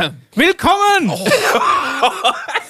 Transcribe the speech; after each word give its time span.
Willkommen 0.34 1.10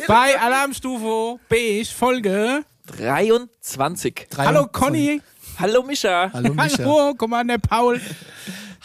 bei 0.09 0.41
Alarmstufe 0.41 1.39
B 1.49 1.85
Folge. 1.85 2.65
23. 2.87 4.27
Hallo 4.37 4.67
Conny. 4.67 5.21
Hallo 5.59 5.83
Mischa. 5.83 6.31
Hallo 6.33 6.53
Micha. 6.55 6.79
Hallo, 6.79 7.15
Commander 7.15 7.59
Paul. 7.59 8.01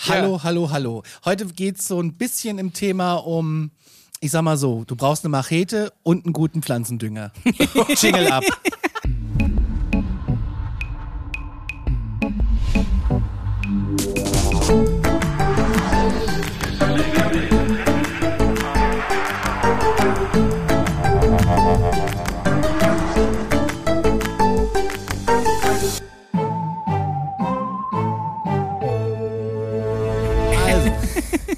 Hallo, 0.07 0.43
hallo, 0.43 0.69
hallo. 0.69 1.03
Heute 1.23 1.45
geht 1.47 1.79
es 1.79 1.87
so 1.87 1.99
ein 1.99 2.13
bisschen 2.13 2.59
im 2.59 2.71
Thema 2.71 3.15
um, 3.15 3.71
ich 4.19 4.29
sag 4.31 4.43
mal 4.43 4.57
so, 4.57 4.83
du 4.85 4.95
brauchst 4.95 5.23
eine 5.23 5.29
Machete 5.29 5.91
und 6.03 6.25
einen 6.25 6.33
guten 6.33 6.61
Pflanzendünger. 6.61 7.31
Jingle 7.95 8.27
ab. 8.31 8.43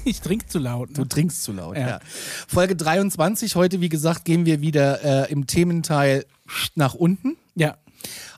Ich 0.08 0.20
trinke 0.20 0.46
zu 0.46 0.58
laut. 0.58 0.90
du 0.96 1.02
Ne? 1.02 1.08
trinkst 1.08 1.42
zu 1.42 1.52
laut, 1.52 1.76
Ja. 1.76 1.88
ja. 1.88 2.00
Folge 2.46 2.74
23. 2.76 3.54
Heute, 3.56 3.80
wie 3.80 3.88
gesagt, 3.88 4.24
gehen 4.24 4.46
wir 4.46 4.60
wieder 4.60 5.26
äh, 5.28 5.32
im 5.32 5.46
Thementeil 5.46 6.24
nach 6.74 6.94
unten. 6.94 7.36
Ja. 7.54 7.76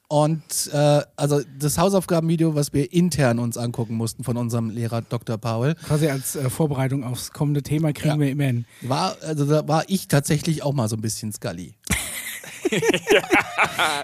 Und 0.09 0.43
äh, 0.73 1.03
also 1.17 1.41
das 1.61 1.79
Hausaufgabenvideo, 1.79 2.57
was 2.57 2.73
wir 2.73 2.93
intern 2.93 3.39
uns 3.39 3.57
angucken 3.57 3.95
mussten 3.95 4.25
von 4.25 4.37
unserem 4.37 4.71
Lehrer 4.71 5.03
Dr. 5.03 5.39
Paul, 5.39 5.77
Quasi 5.87 6.09
als 6.09 6.35
äh, 6.35 6.51
Vorbereitung 6.51 7.05
aufs 7.05 7.31
kommende 7.31 7.63
Thema 7.63 7.93
kriegen 7.93 8.15
Ja. 8.15 8.19
wir 8.21 8.31
immer 8.31 8.45
hin. 8.45 8.65
war, 8.83 9.17
also 9.23 9.45
da 9.47 9.69
war 9.69 9.85
ich 9.89 10.09
tatsächlich 10.09 10.65
auch 10.65 10.73
mal 10.73 10.89
so 10.89 10.97
ein 10.97 11.01
bisschen 11.03 11.33
Scully. 11.33 11.75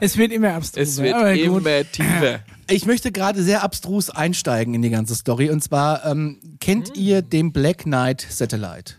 Es 0.01 0.17
wird 0.17 0.33
immer 0.33 0.55
abstruser. 0.55 0.83
Es 0.83 0.99
wird 0.99 1.39
immer 1.39 1.83
tiefer. 1.91 2.41
Ich 2.69 2.85
möchte 2.85 3.13
gerade 3.13 3.45
sehr 3.45 3.63
abstrus 3.63 4.11
einsteigen 4.11 4.75
in 4.75 4.83
die 4.83 4.91
ganze 4.91 5.15
Story. 5.15 5.51
Und 5.51 5.63
zwar, 5.63 6.05
ähm, 6.05 6.41
kennt 6.59 6.97
ihr 6.97 7.23
den 7.23 7.53
Black 7.53 7.85
Knight 7.85 8.27
Satellite? 8.29 8.95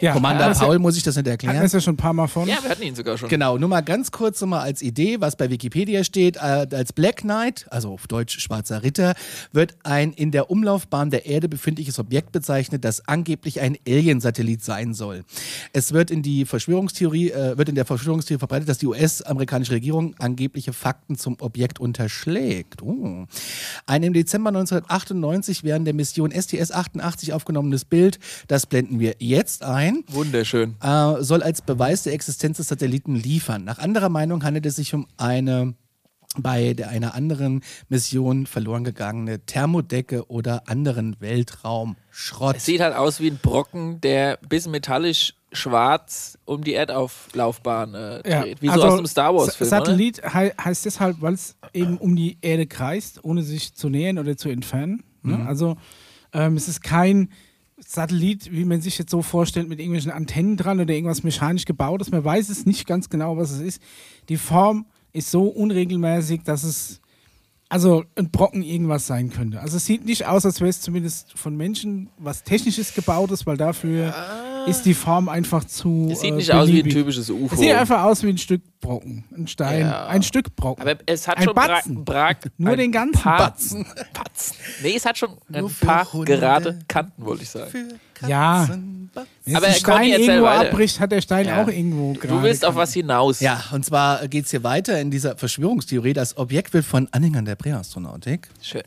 Ja, 0.00 0.12
Commander 0.12 0.52
Paul, 0.54 0.78
muss 0.78 0.96
ich 0.96 1.02
das 1.02 1.16
nicht 1.16 1.26
Hatten 1.28 1.42
wir 1.42 1.48
erklären? 1.48 1.64
es 1.64 1.72
ja 1.72 1.80
schon 1.80 1.94
ein 1.94 1.98
paar 1.98 2.12
Mal 2.12 2.28
von. 2.28 2.48
Ja, 2.48 2.58
wir 2.62 2.70
hatten 2.70 2.82
ihn 2.82 2.94
sogar 2.94 3.18
schon. 3.18 3.28
Genau, 3.28 3.58
nur 3.58 3.68
mal 3.68 3.80
ganz 3.80 4.10
kurz 4.10 4.40
nochmal 4.40 4.60
als 4.60 4.82
Idee, 4.82 5.20
was 5.20 5.36
bei 5.36 5.50
Wikipedia 5.50 6.04
steht. 6.04 6.36
Äh, 6.36 6.66
als 6.72 6.92
Black 6.92 7.18
Knight, 7.18 7.66
also 7.70 7.92
auf 7.92 8.06
Deutsch 8.06 8.38
schwarzer 8.38 8.82
Ritter, 8.82 9.14
wird 9.52 9.76
ein 9.82 10.12
in 10.12 10.30
der 10.30 10.50
Umlaufbahn 10.50 11.10
der 11.10 11.26
Erde 11.26 11.48
befindliches 11.48 11.98
Objekt 11.98 12.32
bezeichnet, 12.32 12.84
das 12.84 13.06
angeblich 13.08 13.60
ein 13.60 13.76
Alien-Satellit 13.86 14.62
sein 14.62 14.94
soll. 14.94 15.24
Es 15.72 15.92
wird 15.92 16.10
in 16.10 16.22
die 16.22 16.44
Verschwörungstheorie, 16.44 17.30
äh, 17.30 17.58
wird 17.58 17.68
in 17.68 17.74
der 17.74 17.84
Verschwörungstheorie 17.84 18.38
verbreitet, 18.38 18.68
dass 18.68 18.78
die 18.78 18.86
US-amerikanische 18.86 19.72
Regierung 19.72 20.14
angebliche 20.18 20.72
Fakten 20.72 21.16
zum 21.16 21.36
Objekt 21.40 21.80
unterschlägt. 21.80 22.82
Oh. 22.82 23.26
Ein 23.86 24.02
im 24.02 24.12
Dezember 24.12 24.48
1998 24.48 25.64
während 25.64 25.86
der 25.86 25.94
Mission 25.94 26.30
STS-88 26.32 27.32
aufgenommenes 27.32 27.84
Bild, 27.84 28.18
das 28.46 28.66
blenden 28.66 29.00
wir 29.00 29.16
jetzt 29.18 29.62
ein 29.62 29.87
Wunderschön. 30.08 30.76
äh, 30.82 31.22
soll 31.22 31.42
als 31.42 31.62
Beweis 31.62 32.02
der 32.02 32.12
Existenz 32.12 32.58
des 32.58 32.68
Satelliten 32.68 33.14
liefern. 33.14 33.64
Nach 33.64 33.78
anderer 33.78 34.08
Meinung 34.08 34.44
handelt 34.44 34.66
es 34.66 34.76
sich 34.76 34.94
um 34.94 35.06
eine 35.16 35.74
bei 36.36 36.74
der, 36.74 36.90
einer 36.90 37.14
anderen 37.14 37.62
Mission 37.88 38.46
verloren 38.46 38.84
gegangene 38.84 39.40
Thermodecke 39.40 40.30
oder 40.30 40.68
anderen 40.68 41.16
Weltraumschrott. 41.20 42.56
Es 42.56 42.66
sieht 42.66 42.80
halt 42.80 42.94
aus 42.94 43.20
wie 43.20 43.30
ein 43.30 43.38
Brocken, 43.38 44.00
der 44.00 44.38
bis 44.48 44.68
metallisch 44.68 45.34
schwarz 45.52 46.38
um 46.44 46.62
die 46.62 46.74
Erdauflaufbahn 46.74 47.94
äh, 47.94 48.30
Ja, 48.30 48.42
dreht. 48.42 48.62
Wie 48.62 48.68
also 48.68 48.82
so 48.82 48.86
aus 48.88 48.98
einem 48.98 49.06
Star 49.06 49.34
Wars-Film. 49.34 49.70
Satellit 49.70 50.22
hei 50.22 50.52
heißt 50.62 50.84
deshalb, 50.84 51.20
weil 51.20 51.34
es 51.34 51.56
eben 51.72 51.96
um 51.96 52.14
die 52.14 52.38
Erde 52.42 52.66
kreist, 52.66 53.24
ohne 53.24 53.42
sich 53.42 53.74
zu 53.74 53.88
nähern 53.88 54.18
oder 54.18 54.36
zu 54.36 54.50
entfernen. 54.50 55.02
Ne? 55.22 55.46
Also 55.46 55.76
ähm, 56.32 56.56
es 56.56 56.68
ist 56.68 56.82
kein 56.82 57.30
Satellit, 57.90 58.52
wie 58.52 58.66
man 58.66 58.82
sich 58.82 58.98
jetzt 58.98 59.10
so 59.10 59.22
vorstellt, 59.22 59.66
mit 59.66 59.78
irgendwelchen 59.78 60.10
Antennen 60.10 60.58
dran 60.58 60.78
oder 60.78 60.92
irgendwas 60.92 61.22
mechanisch 61.22 61.64
gebautes. 61.64 62.10
Man 62.10 62.22
weiß 62.22 62.50
es 62.50 62.66
nicht 62.66 62.86
ganz 62.86 63.08
genau, 63.08 63.38
was 63.38 63.50
es 63.50 63.60
ist. 63.60 63.82
Die 64.28 64.36
Form 64.36 64.84
ist 65.14 65.30
so 65.30 65.44
unregelmäßig, 65.44 66.42
dass 66.42 66.64
es 66.64 67.00
also 67.68 68.04
ein 68.16 68.30
Brocken 68.30 68.62
irgendwas 68.62 69.06
sein 69.06 69.30
könnte. 69.30 69.60
Also 69.60 69.76
es 69.76 69.84
sieht 69.86 70.04
nicht 70.04 70.26
aus, 70.26 70.46
als 70.46 70.60
wäre 70.60 70.70
es 70.70 70.80
zumindest 70.80 71.38
von 71.38 71.56
Menschen 71.56 72.08
was 72.18 72.42
Technisches 72.42 72.94
gebautes, 72.94 73.46
weil 73.46 73.56
dafür 73.56 74.14
ist 74.66 74.82
die 74.82 74.94
Form 74.94 75.28
einfach 75.28 75.64
zu. 75.64 76.08
Es 76.10 76.20
sieht 76.20 76.32
äh, 76.32 76.36
nicht 76.36 76.52
aus 76.52 76.66
wie 76.66 76.70
ein 76.70 76.76
beliebig. 76.76 76.94
typisches 76.94 77.30
UFO. 77.30 77.54
Es 77.54 77.60
sieht 77.60 77.74
einfach 77.74 78.02
aus 78.04 78.22
wie 78.22 78.28
ein 78.30 78.38
Stück 78.38 78.62
Brocken. 78.80 79.24
Ein 79.36 79.46
Stein. 79.46 79.80
Ja. 79.80 80.06
Ein 80.06 80.22
Stück 80.22 80.54
Brocken. 80.56 80.82
Aber 80.82 80.98
es 81.06 81.28
hat 81.28 81.38
ein 81.38 81.44
schon 81.44 81.54
Batzen. 81.54 82.04
Bra 82.04 82.32
Bra 82.32 82.50
Nur 82.58 82.72
ein 82.72 82.78
den 82.78 82.92
ganzen 82.92 83.20
paar 83.20 83.38
Batzen. 83.38 83.86
Batzen. 84.14 84.56
Nee, 84.82 84.94
es 84.96 85.04
hat 85.04 85.18
schon 85.18 85.30
ein 85.52 85.60
Nur 85.60 85.70
für 85.70 85.86
paar 85.86 86.12
Hunde. 86.12 86.36
gerade 86.38 86.78
Kanten, 86.88 87.24
wollte 87.24 87.42
ich 87.42 87.50
sagen. 87.50 87.70
Ja. 88.26 88.60
Katzenbatzen. 88.66 89.08
Wenn 89.44 89.56
Aber 89.56 89.66
Conny, 89.66 89.78
Stein 89.78 90.10
irgendwo 90.10 90.44
weiter. 90.46 90.60
abbricht, 90.70 91.00
hat 91.00 91.12
der 91.12 91.20
Stein 91.20 91.46
Ja. 91.46 91.62
auch 91.62 91.68
irgendwo 91.68 92.12
gerade. 92.14 92.28
Du 92.28 92.42
willst 92.42 92.64
auf 92.64 92.74
was 92.76 92.92
hinaus. 92.92 93.40
Ja, 93.40 93.64
und 93.72 93.84
zwar 93.84 94.26
geht 94.28 94.44
es 94.44 94.50
hier 94.50 94.62
weiter 94.62 95.00
in 95.00 95.10
dieser 95.10 95.36
Verschwörungstheorie. 95.36 96.12
Das 96.12 96.36
Objekt 96.36 96.72
wird 96.74 96.84
von 96.84 97.08
Anhängern 97.12 97.44
der 97.44 97.56
Präastronautik 97.56 98.48
Schön. 98.62 98.82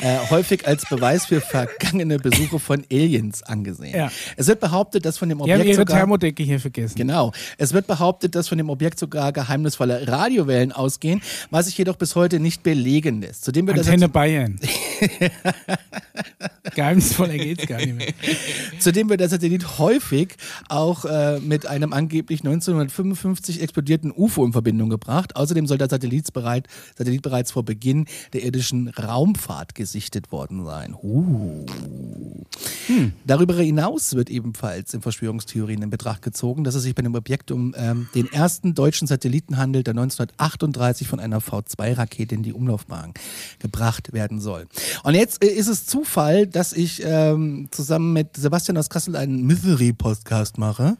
äh, 0.00 0.18
häufig 0.30 0.66
als 0.66 0.84
Beweis 0.88 1.26
für 1.26 1.40
vergangene 1.40 2.18
Besuche 2.18 2.58
von 2.58 2.84
Aliens 2.90 3.42
angesehen. 3.44 3.94
Ja. 3.94 4.10
Es 4.36 4.48
wird 4.48 4.58
behauptet, 4.60 5.04
dass 5.04 5.18
von 5.18 5.28
dem 5.28 5.38
Die 5.38 5.44
haben 5.44 5.60
Objekt 5.60 5.68
ihre 5.76 5.82
sogar 5.82 5.98
Thermodecke 5.98 6.42
hier 6.42 6.58
vergessen. 6.58 6.96
Genau. 6.96 7.30
Es 7.58 7.72
wird 7.72 7.86
behauptet, 7.86 8.34
dass 8.34 8.48
von 8.48 8.58
dem 8.58 8.68
Objekt 8.70 8.98
sogar 8.98 9.32
geheimnisvolle 9.32 10.08
Radiowellen 10.08 10.72
ausgehen, 10.72 11.22
was 11.50 11.66
sich 11.66 11.78
jedoch 11.78 11.96
bis 11.96 12.16
heute 12.16 12.40
nicht 12.40 12.62
belegen 12.64 13.20
lässt. 13.20 13.44
Zudem 13.44 13.66
wird, 13.68 13.78
das, 13.78 13.86
Antenne 13.86 14.08
Bayern. 14.08 14.58
Geheimnisvoller 16.74 17.36
geht's 17.36 17.66
gar 17.66 17.78
nicht 17.78 17.94
mehr. 17.94 18.12
zudem 18.78 19.08
wird 19.08 19.20
der 19.20 19.28
Satellit 19.28 19.78
häufig 19.78 20.36
auch 20.68 21.04
äh, 21.04 21.40
mit 21.40 21.66
einem 21.66 21.92
angeblich 21.92 22.40
1955 22.40 23.60
explodierten 23.60 24.12
UFO 24.14 24.44
in 24.44 24.52
Verbindung 24.52 24.90
gebracht. 24.90 25.36
Außerdem 25.36 25.66
soll 25.66 25.78
der 25.78 25.88
Satellit, 25.88 26.32
bereit, 26.32 26.68
Satellit 26.96 27.22
bereits 27.22 27.52
vor 27.52 27.64
Beginn 27.64 28.06
der 28.32 28.44
irdischen 28.44 28.88
Raumfahrt 28.88 29.74
gesichtet 29.74 30.32
worden 30.32 30.64
sein. 30.64 30.94
Uh. 31.02 31.66
Darüber 33.24 33.54
hinaus 33.54 34.14
wird 34.14 34.30
ebenfalls 34.30 34.94
in 34.94 35.02
Verschwörungstheorien 35.02 35.82
in 35.82 35.90
Betracht 35.90 36.22
gezogen, 36.22 36.64
dass 36.64 36.74
es 36.74 36.82
sich 36.82 36.94
bei 36.94 37.02
dem 37.02 37.14
Objekt 37.14 37.50
um 37.50 37.74
ähm, 37.76 38.08
den 38.14 38.32
ersten 38.32 38.74
deutschen 38.74 39.06
Satelliten 39.06 39.56
handelt, 39.56 39.86
der 39.86 39.92
1938 39.92 41.08
von 41.08 41.20
einer 41.20 41.40
V2-Rakete 41.40 42.34
in 42.34 42.42
die 42.42 42.52
Umlaufbahn 42.52 43.14
gebracht 43.58 44.12
werden 44.12 44.40
soll. 44.40 44.66
Und 45.02 45.14
jetzt 45.14 45.42
äh, 45.42 45.48
ist 45.48 45.68
es 45.68 45.86
Zufall, 45.86 46.46
dass 46.46 46.72
ich 46.72 47.02
ähm, 47.04 47.68
zusammen 47.70 48.12
mit 48.12 48.36
Sebastian 48.36 48.76
aus 48.76 48.88
Kassel 48.90 49.16
einen 49.16 49.44
Misery-Podcast 49.44 50.58
mache. 50.58 50.96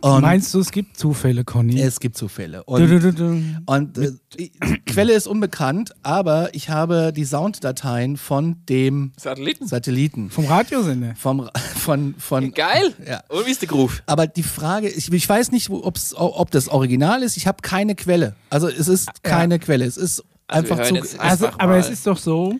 Und 0.00 0.20
Meinst 0.20 0.52
du, 0.52 0.60
es 0.60 0.70
gibt 0.70 0.98
Zufälle, 0.98 1.44
Conny? 1.44 1.80
es 1.80 1.98
gibt 1.98 2.18
Zufälle. 2.18 2.62
Und 2.64 2.82
du, 2.82 3.00
du, 3.00 3.12
du. 3.12 3.42
und 3.64 3.96
äh, 3.96 4.12
die 4.38 4.50
Quelle 4.84 5.14
ist 5.14 5.26
unbekannt, 5.26 5.92
aber 6.02 6.54
ich 6.54 6.68
habe 6.68 7.12
die 7.14 7.24
Sounddateien 7.24 8.18
von 8.18 8.56
dem 8.68 9.12
Satelliten. 9.16 9.66
Satelliten. 9.66 10.28
Vom 10.28 10.44
Radiosender. 10.44 11.14
Vom, 11.16 11.48
von, 11.76 12.14
von, 12.18 12.52
Geil. 12.52 12.92
Ja. 13.06 13.22
Und 13.28 13.46
wie 13.46 13.50
ist 13.50 13.62
der 13.62 13.68
Groove? 13.68 14.02
Aber 14.04 14.26
die 14.26 14.42
Frage, 14.42 14.90
ich, 14.90 15.10
ich 15.10 15.28
weiß 15.28 15.52
nicht, 15.52 15.70
ob 15.70 16.50
das 16.50 16.68
Original 16.68 17.22
ist. 17.22 17.38
Ich 17.38 17.46
habe 17.46 17.62
keine 17.62 17.94
Quelle. 17.94 18.34
Also 18.50 18.68
es 18.68 18.88
ist 18.88 19.22
keine 19.22 19.58
Quelle. 19.58 19.86
Es 19.86 19.96
ist 19.96 20.22
Also 20.48 20.74
einfach 20.74 20.86
zu. 20.86 21.20
Also, 21.20 21.48
aber 21.56 21.78
es 21.78 21.88
ist 21.88 22.06
doch 22.06 22.18
so, 22.18 22.56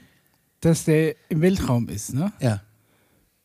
dass 0.64 0.84
der 0.84 1.14
im 1.28 1.40
Weltraum 1.40 1.88
ist, 1.88 2.14
ne? 2.14 2.32
ja, 2.40 2.60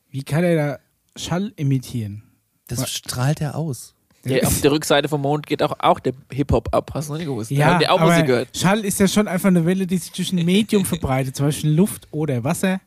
Wie 0.10 0.24
kann 0.24 0.44
er 0.44 0.56
da 0.56 0.80
Schall 1.16 1.54
emittieren? 1.58 2.24
das 2.68 2.90
strahlt 2.90 3.42
er 3.42 3.56
aus. 3.56 3.96
Ja, 4.26 4.44
auf 4.46 4.62
der 4.62 4.72
Rückseite 4.72 5.08
vom 5.08 5.22
Mond 5.22 5.48
geht 5.48 5.64
auch, 5.64 5.74
auch 5.80 6.00
der 6.00 6.14
Hip-Hop 6.32 6.74
ab. 6.76 6.92
Hast 6.94 7.08
du 7.08 7.14
noch 7.14 7.18
nicht 7.20 7.28
gewusst? 7.28 7.50
Ja, 7.52 7.68
Haben 7.68 7.80
die 7.80 7.88
auch 7.88 8.00
aber 8.02 8.12
Musik 8.12 8.26
gehört? 8.28 8.56
Schall 8.56 8.84
ist 8.86 9.00
ja 9.00 9.08
schon 9.08 9.28
einfach 9.30 9.48
eine 9.48 9.66
Welle, 9.66 9.88
die 9.88 9.98
sich 9.98 10.12
durch 10.12 10.32
ein 10.34 10.46
Medium 10.46 10.84
verbreitet, 10.94 11.36
zum 11.38 11.46
Beispiel 11.48 11.72
Luft 11.72 12.08
oder 12.12 12.44
Wasser. 12.44 12.82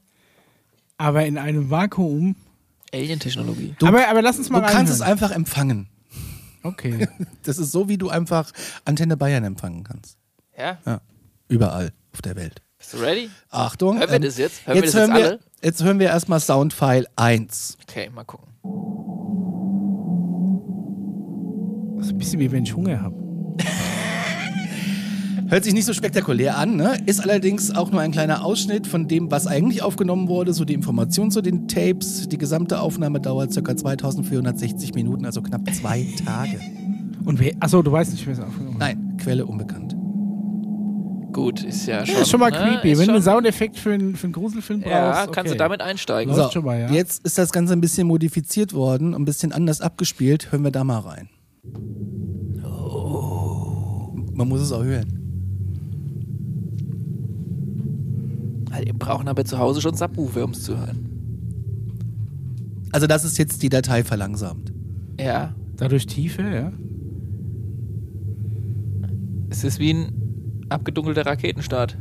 Aber 0.99 1.25
in 1.25 1.39
einem 1.39 1.71
Vakuum. 1.71 2.37
Alien-Technologie. 2.93 3.75
aber, 3.83 4.07
aber 4.09 4.21
lass 4.23 4.39
uns 4.39 4.51
mal 4.51 4.61
Du 4.61 4.67
kannst 4.69 4.93
es 4.93 5.01
reinhören. 5.01 5.13
einfach 5.23 5.35
empfangen. 5.35 5.89
Okay. 6.63 7.09
Das 7.43 7.59
ist 7.59 7.73
so, 7.73 7.89
wie 7.89 7.97
du 7.99 8.09
einfach 8.11 8.53
Antenne 8.85 9.17
Bayern 9.17 9.43
empfangen 9.43 9.83
kannst. 9.85 10.19
Ja? 10.57 10.79
Ja. 10.87 11.01
Überall 11.49 11.93
auf 12.13 12.23
der 12.23 12.37
Welt. 12.37 12.63
Bist 12.83 12.95
du 12.95 12.99
ready? 12.99 13.31
Achtung. 13.51 13.97
Hören 13.97 14.09
wir 14.09 14.17
ähm, 14.17 14.23
das 14.23 14.39
jetzt? 14.39 14.67
Hören 14.67 14.75
wir 14.75 14.83
jetzt, 14.83 14.95
das 14.95 15.01
jetzt 15.01 15.09
hören 15.09 15.17
wir, 15.17 15.25
alle? 15.25 15.39
jetzt 15.63 15.85
hören 15.85 15.99
wir 16.01 16.07
erstmal 16.09 16.41
Soundfile 16.41 17.05
1. 17.15 17.79
Okay, 17.89 18.11
mal 18.11 18.25
gucken. 18.25 18.49
Das 21.97 22.07
ist 22.07 22.13
ein 22.13 22.19
bisschen 22.19 22.41
wie 22.41 22.51
wenn 22.51 22.65
ich 22.65 22.75
Hunger 22.75 23.01
habe. 23.01 23.15
Hört 25.49 25.63
sich 25.63 25.75
nicht 25.75 25.85
so 25.85 25.93
spektakulär 25.93 26.59
an, 26.59 26.75
ne? 26.75 26.97
ist 27.07 27.21
allerdings 27.21 27.73
auch 27.73 27.93
nur 27.93 28.01
ein 28.01 28.11
kleiner 28.11 28.45
Ausschnitt 28.45 28.89
von 28.89 29.07
dem, 29.07 29.31
was 29.31 29.47
eigentlich 29.47 29.83
aufgenommen 29.83 30.27
wurde, 30.27 30.53
so 30.53 30.65
die 30.65 30.75
Information 30.75 31.31
zu 31.31 31.41
den 31.41 31.69
Tapes. 31.69 32.29
Die 32.29 32.39
gesamte 32.39 32.81
Aufnahme 32.81 33.21
dauert 33.21 33.55
ca. 33.55 33.77
2460 33.77 34.95
Minuten, 34.95 35.25
also 35.25 35.41
knapp 35.41 35.73
zwei 35.73 36.05
Tage. 36.25 36.59
Und 37.25 37.39
wer, 37.39 37.53
achso, 37.61 37.81
du 37.81 37.93
weißt 37.93 38.11
nicht, 38.11 38.27
wer 38.27 38.33
es 38.33 38.41
aufgenommen 38.41 38.81
hat. 38.81 38.97
Nein, 38.97 39.17
Quelle 39.19 39.47
unbekannt. 39.47 39.95
Gut, 41.33 41.65
ist 41.65 41.87
ja 41.87 42.05
schon. 42.05 42.15
Ja, 42.15 42.21
ist 42.23 42.31
schon 42.31 42.41
mal 42.41 42.51
ne? 42.51 42.59
creepy. 42.59 42.93
Ist 42.93 42.99
Wenn 42.99 43.07
du 43.09 43.15
einen 43.15 43.23
Soundeffekt 43.23 43.79
für 43.79 43.93
einen, 43.93 44.17
für 44.17 44.25
einen 44.25 44.35
Gruselfilm 44.35 44.81
brauchst. 44.81 44.93
Ja, 44.93 45.23
okay. 45.23 45.31
kannst 45.33 45.53
du 45.53 45.57
damit 45.57 45.81
einsteigen. 45.81 46.35
Schon 46.51 46.65
mal, 46.65 46.79
ja. 46.79 46.91
Jetzt 46.91 47.25
ist 47.25 47.39
das 47.39 47.53
Ganze 47.53 47.73
ein 47.73 47.81
bisschen 47.81 48.07
modifiziert 48.07 48.75
worden, 48.75 49.15
ein 49.15 49.25
bisschen 49.25 49.53
anders 49.53 49.81
abgespielt. 49.81 50.53
Hören 50.53 50.65
wir 50.65 50.71
da 50.71 50.85
mal 50.85 50.99
rein. 50.99 51.29
Man 54.35 54.49
muss 54.49 54.61
es 54.61 54.73
auch 54.73 54.85
hören. 54.85 55.19
Also, 58.71 58.85
Wir 58.85 58.95
brauchen 58.95 59.29
aber 59.29 59.45
zu 59.45 59.59
Hause 59.59 59.81
schon 59.81 59.95
Subwoofer, 59.95 60.45
um 60.45 60.51
es 60.51 60.63
zu 60.63 60.77
hören. 60.77 61.09
Also 62.93 63.07
das 63.07 63.25
ist 63.25 63.39
jetzt 63.39 63.63
die 63.63 63.71
Datei 63.71 64.05
verlangsamt. 64.05 64.73
Ja. 65.19 65.55
Dadurch 65.77 66.07
Tiefe, 66.07 66.43
ja. 66.43 66.73
Es 69.49 69.65
ist 69.65 69.79
wie 69.79 69.95
ein 69.95 70.22
abgedunkelter 70.75 71.25
Raketenstart. 71.27 71.97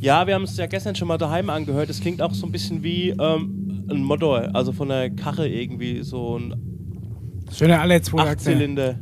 Ja, 0.00 0.26
wir 0.26 0.34
haben 0.34 0.44
es 0.44 0.56
ja 0.56 0.66
gestern 0.66 0.94
schon 0.94 1.08
mal 1.08 1.18
daheim 1.18 1.50
angehört. 1.50 1.90
Es 1.90 2.00
klingt 2.00 2.22
auch 2.22 2.32
so 2.32 2.46
ein 2.46 2.52
bisschen 2.52 2.82
wie 2.84 3.10
ähm, 3.10 3.86
ein 3.90 4.02
Motor, 4.04 4.50
also 4.54 4.72
von 4.72 4.88
der 4.88 5.10
Karre 5.10 5.48
irgendwie, 5.48 6.02
so 6.02 6.38
ein 6.38 6.54
Schöne 7.52 7.80
alle. 7.80 8.00
Achtzylinder. 8.16 8.98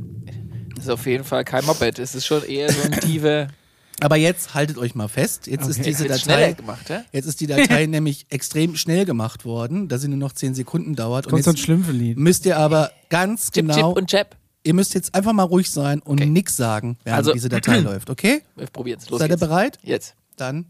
Das 0.74 0.84
ist 0.84 0.90
auf 0.90 1.04
jeden 1.06 1.24
Fall 1.24 1.44
kein 1.44 1.64
Moped. 1.66 1.98
Es 1.98 2.14
ist 2.14 2.26
schon 2.26 2.44
eher 2.44 2.70
so 2.72 2.82
ein 2.82 2.92
tiefer. 3.00 3.48
Aber 4.00 4.16
jetzt 4.16 4.54
haltet 4.54 4.78
euch 4.78 4.94
mal 4.94 5.08
fest. 5.08 5.46
Jetzt 5.46 5.66
ist 5.66 5.78
Okay. 5.80 5.88
diese 5.88 6.06
Jetzt 6.06 6.28
Datei. 6.28 6.52
gemacht, 6.52 6.88
ja? 6.90 7.02
Jetzt 7.12 7.26
ist 7.26 7.40
die 7.40 7.46
Datei 7.46 7.86
nämlich 7.88 8.26
extrem 8.30 8.76
schnell 8.76 9.04
gemacht 9.06 9.44
worden, 9.44 9.88
dass 9.88 10.02
sie 10.02 10.08
nur 10.08 10.18
noch 10.18 10.32
10 10.32 10.54
Sekunden 10.54 10.94
dauert. 10.94 11.26
Und 11.26 11.30
Kommt 11.32 11.44
so 11.44 11.50
ein 11.50 11.54
jetzt 11.56 11.64
Schlümpfelied. 11.64 12.18
müsst 12.18 12.46
ihr 12.46 12.58
aber 12.58 12.90
ganz 13.08 13.46
Chip, 13.50 13.66
genau, 13.66 13.74
Chip 13.92 13.98
und 14.02 14.10
Chap. 14.10 14.36
Ihr 14.66 14.74
müsst 14.74 14.94
jetzt 14.94 15.14
einfach 15.14 15.32
mal 15.32 15.44
ruhig 15.44 15.70
sein 15.70 16.00
und 16.00 16.20
Okay. 16.20 16.28
nix 16.30 16.56
sagen, 16.56 16.98
während 17.04 17.18
Also- 17.18 17.32
diese 17.32 17.48
Datei 17.48 17.78
läuft, 17.80 18.10
okay? 18.10 18.42
Wir 18.56 18.66
probieren 18.66 18.98
es. 19.00 19.08
Los 19.08 19.20
Seid 19.20 19.30
ihr 19.30 19.36
bereit? 19.36 19.78
Jetzt. 19.82 20.14
Dann. 20.36 20.66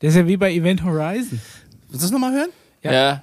Das 0.00 0.10
ist 0.10 0.16
ja 0.16 0.26
wie 0.26 0.36
bei 0.36 0.52
Event 0.52 0.84
Horizon. 0.84 1.40
Willst 1.88 1.94
du 1.94 1.98
das 1.98 2.10
nochmal 2.10 2.32
hören? 2.32 2.50
Ja. 2.82 2.92
Ja. 2.92 3.22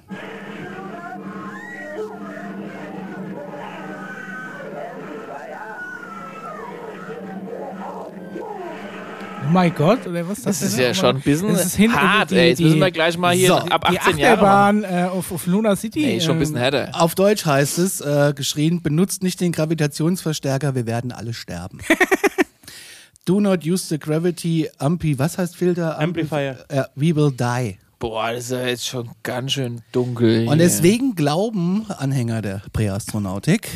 Mein 9.50 9.74
Gott, 9.74 10.06
oder 10.06 10.28
was 10.28 10.42
Das 10.42 10.58
denn 10.60 10.68
ist 10.68 10.78
ja 10.78 10.94
schon 10.94 11.16
ein 11.16 11.22
bisschen 11.22 11.48
Das 11.52 11.66
ist 11.66 11.76
hin- 11.76 11.92
hart, 11.94 12.30
die- 12.30 12.36
ey. 12.36 12.48
Jetzt 12.50 12.60
müssen 12.60 12.78
wir 12.80 12.90
gleich 12.90 13.16
mal 13.18 13.34
hier 13.34 13.48
So, 13.48 13.54
ab 13.56 13.86
Die 13.90 13.98
18 13.98 14.18
Jahre 14.18 14.42
machen. 14.42 14.84
Achterbahn 14.84 14.84
äh, 14.84 15.08
auf, 15.08 15.32
auf 15.32 15.46
Luna 15.46 15.76
City. 15.76 16.00
Nee, 16.00 16.20
schon 16.20 16.36
ein 16.36 16.38
bisschen 16.40 16.56
ähm, 16.56 16.62
härter. 16.62 16.90
Auf 16.92 17.14
Deutsch 17.14 17.44
heißt 17.46 17.78
es, 17.78 18.00
äh, 18.00 18.32
geschrien, 18.34 18.82
benutzt 18.82 19.22
nicht 19.22 19.40
den 19.40 19.52
Gravitationsverstärker, 19.52 20.74
wir 20.74 20.86
werden 20.86 21.12
alle 21.12 21.32
sterben. 21.34 21.78
Do 23.24 23.40
not 23.40 23.64
use 23.66 23.86
the 23.88 23.98
gravity 23.98 24.68
ampi, 24.78 25.18
was 25.18 25.36
heißt 25.38 25.56
Filter? 25.56 25.98
Amplifier. 25.98 26.64
Äh, 26.68 26.84
we 26.94 27.14
will 27.16 27.32
die. 27.32 27.76
Boah, 27.98 28.30
das 28.32 28.44
ist 28.44 28.50
ja 28.52 28.66
jetzt 28.66 28.86
schon 28.86 29.10
ganz 29.22 29.52
schön 29.52 29.80
dunkel. 29.90 30.42
Und 30.46 30.54
hier. 30.58 30.64
deswegen 30.64 31.14
glauben 31.16 31.86
Anhänger 31.90 32.40
der 32.42 32.62
Präastronautik, 32.72 33.68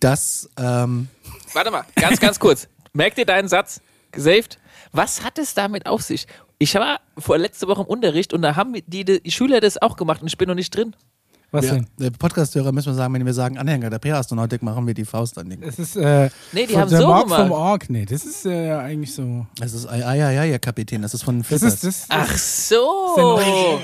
dass 0.00 0.50
ähm, 0.58 1.08
Warte 1.54 1.70
mal, 1.70 1.84
ganz, 1.94 2.20
ganz 2.20 2.38
kurz. 2.38 2.68
Merk 2.92 3.14
dir 3.14 3.24
deinen 3.24 3.48
Satz. 3.48 3.80
Gesaved. 4.12 4.58
Was 4.92 5.22
hat 5.24 5.38
es 5.38 5.54
damit 5.54 5.86
auf 5.86 6.02
sich? 6.02 6.26
Ich 6.58 6.74
war 6.74 7.00
vor 7.18 7.38
letzte 7.38 7.68
Woche 7.68 7.82
im 7.82 7.86
Unterricht 7.86 8.32
und 8.32 8.42
da 8.42 8.56
haben 8.56 8.74
die, 8.86 9.04
die 9.04 9.30
Schüler 9.30 9.60
das 9.60 9.80
auch 9.80 9.96
gemacht 9.96 10.22
und 10.22 10.28
ich 10.28 10.38
bin 10.38 10.48
noch 10.48 10.54
nicht 10.54 10.74
drin. 10.74 10.94
Was 11.52 11.64
wir, 11.64 11.72
denn? 11.74 11.86
der 11.98 12.10
Podcast-Hörer 12.10 12.72
müssen 12.72 12.88
wir 12.88 12.94
sagen, 12.94 13.14
wenn 13.14 13.24
wir 13.24 13.32
sagen 13.32 13.56
Anhänger 13.56 13.88
der 13.88 14.00
Präastronautik, 14.00 14.62
machen 14.62 14.86
wir 14.86 14.94
die 14.94 15.04
Faust 15.04 15.38
an 15.38 15.48
den. 15.48 15.60
Das 15.60 15.78
ist 15.78 15.96
äh, 15.96 16.28
Nee, 16.52 16.66
die 16.66 16.72
von 16.72 16.82
haben 16.82 16.90
der 16.90 17.00
so 17.00 17.06
Morg 17.06 17.24
gemacht. 17.24 17.40
vom 17.42 17.52
Org. 17.52 17.88
Nee, 17.90 18.04
das 18.04 18.24
ist 18.24 18.46
äh, 18.46 18.72
eigentlich 18.72 19.14
so. 19.14 19.46
Das 19.60 19.72
ist, 19.72 19.86
ah, 19.86 19.96
ja, 20.14 20.30
ja, 20.32 20.42
ja, 20.42 20.58
Kapitän, 20.58 21.02
das 21.02 21.14
ist 21.14 21.22
von 21.22 21.44
Das 21.48 21.62
ist 21.62 21.84
das. 21.84 22.06
Ach 22.08 22.36
so. 22.36 23.78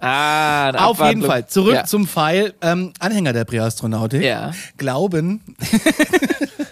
Ah, 0.00 0.70
Auf 0.86 1.00
jeden. 1.00 1.22
Fall, 1.22 1.46
zurück 1.46 1.74
ja. 1.74 1.84
zum 1.84 2.06
Pfeil. 2.06 2.54
Ähm, 2.60 2.92
Anhänger 2.98 3.32
der 3.32 3.44
Präastronautik 3.44 4.22
Ja. 4.22 4.52
glauben, 4.76 5.40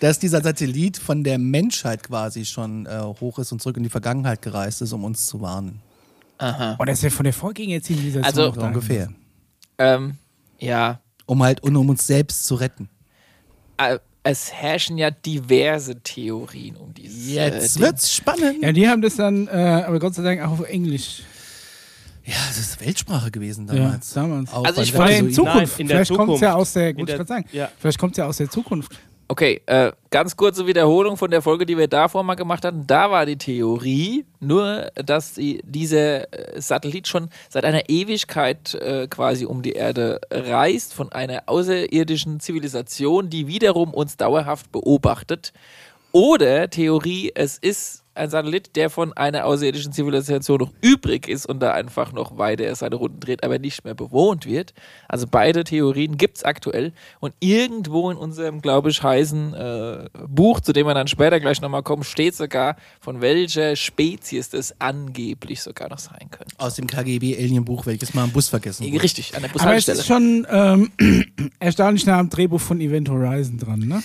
dass 0.00 0.18
dieser 0.18 0.42
Satellit 0.42 0.96
von 0.98 1.24
der 1.24 1.38
Menschheit 1.38 2.02
quasi 2.02 2.44
schon 2.44 2.86
äh, 2.86 3.00
hoch 3.20 3.38
ist 3.38 3.52
und 3.52 3.60
zurück 3.62 3.76
in 3.76 3.82
die 3.82 3.88
Vergangenheit 3.90 4.42
gereist 4.42 4.82
ist, 4.82 4.92
um 4.92 5.04
uns 5.04 5.26
zu 5.26 5.40
warnen. 5.40 5.80
Aha. 6.38 6.76
Oh, 6.78 6.84
das 6.84 6.98
ist 6.98 7.04
ja 7.04 7.10
von 7.10 7.24
der 7.24 7.32
Vorgängerzivilisation. 7.32 8.24
Also- 8.24 8.52
So 8.52 8.60
ungefähr. 8.66 9.08
Ähm, 9.78 10.16
ja. 10.58 11.00
Um 11.26 11.42
halt, 11.42 11.62
und 11.62 11.74
um 11.76 11.88
uns 11.88 12.06
selbst 12.06 12.44
zu 12.46 12.54
retten. 12.56 12.88
Äh, 13.76 13.98
Es 14.26 14.52
herrschen 14.52 14.96
ja 14.96 15.10
diverse 15.10 16.00
Theorien 16.02 16.76
um 16.76 16.94
dieses. 16.94 17.28
Jetzt 17.30 17.76
äh, 17.76 17.80
wird's 17.80 18.10
spannend. 18.14 18.62
Ja, 18.62 18.72
die 18.72 18.88
haben 18.88 19.02
das 19.02 19.16
dann, 19.16 19.48
äh, 19.48 19.84
aber 19.86 19.98
Gott 19.98 20.14
sei 20.14 20.22
Dank 20.22 20.40
auch 20.42 20.52
auf 20.52 20.62
Englisch. 20.68 21.22
Ja, 22.24 22.34
das 22.48 22.56
ist 22.56 22.80
Weltsprache 22.80 23.30
gewesen 23.30 23.66
Ja, 23.68 23.74
damals. 23.74 24.14
damals. 24.14 24.50
Auch 24.54 24.64
Also 24.64 24.80
ich 24.80 24.96
Weil 24.96 25.26
in 25.26 25.30
Zukunft, 25.32 25.56
Nein, 25.56 25.80
in 25.80 25.88
der 25.88 25.96
vielleicht 26.06 26.16
kommt 26.18 26.32
es 26.36 26.40
ja 26.40 26.48
Zukunft. 26.52 26.56
aus 26.68 26.72
der, 26.72 26.92
gut, 26.94 27.00
ich 27.02 27.06
der- 27.06 27.16
grad 27.18 27.28
sagen, 27.28 27.44
ja. 27.52 27.68
vielleicht 27.78 27.98
kommt 27.98 28.12
es 28.12 28.16
ja 28.16 28.26
aus 28.26 28.36
der 28.38 28.48
Zukunft. 28.50 28.92
Okay, 29.26 29.62
äh, 29.64 29.92
ganz 30.10 30.36
kurze 30.36 30.66
Wiederholung 30.66 31.16
von 31.16 31.30
der 31.30 31.40
Folge, 31.40 31.64
die 31.64 31.78
wir 31.78 31.88
davor 31.88 32.22
mal 32.22 32.34
gemacht 32.34 32.64
hatten. 32.64 32.86
Da 32.86 33.10
war 33.10 33.24
die 33.24 33.38
Theorie 33.38 34.26
nur, 34.38 34.90
dass 34.96 35.34
die, 35.34 35.62
dieser 35.64 36.30
äh, 36.32 36.60
Satellit 36.60 37.08
schon 37.08 37.30
seit 37.48 37.64
einer 37.64 37.88
Ewigkeit 37.88 38.74
äh, 38.74 39.06
quasi 39.08 39.46
um 39.46 39.62
die 39.62 39.72
Erde 39.72 40.20
reist, 40.30 40.92
von 40.92 41.10
einer 41.10 41.44
außerirdischen 41.46 42.38
Zivilisation, 42.38 43.30
die 43.30 43.46
wiederum 43.46 43.94
uns 43.94 44.18
dauerhaft 44.18 44.70
beobachtet. 44.70 45.54
Oder 46.12 46.68
Theorie, 46.68 47.32
es 47.34 47.56
ist 47.56 48.03
ein 48.14 48.30
Satellit, 48.30 48.76
der 48.76 48.90
von 48.90 49.12
einer 49.12 49.44
außerirdischen 49.44 49.92
Zivilisation 49.92 50.58
noch 50.58 50.72
übrig 50.80 51.28
ist 51.28 51.46
und 51.46 51.60
da 51.60 51.72
einfach 51.72 52.12
noch 52.12 52.38
weiter 52.38 52.74
seine 52.74 52.96
Runden 52.96 53.20
dreht, 53.20 53.42
aber 53.44 53.58
nicht 53.58 53.84
mehr 53.84 53.94
bewohnt 53.94 54.46
wird. 54.46 54.74
Also 55.08 55.26
beide 55.30 55.64
Theorien 55.64 56.16
gibt 56.16 56.38
es 56.38 56.44
aktuell. 56.44 56.92
Und 57.20 57.34
irgendwo 57.40 58.10
in 58.10 58.16
unserem, 58.16 58.60
glaube 58.60 58.90
ich, 58.90 59.02
heißen 59.02 59.54
äh, 59.54 60.08
Buch, 60.28 60.60
zu 60.60 60.72
dem 60.72 60.86
wir 60.86 60.94
dann 60.94 61.08
später 61.08 61.40
gleich 61.40 61.60
nochmal 61.60 61.82
kommen, 61.82 62.04
steht 62.04 62.34
sogar, 62.34 62.76
von 63.00 63.20
welcher 63.20 63.76
Spezies 63.76 64.50
das 64.50 64.80
angeblich 64.80 65.62
sogar 65.62 65.88
noch 65.88 65.98
sein 65.98 66.28
könnte. 66.30 66.54
Aus 66.58 66.74
dem 66.74 66.86
KGB-Alien-Buch, 66.86 67.86
welches 67.86 68.14
mal 68.14 68.24
am 68.24 68.30
Bus 68.30 68.48
vergessen 68.48 68.86
wurde. 68.86 69.02
Richtig, 69.02 69.34
an 69.34 69.42
der 69.42 69.50
Aber 69.50 69.56
es 69.76 69.86
Bushaltestelle. 69.86 69.98
ist 69.98 70.06
schon 70.06 70.46
ähm, 70.50 71.50
erstaunlich 71.58 72.06
nah 72.06 72.18
am 72.18 72.30
Drehbuch 72.30 72.60
von 72.60 72.80
Event 72.80 73.08
Horizon 73.08 73.58
dran, 73.58 73.80
ne? 73.80 74.02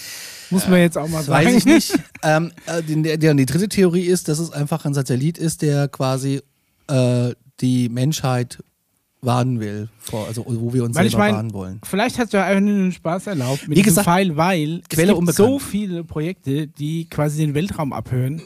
Muss 0.50 0.68
man 0.68 0.80
jetzt 0.80 0.98
auch 0.98 1.08
mal 1.08 1.24
sagen. 1.24 1.46
Weiß 1.46 1.56
ich 1.56 1.66
nicht. 1.66 1.94
ähm, 2.24 2.52
äh, 2.66 2.82
die, 2.84 3.02
die, 3.02 3.18
die 3.18 3.46
dritte 3.46 3.70
Theorie 3.70 4.06
ist, 4.06 4.28
dass 4.28 4.40
es 4.40 4.52
einfach 4.52 4.86
ein 4.86 4.94
Satellit 4.94 5.38
ist, 5.38 5.62
der 5.62 5.88
quasi 5.88 6.42
äh, 6.88 7.32
die 7.62 7.90
Menschheit 7.90 8.60
warnen 9.22 9.60
will, 9.60 9.90
vor, 10.00 10.28
also 10.28 10.46
wo 10.48 10.74
wir 10.74 10.84
uns 10.84 10.96
Weil 10.96 11.06
ich 11.06 11.12
selber 11.12 11.26
mein, 11.26 11.36
warnen 11.36 11.54
wollen. 11.54 11.82
Vielleicht 11.84 12.18
hat 12.20 12.32
ja 12.32 12.46
einfach 12.46 12.62
nur 12.62 12.74
den 12.76 12.92
Spaß 12.94 13.28
erlaubt 13.28 13.68
mit 13.68 13.72
Wie 13.72 13.82
diesem 13.82 13.90
gesagt, 13.90 14.06
Pfeil, 14.06 14.38
weil 14.38 14.82
Quelle 14.90 15.12
es 15.12 15.20
gibt 15.20 15.36
so 15.36 15.44
unbekannt. 15.46 15.70
viele 15.70 16.04
Projekte, 16.06 16.68
die 16.68 17.10
quasi 17.10 17.46
den 17.46 17.54
Weltraum 17.54 17.92
abhören. 17.92 18.42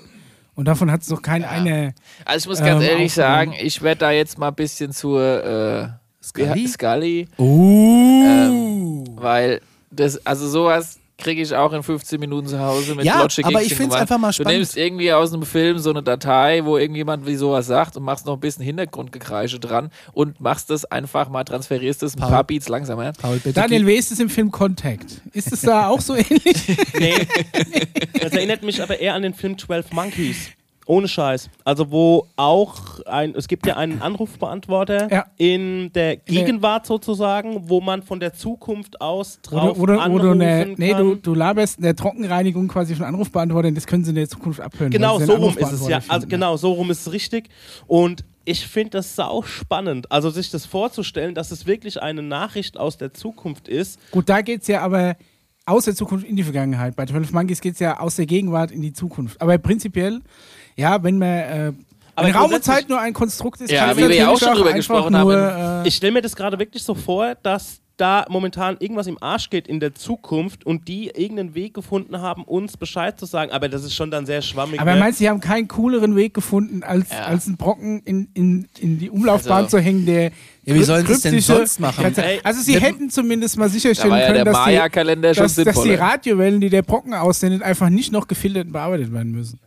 Und 0.55 0.65
davon 0.65 0.91
hat 0.91 1.01
es 1.01 1.09
noch 1.09 1.21
keine 1.21 1.47
eine. 1.49 1.93
Also 2.25 2.45
ich 2.45 2.49
muss 2.49 2.59
ganz 2.59 2.83
Ähm, 2.83 2.89
ehrlich 2.89 3.13
sagen, 3.13 3.53
ich 3.59 3.81
werde 3.81 3.99
da 3.99 4.11
jetzt 4.11 4.37
mal 4.37 4.49
ein 4.49 4.55
bisschen 4.55 4.91
zur 4.91 5.43
äh, 5.43 5.89
Scully? 6.23 6.67
Scully 6.67 7.27
Uh. 7.37 8.23
Ähm, 8.25 9.03
weil 9.15 9.61
das, 9.91 10.25
also 10.25 10.47
sowas 10.47 10.99
kriege 11.17 11.41
ich 11.41 11.55
auch 11.55 11.71
in 11.73 11.83
15 11.83 12.19
Minuten 12.19 12.47
zu 12.47 12.59
Hause 12.59 12.95
mit 12.95 13.05
Ja, 13.05 13.21
Logic 13.21 13.45
aber 13.45 13.61
ich 13.61 13.75
find's 13.75 13.95
einfach 13.95 14.17
mal 14.17 14.29
Du 14.29 14.33
spannend. 14.33 14.57
nimmst 14.57 14.75
irgendwie 14.77 15.13
aus 15.13 15.31
einem 15.33 15.43
Film 15.43 15.77
so 15.79 15.91
eine 15.91 16.01
Datei, 16.03 16.65
wo 16.65 16.77
irgendjemand 16.77 17.25
wie 17.27 17.35
sowas 17.35 17.67
sagt 17.67 17.95
und 17.97 18.03
machst 18.03 18.25
noch 18.25 18.33
ein 18.33 18.39
bisschen 18.39 18.63
Hintergrundgekreische 18.65 19.59
dran 19.59 19.89
und 20.13 20.41
machst 20.41 20.69
das 20.69 20.85
einfach 20.85 21.29
mal, 21.29 21.43
transferierst 21.43 22.01
das 22.01 22.15
ein 22.15 22.19
Paul. 22.19 22.29
paar 22.29 22.43
Beats 22.43 22.67
langsamer. 22.67 23.13
Paul, 23.13 23.35
bitte 23.37 23.53
Daniel, 23.53 23.85
wie 23.85 23.93
ist 23.95 24.11
es 24.11 24.19
im 24.19 24.29
Film 24.29 24.49
Contact? 24.51 25.21
Ist 25.33 25.51
es 25.53 25.61
da 25.61 25.87
auch 25.87 26.01
so 26.01 26.15
ähnlich? 26.15 26.77
Nee. 26.99 27.27
Das 28.19 28.33
erinnert 28.33 28.63
mich 28.63 28.81
aber 28.81 28.99
eher 28.99 29.13
an 29.13 29.21
den 29.23 29.33
Film 29.33 29.57
12 29.57 29.91
Monkeys. 29.91 30.49
Ohne 30.85 31.07
Scheiß. 31.07 31.49
Also 31.63 31.91
wo 31.91 32.27
auch 32.35 32.99
ein, 33.05 33.35
es 33.35 33.47
gibt 33.47 33.65
ja 33.65 33.77
einen 33.77 34.01
Anrufbeantworter 34.01 35.11
Ja. 35.11 35.25
in 35.37 35.91
der 35.93 36.17
Gegenwart 36.17 36.85
sozusagen, 36.85 37.69
wo 37.69 37.79
man 37.81 38.03
von 38.03 38.19
der 38.19 38.33
Zukunft 38.33 38.99
aus 39.01 39.39
drauf 39.41 39.79
Oder, 39.79 39.95
oder, 40.01 40.13
oder 40.13 40.33
anrufen 40.35 40.75
nee, 40.77 40.91
kann. 40.91 41.03
du, 41.03 41.15
du 41.15 41.33
laberst 41.33 41.79
eine 41.79 41.95
Trockenreinigung 41.95 42.67
quasi 42.67 42.95
von 42.95 43.05
Anrufbeantwortern, 43.05 43.75
das 43.75 43.87
können 43.87 44.03
sie 44.03 44.09
in 44.09 44.15
der 44.15 44.29
Zukunft 44.29 44.59
abhören. 44.59 44.91
Genau, 44.91 45.19
so 45.19 45.33
rum 45.35 45.57
ist 45.57 45.71
es 45.71 45.87
ja. 45.87 46.01
Also 46.07 46.27
genau, 46.27 46.57
so 46.57 46.73
rum 46.73 46.91
ist 46.91 47.07
es 47.07 47.13
richtig. 47.13 47.49
Und 47.87 48.25
ich 48.45 48.67
finde 48.67 48.91
das 48.91 49.15
sau 49.15 49.41
spannend. 49.43 50.11
Also 50.11 50.29
sich 50.29 50.51
das 50.51 50.65
vorzustellen, 50.65 51.33
dass 51.33 51.51
es 51.51 51.65
wirklich 51.65 52.01
eine 52.01 52.21
Nachricht 52.21 52.77
aus 52.77 52.97
der 52.97 53.13
Zukunft 53.13 53.67
ist. 53.69 53.99
Gut, 54.11 54.27
da 54.27 54.41
geht 54.41 54.61
es 54.63 54.67
ja 54.67 54.81
aber 54.81 55.15
aus 55.65 55.85
der 55.85 55.95
Zukunft 55.95 56.25
in 56.27 56.35
die 56.35 56.43
Vergangenheit. 56.43 56.95
Bei 56.95 57.05
12 57.05 57.31
Monkeys 57.31 57.61
geht 57.61 57.75
es 57.75 57.79
ja 57.79 57.99
aus 57.99 58.17
der 58.17 58.25
Gegenwart 58.25 58.71
in 58.71 58.81
die 58.81 58.91
Zukunft. 58.91 59.41
Aber 59.41 59.57
prinzipiell, 59.57 60.19
ja, 60.75 61.01
wenn 61.03 61.17
man. 61.17 61.27
Äh, 61.29 61.71
Aber 62.15 62.27
wenn 62.27 62.35
Raum 62.35 62.53
und 62.53 62.63
Zeit 62.63 62.89
nur 62.89 62.99
ein 62.99 63.13
Konstrukt 63.13 63.61
ist, 63.61 63.71
Ja, 63.71 63.87
kann 63.87 63.97
wie 63.97 64.01
wir 64.09 64.15
ja 64.15 64.29
auch 64.29 64.39
schon 64.39 64.53
drüber 64.55 64.73
gesprochen 64.73 65.13
nur, 65.13 65.35
haben. 65.41 65.83
Äh, 65.85 65.87
Ich 65.87 65.95
stelle 65.95 66.13
mir 66.13 66.21
das 66.21 66.35
gerade 66.35 66.59
wirklich 66.59 66.83
so 66.83 66.93
vor, 66.95 67.35
dass 67.43 67.79
da 67.95 68.25
momentan 68.27 68.75
irgendwas 68.79 69.05
im 69.05 69.21
Arsch 69.21 69.51
geht 69.51 69.67
in 69.67 69.79
der 69.79 69.93
Zukunft 69.93 70.65
und 70.65 70.87
die 70.87 71.09
irgendeinen 71.13 71.53
Weg 71.53 71.75
gefunden 71.75 72.19
haben, 72.19 72.43
uns 72.43 72.75
Bescheid 72.75 73.19
zu 73.19 73.27
sagen. 73.27 73.51
Aber 73.51 73.69
das 73.69 73.83
ist 73.83 73.93
schon 73.93 74.09
dann 74.09 74.25
sehr 74.25 74.41
schwammig. 74.41 74.79
aber 74.81 74.95
ne? 74.95 74.99
meinst 74.99 75.19
du, 75.19 75.23
sie 75.25 75.29
haben 75.29 75.39
keinen 75.39 75.67
cooleren 75.67 76.15
Weg 76.15 76.33
gefunden, 76.33 76.81
als, 76.81 77.11
Ja. 77.11 77.25
als 77.25 77.45
einen 77.45 77.55
Brocken 77.57 78.01
in, 78.03 78.29
in, 78.33 78.67
in 78.79 78.97
die 78.97 79.11
Umlaufbahn 79.11 79.65
Also- 79.65 79.77
zu 79.77 79.83
hängen, 79.83 80.07
der. 80.07 80.31
Ja, 80.65 80.73
wie 80.75 80.83
sollen 80.83 81.05
sie 81.05 81.13
es 81.13 81.21
denn 81.21 81.35
kryptische- 81.35 81.41
sonst 81.57 81.79
machen? 81.79 82.15
Ey, 82.17 82.39
Also, 82.43 82.61
sie 82.61 82.79
hätten 82.79 83.09
zumindest 83.11 83.57
mal 83.57 83.69
sicherstellen 83.69 84.13
ja 84.13 84.27
können, 84.27 84.45
dass 84.45 84.65
die, 84.65 85.33
dass, 85.33 85.55
dass 85.55 85.83
die. 85.83 85.93
Radiowellen, 85.93 86.61
die 86.61 86.69
der 86.69 86.81
Brocken 86.81 87.13
aussendet, 87.13 87.61
einfach 87.61 87.89
nicht 87.89 88.11
noch 88.11 88.27
gefiltert 88.27 88.65
und 88.67 88.71
bearbeitet 88.73 89.13
werden 89.13 89.33
müssen. 89.33 89.59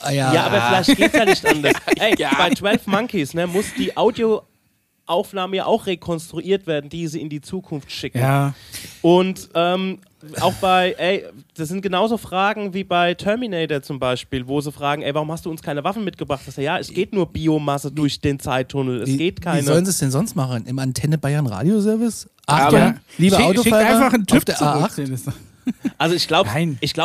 Ah, 0.00 0.10
ja. 0.10 0.32
Ja, 0.34 0.46
aber 0.46 0.60
vielleicht 0.60 0.98
geht 0.98 1.12
es 1.14 1.18
ja 1.18 1.24
nicht 1.24 1.46
anders. 1.46 1.72
Ey, 1.98 2.14
Ja. 2.18 2.30
bei 2.36 2.50
12 2.50 2.86
Monkeys 2.86 3.32
ne, 3.34 3.46
muss 3.46 3.66
die 3.78 3.96
Audioaufnahme 3.96 5.56
ja 5.56 5.66
auch 5.66 5.86
rekonstruiert 5.86 6.66
werden, 6.66 6.90
die 6.90 7.06
sie 7.08 7.20
in 7.20 7.28
die 7.28 7.40
Zukunft 7.40 7.90
schicken. 7.90 8.18
Ja. 8.18 8.54
Und 9.02 9.48
ähm, 9.54 9.98
auch 10.40 10.54
bei, 10.54 10.94
ey, 10.98 11.24
das 11.56 11.68
sind 11.68 11.82
genauso 11.82 12.16
Fragen 12.16 12.72
wie 12.74 12.84
bei 12.84 13.14
Terminator 13.14 13.82
zum 13.82 13.98
Beispiel, 13.98 14.46
wo 14.48 14.60
sie 14.60 14.72
fragen, 14.72 15.02
ey, 15.02 15.14
warum 15.14 15.30
hast 15.30 15.44
du 15.46 15.50
uns 15.50 15.62
keine 15.62 15.84
Waffen 15.84 16.02
mitgebracht? 16.04 16.40
Das 16.46 16.56
ja, 16.56 16.78
es 16.78 16.88
geht 16.88 17.12
nur 17.12 17.26
Biomasse 17.30 17.90
durch 17.92 18.20
den 18.20 18.40
Zeittunnel. 18.40 19.02
Es 19.02 19.08
wie, 19.10 19.16
geht 19.18 19.40
wie 19.40 19.44
sollen 19.62 19.64
keine. 19.66 19.84
sie 19.86 19.90
es 19.90 19.98
denn 19.98 20.10
sonst 20.10 20.34
machen? 20.34 20.64
Im 20.66 20.78
Antenne 20.78 21.18
Bayern 21.18 21.46
Radioservice? 21.46 22.28
Achtung, 22.46 22.78
Aber- 22.80 22.94
liebe 23.18 23.36
Schick- 23.36 23.44
schickt 23.46 23.58
Autofahrer 23.58 23.86
einfach 23.86 24.12
einen 24.14 24.22
auf 24.22 24.26
Typ 24.26 24.44
der 24.46 24.54
zurück. 24.56 24.70
A8. 24.70 25.32
Den 25.66 25.74
Also 25.98 26.14
ich 26.14 26.28
glaube 26.28 26.50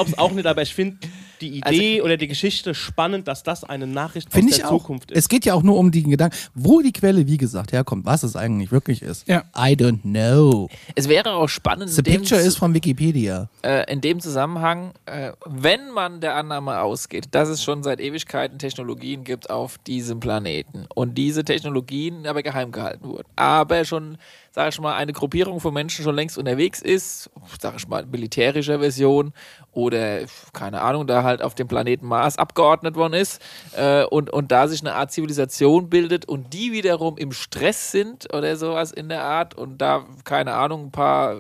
es 0.10 0.18
auch 0.18 0.32
nicht, 0.32 0.46
aber 0.46 0.62
ich 0.62 0.74
finde 0.74 0.98
die 1.42 1.58
Idee 1.60 2.02
oder 2.02 2.18
die 2.18 2.28
Geschichte 2.28 2.76
spannend, 2.76 3.28
dass 3.30 3.44
das 3.44 3.64
eine 3.64 3.88
Nachricht 3.88 4.28
aus 4.28 4.34
Finde 4.34 4.50
der 4.52 4.60
ich 4.60 4.66
auch. 4.66 4.72
Zukunft 4.80 5.12
ist. 5.12 5.18
Es 5.18 5.30
geht 5.30 5.46
ja 5.46 5.54
auch 5.54 5.64
nur 5.64 5.78
um 5.78 5.90
die 5.90 6.04
Gedanken, 6.04 6.36
wo 6.54 6.82
die 6.82 6.92
Quelle, 6.92 7.28
wie 7.28 7.38
gesagt, 7.38 7.72
herkommt, 7.72 8.06
was 8.06 8.24
es 8.24 8.36
eigentlich 8.36 8.72
wirklich 8.74 9.02
ist. 9.02 9.26
Ja. 9.28 9.44
I 9.58 9.72
don't 9.74 10.02
know. 10.02 10.68
Es 10.96 11.08
wäre 11.08 11.32
auch 11.32 11.48
spannend, 11.48 11.90
The 11.92 12.02
picture 12.02 12.42
is 12.42 12.58
from 12.58 12.74
Wikipedia. 12.74 13.50
äh, 13.62 13.90
in 13.92 14.02
dem 14.02 14.20
Zusammenhang, 14.20 14.92
äh, 15.06 15.32
wenn 15.46 15.92
man 15.92 16.20
der 16.20 16.36
Annahme 16.36 16.82
ausgeht, 16.82 17.30
dass 17.32 17.48
es 17.48 17.64
schon 17.64 17.84
seit 17.84 18.02
Ewigkeiten 18.02 18.60
Technologien 18.60 19.24
gibt 19.24 19.50
auf 19.50 19.78
diesem 19.78 20.20
Planeten 20.20 20.88
und 20.94 21.18
diese 21.18 21.46
Technologien 21.46 22.28
aber 22.28 22.44
geheim 22.44 22.74
gehalten 22.74 23.06
wurden, 23.08 23.28
aber 23.38 23.86
schon, 23.86 24.18
sage 24.52 24.70
ich 24.70 24.80
mal, 24.80 24.96
eine 24.96 25.14
Gruppierung 25.14 25.60
von 25.60 25.74
Menschen 25.74 26.04
schon 26.04 26.16
längst 26.16 26.38
unterwegs 26.38 26.82
ist, 26.82 27.30
sage 27.60 27.78
ich 27.78 27.88
mal, 27.88 28.06
militärischer 28.06 28.80
Version 28.80 29.34
oder, 29.72 30.22
keine 30.54 30.82
Ahnung, 30.82 31.08
da 31.08 31.24
halt 31.24 31.42
auf 31.42 31.56
dem 31.56 31.68
Planeten 31.68 32.08
Mars 32.08 32.38
abgeordnet 32.38 32.96
worden 32.96 33.14
ist 33.14 33.42
äh, 33.78 34.04
und, 34.04 34.30
und 34.30 34.52
da 34.52 34.68
sich 34.68 34.82
eine 34.82 34.96
Art 34.96 35.12
Zivilisation 35.12 35.90
bildet 35.90 36.26
und 36.26 36.54
die 36.54 36.72
wiederum 36.72 37.18
im 37.18 37.32
Stress 37.32 37.92
sind 37.92 38.34
oder 38.34 38.56
sowas 38.56 38.92
in 38.92 39.10
der 39.10 39.24
Art 39.24 39.56
und 39.56 39.78
da, 39.80 40.06
keine 40.24 40.54
Ahnung, 40.54 40.88
ein 40.88 40.92
paar 40.92 41.38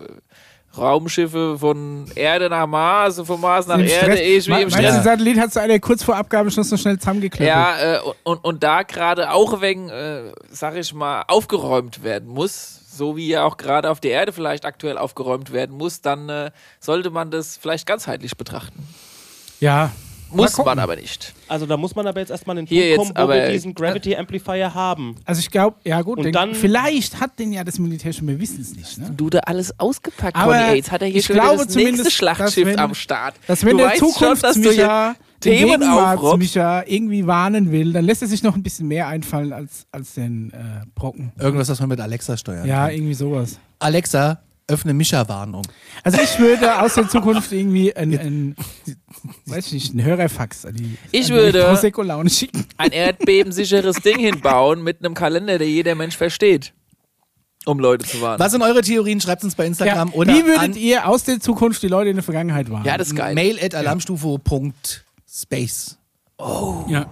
Raumschiffe 0.77 1.57
von 1.57 2.05
Erde 2.15 2.49
nach 2.49 2.67
Mars, 2.67 3.19
von 3.19 3.41
Mars 3.41 3.65
nach 3.67 3.79
Im 3.79 3.85
Erde, 3.85 4.21
eh, 4.21 4.45
wie 4.45 4.61
im 4.61 4.69
Stress. 4.69 5.03
Satellit 5.03 5.39
hat 5.39 5.51
so 5.51 5.59
einer 5.59 5.79
kurz 5.79 6.03
vor 6.03 6.15
Abgabe 6.15 6.51
schon 6.51 6.63
so 6.63 6.77
schnell 6.77 6.99
zusammengeklebt? 6.99 7.49
Ja, 7.49 7.95
äh, 7.95 7.99
und, 8.23 8.43
und 8.43 8.63
da 8.63 8.83
gerade 8.83 9.31
auch 9.31 9.61
wegen, 9.61 9.89
äh, 9.89 10.31
sag 10.51 10.75
ich 10.75 10.93
mal, 10.93 11.23
aufgeräumt 11.27 12.03
werden 12.03 12.29
muss, 12.29 12.81
so 12.99 13.17
wie 13.17 13.27
ja 13.29 13.43
auch 13.45 13.57
gerade 13.57 13.89
auf 13.89 13.99
der 13.99 14.11
Erde 14.11 14.31
vielleicht 14.31 14.65
aktuell 14.65 14.97
aufgeräumt 14.99 15.51
werden 15.51 15.75
muss, 15.75 16.01
dann 16.01 16.29
äh, 16.29 16.51
sollte 16.79 17.09
man 17.09 17.31
das 17.31 17.57
vielleicht 17.57 17.87
ganzheitlich 17.87 18.37
betrachten. 18.37 18.87
Ja. 19.59 19.91
Muss 20.31 20.55
man 20.59 20.77
aber 20.77 20.95
nicht. 20.95 21.33
Also 21.47 21.65
da 21.65 21.75
muss 21.75 21.95
man 21.95 22.05
aber 22.05 22.19
jetzt 22.19 22.29
erstmal 22.29 22.55
den 22.55 22.67
Hier 22.67 22.95
Punkt 22.97 23.09
jetzt, 23.09 23.15
kommen, 23.17 23.29
wo 23.29 23.33
wir 23.33 23.41
aber- 23.45 23.51
diesen 23.51 23.73
Gravity 23.73 24.15
Amplifier 24.15 24.75
haben. 24.75 25.15
Also 25.25 25.39
ich 25.39 25.49
glaube, 25.49 25.77
ja 25.83 26.03
gut, 26.03 26.19
Und 26.19 26.31
dann- 26.33 26.53
vielleicht 26.53 27.19
hat 27.19 27.39
den 27.39 27.51
ja 27.51 27.63
das 27.63 27.79
Militär 27.79 28.13
schon, 28.13 28.27
wir 28.27 28.39
wissen 28.39 28.61
es 28.61 28.75
nicht. 28.75 28.99
Ne? 28.99 29.09
Du 29.17 29.31
da 29.31 29.39
alles 29.39 29.79
ausgepackt, 29.79 30.35
Aber 30.37 30.53
Conny. 30.55 30.75
Jetzt 30.75 30.91
hat 30.91 31.01
er 31.01 31.07
hier 31.07 31.17
ich 31.21 31.25
schon 31.25 31.35
wieder 31.35 31.45
glaube 31.47 31.65
das 31.65 31.73
nächste 31.75 32.11
Schlachtschiff 32.11 32.67
wenn- 32.67 32.77
am 32.77 32.93
Start. 32.93 33.33
Dass 33.47 33.65
wenn 33.65 33.71
du 33.71 33.77
der 33.77 33.87
weißt 33.93 34.19
schon, 34.19 34.39
dass 34.39 34.53
du 34.55 34.61
den 34.61 35.15
Themen 35.39 35.81
aufrobbst. 35.83 36.53
Gegenwartsmicha 36.53 36.83
irgendwie 36.87 37.25
warnen 37.27 37.71
will, 37.71 37.93
dann 37.93 38.05
lässt 38.05 38.21
er 38.21 38.27
sich 38.27 38.43
noch 38.43 38.55
ein 38.55 38.63
bisschen 38.63 38.87
mehr 38.87 39.07
einfallen 39.07 39.53
als, 39.53 39.85
als 39.91 40.13
den 40.15 40.51
äh, 40.51 40.85
Brocken. 40.95 41.31
Irgendwas, 41.39 41.69
was 41.69 41.79
man 41.79 41.89
mit 41.89 41.99
Alexa 42.01 42.35
steuern 42.37 42.67
Ja, 42.67 42.87
kann. 42.87 42.95
irgendwie 42.95 43.13
sowas. 43.13 43.59
Alexa, 43.79 44.41
öffne 44.67 44.93
Mischa-Warnung. 44.93 45.63
Also 46.03 46.19
ich 46.21 46.37
würde 46.39 46.79
aus 46.81 46.93
der 46.93 47.07
Zukunft 47.09 47.51
irgendwie 47.51 47.95
ein, 47.95 48.11
ein 48.19 48.55
weiß 49.47 49.67
ich 49.67 49.73
nicht, 49.73 49.95
ein 49.95 50.03
Hörerfax 50.03 50.65
an 50.65 50.75
die, 50.75 50.97
Ich 51.11 51.21
an 51.21 51.27
die 51.27 51.33
würde- 51.33 52.29
schicken. 52.29 52.65
ein 52.77 52.91
erdbebensicheres 52.91 53.95
Ding 54.03 54.19
hinbauen 54.19 54.83
mit 54.83 54.99
einem 55.03 55.13
Kalender, 55.15 55.57
der 55.57 55.67
jeder 55.69 55.95
Mensch 55.95 56.17
versteht. 56.17 56.73
Um 57.65 57.77
Leute 57.79 58.05
zu 58.05 58.21
warnen. 58.21 58.39
Was 58.39 58.53
sind 58.53 58.61
eure 58.61 58.81
Theorien? 58.81 59.19
Schreibt 59.19 59.43
uns 59.43 59.53
bei 59.53 59.63
Ja, 59.63 59.67
Instagram 59.67 60.13
oder 60.13 60.33
wie 60.33 60.45
würdet 60.45 60.59
an 60.59 60.73
ihr 60.75 61.07
aus 61.07 61.23
der 61.25 61.39
Zukunft 61.41 61.83
die 61.83 61.87
Leute 61.87 62.09
in 62.09 62.15
der 62.15 62.23
Vergangenheit 62.23 62.69
warnen? 62.71 62.85
Ja, 62.85 62.97
das 62.97 63.07
ist 63.09 63.15
geil. 63.15 63.35
mail 63.35 63.59
at 63.61 63.73
alarmstufe.space. 65.29 65.97
ja. 66.87 67.05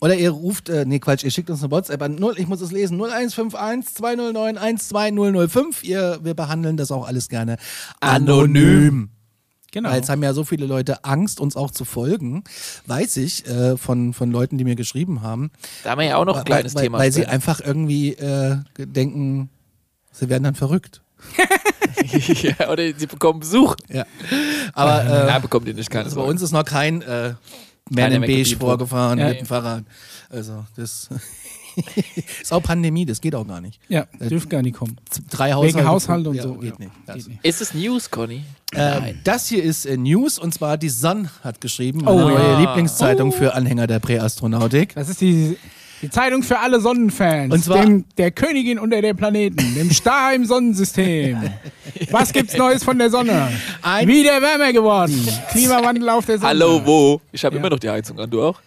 Oder 0.00 0.16
ihr 0.16 0.30
ruft, 0.30 0.68
äh, 0.68 0.84
nee 0.84 0.98
Quatsch, 0.98 1.22
ihr 1.22 1.30
schickt 1.30 1.48
uns 1.48 1.62
eine 1.62 1.70
WhatsApp 1.70 2.02
an 2.02 2.16
0, 2.16 2.34
ich 2.38 2.48
muss 2.48 2.60
es 2.60 2.72
lesen, 2.72 2.96
0151 2.96 3.94
209 3.94 4.56
12005. 4.56 5.84
Ihr, 5.84 6.18
wir 6.22 6.34
behandeln 6.34 6.76
das 6.76 6.90
auch 6.90 7.06
alles 7.06 7.28
gerne 7.28 7.58
anonym. 8.00 9.10
Genau. 9.70 9.88
Weil 9.88 9.98
jetzt 9.98 10.10
haben 10.10 10.22
ja 10.22 10.34
so 10.34 10.44
viele 10.44 10.66
Leute 10.66 11.04
Angst, 11.04 11.40
uns 11.40 11.56
auch 11.56 11.70
zu 11.70 11.84
folgen, 11.84 12.42
weiß 12.86 13.16
ich 13.18 13.46
äh, 13.46 13.76
von, 13.76 14.12
von 14.12 14.32
Leuten, 14.32 14.58
die 14.58 14.64
mir 14.64 14.74
geschrieben 14.74 15.22
haben. 15.22 15.50
Da 15.84 15.90
haben 15.90 16.00
wir 16.00 16.06
ja 16.06 16.16
auch 16.16 16.24
noch 16.24 16.34
ein 16.34 16.40
weil, 16.40 16.44
kleines 16.44 16.74
weil, 16.74 16.82
Thema. 16.82 16.98
Weil 16.98 17.12
sie 17.12 17.20
später. 17.20 17.32
einfach 17.32 17.60
irgendwie 17.60 18.14
äh, 18.14 18.56
denken, 18.76 19.48
sie 20.10 20.28
werden 20.28 20.42
dann 20.42 20.56
verrückt. 20.56 21.02
ja, 22.42 22.68
oder 22.70 22.82
sie 22.96 23.06
bekommen 23.06 23.40
Besuch. 23.40 23.76
Ja. 23.88 24.04
Aber 24.72 25.04
äh, 25.04 25.26
Da 25.26 25.38
bekommt 25.38 25.66
ihr 25.68 25.74
nicht 25.74 25.90
keine 25.90 26.04
also 26.04 26.16
bei 26.16 26.26
uns 26.26 26.42
ist 26.42 26.52
noch 26.52 26.64
kein 26.64 27.02
äh, 27.02 27.34
Man 27.90 28.12
in 28.12 28.20
Beige 28.22 28.56
vorgefahren 28.56 29.18
Ja. 29.18 29.28
mit 29.28 29.40
dem 29.40 29.46
Fahrrad. 29.46 29.84
Also 30.30 30.64
das 30.76 31.08
ist 32.42 32.52
auch 32.52 32.62
Pandemie, 32.62 33.06
das 33.06 33.20
geht 33.20 33.34
auch 33.34 33.46
gar 33.46 33.60
nicht. 33.60 33.80
ja, 33.88 34.06
dürft 34.20 34.50
gar 34.50 34.62
nicht 34.62 34.76
kommen. 34.76 34.96
Drei 35.30 35.52
Haushalte. 35.52 35.78
Wegen 35.78 35.88
Haushalt 35.88 36.26
und 36.26 36.34
ja, 36.34 36.42
so. 36.42 36.54
Geht 36.54 36.74
ja. 36.78 36.84
nicht. 36.84 36.92
Das. 37.06 37.16
Geht 37.16 37.28
nicht. 37.28 37.44
Ist 37.44 37.60
es 37.62 37.74
News, 37.74 38.10
Conny? 38.10 38.44
Äh, 38.72 39.14
das 39.24 39.48
hier 39.48 39.62
ist 39.62 39.86
äh, 39.86 39.96
News 39.96 40.38
und 40.38 40.52
zwar 40.52 40.76
die 40.76 40.88
Sun 40.90 41.28
hat 41.42 41.60
geschrieben, 41.60 42.00
Oh, 42.06 42.14
meine 42.14 42.30
neue 42.30 42.52
ja. 42.52 42.58
Lieblingszeitung 42.60 43.32
für 43.32 43.54
Anhänger 43.54 43.86
der 43.86 44.00
Präastronautik. 44.00 44.94
Das 44.94 45.08
ist 45.08 45.20
die, 45.20 45.56
die 46.02 46.10
Zeitung 46.10 46.42
für 46.42 46.58
alle 46.58 46.80
Sonnenfans. 46.80 47.52
Und 47.54 47.64
zwar- 47.64 47.84
dem, 47.84 48.04
der 48.18 48.30
Königin 48.32 48.78
unter 48.78 49.00
der 49.00 49.14
Planeten, 49.14 49.74
dem 49.74 49.90
Star 49.90 50.34
im 50.34 50.44
Sonnensystem. 50.44 51.38
Was 52.10 52.32
gibt's 52.32 52.56
Neues 52.56 52.82
von 52.84 52.98
der 52.98 53.08
Sonne? 53.10 53.48
Ein- 53.82 54.08
Wieder 54.08 54.42
wärmer 54.42 54.72
geworden. 54.72 55.26
Klimawandel 55.50 56.08
auf 56.08 56.26
der 56.26 56.38
Sonne. 56.38 56.48
Hallo, 56.48 56.80
wo? 56.84 57.20
Ich 57.30 57.44
habe 57.44 57.54
Ja. 57.54 57.60
immer 57.60 57.70
noch 57.70 57.78
die 57.78 57.88
Heizung 57.90 58.18
an. 58.18 58.28
Du 58.28 58.42
auch? 58.42 58.60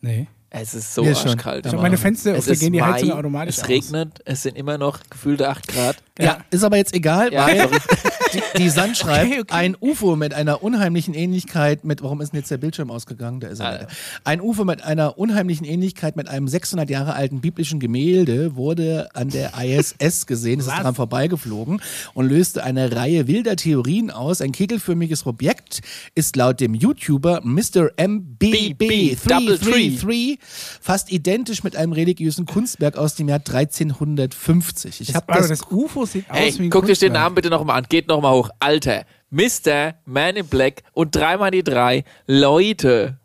Nee. 0.00 0.26
Es 0.56 0.72
ist 0.72 0.94
so 0.94 1.02
Mir 1.02 1.16
schon. 1.16 1.30
arschkalt. 1.32 1.66
Ich 1.66 1.72
meine 1.72 1.96
Fenster 1.96 2.30
es 2.32 2.44
auf, 2.46 2.48
ist 2.48 2.60
gehen 2.60 2.72
die 2.72 2.78
Mai, 2.80 2.92
Heizungen 2.92 3.14
automatisch 3.16 3.56
Es 3.58 3.64
aus. 3.64 3.68
regnet, 3.68 4.20
es 4.24 4.42
sind 4.44 4.56
immer 4.56 4.78
noch 4.78 5.00
gefühlte 5.10 5.48
8 5.48 5.66
Grad. 5.66 5.96
Ja. 6.16 6.38
ist 6.50 6.62
aber 6.62 6.76
jetzt 6.76 6.94
egal, 6.94 7.32
Ja, 7.32 7.44
weil 7.48 7.68
die, 8.32 8.40
die 8.58 8.68
Sun 8.70 8.94
schreibt, 9.00 9.32
Okay, 9.32 9.40
okay. 9.40 9.52
ein 9.52 9.76
UFO 9.80 10.14
mit 10.14 10.32
einer 10.32 10.62
unheimlichen 10.62 11.12
Ähnlichkeit 11.12 11.84
mit, 11.84 12.04
warum 12.04 12.20
ist 12.20 12.30
denn 12.32 12.38
jetzt 12.38 12.52
der 12.52 12.58
Bildschirm 12.58 12.92
ausgegangen? 12.92 13.40
Da 13.40 13.48
ist 13.48 13.58
er 13.60 13.80
Ah. 13.82 13.86
Ein 14.22 14.40
UFO 14.40 14.64
mit 14.64 14.80
einer 14.84 15.18
unheimlichen 15.18 15.64
Ähnlichkeit 15.66 16.14
mit 16.14 16.28
einem 16.28 16.46
600 16.46 16.88
Jahre 16.88 17.14
alten 17.14 17.40
biblischen 17.40 17.80
Gemälde 17.80 18.54
wurde 18.54 19.08
an 19.14 19.30
der 19.30 19.54
ISS 19.60 20.26
gesehen, 20.26 20.60
es 20.60 20.66
ist 20.66 20.72
Was? 20.72 20.82
dran 20.82 20.94
vorbeigeflogen 20.94 21.82
und 22.14 22.28
löste 22.28 22.62
eine 22.62 22.94
Reihe 22.94 23.26
wilder 23.26 23.56
Theorien 23.56 24.12
aus. 24.12 24.40
Ein 24.40 24.52
kegelförmiges 24.52 25.26
Objekt 25.26 25.80
ist 26.14 26.36
laut 26.36 26.60
dem 26.60 26.74
YouTuber 26.74 27.40
Mr. 27.42 27.90
MBB333 27.98 30.38
fast 30.44 31.10
identisch 31.12 31.62
mit 31.64 31.76
einem 31.76 31.92
religiösen 31.92 32.46
Kunstwerk 32.46 32.96
aus 32.96 33.14
dem 33.14 33.28
Jahr 33.28 33.38
1350. 33.40 35.00
Ich 35.00 35.14
habe 35.14 35.26
das, 35.28 35.48
das 35.48 35.60
das 35.60 35.70
UFO 35.70 36.04
sieht 36.06 36.28
aus 36.30 36.58
wie 36.58 36.64
ein 36.64 36.70
guck 36.70 36.86
dich 36.86 36.98
den. 36.98 37.12
Namen 37.12 37.34
bitte 37.34 37.50
nochmal 37.50 37.78
an. 37.78 37.86
Geht 37.88 38.08
nochmal 38.08 38.32
hoch. 38.34 38.50
Alter, 38.60 39.04
Mr. 39.30 39.94
Man 40.04 40.36
in 40.36 40.46
Black 40.46 40.82
und 40.92 41.14
dreimal 41.14 41.50
die 41.50 41.62
drei 41.64 42.04
Leute. 42.26 43.18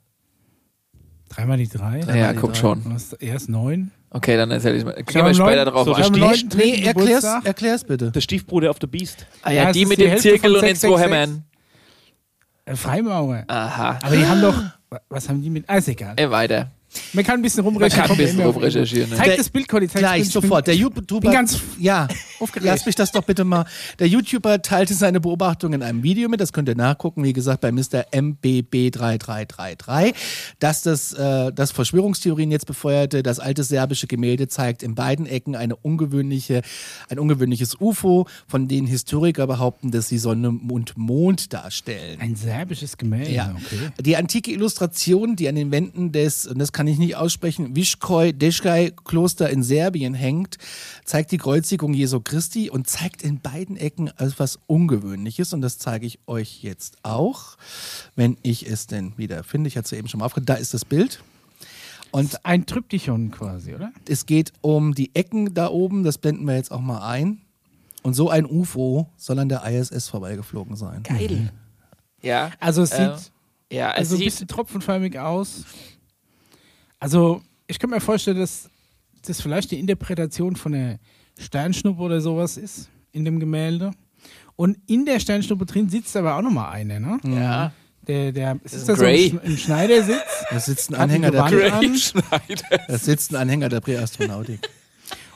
Dreimal 1.30 1.58
die 1.58 1.68
drei. 1.70 2.00
ja, 2.00 2.34
die 2.34 2.40
guck 2.40 2.54
drei. 2.54 2.60
schon. 2.60 2.98
Er 3.20 3.36
ist 3.36 3.50
neun. 3.50 3.92
Okay, 4.12 4.36
dann 4.38 4.50
erzähl 4.50 4.76
ich 4.76 4.84
mal. 4.84 4.94
Gehen 4.96 5.06
Ich 5.08 5.14
wir 5.16 5.34
später 5.36 5.66
neun- 5.66 5.72
drauf 5.72 5.86
so, 5.86 5.94
neun- 6.18 6.50
Nee, 6.58 6.82
erklär's, 6.84 7.24
erklär's 7.44 7.84
bitte. 7.84 8.10
Der 8.12 8.22
Stiefbruder 8.22 8.72
of 8.72 8.78
the 8.82 8.88
Beast. 8.88 9.28
Ah 9.44 9.52
Ja, 9.52 9.64
ja, 9.66 9.72
die 9.72 9.86
mit 9.86 10.00
die 10.00 10.04
dem 10.06 10.10
Hälfte 10.10 10.30
Zirkel 10.30 10.56
und 10.56 10.64
den 10.64 10.76
zwei 10.76 10.88
666. 10.98 11.04
Hämmern. 12.66 12.76
Freimaurer. 12.76 13.44
Aha. 13.48 14.00
Aber 14.02 14.16
die 14.16 14.26
haben 14.26 14.42
doch. 14.42 14.56
wa- 14.90 15.02
Was 15.10 15.30
haben 15.30 15.42
die 15.44 15.50
mit. 15.52 15.66
Ah, 15.68 15.78
ist 15.78 15.88
egal. 15.88 16.14
Ey, 16.18 16.30
weiter. 16.32 16.72
Man 17.14 17.24
kann 17.24 17.40
ein 17.40 17.42
bisschen 17.42 17.64
Man 17.64 17.74
rumrecherchieren. 17.74 18.08
kann 18.08 18.18
ein 18.20 18.26
bisschen 18.26 18.42
rumrecherchieren. 18.42 19.10
Ne? 19.12 19.16
Zeig 19.18 19.38
das 19.38 19.50
Bild, 19.50 19.68
Conny. 19.68 19.88
zeig 19.88 20.02
das 20.02 20.12
Gleich 20.12 20.30
sofort. 20.30 20.68
Der 20.68 20.76
YouTuber. 20.76 21.20
bin 21.22 21.32
ganz 21.32 21.60
ja, 21.78 22.08
aufgeregt. 22.40 22.66
lass 22.66 22.86
mich 22.86 22.96
das 22.96 23.12
doch 23.12 23.24
bitte 23.24 23.44
mal. 23.44 23.66
Der 24.00 24.08
YouTuber 24.08 24.62
teilte 24.62 24.94
seine 24.94 25.20
Beobachtung 25.20 25.74
in 25.74 25.84
einem 25.84 26.04
Video 26.04 26.30
mit. 26.30 26.40
Das 26.42 26.54
könnt 26.54 26.70
ihr 26.70 26.76
nachgucken, 26.76 27.24
wie 27.24 27.34
gesagt, 27.34 27.62
bei 27.62 27.72
Mr. 27.72 28.06
MBB3333. 28.12 30.14
Dass 30.60 30.82
das, 30.82 31.14
äh, 31.14 31.52
das 31.54 31.72
Verschwörungstheorien 31.72 32.52
jetzt 32.52 32.66
befeuerte, 32.66 33.24
das 33.24 33.40
alte 33.40 33.64
serbische 33.64 34.08
Gemälde 34.08 34.48
zeigt 34.48 34.84
in 34.84 34.96
beiden 34.96 35.26
Ecken 35.26 35.56
eine 35.56 35.76
ungewöhnliche, 35.76 36.62
ein 37.10 37.20
ungewöhnliches 37.20 37.80
UFO, 37.80 38.28
von 38.48 38.68
denen 38.68 38.88
Historiker 38.88 39.48
behaupten, 39.48 39.92
dass 39.92 40.10
sie 40.10 40.18
Sonne 40.18 40.50
und 40.50 40.98
Mond 40.98 41.54
darstellen. 41.54 42.20
Ein 42.20 42.36
serbisches 42.36 42.98
Gemälde. 42.98 43.32
Ja. 43.32 43.56
Okay. 43.56 43.90
Die 44.00 44.18
antike 44.18 44.52
Illustration, 44.52 45.36
die 45.36 45.48
an 45.48 45.56
den 45.56 45.72
Wänden 45.72 46.12
des, 46.12 46.48
und 46.48 46.60
das 46.60 46.72
kann 46.80 46.88
ich 46.88 46.98
nicht 46.98 47.18
aussprechen, 47.18 47.76
Viškoj 47.76 48.32
Deškaj 48.32 48.94
Kloster 49.04 49.50
in 49.50 49.64
Serbien 49.64 50.14
hängt, 50.14 50.58
zeigt 51.04 51.30
die 51.34 51.38
Kreuzigung 51.38 51.94
Jesu 51.94 52.22
Christi 52.22 52.70
und 52.70 52.88
zeigt 52.88 53.22
in 53.22 53.42
beiden 53.42 53.76
Ecken 53.76 54.08
etwas 54.08 54.60
Ungewöhnliches. 54.66 55.52
Und 55.52 55.60
das 55.60 55.78
zeige 55.78 56.06
ich 56.06 56.20
euch 56.26 56.64
jetzt 56.64 56.96
auch, 57.04 57.58
wenn 58.16 58.38
ich 58.44 58.66
es 58.66 58.88
denn 58.88 59.12
wieder 59.18 59.44
finde. 59.44 59.68
Ich 59.68 59.76
hatte 59.76 59.88
es 59.88 59.92
ja 59.92 59.98
eben 59.98 60.08
schon 60.08 60.22
mal 60.22 60.26
aufgehört. 60.28 60.48
Da 60.48 60.54
ist 60.54 60.74
das 60.74 60.86
Bild. 60.86 61.22
Und 62.12 62.46
Ein 62.46 62.66
Tryptychon 62.66 63.32
quasi, 63.32 63.76
oder? 63.76 63.92
es 64.08 64.26
geht 64.26 64.54
um 64.62 64.96
die 64.96 65.14
Ecken 65.16 65.54
da 65.54 65.68
oben, 65.68 66.06
das 66.06 66.18
blenden 66.18 66.46
wir 66.48 66.56
jetzt 66.56 66.72
auch 66.72 66.80
mal 66.80 67.06
ein. 67.06 67.42
Und 68.04 68.14
so 68.14 68.30
ein 68.30 68.46
UFO 68.46 69.10
soll 69.18 69.40
an 69.40 69.50
der 69.50 69.66
ISS 69.66 70.08
vorbeigeflogen 70.08 70.78
sein. 70.78 71.04
Geil. 71.04 71.52
Ja. 72.22 72.52
Also 72.62 72.84
es 72.84 72.92
sieht 72.92 73.00
ähm, 73.02 73.18
ja, 73.70 73.92
es 73.92 73.98
also 73.98 74.16
ein 74.16 74.20
sieht, 74.20 74.28
bisschen 74.28 74.48
tropfenförmig 74.48 75.20
aus. 75.20 75.66
Also 77.00 77.42
ich 77.68 77.80
kann 77.80 77.90
mir 77.90 78.02
vorstellen, 78.02 78.40
dass 78.40 78.70
das 79.26 79.42
vielleicht 79.42 79.72
die 79.72 79.80
Interpretation 79.80 80.56
von 80.56 80.72
der 80.74 81.00
Sternschnuppe 81.38 82.02
oder 82.02 82.22
sowas 82.22 82.58
ist 82.58 82.90
in 83.12 83.26
dem 83.26 83.40
Gemälde. 83.40 83.92
Und 84.56 84.78
in 84.88 85.06
der 85.06 85.20
Sternschnuppe 85.20 85.66
drin 85.66 85.90
sitzt 85.90 86.16
aber 86.18 86.36
auch 86.36 86.42
nochmal 86.42 86.72
einer, 86.74 87.00
ne? 87.00 87.20
ja. 87.24 87.72
Der, 88.08 88.32
der, 88.32 88.60
ist 88.64 88.74
ist 88.74 88.90
das 88.90 88.98
so 88.98 89.06
ein 89.06 89.58
Schneidersitz? 89.58 90.18
Da 90.50 90.60
sitzt 90.60 90.90
ein 90.90 90.96
Anhänger 90.96 91.30
der, 91.30 91.48
Schneider. 91.96 92.86
da 92.88 92.98
sitzt 92.98 93.32
ein 93.32 93.36
Anhänger 93.36 93.70
der 93.70 93.82
Präastronautik. 93.82 94.68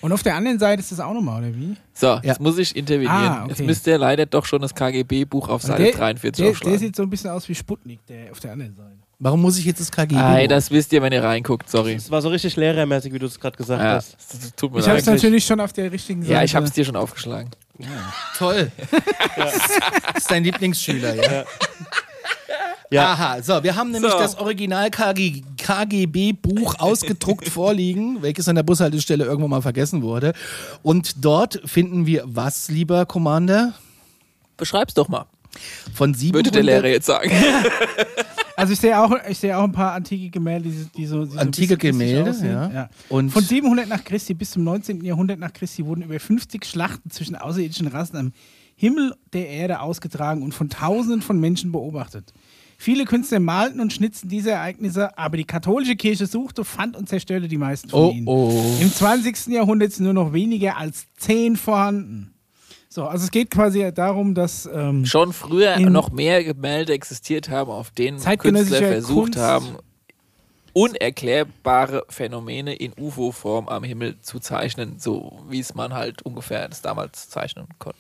Und 0.01 0.11
auf 0.11 0.23
der 0.23 0.35
anderen 0.35 0.57
Seite 0.57 0.81
ist 0.81 0.91
das 0.91 0.99
auch 0.99 1.13
nochmal, 1.13 1.43
oder 1.43 1.55
wie? 1.55 1.75
So, 1.93 2.19
jetzt 2.23 2.41
muss 2.41 2.57
ich 2.57 2.75
intervenieren. 2.75 3.15
Ah, 3.15 3.43
okay. 3.43 3.49
Jetzt 3.49 3.61
müsste 3.61 3.91
ihr 3.91 3.99
leider 3.99 4.25
doch 4.25 4.45
schon 4.45 4.61
das 4.61 4.73
KGB-Buch 4.73 5.49
auf 5.49 5.61
Seite 5.61 5.83
der, 5.83 5.91
43 5.93 6.35
der, 6.35 6.45
der 6.45 6.51
aufschlagen. 6.51 6.79
sieht 6.79 6.95
so 6.95 7.03
ein 7.03 7.09
bisschen 7.11 7.29
aus 7.29 7.47
wie 7.47 7.53
Sputnik, 7.55 8.05
der 8.07 8.31
auf 8.31 8.39
der 8.39 8.53
anderen 8.53 8.75
Seite. 8.75 8.97
Warum 9.19 9.41
muss 9.41 9.57
ich 9.57 9.65
jetzt 9.65 9.79
das 9.79 9.91
KGB? 9.91 10.19
Ei, 10.19 10.47
das 10.47 10.69
wisst 10.71 10.91
ihr, 10.91 11.01
wenn 11.01 11.13
ihr 11.13 11.23
reinguckt, 11.23 11.69
sorry. 11.69 11.93
Es 11.93 12.11
war 12.11 12.21
so 12.21 12.29
richtig 12.29 12.55
lehrermäßig, 12.57 13.13
wie 13.13 13.19
du 13.19 13.27
es 13.27 13.39
gerade 13.39 13.55
gesagt 13.55 13.81
Ja, 13.81 13.93
hast. 13.93 14.15
das, 14.15 14.39
das 14.39 14.55
tut 14.55 14.73
mir 14.73 14.79
Ich 14.79 14.87
habe 14.87 14.97
es 14.99 15.05
natürlich 15.05 15.45
schon 15.45 15.59
auf 15.61 15.71
der 15.71 15.91
richtigen 15.91 16.21
Seite. 16.23 16.33
Ja, 16.33 16.43
ich 16.43 16.55
hab's 16.55 16.71
dir 16.71 16.83
schon 16.83 16.95
aufgeschlagen. 16.95 17.49
Toll. 18.37 18.71
Das 19.35 20.17
ist 20.17 20.29
dein 20.31 20.43
Lieblingsschüler, 20.43 21.15
ja? 21.15 21.43
Ja. 22.91 23.13
Aha, 23.13 23.41
so, 23.41 23.63
wir 23.63 23.75
haben 23.75 23.89
nämlich 23.89 24.11
So. 24.11 24.19
das 24.19 24.37
Original 24.37 24.91
KG, 24.91 25.41
KGB-Buch 25.57 26.75
ausgedruckt 26.77 27.49
vorliegen, 27.49 28.21
welches 28.21 28.47
an 28.47 28.55
der 28.55 28.61
Bushaltestelle 28.61 29.23
irgendwann 29.25 29.49
mal 29.49 29.61
vergessen 29.63 30.03
wurde. 30.03 30.33
Und 30.83 31.25
dort 31.25 31.59
finden 31.65 32.05
wir 32.05 32.23
was, 32.27 32.69
lieber 32.69 33.07
Commander? 33.07 33.73
Beschreib's 34.57 34.93
doch 34.93 35.07
mal, 35.07 35.25
Von 35.95 36.13
700, 36.13 36.35
würde 36.45 36.51
der 36.51 36.63
Lehrer 36.63 36.87
jetzt 36.87 37.07
sagen. 37.07 37.31
Also 38.55 38.73
ich 38.73 38.79
sehe 38.79 38.99
auch, 38.99 39.11
ich 39.29 39.37
sehe 39.39 39.57
auch 39.57 39.63
ein 39.63 39.71
paar 39.71 39.93
antike 39.93 40.29
Gemälde, 40.29 40.69
die, 40.69 40.85
die 40.95 41.05
so, 41.05 41.25
die 41.25 41.31
so 41.31 41.39
Antike 41.39 41.77
Gemälde, 41.77 42.29
aussehen. 42.29 42.51
ja. 42.73 42.89
Und 43.09 43.31
Von 43.31 43.43
700 43.43 43.87
nach 43.87 44.03
Christi 44.03 44.33
bis 44.33 44.51
zum 44.51 44.63
19. 44.63 45.03
Jahrhundert 45.03 45.39
nach 45.39 45.53
Christi 45.53 45.85
wurden 45.85 46.03
über 46.03 46.19
50 46.19 46.63
Schlachten 46.65 47.09
zwischen 47.09 47.35
außerirdischen 47.35 47.87
Rassen 47.87 48.17
am 48.17 48.31
Himmel 48.75 49.15
der 49.33 49.47
Erde 49.49 49.79
ausgetragen 49.79 50.43
und 50.43 50.53
von 50.53 50.69
Tausenden 50.69 51.21
von 51.21 51.39
Menschen 51.39 51.71
beobachtet. 51.71 52.33
Viele 52.77 53.05
Künstler 53.05 53.39
malten 53.39 53.79
und 53.79 53.93
schnitzten 53.93 54.27
diese 54.29 54.51
Ereignisse, 54.51 55.17
aber 55.17 55.37
die 55.37 55.45
katholische 55.45 55.95
Kirche 55.95 56.25
suchte, 56.25 56.65
fand 56.65 56.97
und 56.97 57.07
zerstörte 57.07 57.47
die 57.47 57.57
meisten 57.57 57.89
von 57.89 57.99
Oh, 57.99 58.11
ihnen. 58.11 58.27
oh. 58.27 58.77
Im 58.81 58.91
20. 58.91 59.47
Jahrhundert 59.47 59.93
sind 59.93 60.03
nur 60.05 60.13
noch 60.13 60.33
weniger 60.33 60.77
als 60.77 61.05
zehn 61.15 61.55
vorhanden. 61.55 62.32
So, 62.93 63.05
also 63.05 63.25
es 63.25 63.31
geht 63.31 63.49
quasi 63.49 63.91
darum, 63.91 64.35
dass 64.35 64.69
ähm, 64.71 65.03
Schon 65.07 65.33
früher 65.33 65.79
noch 65.79 66.11
mehr 66.11 66.43
Gemälde 66.43 66.93
existiert 66.93 67.49
haben, 67.49 67.71
auf 67.71 67.89
denen 67.89 68.19
Künstler 68.19 68.77
versucht 68.77 69.33
Kunst. 69.33 69.39
haben, 69.39 69.77
unerklärbare 70.73 72.05
Phänomene 72.09 72.75
in 72.75 72.93
UFO-Form 72.95 73.67
am 73.67 73.83
Himmel 73.83 74.19
zu 74.19 74.39
zeichnen, 74.39 74.99
so 74.99 75.39
wie 75.49 75.59
es 75.59 75.73
man 75.73 75.95
halt 75.95 76.21
ungefähr 76.21 76.67
das 76.69 76.83
damals 76.83 77.29
zeichnen 77.29 77.65
konnte. 77.79 77.97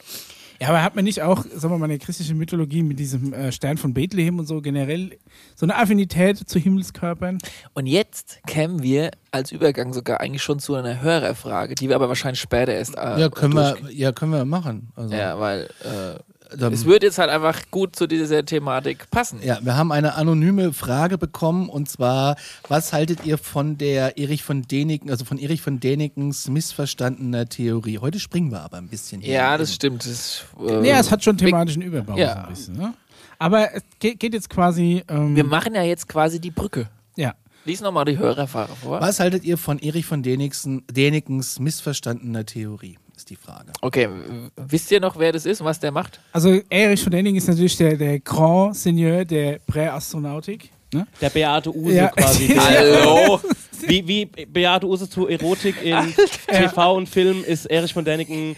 Ja, 0.63 0.69
aber 0.69 0.81
hat 0.81 0.95
man 0.95 1.03
nicht 1.03 1.21
auch, 1.21 1.43
sagen 1.43 1.73
wir 1.73 1.77
mal, 1.77 1.87
in 1.87 1.89
der 1.89 1.99
christlichen 1.99 2.37
Mythologie 2.37 2.83
mit 2.83 2.97
diesem 2.97 3.33
äh, 3.33 3.51
Stern 3.51 3.75
von 3.75 3.93
Bethlehem 3.93 4.39
und 4.39 4.45
so 4.45 4.61
generell 4.61 5.17
so 5.55 5.65
eine 5.65 5.75
Affinität 5.75 6.37
zu 6.37 6.57
Himmelskörpern? 6.57 7.39
Und 7.73 7.85
jetzt 7.85 8.39
kämen 8.47 8.81
wir 8.81 9.11
als 9.31 9.51
Übergang 9.51 9.91
sogar 9.91 10.21
eigentlich 10.21 10.41
schon 10.41 10.59
zu 10.59 10.75
einer 10.75 11.01
Hörerfrage, 11.01 11.75
die 11.75 11.89
wir 11.89 11.97
aber 11.97 12.07
wahrscheinlich 12.07 12.39
später 12.39 12.71
erst 12.71 12.95
äh, 12.95 13.19
ja, 13.19 13.27
können 13.27 13.55
wir, 13.55 13.75
ja, 13.91 14.13
können 14.13 14.31
wir 14.31 14.45
machen. 14.45 14.93
Also, 14.95 15.13
Ja, 15.13 15.37
weil 15.37 15.63
äh, 15.83 16.19
dann- 16.57 16.73
es 16.73 16.85
würde 16.85 17.05
jetzt 17.07 17.17
halt 17.17 17.29
einfach 17.29 17.61
gut 17.71 17.95
zu 17.95 18.07
dieser 18.07 18.45
Thematik 18.45 19.09
passen. 19.11 19.39
Ja, 19.43 19.59
wir 19.61 19.75
haben 19.75 19.91
eine 19.91 20.15
anonyme 20.15 20.73
Frage 20.73 21.17
bekommen 21.17 21.69
und 21.69 21.89
zwar, 21.89 22.35
was 22.67 22.93
haltet 22.93 23.25
ihr 23.25 23.37
von 23.37 23.77
der 23.77 24.17
Erich 24.17 24.43
von 24.43 24.63
Däniken, 24.63 25.09
also 25.09 25.25
von 25.25 25.37
Erich 25.37 25.61
von 25.61 25.79
Dänikens 25.79 26.47
missverstandener 26.49 27.47
Theorie? 27.47 27.97
Heute 27.99 28.19
springen 28.19 28.51
wir 28.51 28.61
aber 28.61 28.77
ein 28.77 28.87
bisschen 28.87 29.21
hier. 29.21 29.33
Ja, 29.33 29.57
das 29.57 29.73
stimmt. 29.73 30.05
Das, 30.05 30.45
äh, 30.59 30.87
Ja, 30.87 30.99
es 30.99 31.11
hat 31.11 31.23
schon 31.23 31.37
thematischen 31.37 31.81
Überbau 31.81 32.17
Ja. 32.17 32.33
so 32.33 32.39
ein 32.39 32.49
bisschen. 32.49 32.77
Ne? 32.77 32.93
Aber 33.39 33.73
es 33.75 33.83
geht, 33.99 34.19
geht 34.19 34.33
jetzt 34.33 34.49
quasi. 34.49 35.03
Ähm, 35.09 35.35
wir 35.35 35.43
machen 35.43 35.75
ja 35.75 35.83
jetzt 35.83 36.07
quasi 36.07 36.39
die 36.39 36.51
Brücke. 36.51 36.89
ja. 37.15 37.33
Lies 37.65 37.79
nochmal 37.79 38.03
die 38.03 38.17
Hörerfrage 38.17 38.73
vor. 38.75 38.99
Was 38.99 39.21
haltet 39.21 39.45
ihr 39.45 39.57
von 39.57 39.79
Erich 39.79 40.05
von 40.05 40.21
Dänikens 40.21 41.59
missverstandener 41.59 42.45
Theorie? 42.45 42.97
Ist 43.23 43.29
die 43.29 43.37
Frage. 43.37 43.71
Okay, 43.79 44.09
wisst 44.57 44.91
ihr 44.91 44.99
noch, 44.99 45.17
wer 45.17 45.31
das 45.31 45.45
ist 45.45 45.61
und 45.61 45.65
was 45.65 45.79
der 45.79 45.93
macht? 45.93 46.19
Also 46.33 46.59
Erich 46.69 47.01
von 47.01 47.09
Däniken 47.09 47.37
ist 47.37 47.47
natürlich 47.47 47.77
der, 47.77 47.95
der 47.95 48.19
Grand 48.19 48.75
Seigneur 48.75 49.23
der 49.23 49.59
Präastronautik. 49.59 50.69
Ne? 50.93 51.07
Der 51.21 51.29
Beate 51.29 51.73
Use 51.73 51.95
Ja. 51.95 52.09
quasi. 52.09 52.47
Hallo! 52.57 53.39
wie, 53.87 54.05
wie 54.05 54.25
Beate 54.25 54.85
Use 54.85 55.09
zu 55.09 55.29
Erotik 55.29 55.81
in 55.81 56.13
TV 56.49 56.95
und 56.97 57.07
Film 57.07 57.45
ist 57.45 57.65
Erich 57.67 57.93
von 57.93 58.03
Däniken 58.03 58.57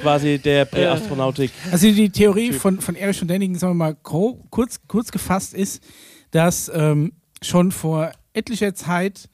quasi 0.00 0.38
der 0.38 0.64
Präastronautik. 0.66 1.50
Also 1.72 1.90
die 1.90 2.08
Theorie 2.08 2.52
von, 2.52 2.80
von 2.80 2.94
Erich 2.94 3.18
von 3.18 3.26
Däniken, 3.26 3.58
sagen 3.58 3.72
wir 3.72 3.86
mal 3.86 3.96
grob, 4.00 4.48
kurz, 4.50 4.78
kurz 4.86 5.10
gefasst 5.10 5.54
ist, 5.54 5.82
dass 6.30 6.70
ähm, 6.72 7.14
schon 7.42 7.72
vor 7.72 8.12
etlicher 8.32 8.76
Zeit 8.76 9.28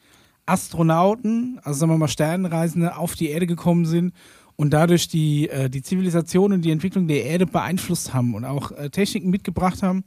Astronauten, 0.49 1.61
also 1.63 1.81
sagen 1.81 1.93
wir 1.93 1.99
mal 1.99 2.09
Sternenreisende, 2.09 2.97
auf 2.97 3.15
die 3.15 3.29
Erde 3.29 3.47
gekommen 3.47 3.85
sind 3.85 4.15
und 4.59 4.71
dadurch 4.71 5.07
die, 5.09 5.49
äh, 5.49 5.71
die 5.71 5.83
Zivilisation 5.83 6.53
und 6.53 6.63
die 6.63 6.73
Entwicklung 6.73 7.07
der 7.07 7.25
Erde 7.25 7.47
beeinflusst 7.47 8.13
haben 8.13 8.35
und 8.35 8.45
auch 8.45 8.73
äh, 8.73 8.91
Techniken 8.91 9.31
mitgebracht 9.31 9.83
haben. 9.83 10.05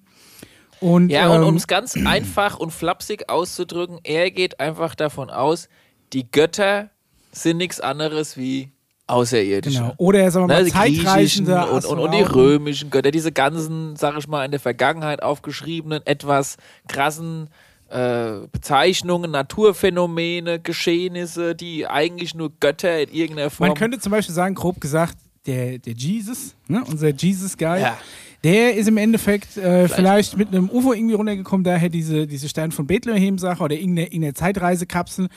Und, 0.82 1.10
Ja, 1.10 1.30
und 1.30 1.42
ähm, 1.42 1.48
um 1.48 1.56
es 1.56 1.68
ganz 1.68 1.96
einfach 1.96 2.60
und 2.60 2.72
flapsig 2.72 3.30
auszudrücken, 3.30 4.00
er 4.04 4.30
geht 4.30 4.60
einfach 4.60 4.94
davon 4.94 5.30
aus, 5.30 5.70
die 6.12 6.30
Götter 6.30 6.90
sind 7.32 7.58
nichts 7.58 7.80
anderes 7.80 8.36
wie 8.36 8.72
Außerirdische. 9.08 9.78
genau. 9.80 9.94
Oder 9.98 10.30
sagen 10.32 10.50
wir 10.50 10.56
mal 10.56 10.64
Ne, 10.64 10.66
die 10.66 10.72
griechischen 10.72 11.46
Zeitreisende 11.46 11.66
und, 11.68 11.86
und, 11.86 12.00
und 12.00 12.12
die 12.14 12.22
römischen 12.22 12.90
Götter, 12.90 13.12
diese 13.12 13.32
ganzen, 13.32 13.96
sag 13.96 14.18
ich 14.18 14.28
mal, 14.28 14.44
in 14.44 14.52
der 14.52 14.60
Vergangenheit 14.60 15.24
aufgeschriebenen, 15.24 16.06
etwas 16.06 16.58
krassen 16.88 17.50
äh, 17.92 18.48
Bezeichnungen, 18.52 19.32
Naturphänomene, 19.32 20.60
Geschehnisse, 20.60 21.56
die 21.56 21.86
eigentlich 21.88 22.34
nur 22.34 22.52
Götter 22.60 23.02
in 23.02 23.10
irgendeiner 23.10 23.50
Form. 23.50 23.68
Man 23.70 23.78
könnte 23.78 24.00
zum 24.00 24.12
Beispiel 24.12 24.34
sagen, 24.34 24.56
grob 24.56 24.80
gesagt, 24.80 25.18
der, 25.46 25.78
der 25.80 25.94
Jesus, 25.94 26.56
ne, 26.68 26.84
unser 26.88 27.10
Jesus-Guy, 27.10 27.82
Ja. 27.82 27.98
der 28.44 28.76
ist 28.76 28.88
im 28.88 28.98
Endeffekt 28.98 29.58
äh, 29.58 29.88
vielleicht. 29.88 30.38
mit 30.38 30.50
einem 30.50 30.70
UFO 30.70 30.94
irgendwie 30.94 31.16
runtergekommen, 31.16 31.64
daher 31.64 31.90
diese, 31.90 32.28
diese 32.28 32.48
Stern 32.48 32.72
von 32.72 32.88
Bethlehem-Sache 32.88 33.64
oder 33.64 33.76
irgendeine, 33.76 34.08
irgendeine 34.08 34.34
Zeitreisekapsel, 34.36 35.28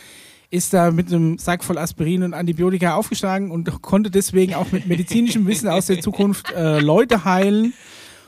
ist 0.50 0.72
da 0.72 0.90
mit 0.92 1.08
einem 1.08 1.38
Sack 1.38 1.64
voll 1.64 1.78
Aspirin 1.78 2.22
und 2.22 2.34
Antibiotika 2.34 2.94
aufgeschlagen 2.94 3.50
und 3.50 3.82
konnte 3.82 4.10
deswegen 4.10 4.54
auch 4.54 4.70
mit 4.70 4.86
medizinischem 4.86 5.46
Wissen 5.46 5.68
aus 5.68 5.86
der 5.86 6.00
Zukunft 6.00 6.52
äh, 6.52 6.78
Leute 6.78 7.24
heilen. 7.24 7.72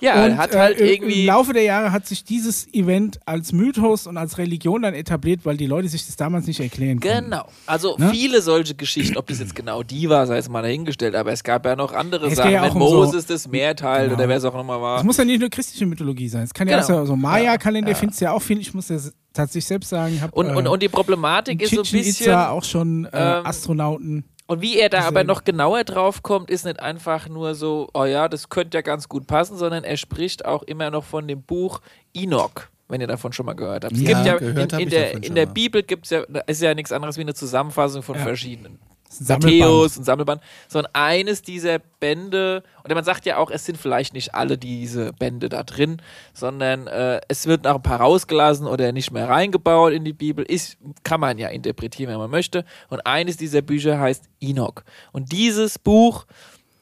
Ja, 0.00 0.24
und, 0.24 0.36
hat 0.36 0.54
halt 0.54 0.78
äh, 0.80 0.92
irgendwie- 0.94 1.20
Im 1.22 1.26
Laufe 1.26 1.52
der 1.52 1.62
Jahre 1.62 1.90
hat 1.92 2.06
sich 2.06 2.22
dieses 2.24 2.72
Event 2.74 3.18
als 3.24 3.52
Mythos 3.52 4.06
und 4.06 4.16
als 4.18 4.36
Religion 4.38 4.82
dann 4.82 4.94
etabliert, 4.94 5.40
weil 5.44 5.56
die 5.56 5.66
Leute 5.66 5.88
sich 5.88 6.04
das 6.06 6.16
damals 6.16 6.46
nicht 6.46 6.60
erklären 6.60 7.00
konnten. 7.00 7.24
Genau. 7.30 7.44
Also 7.66 7.96
Ne? 7.98 8.10
viele 8.10 8.42
solche 8.42 8.74
Geschichten, 8.74 9.16
ob 9.16 9.26
das 9.28 9.38
jetzt 9.38 9.54
genau 9.54 9.82
die 9.82 10.08
war, 10.10 10.26
sei 10.26 10.38
es 10.38 10.48
mal 10.48 10.62
dahingestellt, 10.62 11.14
aber 11.14 11.32
es 11.32 11.42
gab 11.44 11.64
ja 11.64 11.76
noch 11.76 11.92
andere 11.94 12.26
Es 12.26 12.36
Sachen, 12.36 12.50
ja 12.52 12.62
auch 12.64 12.74
wenn 12.74 12.82
um 12.82 12.88
so- 12.88 12.94
Moses 13.04 13.26
das 13.26 13.48
Meer 13.48 13.74
teilt 13.74 14.10
Genau. 14.10 14.18
oder 14.20 14.28
wer 14.28 14.36
es 14.36 14.44
auch 14.44 14.54
nochmal 14.54 14.80
war. 14.80 14.98
Es 14.98 15.04
muss 15.04 15.16
ja 15.16 15.24
nicht 15.24 15.40
nur 15.40 15.48
christliche 15.50 15.86
Mythologie 15.86 16.28
sein. 16.28 16.42
Es 16.42 16.52
kann 16.52 16.68
ja 16.68 16.80
Genau. 16.80 17.00
auch 17.00 17.00
so, 17.02 17.06
so 17.06 17.16
Maya-Kalender, 17.16 17.94
findest 17.94 18.20
du 18.20 18.26
ja 18.26 18.32
auch 18.32 18.42
viel. 18.42 18.60
Ich 18.60 18.74
muss 18.74 18.88
ja 18.88 18.96
tatsächlich 19.32 19.66
selbst 19.66 19.88
sagen, 19.90 20.14
ich 20.14 20.20
habe 20.20 20.34
Und, 20.34 20.54
und, 20.54 20.66
und 20.66 20.82
die 20.82 20.88
Problematik 20.88 21.60
ist 21.62 21.70
so 21.74 21.80
ein 21.80 21.82
bisschen, 21.90 22.26
Itza 22.26 22.50
auch 22.50 22.64
schon 22.64 23.06
äh, 23.06 23.08
ähm, 23.38 23.46
Astronauten. 23.46 24.24
Und 24.46 24.60
wie 24.62 24.78
er 24.78 24.88
da 24.88 25.00
aber 25.02 25.24
noch 25.24 25.44
genauer 25.44 25.84
drauf 25.84 26.22
kommt, 26.22 26.50
ist 26.50 26.64
nicht 26.64 26.80
einfach 26.80 27.28
nur 27.28 27.54
so, 27.54 27.88
oh 27.94 28.04
ja, 28.04 28.28
das 28.28 28.48
könnte 28.48 28.78
ja 28.78 28.82
ganz 28.82 29.08
gut 29.08 29.26
passen, 29.26 29.56
sondern 29.56 29.84
er 29.84 29.96
spricht 29.96 30.44
auch 30.44 30.62
immer 30.62 30.90
noch 30.90 31.04
von 31.04 31.26
dem 31.28 31.42
Buch 31.42 31.80
Enoch. 32.14 32.52
Wenn 32.88 33.00
ihr 33.00 33.08
davon 33.08 33.32
schon 33.32 33.46
mal 33.46 33.54
gehört 33.54 33.84
habt. 33.84 33.94
Es 33.94 34.00
Ja, 34.00 34.08
gibt 34.22 34.26
ja 34.26 34.36
gehört 34.38 34.72
in, 34.74 34.78
in 34.80 34.88
der, 34.90 35.24
in 35.24 35.34
der. 35.34 35.46
Bibel 35.46 35.82
gibt's 35.82 36.10
ja, 36.10 36.20
ist 36.46 36.62
ja 36.62 36.72
nichts 36.72 36.92
anderes 36.92 37.16
wie 37.16 37.22
eine 37.22 37.34
Zusammenfassung 37.34 38.02
von 38.04 38.14
Ja. 38.14 38.22
verschiedenen. 38.22 38.78
Matthäus 39.20 39.96
und 39.96 40.04
Sammelband, 40.04 40.42
sondern 40.68 40.92
eines 40.94 41.42
dieser 41.42 41.78
Bände, 41.78 42.62
und 42.82 42.94
man 42.94 43.04
sagt 43.04 43.26
ja 43.26 43.38
auch, 43.38 43.50
es 43.50 43.64
sind 43.64 43.78
vielleicht 43.78 44.14
nicht 44.14 44.34
alle 44.34 44.58
diese 44.58 45.12
Bände 45.12 45.48
da 45.48 45.62
drin, 45.62 46.02
sondern 46.34 46.86
äh, 46.86 47.20
es 47.28 47.46
wird 47.46 47.64
noch 47.64 47.76
ein 47.76 47.82
paar 47.82 48.00
rausgelassen 48.00 48.66
oder 48.66 48.92
nicht 48.92 49.10
mehr 49.10 49.28
reingebaut 49.28 49.92
in 49.92 50.04
die 50.04 50.12
Bibel. 50.12 50.44
Ist, 50.44 50.76
kann 51.02 51.20
man 51.20 51.38
ja 51.38 51.48
interpretieren, 51.48 52.10
wenn 52.10 52.18
man 52.18 52.30
möchte. 52.30 52.64
Und 52.88 53.06
eines 53.06 53.36
dieser 53.36 53.62
Bücher 53.62 53.98
heißt 53.98 54.24
Enoch. 54.40 54.82
Und 55.12 55.32
dieses 55.32 55.78
Buch, 55.78 56.26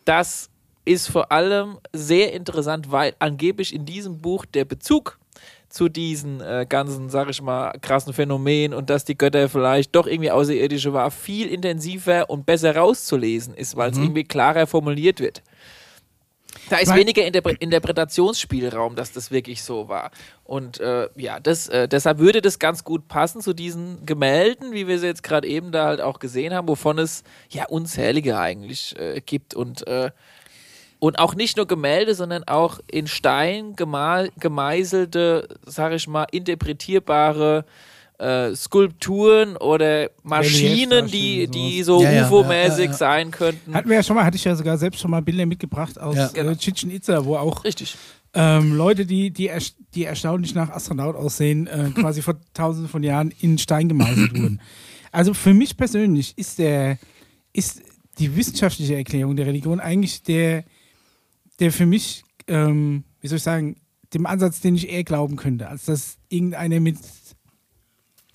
das 0.04 0.50
ist 0.84 1.08
vor 1.08 1.32
allem 1.32 1.78
sehr 1.92 2.32
interessant, 2.32 2.90
weil 2.90 3.14
angeblich 3.18 3.74
in 3.74 3.86
diesem 3.86 4.20
Buch 4.20 4.44
der 4.44 4.64
Bezug 4.64 5.18
zu 5.74 5.88
diesen 5.88 6.40
äh, 6.40 6.66
ganzen, 6.68 7.10
sag 7.10 7.28
ich 7.28 7.42
mal, 7.42 7.72
krassen 7.80 8.12
Phänomenen 8.12 8.72
und 8.72 8.90
dass 8.90 9.04
die 9.04 9.18
Götter 9.18 9.48
vielleicht 9.48 9.94
doch 9.96 10.06
irgendwie 10.06 10.30
außerirdische 10.30 10.92
war, 10.92 11.10
viel 11.10 11.48
intensiver 11.48 12.30
und 12.30 12.46
besser 12.46 12.76
rauszulesen 12.76 13.54
ist, 13.54 13.74
weil 13.76 13.90
es 13.90 13.98
irgendwie 13.98 14.22
klarer 14.22 14.68
formuliert 14.68 15.18
wird. 15.18 15.42
Da 16.70 16.76
ist 16.76 16.90
Weil- 16.90 17.00
weniger 17.00 17.26
Interpre 17.26 17.54
Interpretationsspielraum, 17.58 18.94
dass 18.94 19.10
das 19.10 19.32
wirklich 19.32 19.64
so 19.64 19.88
war. 19.88 20.12
Und 20.44 20.78
äh, 20.78 21.08
ja, 21.16 21.40
das, 21.40 21.68
äh, 21.68 21.88
deshalb 21.88 22.18
würde 22.18 22.40
das 22.40 22.60
ganz 22.60 22.84
gut 22.84 23.08
passen 23.08 23.40
zu 23.40 23.52
diesen 23.52 24.06
Gemälden, 24.06 24.72
wie 24.72 24.86
wir 24.86 25.00
sie 25.00 25.06
jetzt 25.06 25.24
gerade 25.24 25.48
eben 25.48 25.72
da 25.72 25.86
halt 25.86 26.00
auch 26.00 26.20
gesehen 26.20 26.54
haben, 26.54 26.68
wovon 26.68 27.00
es 27.00 27.24
ja 27.50 27.66
unzählige 27.66 28.38
eigentlich 28.38 28.94
äh, 28.96 29.20
gibt. 29.20 29.54
Und 29.54 29.86
äh, 29.88 30.12
und 31.04 31.18
auch 31.18 31.34
nicht 31.34 31.58
nur 31.58 31.66
Gemälde, 31.66 32.14
sondern 32.14 32.44
auch 32.44 32.80
in 32.90 33.06
Stein 33.06 33.76
gemal, 33.76 34.30
gemeißelte, 34.40 35.48
sag 35.66 35.92
ich 35.92 36.08
mal, 36.08 36.24
interpretierbare 36.32 37.66
äh, 38.18 38.54
Skulpturen 38.54 39.58
oder 39.58 40.08
Maschinen, 40.22 41.08
die, 41.08 41.46
die 41.46 41.82
so 41.82 42.02
Ja, 42.02 42.26
UFO-mäßig 42.26 42.78
ja, 42.78 42.84
ja, 42.84 42.90
ja. 42.90 42.92
sein 42.94 43.30
könnten. 43.32 43.74
Hatten 43.74 43.90
wir 43.90 43.96
ja 43.96 44.02
schon 44.02 44.16
mal, 44.16 44.24
hatte 44.24 44.38
ich 44.38 44.44
ja 44.44 44.56
sogar 44.56 44.78
selbst 44.78 44.98
schon 44.98 45.10
mal 45.10 45.20
Bilder 45.20 45.44
mitgebracht 45.44 46.00
aus 46.00 46.16
Ja. 46.16 46.28
äh, 46.32 46.56
Chichen 46.56 46.90
Itza, 46.90 47.22
wo 47.26 47.36
auch 47.36 47.64
Richtig. 47.64 47.96
ähm, 48.32 48.74
Leute, 48.74 49.04
die, 49.04 49.30
die, 49.30 49.50
die 49.94 50.04
erstaunlich 50.04 50.54
nach 50.54 50.70
Astronaut 50.70 51.16
aussehen, 51.16 51.66
äh, 51.66 51.90
quasi 51.94 52.22
vor 52.22 52.36
tausenden 52.54 52.88
von 52.88 53.02
Jahren 53.02 53.30
in 53.42 53.58
Stein 53.58 53.90
gemeißelt 53.90 54.40
wurden. 54.40 54.58
Also 55.12 55.34
für 55.34 55.52
mich 55.52 55.76
persönlich 55.76 56.32
ist 56.38 56.58
der, 56.58 56.96
ist 57.52 57.82
die 58.18 58.34
wissenschaftliche 58.36 58.94
Erklärung 58.96 59.36
der 59.36 59.44
Religion 59.44 59.80
eigentlich 59.80 60.22
der, 60.22 60.64
der 61.60 61.72
für 61.72 61.86
mich, 61.86 62.24
ähm, 62.46 63.04
wie 63.20 63.28
soll 63.28 63.38
ich 63.38 63.42
sagen, 63.42 63.76
dem 64.12 64.26
Ansatz, 64.26 64.60
den 64.60 64.74
ich 64.74 64.88
eher 64.88 65.04
glauben 65.04 65.36
könnte, 65.36 65.68
als 65.68 65.86
dass 65.86 66.18
irgendeiner 66.28 66.80
mit 66.80 66.98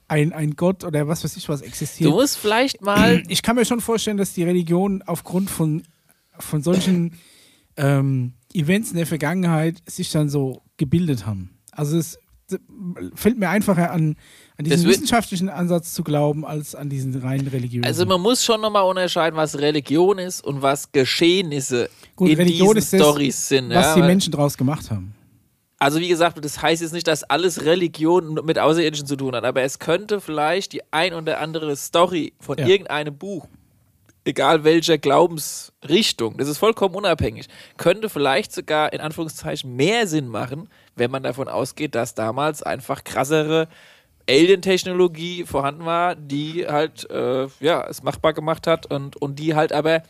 ein, 0.07 0.33
ein 0.33 0.55
Gott 0.55 0.83
oder 0.83 1.07
was 1.07 1.23
weiß 1.23 1.37
ich 1.37 1.47
was 1.47 1.61
existiert. 1.61 2.09
Du 2.09 2.15
musst 2.15 2.37
vielleicht 2.37 2.81
mal. 2.81 3.23
Ich 3.29 3.43
kann 3.43 3.55
mir 3.55 3.65
schon 3.65 3.79
vorstellen, 3.79 4.17
dass 4.17 4.33
die 4.33 4.43
Religionen 4.43 5.01
aufgrund 5.03 5.49
von, 5.49 5.83
von 6.39 6.61
solchen 6.61 7.13
ähm, 7.77 8.33
Events 8.53 8.89
in 8.89 8.97
der 8.97 9.05
Vergangenheit 9.05 9.81
sich 9.85 10.11
dann 10.11 10.29
so 10.29 10.63
gebildet 10.77 11.25
haben. 11.25 11.51
Also 11.71 11.97
es 11.97 12.17
fällt 13.13 13.37
mir 13.37 13.49
einfacher 13.49 13.91
an, 13.91 14.15
an 14.59 14.65
diesen 14.65 14.83
wird- 14.83 14.95
wissenschaftlichen 14.95 15.49
Ansatz 15.49 15.93
zu 15.93 16.03
glauben, 16.03 16.45
als 16.45 16.75
an 16.75 16.89
diesen 16.89 17.15
rein 17.21 17.47
religiösen. 17.47 17.85
Also 17.85 18.05
man 18.05 18.19
muss 18.21 18.43
schon 18.43 18.59
nochmal 18.61 18.83
unterscheiden, 18.83 19.37
was 19.37 19.57
Religion 19.57 20.19
ist 20.19 20.43
und 20.43 20.61
was 20.61 20.91
Geschehnisse 20.91 21.89
Gut, 22.15 22.29
in 22.29 22.35
Religion 22.37 22.75
diesen 22.75 22.99
Stories 22.99 23.47
sind. 23.47 23.69
was 23.69 23.85
ja, 23.87 23.95
die 23.95 24.01
Menschen 24.01 24.31
draus 24.33 24.57
gemacht 24.57 24.91
haben. 24.91 25.15
Also 25.79 26.01
wie 26.01 26.09
gesagt, 26.09 26.43
das 26.43 26.61
heißt 26.61 26.81
jetzt 26.81 26.91
nicht, 26.91 27.07
dass 27.07 27.23
alles 27.23 27.63
Religion 27.63 28.33
mit 28.45 28.59
Außerirdischen 28.59 29.07
zu 29.07 29.15
tun 29.15 29.33
hat, 29.33 29.45
aber 29.45 29.61
es 29.61 29.79
könnte 29.79 30.19
vielleicht 30.19 30.73
die 30.73 30.81
ein 30.91 31.13
oder 31.13 31.39
andere 31.39 31.73
Story 31.77 32.33
von 32.41 32.57
Ja. 32.57 32.67
irgendeinem 32.67 33.17
Buch, 33.17 33.47
egal 34.25 34.65
welcher 34.65 34.97
Glaubensrichtung, 34.97 36.37
das 36.37 36.49
ist 36.49 36.57
vollkommen 36.57 36.95
unabhängig, 36.95 37.47
könnte 37.77 38.09
vielleicht 38.09 38.51
sogar 38.51 38.91
in 38.91 38.99
Anführungszeichen 38.99 39.73
mehr 39.73 40.05
Sinn 40.05 40.27
machen, 40.27 40.67
wenn 40.97 41.11
man 41.11 41.23
davon 41.23 41.47
ausgeht, 41.47 41.95
dass 41.95 42.13
damals 42.13 42.61
einfach 42.61 43.05
krassere 43.05 43.69
Alien-Technologie 44.29 45.45
vorhanden 45.45 45.85
war, 45.85 46.15
die 46.15 46.65
halt 46.67 47.09
äh, 47.09 47.47
ja 47.59 47.85
es 47.89 48.03
machbar 48.03 48.33
gemacht 48.33 48.67
hat 48.67 48.85
und, 48.91 49.15
und 49.17 49.37
die 49.39 49.55
halt 49.55 49.73
aber 49.73 50.03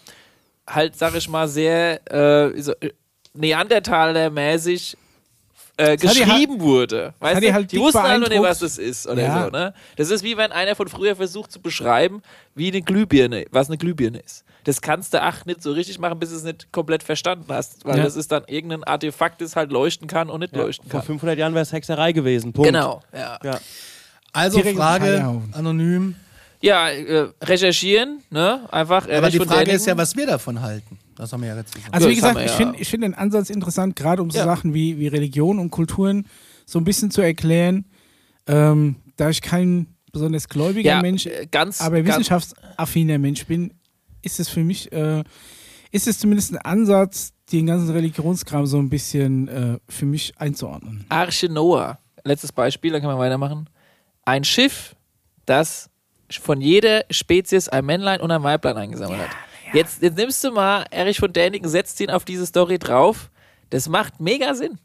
halt, 0.68 0.96
sag 0.96 1.16
ich 1.16 1.28
mal, 1.30 1.48
sehr 1.48 2.00
äh, 2.12 2.62
so, 2.62 2.74
äh, 2.80 2.92
Neandertaler-mäßig 3.36 4.98
äh, 5.78 5.92
hat 5.92 6.04
die 6.04 6.08
geschrieben 6.08 6.60
wurde. 6.60 7.14
Weißt 7.20 7.36
hat 7.38 7.44
du? 7.44 7.48
die 7.48 7.54
halt 7.54 7.72
die 7.72 7.80
wussten 7.80 8.02
halt 8.02 8.22
noch 8.22 8.30
nicht, 8.30 8.42
was 8.42 8.60
das 8.60 8.78
ist 8.78 9.08
oder 9.08 9.22
Ja. 9.22 9.44
so. 9.46 9.50
Ne? 9.50 9.74
Das 9.96 10.10
ist 10.10 10.24
wie 10.24 10.36
wenn 10.38 10.52
einer 10.52 10.76
von 10.76 10.88
früher 10.88 11.16
versucht 11.16 11.52
zu 11.52 11.62
beschreiben, 11.62 12.22
wie 12.56 12.68
eine 12.70 12.82
Glühbirne, 12.82 13.46
was 13.52 13.68
eine 13.70 13.78
Glühbirne 13.78 14.20
ist. 14.20 14.44
Das 14.66 14.82
kannst 14.82 15.14
du 15.14 15.22
ach 15.22 15.46
nicht 15.46 15.64
so 15.64 15.72
richtig 15.72 15.98
machen, 16.00 16.20
bis 16.20 16.30
du 16.32 16.36
es 16.36 16.44
nicht 16.44 16.72
komplett 16.74 17.02
verstanden 17.02 17.46
hast, 17.48 17.86
weil 17.86 17.98
Ja. 17.98 18.04
das 18.04 18.16
ist 18.18 18.32
dann 18.32 18.44
irgendein 18.48 18.84
Artefakt, 18.84 19.40
das 19.42 19.56
halt 19.56 19.72
leuchten 19.72 20.08
kann 20.08 20.30
und 20.30 20.42
nicht 20.42 20.54
leuchten 20.56 20.90
Vor 20.90 21.00
kann. 21.00 21.08
500 21.08 21.38
Jahren 21.38 21.54
wäre 21.54 21.64
es 21.64 21.72
Hexerei 21.72 22.12
gewesen. 22.12 22.52
Punkt. 22.52 22.68
Genau, 22.68 23.02
ja. 23.14 23.40
Ja. 24.34 24.42
Also 24.42 24.58
Direkt 24.58 24.78
Frage 24.78 25.42
anonym. 25.54 26.16
Ja, 26.62 26.90
äh, 26.90 27.30
recherchieren, 27.42 28.22
ne? 28.30 28.68
Einfach. 28.72 29.08
äh, 29.08 29.16
Aber 29.16 29.30
die 29.30 29.40
Frage 29.40 29.72
ist 29.72 29.86
ja, 29.88 29.96
was 29.96 30.16
wir 30.16 30.28
davon 30.28 30.62
halten. 30.62 31.00
Das 31.16 31.32
haben 31.32 31.42
wir 31.42 31.50
ja 31.50 31.56
jetzt 31.58 31.74
gesagt. 31.74 31.94
Also 31.94 32.08
Ja, 32.08 32.12
wie 32.12 32.16
gesagt, 32.16 32.36
wir 32.38 32.46
ich 32.46 32.52
ja. 32.52 32.58
finde 32.58 32.80
ich 32.80 32.90
find 32.90 33.04
den 33.04 33.14
Ansatz 33.14 33.50
interessant, 33.50 33.96
gerade 33.96 34.22
um 34.22 34.30
so 34.30 34.38
Ja. 34.38 34.46
Sachen 34.46 34.74
wie, 34.74 35.00
wie 35.00 35.08
Religion 35.08 35.58
und 35.60 35.70
Kulturen 35.70 36.28
so 36.66 36.80
ein 36.80 36.84
bisschen 36.84 37.12
zu 37.12 37.22
erklären. 37.22 37.86
Ähm, 38.48 38.96
da 39.16 39.30
ich 39.30 39.42
kein 39.42 39.88
besonders 40.12 40.50
gläubiger 40.50 40.90
ja, 40.92 41.02
Mensch, 41.02 41.26
äh, 41.28 41.48
ganz, 41.50 41.82
aber 41.82 41.98
ganz, 42.02 42.10
wissenschaftsaffiner 42.10 43.20
Mensch 43.20 43.46
bin, 43.46 43.74
ist 44.22 44.40
es 44.40 44.50
für 44.50 44.64
mich, 44.64 44.92
äh, 44.92 45.24
ist 45.92 46.08
es 46.08 46.20
zumindest 46.20 46.52
ein 46.54 46.58
Ansatz, 46.58 47.34
den 47.52 47.68
ganzen 47.68 47.90
Religionskram 47.92 48.66
so 48.66 48.78
ein 48.80 48.90
bisschen 48.90 49.48
äh, 49.48 49.80
für 49.88 50.06
mich 50.06 50.34
einzuordnen. 50.38 51.06
Arche 51.10 51.48
Noah. 51.50 52.00
Letztes 52.24 52.52
Beispiel, 52.52 52.92
dann 52.92 53.02
kann 53.02 53.10
man 53.10 53.20
weitermachen. 53.20 53.70
Ein 54.26 54.44
Schiff, 54.44 54.96
das 55.46 55.90
von 56.30 56.62
jeder 56.62 57.06
Spezies 57.10 57.70
ein 57.70 57.86
Männlein 57.86 58.22
und 58.22 58.32
ein 58.32 58.44
Weiblein 58.44 58.78
eingesammelt 58.78 59.22
hat. 59.22 59.30
Jetzt, 59.74 60.02
jetzt 60.02 60.18
nimmst 60.18 60.44
du 60.44 60.52
mal 60.52 60.86
Erich 60.92 61.20
von 61.20 61.32
Däniken, 61.32 61.70
setzt 61.70 62.00
ihn 62.02 62.10
auf 62.10 62.26
diese 62.26 62.46
Story 62.46 62.80
drauf. 62.80 63.30
Das 63.70 63.88
macht 63.88 64.20
mega 64.20 64.54
Sinn. 64.56 64.80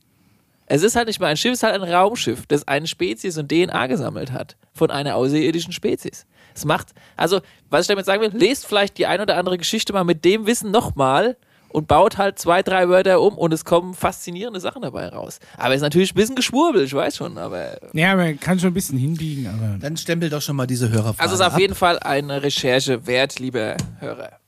Es 0.67 0.83
ist 0.83 0.97
halt 0.97 1.09
nicht 1.09 1.21
mal 1.21 1.27
ein 1.27 1.37
Schiff, 1.37 1.53
es 1.53 1.59
ist 1.59 1.63
halt 1.63 1.75
ein 1.75 1.91
Raumschiff, 1.91 2.47
das 2.47 2.67
eine 2.67 2.87
Spezies 2.87 3.37
und 3.37 3.51
DNA 3.51 3.87
gesammelt 3.87 4.33
hat 4.33 4.57
von 4.73 4.91
einer 4.91 5.17
außerirdischen 5.17 5.73
Spezies. 5.73 6.27
Es 6.55 6.65
macht, 6.65 6.89
also, 7.17 7.41
was 7.69 7.83
ich 7.83 7.89
damit 7.89 8.07
sagen 8.07 8.23
will, 8.23 8.31
lest 8.33 8.67
vielleicht 8.67 8.97
die 8.97 9.07
ein 9.07 9.21
oder 9.21 9.37
andere 9.37 9.59
Geschichte 9.59 9.93
mal 9.93 10.05
mit 10.05 10.25
dem 10.25 10.47
Wissen 10.47 10.71
nochmal 10.71 11.37
und 11.75 11.89
baut 11.89 12.19
halt 12.19 12.39
zwei, 12.39 12.63
drei 12.63 12.89
Wörter 12.89 13.21
um 13.21 13.37
und 13.37 13.53
es 13.53 13.65
kommen 13.65 13.95
faszinierende 13.95 14.61
Sachen 14.61 14.83
dabei 14.83 15.09
raus. 15.09 15.41
Aber 15.57 15.71
es 15.71 15.79
ist 15.79 15.83
natürlich 15.83 16.13
ein 16.13 16.15
bisschen 16.15 16.37
geschwurbelt, 16.37 16.87
ich 16.87 16.95
weiß 16.95 17.17
schon, 17.17 17.37
aber. 17.37 17.79
Ja, 17.93 18.15
man 18.15 18.39
kann 18.39 18.61
schon 18.61 18.69
ein 18.71 18.75
bisschen 18.75 18.97
hinbiegen, 18.97 19.49
aber 19.49 19.77
Dann 19.81 19.97
stempel 19.97 20.31
doch 20.31 20.41
schon 20.41 20.55
mal 20.55 20.69
diese 20.69 20.89
Hörerfrage 20.89 21.21
Also 21.21 21.35
es 21.35 21.41
ist 21.41 21.47
auf 21.47 21.55
ab. 21.55 21.61
jeden 21.61 21.75
Fall 21.75 21.99
eine 21.99 22.45
Recherche 22.45 23.09
wert, 23.09 23.41
liebe 23.41 23.77
Hörer. 23.99 24.39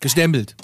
Gestempelt. 0.00 0.56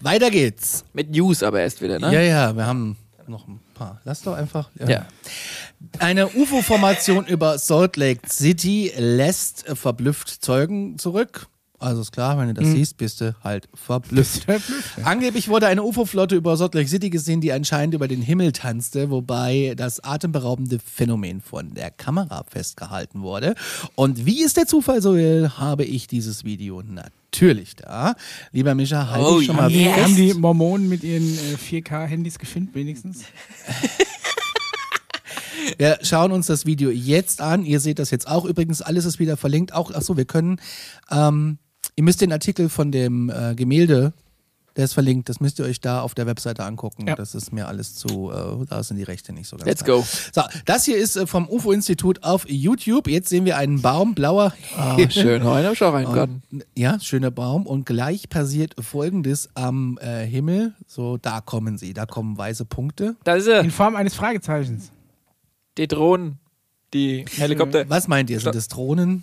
Weiter 0.00 0.30
geht's. 0.30 0.84
Mit 0.94 1.10
News 1.10 1.42
aber 1.42 1.60
erst 1.60 1.82
wieder, 1.82 1.98
ne? 1.98 2.12
Ja, 2.12 2.20
ja, 2.22 2.56
wir 2.56 2.66
haben 2.66 2.96
noch 3.26 3.46
ein 3.46 3.60
paar. 3.74 4.00
Lass 4.04 4.22
doch 4.22 4.34
einfach. 4.34 4.70
Ja. 4.86 5.06
Eine 5.98 6.28
UFO-Formation 6.28 7.26
über 7.26 7.58
Salt 7.58 7.96
Lake 7.96 8.28
City 8.30 8.92
lässt 8.96 9.68
äh, 9.68 9.76
verblüfft 9.76 10.28
Zeugen 10.42 10.98
zurück. 10.98 11.48
Also 11.78 12.00
ist 12.00 12.12
klar, 12.12 12.38
wenn 12.38 12.48
du 12.48 12.54
das 12.54 12.70
siehst, 12.70 12.96
bist 12.96 13.20
du 13.20 13.34
halt 13.44 13.68
verblüfft. 13.74 14.44
Verblüfft, 14.44 14.98
ja. 14.98 15.04
Angeblich 15.04 15.48
wurde 15.48 15.66
eine 15.66 15.82
UFO-Flotte 15.82 16.34
über 16.34 16.56
Salt 16.56 16.74
Lake 16.74 16.88
City 16.88 17.10
gesehen, 17.10 17.40
die 17.40 17.52
anscheinend 17.52 17.94
über 17.94 18.08
den 18.08 18.22
Himmel 18.22 18.52
tanzte, 18.52 19.10
wobei 19.10 19.74
das 19.76 20.02
atemberaubende 20.02 20.78
Phänomen 20.78 21.40
von 21.42 21.74
der 21.74 21.90
Kamera 21.90 22.44
festgehalten 22.48 23.20
wurde. 23.22 23.54
Und 23.94 24.24
wie 24.24 24.42
es 24.42 24.54
der 24.54 24.66
Zufall 24.66 25.02
so 25.02 25.14
will, 25.16 25.50
habe 25.58 25.84
ich 25.84 26.06
dieses 26.06 26.44
Video 26.44 26.82
natürlich 26.82 27.76
da. 27.76 28.14
Lieber 28.52 28.74
Mischa, 28.74 29.10
halte 29.10 29.26
Oh, 29.28 29.40
ich 29.40 29.46
schon 29.46 29.56
mal 29.56 29.70
yes. 29.70 29.92
fest. 29.94 30.04
Haben 30.06 30.16
die 30.16 30.34
Mormonen 30.34 30.88
mit 30.88 31.04
ihren 31.04 31.26
äh, 31.26 31.56
4K-Handys 31.56 32.38
gefilmt, 32.38 32.74
wenigstens? 32.74 33.24
Wir 35.78 35.98
schauen 36.02 36.32
uns 36.32 36.46
das 36.46 36.64
Video 36.64 36.90
jetzt 36.90 37.40
an. 37.40 37.64
Ihr 37.64 37.80
seht 37.80 37.98
das 37.98 38.10
jetzt 38.10 38.28
auch. 38.28 38.44
Übrigens, 38.44 38.82
alles 38.82 39.04
ist 39.04 39.18
wieder 39.18 39.36
verlinkt. 39.36 39.74
Auch, 39.74 39.90
achso, 39.90 40.16
wir 40.16 40.24
können, 40.24 40.60
ähm, 41.10 41.58
ihr 41.96 42.04
müsst 42.04 42.20
den 42.20 42.32
Artikel 42.32 42.68
von 42.68 42.92
dem 42.92 43.30
äh, 43.30 43.54
Gemälde, 43.54 44.12
der 44.76 44.84
ist 44.84 44.92
verlinkt, 44.92 45.30
das 45.30 45.40
müsst 45.40 45.58
ihr 45.58 45.64
euch 45.64 45.80
da 45.80 46.02
auf 46.02 46.14
der 46.14 46.26
Webseite 46.26 46.62
angucken. 46.64 47.06
Ja. 47.06 47.14
Das 47.14 47.34
ist 47.34 47.50
mir 47.50 47.66
alles 47.66 47.94
zu, 47.94 48.30
äh, 48.30 48.66
da 48.66 48.82
sind 48.82 48.98
die 48.98 49.04
Rechte 49.04 49.32
nicht 49.32 49.48
so 49.48 49.56
ganz. 49.56 49.66
Let's 49.66 49.84
klar. 49.84 49.98
go. 49.98 50.06
So, 50.32 50.42
das 50.66 50.84
hier 50.84 50.98
ist 50.98 51.16
äh, 51.16 51.26
vom 51.26 51.48
UFO-Institut 51.48 52.22
auf 52.22 52.46
YouTube. 52.46 53.08
Jetzt 53.08 53.30
sehen 53.30 53.46
wir 53.46 53.56
einen 53.56 53.80
Baum, 53.80 54.14
blauer. 54.14 54.52
Ah, 54.76 54.98
schön. 55.08 55.44
Heute 55.44 55.68
hab 55.68 55.72
ich 55.72 55.82
auch 55.82 55.94
einen 55.94 56.12
Garten. 56.12 56.42
Und, 56.52 56.66
ja, 56.76 57.00
schöner 57.00 57.30
Baum. 57.30 57.66
Und 57.66 57.86
gleich 57.86 58.28
passiert 58.28 58.74
folgendes 58.78 59.48
am 59.54 59.98
äh, 60.02 60.26
Himmel. 60.26 60.74
So, 60.86 61.16
da 61.16 61.40
kommen 61.40 61.78
sie, 61.78 61.94
da 61.94 62.04
kommen 62.04 62.36
weiße 62.36 62.66
Punkte. 62.66 63.16
Da 63.24 63.36
ist 63.36 63.46
In 63.46 63.52
er. 63.52 63.70
Form 63.70 63.96
eines 63.96 64.14
Fragezeichens. 64.14 64.90
Die 65.78 65.88
Drohnen. 65.88 66.38
Die 66.92 67.24
Helikopter. 67.36 67.88
Was 67.88 68.08
meint 68.08 68.28
ihr? 68.28 68.40
Sind 68.40 68.54
das 68.54 68.68
Drohnen? 68.68 69.22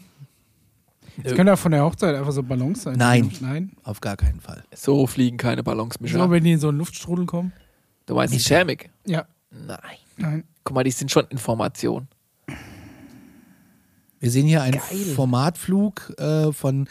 Das 1.22 1.36
können 1.36 1.50
auch 1.50 1.60
von 1.60 1.72
der 1.72 1.84
Hochzeit 1.84 2.16
einfach 2.16 2.32
so 2.32 2.42
Ballons 2.44 2.84
sein. 2.84 2.96
Nein. 2.98 3.32
Nein. 3.42 3.72
Auf 3.84 4.02
gar 4.02 4.18
keinen 4.18 4.40
Fall. 4.40 4.64
So 4.76 5.06
fliegen 5.06 5.38
keine 5.38 5.64
Ballons, 5.64 5.96
So, 5.96 6.04
Mischa. 6.04 6.30
wenn 6.32 6.44
die 6.44 6.54
in 6.54 6.60
so 6.60 6.70
einen 6.70 6.78
Luftstrudel 6.80 7.26
kommen? 7.26 7.54
Du 8.06 8.16
meinst 8.16 8.34
die 8.34 8.40
Thermik? 8.40 8.90
Ja. 9.06 9.26
Nein. 9.52 9.78
Nein. 10.18 10.44
Guck 10.64 10.76
mal, 10.76 10.84
die 10.84 10.92
sind 10.92 11.12
schon 11.12 11.26
Information. 11.28 12.08
Wir 14.20 14.32
sehen 14.32 14.48
hier 14.48 14.62
einen 14.62 14.80
Formatflug 14.80 16.18
äh, 16.18 16.52
von 16.54 16.88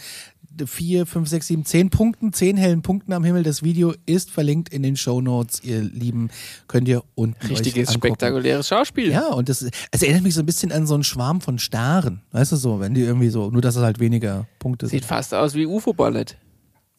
vier, 0.66 1.06
fünf, 1.06 1.28
sechs, 1.28 1.46
sieben, 1.46 1.64
zehn 1.64 1.90
Punkten, 1.90 2.32
zehn 2.32 2.56
hellen 2.56 2.82
Punkten 2.82 3.12
am 3.12 3.24
Himmel. 3.24 3.42
Das 3.42 3.62
Video 3.62 3.94
ist 4.06 4.30
verlinkt 4.30 4.68
in 4.68 4.82
den 4.82 4.96
Show 4.96 5.20
Notes, 5.20 5.62
ihr 5.64 5.80
Lieben. 5.80 6.30
Könnt 6.68 6.88
ihr 6.88 7.02
unten 7.14 7.46
Richtiges, 7.46 7.88
euch 7.88 7.94
angucken. 7.94 8.14
spektakuläres 8.14 8.68
Schauspiel. 8.68 9.10
Ja, 9.10 9.28
und 9.28 9.48
das, 9.48 9.66
es 9.90 10.02
erinnert 10.02 10.22
mich 10.22 10.34
so 10.34 10.40
ein 10.40 10.46
bisschen 10.46 10.72
an 10.72 10.86
so 10.86 10.94
einen 10.94 11.04
Schwarm 11.04 11.40
von 11.40 11.58
Staren. 11.58 12.22
Weißt 12.32 12.52
du 12.52 12.56
so, 12.56 12.80
wenn 12.80 12.94
die 12.94 13.02
irgendwie 13.02 13.28
so, 13.28 13.50
nur 13.50 13.62
dass 13.62 13.76
es 13.76 13.82
halt 13.82 14.00
weniger 14.00 14.46
Punkte 14.58 14.86
Sieht 14.86 15.02
sind. 15.02 15.08
fast 15.08 15.34
aus 15.34 15.54
wie 15.54 15.66
UFO-Ballett. 15.66 16.36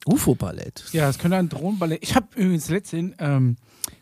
UFO-Ballett. 0.05 0.85
Ja, 0.91 1.07
das 1.07 1.17
könnte 1.17 1.37
ein 1.37 1.49
Drohnenballett. 1.49 1.99
Ich 2.01 2.15
habe 2.15 2.27
übrigens 2.35 2.69
letztens, 2.69 3.13
ähm, 3.19 3.55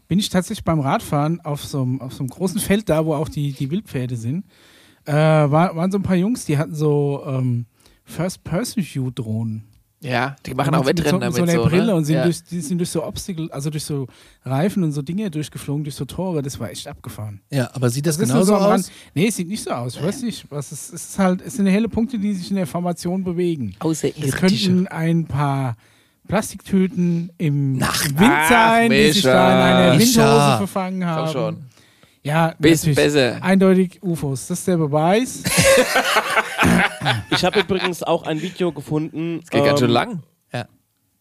bin 0.08 0.20
ich 0.20 0.30
tatsächlich 0.30 0.66
beim 0.66 0.80
Radfahren 0.80 1.40
auf 1.42 1.64
so 1.64 1.82
einem, 1.84 2.02
auf 2.02 2.14
so 2.14 2.20
einem 2.20 2.30
großen 2.30 2.60
Feld 2.60 2.90
da, 2.90 3.06
wo 3.06 3.14
auch 3.14 3.30
die, 3.30 3.54
die 3.54 3.72
Wildpferde 3.72 4.18
sind. 4.18 4.46
Äh, 5.06 5.14
war, 5.14 5.76
waren 5.76 5.92
so 5.92 5.98
ein 5.98 6.04
paar 6.04 6.16
Jungs, 6.16 6.46
die 6.46 6.58
hatten 6.58 6.76
so 6.76 7.24
ähm, 7.26 7.66
First-Person-View-Drohnen. 8.12 9.63
Ja, 10.04 10.36
die 10.47 10.56
machen 10.56 10.74
auch 10.74 10.86
Wettrennen 10.88 11.19
mit 11.19 11.21
damit. 11.21 11.36
so, 11.36 11.41
mit 11.41 11.50
so 11.52 11.56
einer 11.56 11.63
so, 11.63 11.69
Brille 11.69 11.86
ne? 11.88 11.95
und 11.95 12.06
sind, 12.06 12.15
ja. 12.15 12.24
durch, 12.24 12.43
die 12.43 12.60
sind 12.60 12.80
durch 12.80 12.89
so 12.89 13.04
Obstacle, 13.04 13.50
also 13.52 13.69
durch 13.69 13.84
so 13.84 14.08
Reifen 14.43 14.84
und 14.84 14.93
so 14.93 15.04
Dinge 15.04 15.30
durchgeflogen, 15.30 15.84
durch 15.84 15.95
so 15.95 16.06
Tore. 16.06 16.41
Das 16.41 16.60
war 16.60 16.71
echt 16.71 16.88
abgefahren. 16.88 17.39
Ja, 17.52 17.69
aber 17.74 17.91
sieht 17.91 18.08
das, 18.08 18.17
Das 18.17 18.24
ist 18.24 18.32
genauso 18.34 18.54
so 18.54 18.58
aus? 18.58 18.69
Rand. 18.71 18.91
Nee, 19.13 19.28
es 19.28 19.36
sieht 19.36 19.47
nicht 19.47 19.63
so 19.63 19.69
aus. 19.69 19.95
Ich 19.95 20.04
weiß 20.04 20.24
nicht, 20.24 20.45
was 20.50 20.71
es, 20.71 20.91
es 20.91 21.10
ist 21.10 21.19
halt, 21.19 21.41
es 21.43 21.54
sind 21.54 21.67
helle 21.67 21.88
Punkte, 21.88 22.17
die 22.17 22.34
sich 22.34 22.50
in 22.50 22.56
der 22.56 22.65
Formation 22.65 23.24
bewegen. 23.24 23.76
Es 23.76 23.82
Außerirdische. 23.82 24.38
könnten 24.38 24.88
ein 24.88 25.26
paar 25.26 25.78
Plastiktüten 26.28 27.32
im 27.38 27.80
Ach, 27.84 28.04
Wind 28.06 28.19
ach, 28.21 28.50
sein, 28.50 28.89
die 28.89 29.12
sich 29.12 29.21
da 29.21 29.52
in 29.54 29.60
einer. 29.60 30.00
Windhose 30.00 30.58
verfangen 30.58 31.02
Komm 31.02 31.10
haben. 31.10 31.32
schon. 31.32 31.58
Ja, 32.24 32.56
natürlich. 32.60 32.95
besser. 32.95 33.43
Eindeutig 33.43 34.02
UFOs. 34.02 34.47
Das 34.47 34.60
ist 34.60 34.67
der 34.67 34.78
Beweis. 34.78 35.43
Ich 37.30 37.44
habe 37.44 37.60
übrigens 37.60 38.04
auch 38.04 38.24
ein 38.24 38.42
Video 38.42 38.72
gefunden. 38.72 39.40
Das 39.42 39.50
geht 39.50 39.64
ganz 39.66 39.80
schön 39.80 39.90
ähm, 39.90 39.94
lang. 39.94 40.24
Ja. 40.54 40.66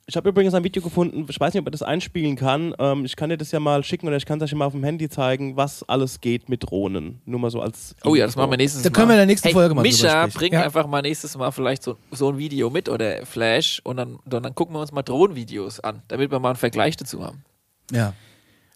Ich 0.06 0.16
habe 0.16 0.28
übrigens 0.28 0.54
ein 0.54 0.64
Video 0.64 0.82
gefunden, 0.82 1.24
ich 1.28 1.38
weiß 1.38 1.54
nicht, 1.54 1.60
ob 1.60 1.66
man 1.66 1.72
das 1.72 1.82
einspielen 1.82 2.34
kann. 2.34 2.74
Ähm, 2.80 3.04
ich 3.04 3.14
kann 3.14 3.30
dir 3.30 3.36
das 3.36 3.52
ja 3.52 3.60
mal 3.60 3.84
schicken 3.84 4.08
oder 4.08 4.16
ich 4.16 4.26
kann 4.26 4.40
es 4.40 4.44
euch 4.44 4.54
mal 4.56 4.64
auf 4.66 4.72
dem 4.72 4.82
Handy 4.82 5.08
zeigen, 5.08 5.56
was 5.56 5.88
alles 5.88 6.20
geht 6.20 6.48
mit 6.48 6.64
Drohnen. 6.68 7.20
Nur 7.26 7.38
mal 7.38 7.50
so 7.50 7.60
als. 7.60 7.94
Oh 8.04 8.14
ja, 8.16 8.26
das 8.26 8.34
machen 8.34 8.50
wir 8.50 8.56
nächstes 8.56 8.82
Da 8.82 8.90
Mal. 8.90 8.94
können 8.94 9.08
wir 9.08 9.14
in 9.14 9.18
der 9.18 9.26
nächsten 9.26 9.46
hey, 9.48 9.54
Folge 9.54 9.74
mal 9.74 9.82
Mischa, 9.82 10.22
sprechen. 10.22 10.38
bring 10.38 10.52
Ja. 10.54 10.62
einfach 10.64 10.86
mal 10.86 11.02
nächstes 11.02 11.36
Mal 11.36 11.52
vielleicht 11.52 11.82
so, 11.84 11.96
so 12.10 12.30
ein 12.30 12.38
Video 12.38 12.70
mit 12.70 12.88
oder 12.88 13.24
Flash 13.24 13.80
und 13.84 13.98
dann, 13.98 14.18
dann, 14.26 14.42
dann 14.42 14.54
gucken 14.54 14.74
wir 14.74 14.80
uns 14.80 14.90
mal 14.90 15.02
Drohnenvideos 15.02 15.78
an, 15.80 16.02
damit 16.08 16.30
wir 16.32 16.40
mal 16.40 16.50
einen 16.50 16.56
Vergleich 16.56 16.96
dazu 16.96 17.24
haben. 17.24 17.44
Ja. 17.92 18.12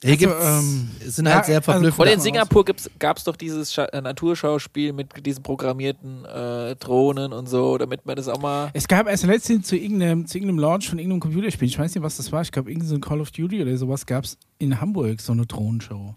Hier 0.05 0.13
Also, 0.13 0.27
gibt's, 0.27 0.45
ähm, 0.45 0.91
es 1.07 1.17
sind 1.17 1.27
ja, 1.27 1.35
halt 1.37 1.47
sehr 1.47 1.57
also 1.57 1.73
verblüffend. 1.73 2.07
Und 2.07 2.13
in. 2.13 2.21
Singapur 2.21 2.65
gab 2.99 3.17
es 3.17 3.25
doch 3.25 3.37
dieses 3.37 3.73
Scha 3.73 3.87
äh, 3.87 4.03
Naturschauspiel 4.03 4.93
mit 4.93 5.25
diesen 5.25 5.43
programmierten 5.43 6.27
äh, 6.27 6.77
Drohnen 6.77 7.33
und 7.33 7.49
so, 7.49 7.79
damit 7.79 8.05
man 8.05 8.17
das 8.17 8.29
auch 8.29 8.41
mal. 8.41 8.71
Es 8.75 8.87
gab 8.87 9.09
erst 9.09 9.25
letztens 9.25 9.67
zu 9.67 9.77
irgendeinem, 9.77 10.27
zu 10.27 10.37
irgendeinem 10.37 10.59
Launch 10.59 10.91
von 10.91 10.99
irgendeinem 10.99 11.21
Computerspiel, 11.21 11.69
ich 11.69 11.79
weiß 11.79 11.95
nicht, 11.95 12.05
was 12.05 12.19
das 12.19 12.31
war, 12.33 12.43
ich 12.43 12.53
glaube, 12.53 12.71
irgendein 12.71 12.89
so 12.89 12.95
ein 12.97 13.01
Call 13.01 13.21
of 13.21 13.31
Duty 13.31 13.63
oder 13.63 13.77
sowas 13.79 14.05
gab 14.05 14.25
es 14.25 14.37
in 14.59 14.79
Hamburg, 14.79 15.23
so 15.23 15.33
eine 15.33 15.47
Drohnenshow. 15.47 16.15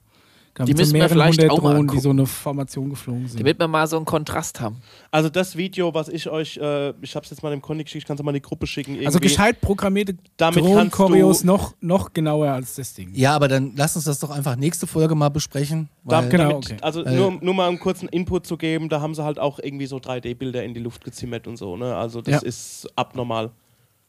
Gab 0.58 0.66
Die 0.66 0.72
so 0.72 0.78
müssen 0.80 0.94
wir 0.94 1.02
mehrere 1.02 1.14
vielleicht 1.14 1.40
hundert 1.40 1.52
auch 1.52 1.62
mal 1.62 1.76
Drohnen, 1.76 1.88
die 1.90 2.00
so 2.00 2.10
eine 2.10 2.26
Formation 2.26 2.90
geflogen 2.90 3.28
sind. 3.28 3.40
Damit 3.40 3.60
wir 3.60 3.68
mal 3.68 3.86
so 3.86 3.96
einen 3.96 4.08
Kontrast 4.08 4.60
haben. 4.60 4.78
Also 5.12 5.30
das 5.30 5.56
Video, 5.56 5.94
was 5.94 6.10
ich 6.10 6.28
euch, 6.28 6.58
äh, 6.58 6.96
ich 7.00 7.16
habe 7.16 7.24
es 7.26 7.30
jetzt 7.30 7.44
mal 7.44 7.52
dem 7.52 7.62
Conny 7.62 7.84
geschickt, 7.84 8.02
ich 8.02 8.08
kann 8.08 8.18
es 8.18 8.24
mal 8.24 8.32
in 8.32 8.36
die 8.38 8.42
Gruppe 8.42 8.66
schicken. 8.66 8.94
Irgendwie. 8.94 9.06
Also 9.06 9.20
gescheit 9.20 9.62
programmierte 9.62 10.18
Damit 10.36 10.64
Drohnen-Choreos 10.64 11.44
noch, 11.44 11.76
noch 11.80 12.12
genauer 12.12 12.48
als 12.54 12.74
das 12.74 12.96
Ding. 12.96 13.12
Ja, 13.14 13.36
aber 13.36 13.48
dann 13.50 13.74
lass 13.76 13.96
uns 13.96 14.06
das 14.06 14.18
doch 14.18 14.32
einfach 14.32 14.56
nächste 14.56 14.88
Folge 14.88 15.14
mal 15.14 15.30
besprechen. 15.30 15.90
Da, 16.04 16.22
genau, 16.22 16.50
damit, 16.50 16.56
okay. 16.56 16.78
Also 16.82 17.04
Äh, 17.04 17.16
nur, 17.16 17.34
nur 17.40 17.54
mal 17.54 17.68
einen 17.68 17.78
kurzen 17.78 18.10
Input 18.10 18.48
zu 18.48 18.58
geben, 18.58 18.90
da 18.90 19.00
haben 19.00 19.14
sie 19.14 19.24
halt 19.24 19.38
auch 19.38 19.60
irgendwie 19.60 19.86
so 19.86 19.98
3D-Bilder 19.98 20.64
in 20.64 20.74
die 20.74 20.80
Luft 20.80 21.04
gezimmert 21.04 21.46
und 21.46 21.58
so. 21.58 21.78
Ne? 21.78 21.96
Also 21.96 22.24
das 22.24 22.42
Ja. 22.42 22.48
ist 22.48 22.88
abnormal. 22.96 23.52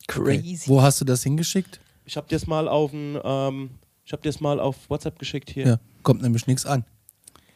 okay. 0.09 0.59
Wo 0.65 0.81
hast 0.81 0.99
du 1.03 1.05
das 1.05 1.23
hingeschickt? 1.23 1.79
Ich 2.07 2.17
habe 2.17 2.27
dir 2.27 2.37
das 2.37 2.47
mal 2.47 2.69
auf 2.69 2.95
ein, 2.95 3.19
ähm, 3.23 3.71
ich 4.09 4.13
habe 4.13 4.23
dir 4.23 4.31
das 4.31 4.41
mal 4.41 4.59
auf 4.59 4.89
WhatsApp 4.89 5.19
geschickt 5.19 5.51
hier. 5.51 5.67
Ja, 5.67 5.79
kommt 6.03 6.23
nämlich 6.23 6.47
nichts 6.47 6.65
an. 6.65 6.87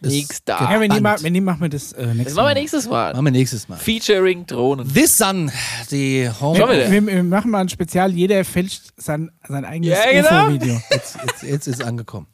Nix 0.03 0.45
da. 0.45 0.71
Ja, 0.71 0.81
wenn 0.81 0.91
die 1.33 1.41
machen 1.41 1.63
wir 1.63 1.71
das 1.71 1.95
äh, 1.95 2.05
Das 2.05 2.15
nächstes 2.15 2.35
machen 2.35 2.37
wir 2.37 2.43
Mal. 2.43 2.55
nächstes 2.55 2.89
Mal. 2.89 3.13
Machen 3.15 3.25
wir 3.25 3.31
nächstes 3.33 3.69
Mal. 3.71 3.77
Featuring 3.79 4.45
Drohnen. 4.45 4.93
This 4.93 5.17
Sun, 5.17 5.51
die 5.91 6.29
Home. 6.43 6.59
Wieder. 6.59 6.91
Wir, 6.91 7.07
wir 7.07 7.23
machen 7.23 7.51
mal 7.51 7.61
ein 7.61 7.71
Spezial, 7.71 8.13
jeder 8.13 8.45
fälscht 8.45 8.91
sein, 8.99 9.31
sein 9.49 9.65
eigenes 9.65 9.97
Ja, 9.99 10.13
genau. 10.13 10.45
UFO-Video. 10.49 10.75
Jetzt, 10.91 11.17
jetzt, 11.25 11.43
jetzt 11.43 11.67
ist 11.69 11.81
es 11.81 11.87
angekommen. 11.87 12.27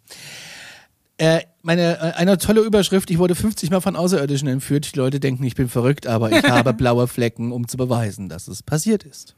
Äh, 1.19 1.43
meine, 1.63 1.99
äh, 1.99 2.13
eine 2.17 2.39
tolle 2.39 2.63
Überschrift, 2.63 3.13
ich 3.13 3.19
wurde 3.19 3.37
50 3.37 3.71
Mal 3.71 3.81
von 3.81 3.95
Außerirdischen 3.95 4.49
entführt. 4.49 4.93
Die 4.93 4.99
Leute 4.99 5.21
denken, 5.21 5.45
ich 5.45 5.55
bin 5.55 5.69
verrückt, 5.69 6.09
aber 6.09 6.33
ich 6.33 6.43
habe 6.51 6.75
blaue 6.75 7.07
Flecken, 7.07 7.53
um 7.53 7.69
zu 7.69 7.77
beweisen, 7.77 8.29
dass 8.29 8.49
es 8.49 8.65
passiert 8.65 9.05
ist. 9.05 9.37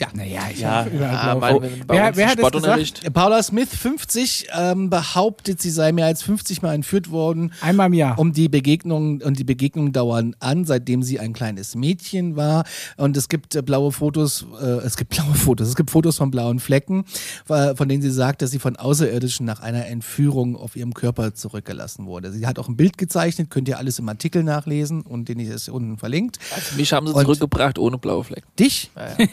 Ja. 0.00 0.08
Naja, 0.14 0.42
ich 0.52 0.60
Ja, 0.60 0.70
habe 0.84 0.90
überall 0.90 1.36
mein, 1.38 1.58
Flecken. 1.58 1.86
bei 1.86 1.94
Wer, 1.96 2.06
uns 2.08 2.16
wer 2.16 2.24
im 2.24 2.30
hat 2.30 2.38
das 2.38 2.52
gesagt? 2.52 2.64
Sportunterricht. 2.88 3.12
Paula 3.14 3.42
Smith, 3.42 3.68
50, 3.74 4.46
ähm, 4.56 4.90
behauptet, 4.90 5.60
sie 5.60 5.70
sei 5.70 5.92
mehr 5.92 6.06
als 6.06 6.22
50 6.22 6.62
Mal 6.62 6.74
entführt 6.74 7.10
worden. 7.10 7.52
Einmal 7.60 7.88
im 7.88 7.94
Jahr. 7.94 8.18
Um 8.18 8.32
die 8.32 8.48
Begegnungen 8.48 9.22
und 9.22 9.38
die 9.38 9.44
Begegnungen 9.44 9.92
dauern 9.92 10.36
an, 10.40 10.64
seitdem 10.64 11.02
sie 11.02 11.18
ein 11.18 11.32
kleines 11.32 11.74
Mädchen 11.74 12.36
war. 12.36 12.64
Und 12.96 13.16
es 13.16 13.28
gibt 13.28 13.54
äh, 13.56 13.62
blaue 13.62 13.90
Fotos, 13.92 14.46
äh, 14.60 14.64
es 14.64 14.96
gibt 14.96 15.10
blaue 15.16 15.34
Fotos, 15.34 15.68
es 15.68 15.74
gibt 15.76 15.90
Fotos 15.90 16.16
von 16.16 16.30
blauen 16.30 16.60
Flecken, 16.60 17.04
äh, 17.48 17.74
von 17.74 17.88
denen 17.88 18.02
sie 18.02 18.10
sagt, 18.10 18.42
dass 18.42 18.50
sie 18.52 18.58
von 18.60 18.76
Außerirdischen 18.76 19.44
nach 19.46 19.60
einer 19.60 19.86
Entführung 19.86 20.56
auf 20.56 20.76
ihrem 20.76 20.94
Körper 20.94 21.34
zurückgelassen 21.34 22.06
wurde. 22.06 22.30
Sie 22.32 22.46
hat 22.46 22.58
auch 22.58 22.68
ein 22.68 22.76
Bild 22.76 22.98
gezeichnet, 22.98 23.50
könnt 23.50 23.66
ihr 23.68 23.78
alles 23.78 23.98
im 23.98 24.08
Artikel 24.08 24.44
nachlesen 24.44 25.02
und 25.02 25.28
den 25.28 25.40
ist 25.40 25.68
unten 25.68 25.98
verlinkt. 25.98 26.38
Also 26.54 26.76
mich 26.76 26.92
haben 26.92 27.06
sie 27.08 27.12
Und- 27.14 27.22
zurückgebracht 27.24 27.78
ohne 27.78 27.98
blaue 27.98 28.22
Flecken. 28.24 28.46
Dich? 28.58 28.90
Ja, 28.96 29.08
ja. 29.18 29.26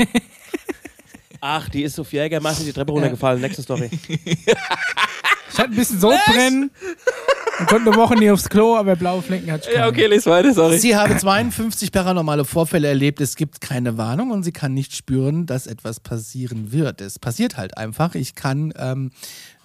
Ach, 1.41 1.69
die 1.69 1.83
ist 1.83 1.99
auf 1.99 2.11
Jägermeister 2.11 2.63
die 2.63 2.73
Treppe 2.73 2.91
runtergefallen. 2.91 3.41
Nächste 3.41 3.61
Story. 3.61 3.89
Ich 5.55 5.59
hatte 5.59 5.71
ein 5.71 5.75
bisschen 5.77 5.99
Sodbrennen 6.01 6.69
und 7.59 7.67
konnte 7.67 7.89
eine 7.89 7.95
Woche 7.97 8.15
nie 8.15 8.29
aufs 8.29 8.49
Klo, 8.49 8.75
aber 8.75 8.97
blaue 8.97 9.21
Flecken 9.21 9.49
keine. 9.49 9.61
ja, 9.73 9.87
okay, 9.87 10.07
les 10.07 10.25
weiter, 10.25 10.53
sorry. 10.53 10.79
Sie 10.79 10.95
habe 10.97 11.15
52 11.15 11.93
paranormale 11.93 12.43
Vorfälle 12.43 12.89
erlebt. 12.89 13.21
Es 13.21 13.37
gibt 13.37 13.61
keine 13.61 13.97
Warnung 13.97 14.31
und 14.31 14.43
sie 14.43 14.51
kann 14.51 14.73
nicht 14.73 14.95
spüren, 14.95 15.45
dass 15.45 15.65
etwas 15.65 16.01
passieren 16.01 16.73
wird. 16.73 16.99
Es 16.99 17.19
passiert 17.19 17.55
halt 17.55 17.77
einfach. 17.77 18.15
Ich 18.15 18.35
kann 18.35 18.73
ähm, 18.77 19.11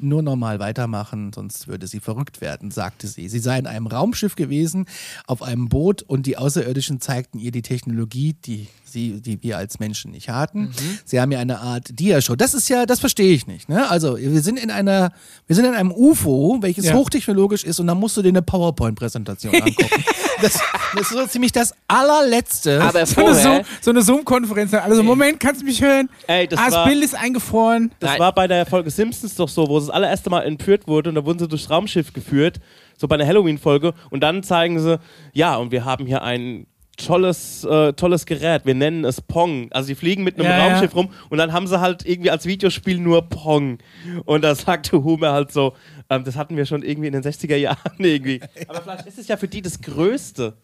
nur 0.02 0.22
normal 0.22 0.58
weitermachen, 0.58 1.32
sonst 1.34 1.68
würde 1.68 1.86
sie 1.86 2.00
verrückt 2.00 2.40
werden, 2.40 2.70
sagte 2.70 3.06
sie. 3.06 3.28
Sie 3.28 3.38
sei 3.38 3.58
in 3.58 3.66
einem 3.66 3.86
Raumschiff 3.86 4.36
gewesen, 4.36 4.86
auf 5.26 5.42
einem 5.42 5.68
Boot 5.68 6.02
und 6.02 6.26
die 6.26 6.36
Außerirdischen 6.36 7.00
zeigten 7.00 7.38
ihr 7.38 7.50
die 7.52 7.62
Technologie, 7.62 8.34
die 8.44 8.68
sie, 8.84 9.20
die 9.20 9.40
wir 9.42 9.56
als 9.56 9.78
Menschen 9.78 10.10
nicht 10.10 10.28
hatten. 10.30 10.72
Sie 11.04 11.20
haben 11.20 11.30
ja 11.30 11.38
eine 11.38 11.60
Art 11.60 11.86
Dia-Show. 11.98 12.34
Das 12.34 12.54
ist 12.54 12.68
ja, 12.68 12.86
das 12.86 12.98
verstehe 12.98 13.32
ich 13.32 13.46
nicht. 13.46 13.68
Ne? 13.68 13.88
Also 13.88 14.16
wir 14.18 14.42
sind 14.42 14.58
in 14.58 14.70
einer, 14.70 15.12
wir 15.46 15.54
sind 15.54 15.64
in 15.64 15.74
einem 15.74 15.92
UFO, 15.92 16.58
welches 16.60 16.86
Ja. 16.86 16.94
hochtechnologisch 16.94 17.62
ist 17.64 17.78
und 17.78 17.86
dann 17.86 17.98
musst 17.98 18.16
du 18.16 18.22
dir 18.22 18.28
eine 18.30 18.42
PowerPoint-Präsentation 18.42 19.54
angucken. 19.54 20.04
das, 20.42 20.54
das 20.94 21.02
ist 21.02 21.10
so 21.10 21.24
ziemlich 21.26 21.52
das 21.52 21.72
allerletzte. 21.86 22.82
Aber 22.82 23.06
So 23.06 23.20
eine, 23.20 23.34
vorher, 23.34 23.42
Zoom, 23.56 23.64
so 23.80 23.90
eine 23.90 24.02
Zoom-Konferenz. 24.02 24.74
Also, 24.74 25.02
Moment, 25.02 25.38
kannst 25.40 25.60
du 25.60 25.66
mich 25.66 25.80
hören? 25.82 26.08
Ey, 26.26 26.48
das 26.48 26.58
ah, 26.58 26.64
das 26.66 26.74
war- 26.74 26.86
Bild 26.88 27.04
ist 27.04 27.14
eingefroren. 27.14 27.92
Das 28.00 28.10
Nein. 28.10 28.18
war 28.20 28.34
bei 28.34 28.48
der 28.48 28.66
Folge 28.66 28.90
Simpsons 28.90 29.34
doch 29.34 29.48
so, 29.48 29.68
wo 29.68 29.78
es 29.78 29.89
das 29.90 29.96
allererste 29.96 30.30
Mal 30.30 30.42
entführt 30.42 30.86
wurde 30.86 31.10
und 31.10 31.16
da 31.16 31.24
wurden 31.24 31.38
sie 31.38 31.48
durchs 31.48 31.70
Raumschiff 31.70 32.12
geführt, 32.12 32.60
so 32.96 33.08
bei 33.08 33.14
einer 33.16 33.26
Halloween-Folge 33.26 33.94
und 34.10 34.20
dann 34.22 34.42
zeigen 34.42 34.78
sie, 34.78 34.98
ja, 35.32 35.56
und 35.56 35.72
wir 35.72 35.84
haben 35.84 36.06
hier 36.06 36.22
ein 36.22 36.66
tolles, 36.96 37.64
äh, 37.64 37.92
tolles 37.94 38.26
Gerät, 38.26 38.66
wir 38.66 38.74
nennen 38.74 39.04
es 39.04 39.20
Pong. 39.20 39.68
Also 39.72 39.88
die 39.88 39.94
fliegen 39.94 40.22
mit 40.22 40.36
einem 40.36 40.44
Ja, 40.50 40.58
ja. 40.58 40.68
Raumschiff 40.68 40.94
rum 40.94 41.10
und 41.30 41.38
dann 41.38 41.52
haben 41.52 41.66
sie 41.66 41.80
halt 41.80 42.04
irgendwie 42.04 42.30
als 42.30 42.46
Videospiel 42.46 42.98
nur 42.98 43.22
Pong. 43.28 43.78
Und 44.26 44.42
da 44.42 44.54
sagte 44.54 45.02
Homer 45.02 45.32
halt 45.32 45.50
so, 45.52 45.74
ähm, 46.10 46.24
das 46.24 46.36
hatten 46.36 46.56
wir 46.56 46.66
schon 46.66 46.82
irgendwie 46.82 47.06
in 47.08 47.14
den 47.14 47.22
60er 47.22 47.56
Jahren 47.56 47.78
irgendwie. 47.98 48.40
Aber 48.68 48.82
vielleicht 48.82 49.06
ist 49.06 49.18
es 49.18 49.28
ja 49.28 49.36
für 49.36 49.48
die 49.48 49.62
das 49.62 49.80
Größte. 49.80 50.54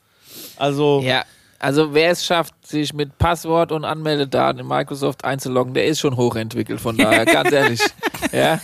Also, 0.58 1.00
ja, 1.02 1.24
also 1.58 1.94
wer 1.94 2.10
es 2.10 2.24
schafft, 2.24 2.66
sich 2.66 2.92
mit 2.92 3.16
Passwort 3.16 3.72
und 3.72 3.84
Anmeldedaten 3.84 4.60
in 4.60 4.66
Microsoft 4.66 5.24
einzuloggen, 5.24 5.72
der 5.72 5.86
ist 5.86 6.00
schon 6.00 6.16
hochentwickelt. 6.16 6.80
Von 6.80 6.98
daher, 6.98 7.24
ganz 7.24 7.50
ehrlich. 7.52 7.80
Ja, 8.32 8.60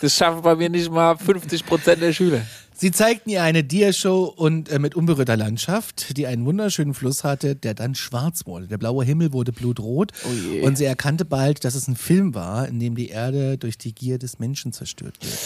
das 0.00 0.14
schaffen 0.16 0.42
bei 0.42 0.54
mir 0.54 0.68
nicht 0.68 0.90
mal 0.90 1.16
50 1.16 1.64
Prozent 1.66 2.02
der 2.02 2.12
Schüler. 2.12 2.42
Sie 2.80 2.92
zeigten 2.92 3.28
ihr 3.30 3.42
eine 3.42 3.64
Dia-Show 3.64 4.32
und 4.36 4.68
äh, 4.68 4.78
mit 4.78 4.94
unberührter 4.94 5.36
Landschaft, 5.36 6.16
die 6.16 6.28
einen 6.28 6.44
wunderschönen 6.44 6.94
Fluss 6.94 7.24
hatte, 7.24 7.56
der 7.56 7.74
dann 7.74 7.96
schwarz 7.96 8.46
wurde. 8.46 8.68
Der 8.68 8.78
blaue 8.78 9.04
Himmel 9.04 9.32
wurde 9.32 9.50
blutrot 9.50 10.12
Oh 10.24 10.64
und 10.64 10.78
sie 10.78 10.84
erkannte 10.84 11.24
bald, 11.24 11.64
dass 11.64 11.74
es 11.74 11.88
ein 11.88 11.96
Film 11.96 12.36
war, 12.36 12.68
in 12.68 12.78
dem 12.78 12.94
die 12.94 13.08
Erde 13.08 13.58
durch 13.58 13.78
die 13.78 13.92
Gier 13.92 14.20
des 14.20 14.38
Menschen 14.38 14.72
zerstört 14.72 15.16
wird. 15.20 15.38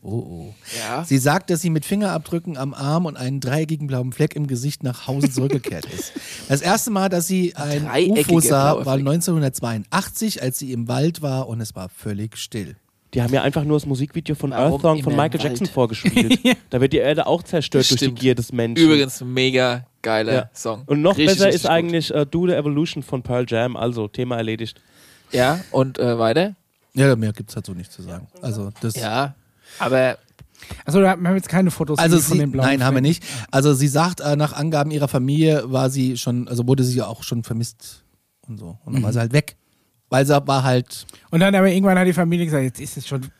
Oh 0.00 0.10
oh. 0.10 0.54
Ja. 0.78 1.02
Sie 1.04 1.18
sagt, 1.18 1.50
dass 1.50 1.60
sie 1.60 1.70
mit 1.70 1.84
Fingerabdrücken 1.84 2.56
am 2.56 2.72
Arm 2.72 3.06
und 3.06 3.16
einen 3.16 3.40
dreieckigen 3.40 3.88
blauen 3.88 4.12
Fleck 4.12 4.36
im 4.36 4.46
Gesicht 4.46 4.84
nach 4.84 5.08
Hause 5.08 5.32
zurückgekehrt 5.32 5.86
ist. 5.92 6.12
Das 6.48 6.60
erste 6.60 6.92
Mal, 6.92 7.08
dass 7.08 7.26
sie 7.26 7.56
ein 7.56 8.12
UFO 8.12 8.38
sah, 8.38 8.76
war 8.76 8.94
Fleck. 8.94 9.08
1982, 9.08 10.40
als 10.40 10.60
sie 10.60 10.70
im 10.70 10.86
Wald 10.86 11.20
war 11.20 11.48
und 11.48 11.60
es 11.60 11.74
war 11.74 11.88
völlig 11.88 12.36
still. 12.36 12.76
Die 13.14 13.22
haben 13.22 13.32
ja 13.32 13.42
einfach 13.42 13.64
nur 13.64 13.76
das 13.76 13.86
Musikvideo 13.86 14.34
von 14.34 14.50
Warum 14.50 14.72
Earth 14.74 14.82
Song 14.82 15.02
von 15.02 15.16
Michael 15.16 15.40
Jackson 15.40 15.66
Wald? 15.66 15.70
vorgespielt. 15.74 16.38
Da 16.70 16.80
wird 16.80 16.92
die 16.92 16.98
Erde 16.98 17.26
auch 17.26 17.42
zerstört 17.42 17.84
durch 17.84 17.98
die 17.98 18.04
Stimmt. 18.06 18.18
Gier 18.20 18.34
des 18.34 18.52
Menschen. 18.52 18.84
Übrigens, 18.84 19.22
mega 19.22 19.86
geiler 20.02 20.32
Ja. 20.34 20.50
Song. 20.52 20.82
Und 20.86 21.00
noch 21.00 21.12
Richtig, 21.16 21.26
besser 21.36 21.46
richtig 21.46 21.56
ist 21.56 21.62
gut. 21.62 21.70
eigentlich 21.70 22.14
äh, 22.14 22.26
Do 22.26 22.46
the 22.46 22.52
Evolution 22.52 23.02
von 23.02 23.22
Pearl 23.22 23.46
Jam. 23.48 23.76
Also, 23.76 24.08
Thema 24.08 24.36
erledigt. 24.36 24.80
Ja, 25.32 25.60
und 25.70 25.98
äh, 25.98 26.18
weiter? 26.18 26.54
Ja, 26.94 27.14
mehr 27.16 27.32
gibt 27.32 27.54
es 27.54 27.64
so 27.64 27.72
nicht 27.72 27.90
zu 27.92 28.02
sagen. 28.02 28.26
Also, 28.42 28.70
das. 28.82 28.94
Ja, 28.96 29.34
aber 29.78 30.18
Also, 30.84 31.00
wir 31.00 31.08
haben 31.10 31.24
jetzt 31.34 31.48
keine 31.48 31.70
Fotos 31.70 31.98
Also 31.98 32.18
von 32.18 32.34
sie, 32.34 32.38
den 32.40 32.52
blauen 32.52 32.66
nein, 32.66 32.84
haben 32.84 32.94
wir 32.96 33.00
Flecken. 33.00 33.24
nicht. 33.24 33.24
Also 33.50 33.72
sie 33.72 33.88
sagt, 33.88 34.20
äh, 34.20 34.36
nach 34.36 34.52
Angaben 34.52 34.90
ihrer 34.90 35.08
Familie 35.08 35.62
war 35.72 35.88
sie 35.88 36.18
schon, 36.18 36.46
also 36.48 36.66
wurde 36.66 36.84
sie 36.84 36.98
ja 36.98 37.06
auch 37.06 37.22
schon 37.22 37.42
vermisst 37.44 38.02
und 38.46 38.58
so. 38.58 38.76
Und 38.84 38.94
dann 38.94 39.02
war 39.02 39.12
sie 39.14 39.18
halt 39.20 39.32
weg. 39.32 39.56
Weil 40.10 40.24
sie 40.24 40.46
war 40.46 40.62
halt, 40.62 41.06
Und 41.30 41.40
dann 41.40 41.54
aber 41.54 41.68
irgendwann 41.68 41.98
hat 41.98 42.06
die 42.06 42.12
Familie 42.12 42.46
gesagt, 42.46 42.64
jetzt 42.64 42.80
ist 42.80 42.96
es 42.96 43.06
schon 43.06 43.30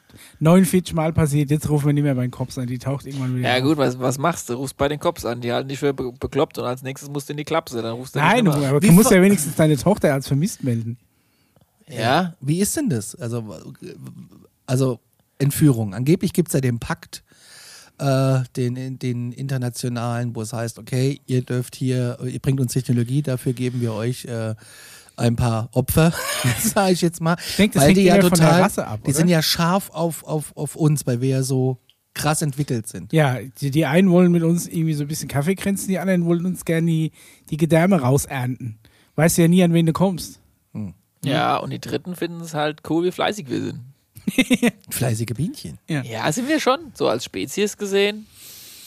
49 0.41 0.95
Mal 0.95 1.13
passiert, 1.13 1.51
jetzt 1.51 1.69
rufen 1.69 1.87
wir 1.87 1.93
nicht 1.93 2.03
mehr 2.03 2.15
meinen 2.15 2.31
Kopf 2.31 2.57
an, 2.59 2.67
die 2.67 2.79
taucht 2.79 3.07
irgendwann 3.07 3.37
wieder 3.37 3.49
ja 3.49 3.57
auf. 3.57 3.63
gut, 3.63 3.79
was, 3.79 3.99
was 3.99 4.19
machst 4.19 4.49
du? 4.49 4.55
Rufst 4.55 4.77
bei 4.77 4.89
den 4.89 4.99
Cops 4.99 5.25
an, 5.25 5.41
die 5.41 5.53
halten 5.53 5.69
dich 5.69 5.79
für 5.79 5.93
be 5.95 6.13
bekloppt 6.13 6.59
und 6.59 6.65
als 6.65 6.83
nächstes 6.83 7.09
musst 7.11 7.29
du 7.29 7.33
in 7.33 7.39
die 7.39 7.45
Klapse, 7.45 7.83
dann 7.83 7.95
rufst 7.95 8.15
du 8.15 8.19
Nein, 8.19 8.45
nicht 8.45 8.55
aber 8.57 8.81
du 8.81 8.93
musst 8.93 9.11
ja 9.11 9.21
wenigstens 9.23 9.55
deine 9.57 9.77
Tochter 9.77 10.13
als 10.13 10.29
vermisst 10.29 10.63
melden. 10.63 10.99
Ja, 11.89 12.35
wie 12.41 12.61
ist 12.61 12.77
denn 12.77 12.91
das? 12.91 13.15
Also, 13.15 13.57
also 14.67 15.01
Entführung. 15.39 15.95
Angeblich 15.95 16.33
gibt 16.33 16.49
es 16.49 16.55
ja 16.55 16.61
den 16.61 16.79
Pakt, 16.79 17.23
äh, 17.99 18.41
den, 18.57 18.99
den 18.99 19.33
internationalen, 19.33 20.35
wo 20.37 20.43
es 20.43 20.53
heißt, 20.53 20.79
okay, 20.79 21.21
ihr 21.27 21.43
dürft 21.43 21.75
hier, 21.77 22.19
ihr 22.25 22.41
bringt 22.41 22.61
uns 22.61 22.73
Technologie, 22.73 23.23
dafür 23.23 23.55
geben 23.55 23.81
wir 23.81 23.95
euch 23.95 24.27
äh, 24.27 24.55
ein 25.19 25.37
paar 25.37 25.69
Opfer, 25.73 26.13
sage 26.61 26.93
ich 26.93 27.01
jetzt 27.01 27.21
mal. 27.21 27.37
Ich 27.39 27.57
denke, 27.57 27.75
das 27.75 27.83
weil 27.83 27.89
hängt 27.89 27.99
die 27.99 28.05
ja 28.05 28.17
immer 28.17 28.29
von 28.29 28.39
der 28.39 28.47
total, 28.49 28.63
Rasse 28.63 28.87
ab, 28.87 29.01
die 29.05 29.11
oder? 29.11 29.19
sind 29.19 29.29
ja 29.29 29.43
scharf 29.43 29.91
auf, 29.91 30.25
auf, 30.25 30.57
auf 30.57 30.77
uns, 30.77 31.07
weil 31.07 31.21
wir 31.21 31.29
ja 31.29 31.43
so 31.43 31.79
krass 32.15 32.43
entwickelt 32.43 32.89
sind. 32.89 33.13
Ja, 33.13 33.39
die, 33.61 33.71
die 33.71 33.87
einen 33.87 34.11
wollen 34.11 34.33
mit 34.33 34.43
uns 34.43 34.67
irgendwie 34.67 34.95
so 34.95 35.05
ein 35.05 35.09
bisschen 35.09 35.29
Kaffee 35.29 35.55
kränzen, 35.55 35.89
die 35.89 35.99
anderen 35.99 36.25
wollen 36.25 36.45
uns 36.47 36.65
gerne 36.65 36.87
die, 36.87 37.13
die 37.51 37.57
Gedärme 37.57 38.01
rausernten. 38.01 38.79
Weißt 39.15 39.39
du 39.39 39.43
ja 39.43 39.49
nie, 39.49 39.63
an 39.63 39.73
wen 39.73 39.87
du 39.87 39.93
kommst. 39.93 40.41
ja, 41.25 41.57
und 41.57 41.71
die 41.71 41.81
Dritten 41.81 42.15
finden 42.15 42.41
es 42.41 42.55
halt 42.55 42.83
cool, 42.89 43.05
wie 43.05 43.13
fleißig 43.13 43.49
wir 43.49 43.63
sind. 43.63 43.81
Fleißige 44.91 45.35
Bienchen. 45.35 45.79
Ja, 45.89 46.31
sind 46.33 46.49
wir 46.49 46.61
schon, 46.61 46.79
so 46.95 47.09
als 47.09 47.25
Spezies 47.25 47.77
gesehen. 47.77 48.27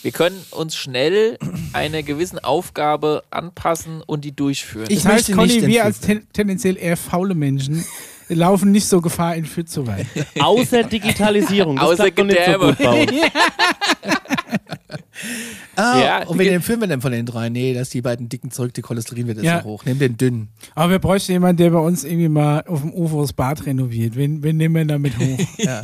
Wir 0.03 0.11
können 0.11 0.41
uns 0.51 0.75
schnell 0.75 1.37
einer 1.73 2.01
gewissen 2.03 2.39
Aufgabe 2.39 3.23
anpassen 3.29 4.01
und 4.05 4.25
die 4.25 4.35
durchführen. 4.35 4.87
Ich 4.89 5.03
Das 5.03 5.05
heißt, 5.05 5.29
möchte 5.29 5.33
Conny, 5.33 5.53
nicht 5.61 5.67
wir 5.67 5.85
als 5.85 5.99
ten, 5.99 6.27
tendenziell 6.33 6.77
eher 6.77 6.97
faule 6.97 7.35
Menschen 7.35 7.85
laufen 8.29 8.71
nicht 8.71 8.87
so 8.87 9.01
Gefahr, 9.01 9.35
entführt 9.35 9.69
zu 9.69 9.85
werden. 9.85 10.07
Außer 10.39 10.83
Digitalisierung. 10.83 11.75
Das 11.75 11.85
Außer 11.85 12.05
so 12.05 12.11
Gedärme. 12.11 12.67
gut 12.67 12.77
bei 12.77 13.01
uns. 13.03 13.11
Ah, 15.75 15.99
Ja, 16.01 16.27
und 16.27 16.37
wen 16.39 16.51
empfehlen 16.53 16.81
wir 16.81 16.87
denn 16.87 16.99
von 17.01 17.11
den 17.11 17.25
drei? 17.25 17.49
Nee, 17.49 17.73
dass 17.73 17.89
die 17.89 18.01
beiden 18.01 18.27
dicken 18.27 18.51
zurück, 18.51 18.73
die 18.73 18.81
Cholesterinwert 18.81 19.37
ist 19.37 19.43
Ja. 19.43 19.59
so 19.61 19.65
hoch. 19.69 19.85
Nimm 19.85 19.99
den 19.99 20.17
dünnen. 20.17 20.49
Aber 20.75 20.91
wir 20.91 20.99
bräuchten 20.99 21.31
jemanden, 21.31 21.57
der 21.57 21.69
bei 21.69 21.79
uns 21.79 22.03
irgendwie 22.03 22.27
mal 22.27 22.63
auf 22.67 22.81
dem 22.81 22.93
UFO 22.93 23.21
das 23.21 23.31
Bad 23.33 23.65
renoviert. 23.65 24.15
Wen, 24.15 24.43
wen 24.43 24.57
nehmen 24.57 24.75
wir 24.75 24.85
damit 24.85 25.17
hoch? 25.17 25.37
Ja. 25.57 25.81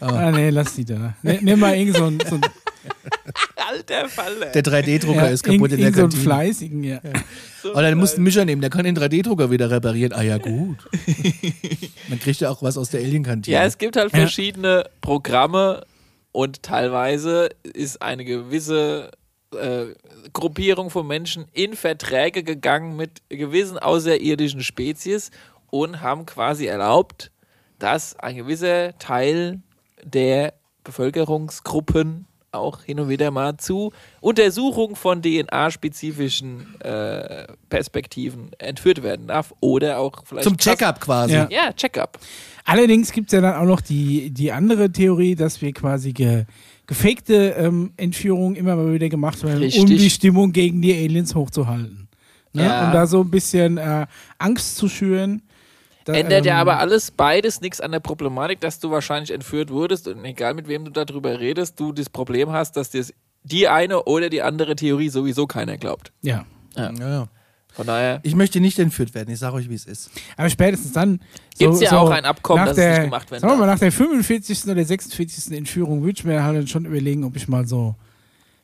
Ah, 0.00 0.30
nee, 0.30 0.50
lass 0.50 0.74
die 0.76 0.84
da. 0.84 1.14
Ne, 1.22 1.40
nimm 1.42 1.58
mal 1.58 1.74
irgend 1.76 1.96
so 1.96 2.04
ein, 2.04 2.18
so 2.28 2.36
ein, 2.36 2.40
Alter 3.68 4.08
Falle. 4.08 4.50
Der 4.52 4.62
3D-Drucker 4.62 5.26
ja, 5.26 5.26
ist 5.28 5.42
kaputt 5.42 5.72
in 5.72 5.78
irgend- 5.78 5.82
der 5.82 5.92
so 5.94 6.00
Kantine. 6.02 6.22
fleißigen, 6.22 6.84
ja. 6.84 7.00
Oder 7.64 7.82
dann 7.90 7.98
musst 7.98 8.14
du 8.14 8.16
einen 8.18 8.24
Mischer 8.24 8.44
nehmen, 8.44 8.60
der 8.62 8.70
kann 8.70 8.84
den 8.84 8.96
3D-Drucker 8.96 9.50
wieder 9.50 9.70
reparieren. 9.70 10.12
Ah 10.12 10.22
ja, 10.22 10.38
gut. 10.38 10.78
Dann 12.08 12.18
kriegt 12.20 12.40
er 12.40 12.50
auch 12.50 12.62
was 12.62 12.78
aus 12.78 12.90
der 12.90 13.00
Alien-Kantine. 13.00 13.54
Ja, 13.56 13.64
es 13.64 13.76
gibt 13.78 13.96
halt 13.96 14.12
Ja. 14.12 14.20
verschiedene 14.20 14.88
Programme 15.00 15.84
und 16.32 16.62
teilweise 16.62 17.48
ist 17.64 18.00
eine 18.00 18.24
gewisse 18.24 19.10
äh, 19.54 19.86
Gruppierung 20.32 20.88
von 20.90 21.06
Menschen 21.06 21.46
in 21.52 21.74
Verträge 21.74 22.42
gegangen 22.42 22.96
mit 22.96 23.22
gewissen 23.28 23.78
außerirdischen 23.78 24.62
Spezies 24.62 25.30
und 25.70 26.00
haben 26.00 26.24
quasi 26.26 26.66
erlaubt, 26.66 27.30
dass 27.78 28.16
ein 28.18 28.36
gewisser 28.36 28.96
Teil 28.98 29.60
der 30.04 30.54
Bevölkerungsgruppen 30.84 32.26
auch 32.52 32.82
hin 32.82 33.00
und 33.00 33.08
wieder 33.08 33.30
mal 33.30 33.56
zu 33.56 33.92
Untersuchung 34.20 34.96
von 34.96 35.22
DNA-spezifischen 35.22 36.80
äh, 36.80 37.46
Perspektiven 37.68 38.50
entführt 38.58 39.02
werden 39.02 39.26
darf 39.26 39.54
oder 39.60 39.98
auch 39.98 40.22
vielleicht 40.24 40.44
Zum 40.44 40.56
Check-up 40.56 41.00
quasi. 41.00 41.34
Ja. 41.34 41.48
Ja, 41.50 41.72
Check-up. 41.72 42.18
Allerdings 42.64 43.12
gibt 43.12 43.28
es 43.28 43.32
ja 43.32 43.40
dann 43.40 43.54
auch 43.54 43.66
noch 43.66 43.80
die, 43.80 44.30
die 44.30 44.52
andere 44.52 44.90
Theorie, 44.90 45.34
dass 45.34 45.62
wir 45.62 45.72
quasi 45.72 46.12
ge, 46.12 46.44
gefakte 46.86 47.54
ähm, 47.58 47.92
Entführungen 47.96 48.56
immer 48.56 48.76
mal 48.76 48.92
wieder 48.92 49.08
gemacht 49.08 49.42
werden, 49.42 49.56
um 49.56 49.62
Richtig. 49.62 49.86
die 49.86 50.10
Stimmung 50.10 50.52
gegen 50.52 50.82
die 50.82 50.92
Aliens 50.92 51.34
hochzuhalten. 51.34 52.08
Ne? 52.52 52.64
Ja. 52.64 52.86
Um 52.86 52.92
da 52.92 53.06
so 53.06 53.20
ein 53.20 53.30
bisschen 53.30 53.78
äh, 53.78 54.06
Angst 54.38 54.76
zu 54.76 54.88
schüren. 54.88 55.42
Da, 56.08 56.14
Ändert 56.14 56.46
ja 56.46 56.54
ähm, 56.54 56.60
aber 56.60 56.78
alles 56.78 57.10
beides 57.10 57.60
nichts 57.60 57.82
an 57.82 57.92
der 57.92 58.00
Problematik, 58.00 58.60
dass 58.60 58.80
du 58.80 58.90
wahrscheinlich 58.90 59.30
entführt 59.30 59.70
wurdest 59.70 60.08
und 60.08 60.24
egal 60.24 60.54
mit 60.54 60.66
wem 60.66 60.86
du 60.86 60.90
darüber 60.90 61.38
redest, 61.38 61.78
du 61.78 61.92
das 61.92 62.08
Problem 62.08 62.50
hast, 62.50 62.78
dass 62.78 62.88
dir 62.88 63.04
die 63.42 63.68
eine 63.68 64.02
oder 64.04 64.30
die 64.30 64.40
andere 64.40 64.74
Theorie 64.74 65.10
sowieso 65.10 65.46
keiner 65.46 65.76
glaubt. 65.76 66.10
Ja. 66.22 66.46
Ja, 66.74 66.90
ja. 66.92 67.28
Von 67.74 67.86
daher 67.86 68.20
Ich 68.22 68.34
möchte 68.34 68.58
nicht 68.58 68.78
entführt 68.78 69.14
werden, 69.14 69.30
ich 69.30 69.38
sage 69.38 69.56
euch, 69.56 69.68
wie 69.68 69.74
es 69.74 69.84
ist. 69.84 70.10
Aber 70.38 70.48
spätestens 70.48 70.92
dann. 70.92 71.20
Gibt's 71.58 71.80
ja 71.80 71.98
auch 71.98 72.10
ein 72.10 72.24
Abkommen, 72.24 72.64
dass 72.64 72.70
es 72.70 72.76
der, 72.76 72.92
nicht 72.92 73.04
gemacht 73.04 73.30
werden 73.30 73.42
Sagen 73.42 73.52
wir 73.52 73.58
mal, 73.58 73.66
darf. 73.66 73.74
nach 73.74 73.80
der 73.80 73.92
45. 73.92 74.66
oder 74.68 74.82
46. 74.82 75.52
Entführung 75.58 76.00
würde 76.00 76.18
ich 76.18 76.24
mir 76.24 76.42
halt 76.42 76.56
dann 76.56 76.66
schon 76.68 76.86
überlegen, 76.86 77.22
ob 77.24 77.36
ich 77.36 77.48
mal 77.48 77.66
so. 77.66 77.96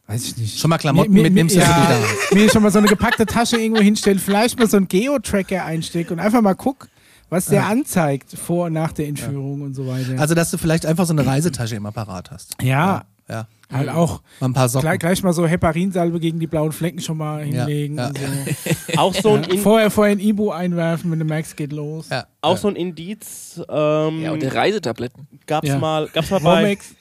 Weiß 0.07 0.25
ich 0.25 0.37
nicht. 0.39 0.59
Schon 0.59 0.71
mal 0.71 0.79
Klamotten 0.79 1.13
mir, 1.13 1.25
mir, 1.25 1.31
mitnimmst, 1.31 1.57
ja, 1.57 1.63
die 1.63 1.93
da 1.93 2.01
hast. 2.01 2.35
mir 2.35 2.51
schon 2.51 2.63
mal 2.63 2.71
so 2.71 2.79
eine 2.79 2.89
gepackte 2.89 3.27
Tasche 3.27 3.59
irgendwo 3.59 3.83
hinstellen, 3.83 4.19
vielleicht 4.19 4.59
mal 4.59 4.67
so 4.67 4.79
einen 4.79 4.89
Geo-Tracker 4.89 5.63
einstecken 5.65 6.15
und 6.15 6.21
einfach 6.21 6.41
mal 6.41 6.55
guck, 6.55 6.89
was 7.35 7.47
der 7.47 7.67
anzeigt 7.67 8.33
vor 8.39 8.67
und 8.67 8.73
nach 8.73 8.93
der 8.93 9.09
Entführung 9.09 9.63
und 9.63 9.75
so 9.75 9.87
weiter. 9.87 10.19
Also, 10.21 10.35
dass 10.35 10.51
du 10.51 10.59
vielleicht 10.59 10.87
einfach 10.87 11.07
so 11.07 11.13
eine 11.13 11.27
Reisetasche 11.27 11.77
im 11.77 11.87
Apparat 11.87 12.31
hast. 12.31 12.55
ja, 12.63 13.05
Ja. 13.29 13.47
halt 13.73 13.89
auch 13.89 14.21
Mal 14.41 14.49
ein 14.49 14.53
paar 14.53 14.69
Socken. 14.69 14.87
gleich, 14.89 14.99
gleich 15.01 15.23
mal 15.23 15.33
so 15.33 15.47
Heparinsalbe 15.47 16.21
gegen 16.21 16.39
die 16.41 16.47
blauen 16.47 16.73
Flecken 16.73 17.01
schon 17.01 17.17
mal 17.17 17.43
hinlegen. 17.45 17.97
ja. 17.97 18.09
Und 18.09 18.19
so. 18.19 18.25
Auch 18.99 19.15
so 19.15 19.35
ein, 19.35 19.45
In 19.45 19.59
Vorher, 19.59 19.91
vorher 19.91 20.15
ein 20.15 20.21
Ibu 20.21 20.51
einwerfen, 20.51 21.11
wenn 21.11 21.19
du 21.19 21.25
merkst, 21.25 21.57
geht 21.57 21.73
los. 21.73 22.09
Ja. 22.11 22.27
auch 22.43 22.57
so 22.59 22.69
ein 22.69 22.77
Indiz 22.77 23.61
ähm, 23.69 24.23
ja, 24.23 24.31
und 24.33 24.41
die 24.43 24.47
Reisetabletten. 24.47 25.27
gab's 25.47 25.69
Ja. 25.69 25.79
mal, 25.79 26.09
gab's 26.13 26.31
mal 26.31 26.41
bei, 26.41 26.61
Romex. 26.61 26.95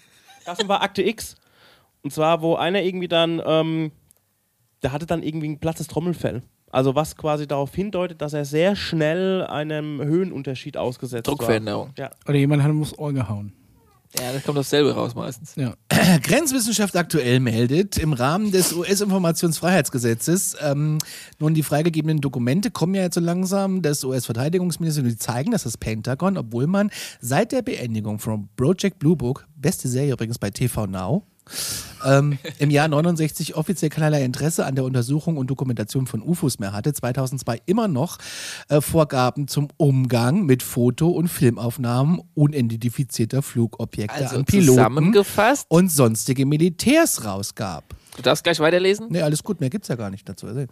gab's 0.46 0.60
mal 0.60 0.68
bei 0.68 0.78
Akte 0.82 1.04
X. 1.04 1.36
Und 2.02 2.12
zwar, 2.14 2.42
wo 2.42 2.56
einer 2.56 2.82
irgendwie 2.82 3.08
dann, 3.08 3.42
ähm, 3.46 3.92
der 4.82 4.92
hatte 4.92 5.06
dann 5.06 5.24
irgendwie 5.24 5.48
ein 5.50 5.60
plattes 5.60 5.88
Trommelfell. 5.88 6.42
Also 6.74 6.96
was 6.96 7.16
quasi 7.16 7.46
darauf 7.46 7.74
hindeutet, 7.76 8.20
dass 8.20 8.34
er 8.34 8.46
sehr 8.46 8.76
schnell 8.76 9.44
einem 9.44 10.02
Höhenunterschied 10.02 10.76
ausgesetzt 10.76 11.28
Druckveränderung. 11.28 11.90
war. 11.90 12.06
Ja. 12.06 12.12
Oder 12.28 12.40
jemand 12.40 12.64
hat 12.64 12.72
ihm 12.72 12.84
Ohr 12.98 13.14
gehauen. 13.14 13.54
Ja, 14.20 14.34
da 14.34 14.40
kommt 14.40 14.58
dasselbe 14.58 14.94
raus 14.94 15.14
meistens. 15.14 15.56
Ja. 15.56 15.76
Grenzwissenschaft 16.24 16.96
aktuell 16.96 17.40
meldet, 17.40 18.00
im 18.00 18.14
Rahmen 18.14 18.52
des 18.52 18.74
US-Informationsfreiheitsgesetzes, 18.74 20.58
ähm, 20.62 20.98
nun 21.38 21.54
die 21.54 21.62
freigegebenen 21.62 22.22
Dokumente 22.22 22.72
kommen 22.72 22.96
ja 22.96 23.04
jetzt 23.04 23.16
so 23.16 23.22
langsam 23.22 23.84
des 23.84 24.04
US-Verteidigungsministeriums, 24.04 25.14
die 25.14 25.20
zeigen, 25.20 25.52
dass 25.52 25.64
das 25.64 25.78
Pentagon, 25.78 26.38
obwohl 26.38 26.66
man 26.66 26.90
seit 27.22 27.52
der 27.52 27.62
Beendigung 27.62 28.18
von 28.18 28.50
Project 28.56 28.98
Blue 28.98 29.16
Book, 29.16 29.48
beste 29.56 29.88
Serie 29.88 30.14
übrigens 30.14 30.40
bei 30.40 30.50
TV 30.50 30.88
Now, 30.88 31.24
ähm, 32.06 32.38
im 32.60 32.70
Jahr 32.70 32.88
69 32.88 33.56
offiziell 33.56 33.90
keinerlei 33.90 34.24
Interesse 34.24 34.66
an 34.66 34.76
der 34.76 34.84
Untersuchung 34.84 35.38
und 35.38 35.48
Dokumentation 35.48 36.08
von 36.08 36.22
UFOs 36.22 36.60
mehr 36.60 36.74
hatte, 36.74 36.94
2002 36.94 37.62
immer 37.66 37.88
noch 37.88 38.18
äh, 38.70 38.82
Vorgaben 38.82 39.48
zum 39.48 39.68
Umgang 39.78 40.46
mit 40.46 40.64
Foto- 40.64 41.10
und 41.12 41.28
Filmaufnahmen 41.28 42.22
unidentifizierter 42.34 43.42
Flugobjekte 43.42 44.16
Also 44.16 44.36
an 44.38 44.46
Piloten 44.46 45.14
und 45.70 45.90
sonstige 45.90 46.46
Militärs 46.46 47.26
rausgab. 47.26 47.84
du 48.18 48.22
darfst 48.22 48.44
gleich 48.44 48.60
weiterlesen. 48.60 49.08
Nee, 49.10 49.22
alles 49.22 49.44
gut, 49.44 49.60
mehr 49.60 49.70
gibt's 49.70 49.88
ja 49.88 49.96
gar 49.96 50.10
nicht 50.10 50.28
dazu. 50.28 50.48
Also, 50.48 50.66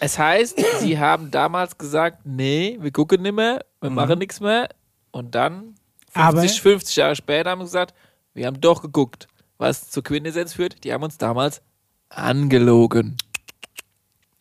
Es 0.00 0.18
heißt, 0.18 0.58
sie 0.80 0.98
haben 0.98 1.30
damals 1.30 1.78
gesagt, 1.78 2.24
nee, 2.24 2.76
wir 2.80 2.90
gucken 2.90 3.22
nicht 3.22 3.34
mehr, 3.34 3.64
wir 3.80 3.90
machen 3.90 4.18
nichts 4.18 4.40
mehr. 4.40 4.68
Und 5.10 5.34
dann, 5.34 5.74
50, 6.12 6.14
Aber- 6.14 6.42
50 6.48 6.96
Jahre 6.96 7.16
später, 7.16 7.50
haben 7.50 7.60
sie 7.60 7.66
gesagt, 7.66 7.94
wir 8.34 8.46
haben 8.46 8.60
doch 8.60 8.80
geguckt. 8.82 9.28
Was 9.62 9.88
zur 9.90 10.02
Quintessenz 10.02 10.54
führt, 10.54 10.82
die 10.84 10.92
haben 10.92 11.04
uns 11.04 11.18
damals 11.18 11.62
angelogen. 12.08 13.16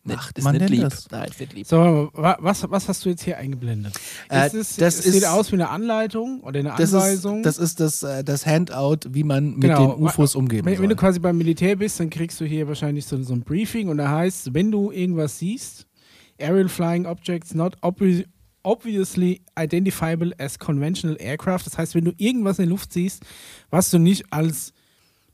Macht 0.03 0.35
ist 0.39 0.43
man 0.43 0.53
nicht 0.55 0.63
denn 0.63 0.71
lieb. 0.73 0.81
das? 0.81 1.11
Nein, 1.11 1.29
ist 1.29 1.39
nicht 1.39 1.53
lieb. 1.53 1.67
So, 1.67 2.09
wa- 2.13 2.35
was, 2.39 2.67
was 2.71 2.87
hast 2.89 3.05
du 3.05 3.09
jetzt 3.09 3.21
hier 3.23 3.37
eingeblendet? 3.37 3.93
Äh, 4.31 4.47
ist 4.47 4.53
es, 4.55 4.75
das 4.77 4.97
es 4.97 5.05
ist- 5.05 5.13
sieht 5.13 5.25
aus 5.27 5.51
wie 5.51 5.57
eine 5.57 5.69
Anleitung 5.69 6.39
oder 6.41 6.59
eine 6.59 6.73
Das 6.75 6.91
Anweisung. 6.95 7.37
ist, 7.41 7.45
das 7.45 7.57
ist 7.59 7.79
das, 7.79 8.01
äh, 8.01 8.23
das 8.23 8.47
Handout, 8.47 8.97
wie 9.11 9.23
man 9.23 9.51
mit 9.53 9.61
Genau. 9.61 9.93
den 9.93 10.03
UFOs 10.03 10.33
umgehen 10.33 10.65
wenn, 10.65 10.81
wenn 10.81 10.89
du 10.89 10.95
quasi 10.95 11.19
beim 11.19 11.37
Militär 11.37 11.75
bist, 11.75 11.99
dann 11.99 12.09
kriegst 12.09 12.41
du 12.41 12.45
hier 12.45 12.67
wahrscheinlich 12.67 13.05
so, 13.05 13.21
so 13.21 13.33
ein 13.35 13.41
Briefing 13.41 13.89
und 13.89 13.97
da 13.97 14.09
heißt, 14.09 14.55
wenn 14.55 14.71
du 14.71 14.91
irgendwas 14.91 15.37
siehst, 15.37 15.85
Aerial 16.39 16.67
Flying 16.69 17.05
Objects 17.05 17.53
not 17.53 17.77
obvi 17.81 18.25
obviously 18.63 19.41
identifiable 19.59 20.33
as 20.39 20.57
conventional 20.57 21.15
aircraft. 21.19 21.61
Das 21.65 21.77
heißt, 21.77 21.93
wenn 21.95 22.05
du 22.05 22.11
irgendwas 22.17 22.57
in 22.59 22.65
der 22.65 22.69
Luft 22.71 22.91
siehst, 22.93 23.23
was 23.71 23.89
du 23.91 23.99
nicht 23.99 24.31
als 24.31 24.73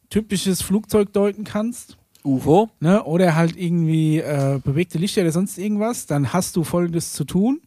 typisches 0.09 0.61
Flugzeug 0.61 1.13
deuten 1.13 1.43
kannst, 1.43 1.97
UFO, 2.23 2.69
ne, 2.79 3.03
oder 3.03 3.35
halt 3.35 3.55
irgendwie 3.55 4.19
äh, 4.19 4.59
bewegte 4.63 4.97
Lichter 4.97 5.21
oder 5.21 5.31
sonst 5.31 5.57
irgendwas, 5.57 6.05
dann 6.05 6.33
hast 6.33 6.55
du 6.55 6.63
folgendes 6.63 7.13
zu 7.13 7.23
tun. 7.23 7.61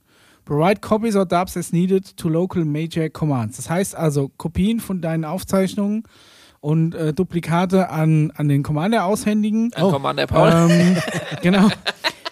Provide 0.44 0.80
copies 0.80 1.16
or 1.16 1.26
dubs 1.26 1.56
as 1.56 1.72
needed 1.72 2.16
to 2.16 2.28
local 2.28 2.64
major 2.64 3.08
commands. 3.08 3.56
Das 3.56 3.70
heißt 3.70 3.94
also 3.94 4.30
Kopien 4.36 4.80
von 4.80 5.00
deinen 5.00 5.24
Aufzeichnungen 5.24 6.02
und 6.60 6.94
äh, 6.94 7.12
Duplikate 7.12 7.88
an, 7.88 8.32
an 8.36 8.48
den 8.48 8.62
Commander 8.62 9.04
aushändigen. 9.04 9.72
ein 9.74 9.90
Commander 9.90 10.26
Paul. 10.26 10.70
Ähm, 10.70 10.96
genau. 11.42 11.68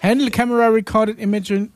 Handle 0.01 0.29
camera 0.31 0.67
recorded 0.67 1.19
imagery, 1.19 1.69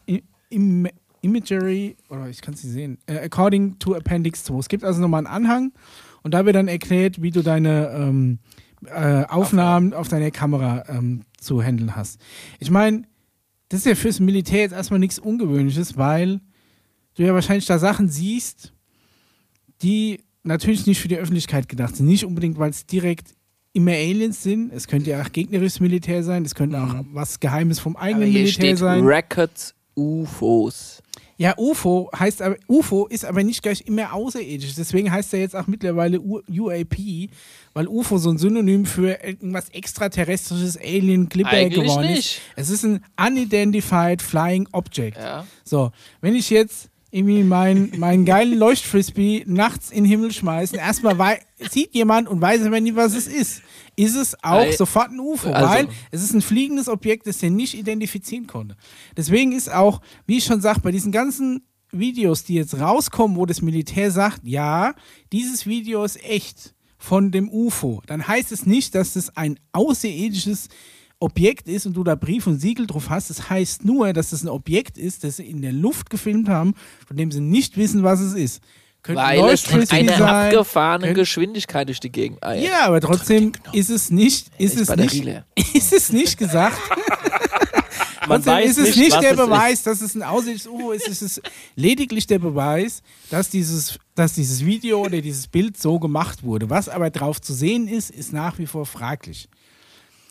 im, 0.50 0.88
imagery 1.22 1.96
oder 2.10 2.28
ich 2.30 2.42
kann 2.42 2.54
es 2.54 2.64
nicht 2.64 2.74
sehen, 2.74 2.98
äh, 3.08 3.18
according 3.18 3.80
to 3.80 3.96
Appendix 3.96 4.44
2. 4.44 4.60
Es 4.60 4.68
gibt 4.70 4.84
also 4.84 5.02
nochmal 5.02 5.20
einen 5.20 5.28
Anhang 5.28 5.72
und 6.24 6.34
da 6.34 6.46
wird 6.46 6.56
dann 6.56 6.68
erklärt, 6.68 7.22
wie 7.22 7.32
du 7.32 7.42
deine 7.42 7.90
ähm, 7.90 8.40
äh, 8.86 9.26
Aufnahmen 9.26 9.94
auf 9.94 10.08
deiner 10.08 10.32
Kamera 10.32 10.86
ähm, 10.88 11.22
zu 11.40 11.62
handeln 11.62 11.96
hast. 11.96 12.20
Ich 12.60 12.72
meine, 12.72 13.04
das 13.70 13.82
ist 13.82 13.86
ja 13.86 13.96
fürs 13.96 14.20
Militär 14.20 14.62
jetzt 14.62 14.74
erstmal 14.74 15.00
nichts 15.00 15.20
Ungewöhnliches, 15.20 15.98
weil 15.98 16.42
du 17.16 17.24
ja 17.24 17.34
wahrscheinlich 17.34 17.66
da 17.66 17.80
Sachen 17.80 18.10
siehst, 18.10 18.74
die 19.82 20.22
natürlich 20.44 20.86
nicht 20.86 21.02
für 21.02 21.08
die 21.08 21.18
Öffentlichkeit 21.18 21.70
gedacht 21.70 21.96
sind. 21.96 22.08
Nicht 22.08 22.26
unbedingt, 22.26 22.58
weil 22.58 22.70
es 22.70 22.86
direkt 22.86 23.36
immer 23.74 23.92
Aliens 23.92 24.44
sind. 24.44 24.72
Es 24.72 24.88
könnte 24.88 25.12
ja 25.12 25.22
auch 25.22 25.32
gegnerisches 25.32 25.80
Militär 25.80 26.24
sein. 26.24 26.46
Es 26.46 26.56
könnte 26.56 26.82
auch 26.82 27.04
was 27.12 27.40
Geheimes 27.40 27.80
vom 27.80 27.96
eigenen 27.96 28.32
Militär 28.32 28.78
sein. 28.78 29.04
Records 29.06 29.74
UFOs. 29.96 31.02
Ja, 31.38 31.56
UFO 31.58 32.10
heißt 32.18 32.42
aber, 32.42 32.56
UFO 32.68 33.08
ist 33.08 33.26
aber 33.26 33.44
nicht 33.44 33.64
gleich 33.64 33.82
immer 33.82 34.14
außerirdisch. 34.14 34.76
Deswegen 34.76 35.12
heißt 35.12 35.34
er 35.34 35.40
jetzt 35.40 35.56
auch 35.56 35.68
mittlerweile 35.68 36.20
UAP, 36.22 36.96
weil 37.74 37.88
UFO 37.88 38.18
so 38.18 38.30
ein 38.30 38.38
Synonym 38.38 38.86
für 38.86 39.22
irgendwas 39.24 39.70
extraterrestrisches 39.70 40.78
Alien 40.78 41.28
Eigentlich 41.34 41.74
geworden 41.74 42.08
nicht. 42.08 42.38
ist. 42.38 42.42
Es 42.56 42.70
ist 42.70 42.86
ein 42.86 43.04
Unidentified 43.20 44.22
Flying 44.22 44.70
Object. 44.72 45.18
Ja. 45.18 45.46
So, 45.64 45.92
wenn 46.22 46.36
ich 46.36 46.50
jetzt 46.50 46.90
irgendwie 47.14 47.44
meinen 47.44 47.92
mein 47.98 48.26
geilen 48.26 48.58
Leuchtfrisbee 48.58 49.44
nachts 49.46 49.92
in 49.92 50.04
den 50.04 50.06
Himmel 50.06 50.32
schmeißen, 50.32 50.78
erstmal 50.80 51.18
wei- 51.20 51.42
sieht 51.70 51.94
jemand 51.94 52.28
und 52.28 52.42
weiß 52.42 52.64
aber 52.64 52.82
nie, 52.82 52.96
was 52.96 53.14
es 53.14 53.28
ist. 53.28 53.62
Ist 53.96 54.16
es 54.16 54.36
auch 54.44 54.58
Weil- 54.62 54.74
sofort 54.74 55.12
ein 55.12 55.20
UFO, 55.20 55.52
also- 55.52 55.70
weil 55.70 55.88
es 56.10 56.24
ist 56.24 56.34
ein 56.34 56.42
fliegendes 56.42 56.90
Objekt, 56.90 57.28
das 57.28 57.44
er 57.44 57.52
nicht 57.52 57.76
identifizieren 57.76 58.48
konnte. 58.48 58.76
Deswegen 59.16 59.52
ist 59.52 59.72
auch, 59.72 60.02
wie 60.26 60.38
ich 60.38 60.46
schon 60.46 60.62
sagte, 60.62 60.82
bei 60.82 60.92
diesen 60.92 61.12
ganzen 61.12 61.68
Videos, 61.92 62.44
die 62.44 62.56
jetzt 62.56 62.80
rauskommen, 62.80 63.38
wo 63.38 63.46
das 63.46 63.62
Militär 63.62 64.10
sagt, 64.10 64.40
ja, 64.44 64.96
dieses 65.32 65.68
Video 65.68 66.04
ist 66.04 66.24
echt 66.24 66.74
von 66.98 67.30
dem 67.30 67.48
UFO, 67.50 68.02
dann 68.08 68.28
heißt 68.28 68.52
es 68.52 68.66
nicht, 68.66 68.96
dass 68.96 69.16
es 69.16 69.38
ein 69.38 69.60
außerirdisches 69.74 70.70
Objekt 71.24 71.68
ist 71.68 71.86
und 71.86 71.94
du 71.94 72.04
da 72.04 72.16
Brief 72.16 72.46
und 72.48 72.60
Siegel 72.60 72.86
drauf 72.86 73.10
hast. 73.10 73.30
Es 73.30 73.50
heißt 73.50 73.86
nur, 73.86 74.12
dass 74.14 74.32
es 74.34 74.44
ein 74.44 74.50
Objekt 74.50 74.98
ist, 74.98 75.24
das 75.24 75.38
sie 75.38 75.44
in 75.50 75.62
der 75.62 75.72
Luft 75.72 76.10
gefilmt 76.10 76.50
haben, 76.50 76.74
von 77.08 77.16
dem 77.18 77.32
sie 77.32 77.40
nicht 77.40 77.78
wissen, 77.78 78.04
was 78.04 78.20
es 78.20 78.34
ist. 78.34 78.62
Könnte 79.02 79.22
ein 79.22 79.42
Weil 79.42 79.54
es 79.54 79.66
in 79.70 79.90
einer 79.90 80.18
sein, 80.18 80.22
abgefahrenen 80.22 81.08
könnte- 81.08 81.22
Geschwindigkeit 81.22 81.88
durch 81.90 82.00
die 82.00 82.12
Gegend 82.12 82.44
eiert. 82.44 82.64
ja, 82.66 82.86
aber 82.86 83.02
trotzdem 83.02 83.52
ist 83.74 83.90
es 83.90 84.10
nicht, 84.12 84.48
ist, 84.58 84.76
ist 84.80 84.90
es 84.90 84.96
nicht, 84.96 85.26
ist 85.76 85.92
es 85.94 86.12
nicht 86.14 86.38
gesagt. 86.38 86.78
Man 88.28 88.42
Trotzdem 88.42 88.54
weiß 88.54 88.78
ist 88.78 88.90
es 88.90 88.96
nicht 88.96 89.22
der 89.22 89.36
Beweis, 89.36 89.84
dass 89.84 90.00
es 90.02 90.16
ein 90.16 90.24
außerirdisches 90.24 90.68
UFO 90.68 90.92
ist. 90.94 91.10
Es 91.10 91.22
ist 91.22 91.42
lediglich 91.76 92.26
der 92.26 92.40
Beweis, 92.40 93.02
dass 93.30 93.50
dieses, 93.50 94.00
dass 94.16 94.32
dieses 94.34 94.64
Video 94.66 95.02
oder 95.02 95.20
dieses 95.20 95.48
Bild 95.48 95.78
so 95.78 96.00
gemacht 96.00 96.42
wurde. 96.44 96.70
Was 96.70 96.88
aber 96.88 97.10
drauf 97.10 97.42
zu 97.42 97.54
sehen 97.54 97.90
ist, 97.90 98.10
ist 98.12 98.32
nach 98.32 98.58
wie 98.60 98.66
vor 98.66 98.86
fraglich. 98.86 99.50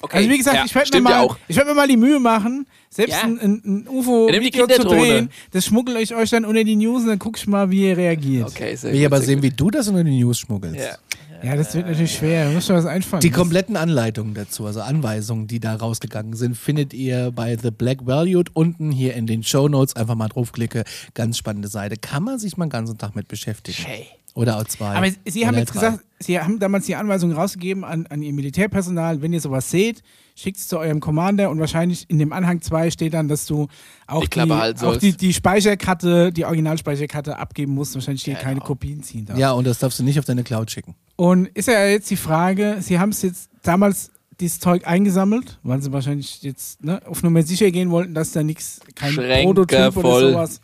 Okay. 0.02 0.16
Also 0.18 0.30
wie 0.30 0.36
gesagt, 0.38 0.56
ja, 0.56 0.64
ich 0.66 0.74
werde 0.74 0.90
mir, 0.94 1.00
mal- 1.02 1.28
ich 1.48 1.56
werd 1.56 1.66
mir 1.68 1.74
mal 1.74 1.86
die 1.88 1.96
Mühe 1.96 2.18
machen, 2.20 2.66
selbst 2.90 3.12
Ja. 3.14 3.22
ein, 3.22 3.38
ein, 3.40 3.84
die 3.84 3.88
UFO-Video 3.88 4.66
zu 4.66 4.82
drehen. 4.82 5.30
Das 5.52 5.64
schmuggel 5.66 5.96
ich 5.98 6.14
euch 6.14 6.28
dann 6.30 6.44
unter 6.44 6.64
die 6.64 6.76
News 6.76 7.02
und 7.02 7.08
dann 7.08 7.18
guck 7.18 7.38
ich 7.38 7.46
mal, 7.46 7.70
wie 7.70 7.88
ihr 7.88 7.96
reagiert. 7.96 8.48
Okay, 8.48 8.74
sehr 8.74 8.90
Will 8.92 8.96
ich 8.98 9.04
gut, 9.04 9.06
aber 9.12 9.16
sehr 9.18 9.26
sehen, 9.26 9.36
gut. 9.36 9.44
wie 9.44 9.50
du 9.50 9.70
das 9.70 9.88
unter 9.88 10.04
die 10.04 10.18
News 10.22 10.40
schmuggelst. 10.40 10.76
Ja. 10.76 10.96
Ja, 11.42 11.56
das 11.56 11.74
wird 11.74 11.86
natürlich 11.86 12.14
schwer. 12.14 12.46
Da 12.46 12.50
muss 12.52 12.66
schon 12.66 12.76
was 12.76 12.86
einfallen. 12.86 13.20
Die 13.20 13.30
kompletten 13.30 13.76
Anleitungen 13.76 14.34
dazu, 14.34 14.64
also 14.66 14.80
Anweisungen, 14.80 15.46
die 15.48 15.60
da 15.60 15.74
rausgegangen 15.74 16.34
sind, 16.34 16.56
findet 16.56 16.94
ihr 16.94 17.32
bei 17.32 17.56
The 17.56 17.70
Black 17.70 18.06
Valued 18.06 18.50
unten 18.54 18.92
hier 18.92 19.14
in 19.14 19.26
den 19.26 19.42
Show 19.42 19.68
Notes. 19.68 19.96
Einfach 19.96 20.14
mal 20.14 20.28
draufklicke. 20.28 20.84
Ganz 21.14 21.38
spannende 21.38 21.68
Seite. 21.68 21.96
Kann 21.96 22.22
man 22.22 22.38
sich 22.38 22.56
mal 22.56 22.66
den 22.66 22.70
ganzen 22.70 22.98
Tag 22.98 23.16
mit 23.16 23.28
beschäftigen. 23.28 23.82
Hey. 23.84 24.06
Oder 24.34 24.56
auch 24.58 24.64
zwei. 24.64 24.94
Aber 24.96 25.06
Sie 25.26 25.46
haben 25.46 25.56
jetzt 25.58 25.74
drei. 25.74 25.80
gesagt, 25.80 26.04
Sie 26.18 26.40
haben 26.40 26.58
damals 26.58 26.86
die 26.86 26.94
Anweisung 26.96 27.32
rausgegeben 27.32 27.84
an, 27.84 28.06
an 28.06 28.22
Ihr 28.22 28.32
Militärpersonal, 28.32 29.20
wenn 29.20 29.32
ihr 29.34 29.40
sowas 29.42 29.70
seht, 29.70 30.02
schickt 30.34 30.56
es 30.56 30.68
zu 30.68 30.78
eurem 30.78 31.00
Commander 31.00 31.50
und 31.50 31.60
wahrscheinlich 31.60 32.08
in 32.08 32.18
dem 32.18 32.32
Anhang 32.32 32.62
2 32.62 32.90
steht 32.90 33.12
dann, 33.12 33.28
dass 33.28 33.44
du 33.44 33.68
auch, 34.06 34.24
Die 34.26 34.40
halten 34.40 34.86
auch 34.86 34.96
die, 34.96 35.14
die 35.14 35.34
Speicherkarte, 35.34 36.32
die 36.32 36.46
Originalspeicherkarte 36.46 37.36
abgeben 37.36 37.74
musst, 37.74 37.94
wahrscheinlich 37.94 38.24
hier 38.24 38.34
Genau. 38.34 38.44
keine 38.44 38.60
Kopien 38.60 39.02
ziehen 39.02 39.26
darfst. 39.26 39.38
Ja, 39.40 39.52
und 39.52 39.66
das 39.66 39.80
darfst 39.80 39.98
du 39.98 40.02
nicht 40.02 40.18
auf 40.18 40.24
deine 40.24 40.44
Cloud 40.44 40.70
schicken. 40.70 40.94
Und 41.16 41.46
ist 41.48 41.68
ja 41.68 41.86
jetzt 41.86 42.10
die 42.10 42.16
Frage, 42.16 42.78
Sie 42.80 42.98
haben 42.98 43.10
es 43.10 43.22
jetzt 43.22 43.50
damals 43.62 44.10
dieses 44.40 44.60
Zeug 44.60 44.86
eingesammelt, 44.86 45.58
weil 45.62 45.80
Sie 45.82 45.92
wahrscheinlich 45.92 46.42
jetzt 46.42 46.82
ne, 46.84 47.00
auf 47.06 47.22
Nummer 47.22 47.42
sicher 47.42 47.70
gehen 47.70 47.90
wollten, 47.90 48.14
dass 48.14 48.32
da 48.32 48.42
nichts, 48.42 48.80
kein 48.94 49.12
Schränke 49.12 49.44
Prototyp 49.44 49.94
voll. 49.94 50.04
oder 50.04 50.32
sowas 50.32 50.60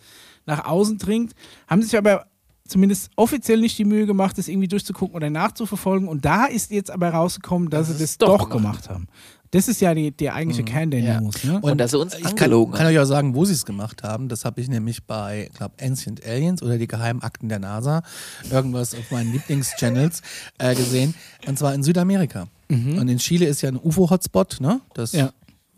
nach 0.46 0.64
außen 0.64 0.98
dringt. 0.98 1.32
Haben 1.68 1.82
sich 1.82 1.96
aber 1.96 2.26
zumindest 2.66 3.10
offiziell 3.16 3.60
nicht 3.60 3.78
die 3.78 3.84
Mühe 3.84 4.06
gemacht, 4.06 4.36
das 4.38 4.48
irgendwie 4.48 4.68
durchzugucken 4.68 5.14
oder 5.14 5.30
nachzuverfolgen. 5.30 6.08
Und 6.08 6.24
da 6.24 6.46
ist 6.46 6.70
jetzt 6.70 6.90
aber 6.90 7.10
rausgekommen, 7.10 7.70
dass 7.70 7.88
Das 7.88 7.96
sie 7.98 8.04
das 8.04 8.18
doch 8.18 8.38
doch 8.38 8.50
gemacht 8.50 8.88
haben. 8.88 9.08
Das 9.50 9.68
ist 9.68 9.80
ja 9.80 9.94
die, 9.94 10.10
der 10.10 10.34
eigentliche 10.34 10.64
Kern 10.64 10.90
der 10.90 11.00
Ja. 11.00 11.20
News. 11.20 11.42
Ne? 11.44 11.58
Und 11.60 11.78
dass 11.78 11.92
sie 11.92 11.98
uns 11.98 12.14
ich 12.14 12.22
kann, 12.22 12.30
angelogen 12.32 12.74
kann 12.74 12.86
euch 12.86 12.98
auch 12.98 13.04
sagen, 13.04 13.34
wo 13.34 13.44
sie 13.44 13.54
es 13.54 13.64
gemacht 13.64 14.02
haben. 14.02 14.28
Das 14.28 14.44
habe 14.44 14.60
ich 14.60 14.68
nämlich 14.68 15.04
bei, 15.04 15.48
ich 15.50 15.56
glaube, 15.56 15.74
Ancient 15.80 16.24
Aliens 16.26 16.62
oder 16.62 16.76
die 16.78 16.86
Geheimakten 16.86 17.48
der 17.48 17.58
NASA, 17.58 18.02
irgendwas 18.50 18.94
auf 18.94 19.10
meinen 19.10 19.32
Lieblingschannels 19.32 20.22
äh, 20.58 20.74
gesehen. 20.74 21.14
Und 21.46 21.58
zwar 21.58 21.74
in 21.74 21.82
Südamerika. 21.82 22.48
Und 22.70 23.08
in 23.08 23.16
Chile 23.16 23.46
ist 23.46 23.62
ja 23.62 23.70
ein 23.70 23.78
UFO-Hotspot, 23.82 24.58
ne? 24.60 24.80
Das 24.92 25.14
Mhm. 25.14 25.18
Ja. 25.20 25.26
Ist 25.26 25.32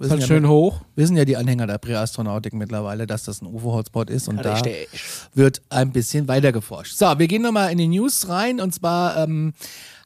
wissen 0.07 0.11
halt 0.13 0.21
ja, 0.23 0.27
schön 0.29 0.49
hoch. 0.49 0.81
wissen 0.97 1.15
ja 1.17 1.27
die 1.27 1.37
Anhänger 1.37 1.67
der 1.67 1.77
Präastronautik 1.77 2.55
mittlerweile, 2.55 3.07
dass 3.07 3.25
das 3.25 3.43
ein 3.43 3.47
UFO-Hotspot 3.47 4.09
ist. 4.09 4.29
Und 4.29 4.43
da 4.43 4.55
Richtig. 4.55 4.89
wird 5.35 5.61
ein 5.69 5.93
bisschen 5.93 6.27
weiter 6.27 6.53
geforscht. 6.53 6.97
So, 6.97 7.19
wir 7.19 7.29
gehen 7.29 7.43
nochmal 7.43 7.71
in 7.71 7.77
die 7.77 7.87
News 7.87 8.27
rein. 8.31 8.61
Und 8.61 8.75
zwar 8.75 9.19
ähm, 9.19 9.53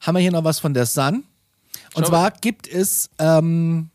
haben 0.01 0.17
wir 0.17 0.21
hier 0.21 0.33
noch 0.33 0.43
was 0.43 0.59
von 0.59 0.75
der 0.75 0.87
Sun. 0.87 1.23
Und 1.95 2.05
Schau 2.05 2.11
zwar 2.11 2.31
gibt 2.33 2.67
es 2.67 3.11
ähm, 3.19 3.91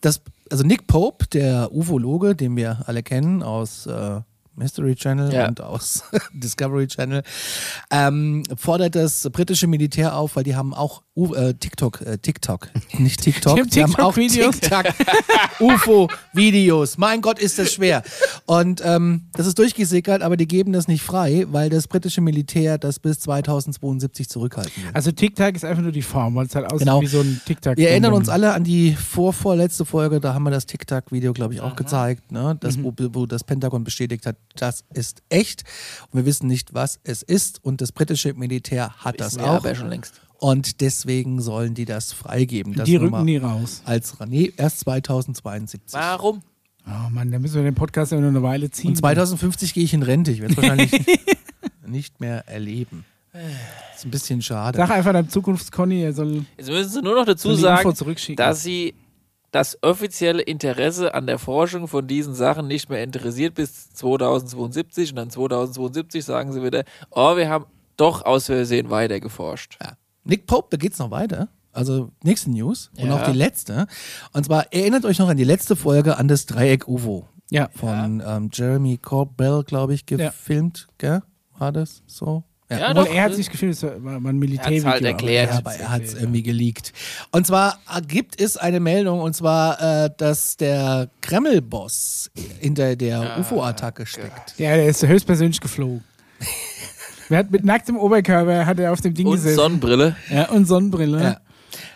das 0.00 0.20
also 0.50 0.64
Nick 0.64 0.86
Pope, 0.86 1.26
der 1.28 1.72
Ufologe, 1.72 2.36
den 2.36 2.56
wir 2.56 2.82
alle 2.86 3.02
kennen 3.02 3.42
aus 3.42 3.86
äh, 3.86 4.20
Mystery 4.54 4.94
Channel 4.94 5.32
Ja. 5.32 5.48
und 5.48 5.60
aus 5.60 6.04
Discovery 6.32 6.86
Channel, 6.86 7.22
ähm, 7.90 8.42
fordert 8.56 8.94
das 8.94 9.28
britische 9.32 9.66
Militär 9.66 10.16
auf, 10.16 10.36
weil 10.36 10.44
die 10.44 10.54
haben 10.56 10.74
auch 10.74 11.02
U 11.14 11.34
äh, 11.34 11.52
TikTok, 11.54 12.00
äh, 12.02 12.18
TikTok, 12.18 12.68
nicht 12.98 13.20
TikTok, 13.22 13.56
Die 13.64 13.68
die 13.70 13.82
haben 13.82 13.94
auch 13.96 14.14
TikTok-Videos. 14.14 14.60
TikTok, 14.60 14.84
UFO-Videos. 15.60 16.98
Mein 16.98 17.20
Gott, 17.20 17.38
ist 17.38 17.58
das 17.58 17.72
schwer. 17.72 18.02
Und 18.46 18.80
ähm, 18.84 19.26
das 19.34 19.46
ist 19.46 19.58
durchgesickert, 19.58 20.22
aber 20.22 20.36
die 20.36 20.46
geben 20.48 20.72
das 20.72 20.88
nicht 20.88 21.02
frei, 21.02 21.46
weil 21.50 21.68
das 21.70 21.88
britische 21.88 22.20
Militär 22.20 22.78
das 22.78 22.98
bis 22.98 23.20
2072 23.20 24.28
zurückhalten 24.28 24.72
will. 24.84 24.90
Also 24.94 25.12
TikTok 25.12 25.54
ist 25.54 25.64
einfach 25.64 25.82
nur 25.82 25.92
die 25.92 26.02
Form, 26.02 26.34
weil 26.34 26.46
es 26.46 26.54
halt 26.54 26.66
aussieht 26.66 26.80
Genau. 26.86 27.00
wie 27.00 27.06
so 27.06 27.20
ein 27.20 27.40
TikTok. 27.44 27.76
Wir 27.76 27.90
erinnern 27.90 28.12
uns 28.14 28.28
alle 28.28 28.52
an 28.54 28.64
die 28.64 28.92
vorvorletzte 28.94 29.84
Folge, 29.84 30.20
da 30.20 30.34
haben 30.34 30.44
wir 30.44 30.50
das 30.50 30.66
TikTok-Video, 30.66 31.32
glaube 31.32 31.54
ich, 31.54 31.60
auch 31.60 31.76
gezeigt, 31.76 32.32
ne? 32.32 32.56
das, 32.60 32.76
Mhm. 32.76 32.84
wo, 32.84 32.94
wo 33.12 33.26
das 33.26 33.44
Pentagon 33.44 33.84
bestätigt 33.84 34.26
hat, 34.26 34.36
das 34.60 34.84
ist 34.94 35.22
echt. 35.28 35.64
Und 36.10 36.18
wir 36.18 36.26
wissen 36.26 36.46
nicht, 36.46 36.74
was 36.74 37.00
es 37.04 37.22
ist. 37.22 37.64
Und 37.64 37.80
das 37.80 37.92
britische 37.92 38.34
Militär 38.34 38.92
hat 38.98 39.20
das 39.20 39.38
auch. 39.38 39.56
aber 39.56 39.74
schon 39.74 39.88
längst. 39.88 40.20
Und 40.38 40.80
deswegen 40.80 41.40
sollen 41.40 41.74
die 41.74 41.84
das 41.84 42.12
freigeben. 42.12 42.74
Das 42.74 42.86
Die 42.86 42.96
rücken 42.96 43.24
nie 43.24 43.36
raus. 43.36 43.82
Als 43.84 44.14
nee, 44.26 44.52
erst 44.56 44.80
2072. 44.80 45.92
Warum? 45.92 46.42
Oh 46.84 47.10
Mann, 47.10 47.30
da 47.30 47.38
müssen 47.38 47.54
wir 47.54 47.62
den 47.62 47.76
Podcast 47.76 48.10
ja 48.10 48.18
nur 48.18 48.28
eine 48.30 48.42
Weile 48.42 48.68
ziehen. 48.70 48.90
Und 48.90 48.96
2050 48.96 49.72
gehe 49.72 49.84
ich 49.84 49.94
in 49.94 50.02
Rente. 50.02 50.32
Ich 50.32 50.40
werde 50.40 50.54
es 50.54 50.56
wahrscheinlich 50.56 50.90
nicht 51.86 52.20
mehr 52.20 52.48
erleben. 52.48 53.04
ist 53.94 54.04
ein 54.04 54.10
bisschen 54.10 54.42
schade. 54.42 54.78
Sag 54.78 54.90
einfach 54.90 55.12
deinem 55.12 55.28
Zukunftsconny, 55.28 56.02
er 56.02 56.12
soll 56.12 56.44
Jetzt 56.56 56.70
müssen 56.70 56.90
Sie 56.90 57.02
nur 57.02 57.14
noch 57.14 57.24
dazu 57.24 57.54
sagen, 57.54 57.94
dass 58.34 58.62
Sie 58.64 58.94
das 59.52 59.78
offizielle 59.82 60.42
Interesse 60.42 61.14
an 61.14 61.26
der 61.26 61.38
Forschung 61.38 61.86
von 61.86 62.06
diesen 62.06 62.34
Sachen 62.34 62.66
nicht 62.66 62.88
mehr 62.90 63.04
interessiert 63.04 63.54
bis 63.54 63.90
2072 63.90 65.10
und 65.10 65.16
dann 65.16 65.30
2072 65.30 66.24
sagen 66.24 66.52
Sie 66.52 66.62
wieder, 66.62 66.84
oh, 67.10 67.36
wir 67.36 67.48
haben 67.48 67.66
doch 67.96 68.24
aus 68.24 68.46
Versehen 68.46 68.90
weiter 68.90 69.20
geforscht. 69.20 69.78
Ja. 69.80 69.92
Nick 70.24 70.46
Pope, 70.46 70.68
da 70.70 70.76
geht's 70.78 70.98
noch 70.98 71.10
weiter. 71.10 71.48
Also 71.72 72.10
nächste 72.22 72.50
News 72.50 72.90
und 72.98 73.06
Ja. 73.08 73.16
auch 73.16 73.30
die 73.30 73.36
letzte. 73.36 73.86
Und 74.32 74.44
zwar 74.44 74.72
erinnert 74.72 75.04
euch 75.04 75.18
noch 75.18 75.28
an 75.28 75.36
die 75.36 75.44
letzte 75.44 75.76
Folge 75.76 76.16
an 76.18 76.28
das 76.28 76.46
Dreieck 76.46 76.88
UFO 76.88 77.28
ja. 77.50 77.68
von 77.74 78.22
ähm, 78.26 78.50
Jeremy 78.52 78.98
Corbell, 78.98 79.62
glaube 79.64 79.94
ich, 79.94 80.04
Ja. 80.10 80.16
gefilmt. 80.16 80.88
Gell? 80.98 81.22
War 81.58 81.72
das 81.72 82.02
so? 82.06 82.44
Ja, 82.80 82.90
Obwohl 82.90 83.04
doch. 83.04 83.14
er 83.14 83.22
hat 83.24 83.34
sich 83.34 83.50
gefühlt, 83.50 83.72
es 83.72 83.82
war 83.82 83.92
ein 84.16 84.38
Militärvideo. 84.38 84.82
Er 84.82 84.90
hat's 84.90 84.94
halt 84.94 85.04
erklärt. 85.04 85.50
Ja, 85.50 85.58
aber 85.58 85.72
er 85.74 85.90
hat 85.90 86.02
es 86.02 86.14
irgendwie 86.14 86.42
geleakt. 86.42 86.92
Und 87.30 87.46
zwar 87.46 87.78
gibt 88.08 88.40
es 88.40 88.56
eine 88.56 88.80
Meldung, 88.80 89.20
und 89.20 89.34
zwar, 89.34 89.80
äh, 90.04 90.10
dass 90.16 90.56
der 90.56 91.08
Kreml-Boss 91.20 92.30
hinter 92.60 92.96
der 92.96 93.38
UFO-Attacke 93.40 94.06
steckt. 94.06 94.54
Ja, 94.58 94.76
der 94.76 94.86
ist 94.86 95.06
höchstpersönlich 95.06 95.60
geflogen. 95.60 96.04
Wer 97.28 97.38
hat 97.38 97.50
mit 97.50 97.64
nacktem 97.64 97.96
Oberkörper 97.96 98.66
hat 98.66 98.78
er 98.78 98.92
auf 98.92 99.00
dem 99.00 99.14
Ding 99.14 99.26
Und 99.26 99.34
gesessen. 99.36 99.56
Sonnenbrille. 99.56 100.16
ja, 100.30 100.48
und 100.50 100.66
Sonnenbrille. 100.66 101.22
Ja. 101.22 101.40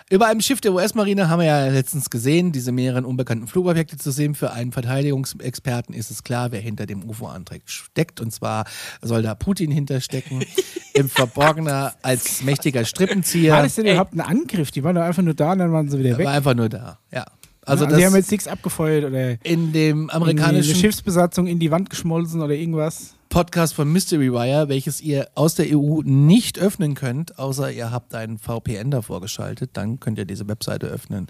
Über 0.09 0.29
einem 0.29 0.41
Schiff 0.41 0.61
der 0.61 0.73
US-Marine 0.73 1.29
haben 1.29 1.41
wir 1.41 1.47
ja 1.47 1.67
letztens 1.67 2.11
gesehen, 2.11 2.53
diese 2.53 2.71
mehreren 2.71 3.05
unbekannten 3.05 3.49
Flugobjekte 3.49 3.97
zu 3.97 4.13
sehen. 4.13 4.37
Für 4.37 4.53
einen 4.53 4.71
Verteidigungsexperten 4.71 5.93
ist 5.97 6.13
es 6.13 6.23
klar, 6.23 6.53
wer 6.53 6.61
hinter 6.61 6.87
dem 6.87 7.03
UFO-Antrag 7.09 7.63
steckt. 7.65 8.21
Und 8.21 8.31
zwar 8.31 8.67
soll 9.03 9.23
da 9.23 9.35
Putin 9.35 9.73
hinterstecken, 9.73 10.45
im 10.95 11.09
Verborgener 11.09 11.95
als 12.03 12.43
mächtiger 12.45 12.85
Strippenzieher. 12.85 13.55
War 13.55 13.65
das 13.65 13.75
denn 13.75 13.87
überhaupt 13.87 14.15
ein 14.15 14.21
Angriff? 14.21 14.71
Die 14.71 14.85
waren 14.85 14.95
doch 14.95 15.03
einfach 15.03 15.25
nur 15.25 15.35
da 15.35 15.53
und 15.53 15.59
dann 15.59 15.73
waren 15.73 15.89
sie 15.89 15.99
wieder 15.99 16.11
Er 16.11 16.19
weg. 16.19 16.27
war 16.27 16.35
einfach 16.35 16.55
nur 16.55 16.69
da. 16.69 17.01
Ja. 17.13 17.25
Also, 17.63 17.85
Also 17.87 17.97
die 17.97 18.07
haben 18.07 18.15
jetzt 18.15 18.31
nichts 18.31 18.47
abgefeuert 18.47 19.07
oder 19.07 19.45
in 19.45 19.73
dem 19.73 20.09
amerikanischen 20.11 20.77
Schiffsbesatzung 20.77 21.49
in 21.49 21.59
die 21.59 21.73
Wand 21.73 21.91
geschmolzen 21.91 22.41
oder 22.43 22.55
irgendwas. 22.55 23.16
Podcast 23.37 23.75
von 23.75 23.93
Mystery 23.93 24.33
Wire, 24.33 24.71
welches 24.71 25.03
ihr 25.03 25.29
aus 25.35 25.55
der 25.57 25.67
EU 25.77 26.01
nicht 26.03 26.59
öffnen 26.59 26.95
könnt, 26.95 27.39
außer 27.39 27.71
ihr 27.71 27.91
habt 27.91 28.15
einen 28.15 28.39
VPN 28.39 28.91
davor 28.91 29.21
geschaltet, 29.21 29.73
dann 29.75 30.01
könnt 30.01 30.17
ihr 30.17 30.25
diese 30.25 30.49
Webseite 30.49 30.87
öffnen. 30.87 31.27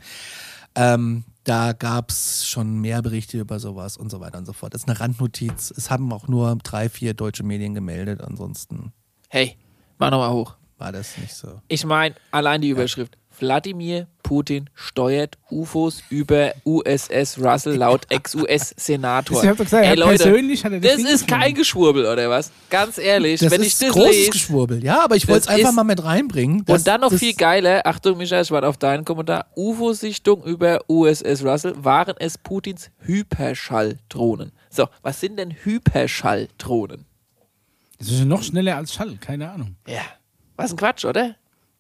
Ähm, 0.77 1.25
da 1.43 1.73
gab 1.73 2.11
es 2.11 2.47
schon 2.47 2.79
mehr 2.79 3.03
Berichte 3.03 3.41
über 3.41 3.59
sowas 3.59 3.97
und 3.97 4.09
so 4.09 4.21
weiter 4.21 4.39
und 4.39 4.47
so 4.47 4.53
fort. 4.53 4.73
Das 4.73 4.83
ist 4.83 4.89
eine 4.89 5.01
Randnotiz. 5.01 5.75
Es 5.77 5.91
haben 5.91 6.13
auch 6.13 6.29
nur 6.29 6.57
drei, 6.63 6.89
vier 6.89 7.13
deutsche 7.13 7.43
Medien 7.43 7.75
gemeldet. 7.75 8.21
Ansonsten 8.21 8.93
Hey, 9.29 9.57
mach 9.99 10.13
nochmal 10.13 10.31
hoch. 10.31 10.55
war 10.79 10.93
das 10.93 11.19
nicht 11.19 11.35
so. 11.35 11.61
Ich 11.67 11.85
meine, 11.85 12.15
allein 12.31 12.61
die 12.61 12.69
Überschrift. 12.69 13.19
Wladimir 13.41 14.07
Putin 14.23 14.69
steuert 14.75 15.39
UFOs 15.51 16.03
über 16.11 16.53
USS 16.65 17.39
Russell 17.39 17.77
laut 17.77 18.07
Ex-US-Senator. 18.11 19.43
Ich 19.43 19.49
hab 19.49 19.57
doch 19.57 19.65
gesagt, 19.65 19.85
er 19.85 19.91
Ey 19.93 19.97
hat 19.97 19.99
Leute, 19.99 20.25
persönlich 20.25 20.65
hat 20.65 20.73
er 20.73 20.81
das 20.81 20.93
das 20.93 21.03
Ding 21.03 21.07
ist 21.07 21.29
kein. 21.29 21.55
Geschwurbel, 21.55 22.07
oder 22.07 22.29
was? 22.29 22.51
Ganz 22.71 22.99
ehrlich, 22.99 23.41
Das 23.41 23.51
wenn 23.53 23.61
ist 23.63 23.81
ich 23.81 23.87
das 23.87 23.95
großes 23.95 24.11
lese. 24.17 24.31
Geschwurbel. 24.31 24.85
Ja, 24.85 25.05
aber 25.05 25.17
ich 25.17 25.29
wollte 25.29 25.43
es 25.43 25.49
einfach 25.49 25.73
mal 25.73 25.85
mit 25.85 26.03
reinbringen. 26.03 26.65
dass 26.65 26.79
Und 26.81 26.87
dann 26.89 27.01
noch 27.03 27.13
viel 27.13 27.35
geiler, 27.35 27.83
Achtung 27.87 28.17
Michael, 28.19 28.43
ich 28.43 28.51
warte 28.51 28.67
auf 28.69 28.79
deinen 28.79 29.05
Kommentar, 29.05 29.47
UFO-Sichtung 29.55 30.43
über 30.45 30.81
USS 30.89 31.45
Russell, 31.45 31.75
waren 31.85 32.15
es 32.19 32.37
Putins 32.39 32.91
Hyperschalldrohnen. 33.01 34.53
So, 34.71 34.89
was 35.03 35.21
sind 35.21 35.39
denn 35.39 35.53
Hyperschalldrohnen? 35.63 37.07
Das 37.99 38.09
ist 38.09 38.19
ja 38.19 38.25
noch 38.25 38.43
schneller 38.43 38.77
als 38.77 38.93
Schall, 38.93 39.17
keine 39.21 39.51
Ahnung. 39.51 39.77
Ja, 39.87 40.03
was 40.57 40.73
ein 40.73 40.77
Quatsch, 40.77 41.05
oder? 41.05 41.37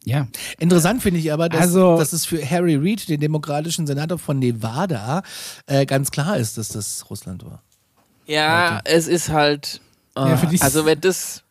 Ja. 0.08 0.28
Interessant 0.60 1.02
finde 1.02 1.18
ich 1.18 1.32
aber, 1.32 1.48
dass, 1.48 1.62
Also- 1.62 1.98
dass 1.98 2.12
es 2.12 2.24
für 2.24 2.38
Harry 2.48 2.76
Reid, 2.76 3.08
den 3.08 3.18
demokratischen 3.20 3.88
Senator 3.88 4.18
von 4.18 4.38
Nevada, 4.38 5.22
äh, 5.66 5.84
ganz 5.84 6.12
klar 6.12 6.36
ist, 6.36 6.56
dass 6.58 6.68
das 6.68 7.04
Russland 7.10 7.44
war. 7.44 7.60
Ja, 8.24 8.80
es 8.84 9.08
ist 9.08 9.28
halt. 9.30 9.80
ah, 10.14 10.28
Ja, 10.30 10.46
die- 10.48 10.60
also 10.62 10.86
wenn 10.86 11.00
das. 11.00 11.42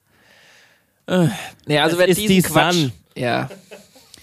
Äh, 1.08 1.28
nee, 1.68 1.80
also 1.80 1.98
wenn 1.98 2.10
ist 2.10 2.18
diesen 2.20 2.36
die 2.38 2.42
Quatsch. 2.42 2.74
Sun. 2.76 2.92
Ja. 3.16 3.50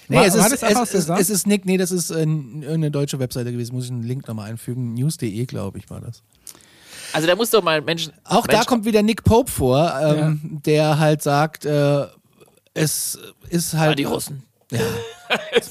Nee, 0.09 0.17
War- 0.17 0.27
es, 0.27 0.37
war 0.37 0.47
ist, 0.53 0.63
es, 0.95 0.95
es, 0.95 1.09
es 1.09 1.31
ist 1.31 1.47
Nick, 1.47 1.65
nee, 1.65 1.77
das 1.77 1.91
ist 1.93 2.11
äh, 2.11 2.21
irgendeine 2.21 2.91
deutsche 2.91 3.19
Webseite 3.19 3.53
gewesen. 3.53 3.75
Muss 3.75 3.85
ich 3.85 3.91
einen 3.91 4.03
Link 4.03 4.27
nochmal 4.29 4.51
einfügen. 4.51 4.95
News.de, 4.95 5.45
glaube 5.47 5.79
ich, 5.79 5.89
war 5.91 6.01
das. 6.01 6.23
Also 7.13 7.27
da 7.29 7.37
muss 7.37 7.51
doch 7.51 7.63
mal 7.63 7.81
Menschen. 7.83 8.13
Auch 8.25 8.47
da 8.47 8.55
Menschen, 8.55 8.67
kommt 8.69 8.85
wieder 8.87 9.03
Nick 9.03 9.25
Pope 9.25 9.51
vor, 9.51 9.95
ähm, 10.03 10.61
der 10.65 10.99
halt 10.99 11.23
sagt, 11.23 11.65
äh, 11.67 12.07
es 12.75 13.19
ist 13.49 13.75
halt 13.75 13.99
die 13.99 14.05
Russen. 14.05 14.43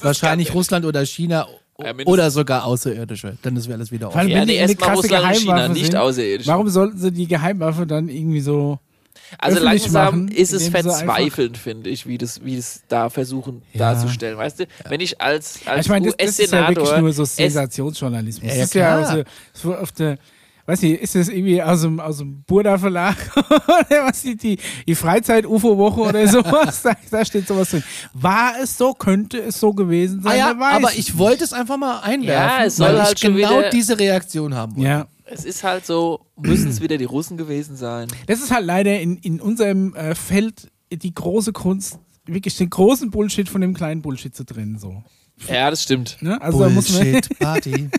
wahrscheinlich 0.02 0.54
Russland 0.54 0.84
oder 0.84 1.04
China 1.04 1.46
Ja, 1.82 1.92
oder 2.04 2.30
sogar 2.30 2.64
Außerirdische. 2.64 3.36
Dann 3.42 3.56
ist 3.56 3.70
alles 3.70 3.90
wieder 3.90 4.08
offen. 4.08 4.28
Ja, 4.28 4.40
wenn 4.40 4.48
die 4.48 4.58
eine 4.58 4.74
krasse 4.76 5.02
Russland 5.02 5.26
und 5.26 5.42
China, 5.42 5.68
nicht 5.68 5.86
sind, 5.86 5.96
außerirdisch. 5.96 6.46
Warum 6.46 6.68
sollten 6.68 6.98
sie 6.98 7.10
die 7.10 7.26
Geheimwaffe 7.26 7.86
dann 7.86 8.08
irgendwie 8.08 8.40
so 8.40 8.78
Also 9.38 9.58
langsam 9.60 10.26
machen, 10.26 10.28
ist 10.28 10.52
es 10.52 10.68
verzweifelnd, 10.68 11.58
finde 11.58 11.90
ich, 11.90 12.06
wie 12.06 12.18
das, 12.18 12.44
wie 12.44 12.56
das 12.56 12.82
da 12.88 13.10
versuchen 13.10 13.62
Ja. 13.72 13.92
darzustellen. 13.92 14.38
Weißt 14.38 14.60
du, 14.60 14.66
wenn 14.88 15.00
ich 15.00 15.20
als, 15.20 15.60
als 15.66 15.86
ich 15.86 15.90
meine, 15.90 16.06
das, 16.06 16.16
das 16.16 16.38
ist 16.38 16.52
ja 16.52 16.68
wirklich 16.68 16.96
nur 16.98 17.12
so 17.12 17.24
Sensationsjournalismus. 17.24 18.52
Ja, 18.52 18.60
das 18.60 18.74
ja, 18.74 19.00
ist 19.00 19.10
ja 19.10 19.16
also, 19.16 19.24
so 19.52 19.74
auf 19.74 19.92
der, 19.92 20.18
weiß 20.66 20.82
nicht, 20.82 21.00
ist 21.00 21.14
das 21.14 21.28
irgendwie 21.28 21.62
aus 21.62 21.82
dem, 21.82 21.98
aus 22.00 22.18
dem 22.18 22.42
Burda 22.44 22.78
Verlag 22.78 23.16
oder 23.36 24.06
was 24.06 24.22
die, 24.22 24.36
die, 24.36 24.58
die 24.86 24.94
Freizeit-UFO-Woche 24.94 26.00
oder 26.00 26.28
sowas? 26.28 26.82
da, 26.82 26.94
da 27.10 27.24
steht 27.24 27.46
sowas 27.48 27.70
drin. 27.70 27.82
War 28.14 28.54
es 28.62 28.76
so, 28.78 28.94
könnte 28.94 29.38
es 29.38 29.58
so 29.58 29.72
gewesen 29.74 30.22
sein? 30.22 30.32
Ah 30.32 30.36
ja, 30.36 30.50
aber 30.76 30.92
ich 30.96 31.18
wollte 31.18 31.44
es 31.44 31.52
einfach 31.52 31.76
mal 31.78 32.00
einwerfen, 32.00 32.58
Ja, 32.60 32.64
es 32.64 32.76
soll 32.76 32.88
weil 32.88 33.02
halt 33.02 33.14
ich 33.14 33.20
schon 33.20 33.34
genau 33.36 33.58
wieder- 33.58 33.70
diese 33.70 33.98
Reaktion 33.98 34.54
haben 34.54 34.76
wollte. 34.76 34.88
Ja. 34.88 35.06
es 35.24 35.44
ist 35.44 35.64
halt 35.64 35.84
so, 35.86 36.26
müssen 36.40 36.68
es 36.70 36.80
wieder 36.80 36.98
die 36.98 37.04
Russen 37.06 37.36
gewesen 37.36 37.76
sein. 37.76 38.08
Das 38.26 38.40
ist 38.40 38.50
halt 38.50 38.64
leider 38.66 39.00
in, 39.00 39.16
in 39.18 39.40
unserem 39.40 39.94
äh, 39.94 40.14
Feld 40.14 40.70
die 40.92 41.14
große 41.14 41.52
Kunst, 41.52 41.98
wirklich 42.26 42.56
den 42.56 42.70
großen 42.70 43.10
Bullshit 43.10 43.48
von 43.48 43.60
dem 43.62 43.74
kleinen 43.74 44.02
Bullshit 44.02 44.34
zu 44.36 44.44
trennen. 44.44 44.78
So. 44.78 45.02
Ja, 45.48 45.70
das 45.70 45.82
stimmt. 45.82 46.18
Ne? 46.20 46.40
Also 46.40 46.60
da 46.60 46.68
muss 46.68 46.92
man. 46.92 47.02
Bullshit 47.02 47.38
Party. 47.38 47.88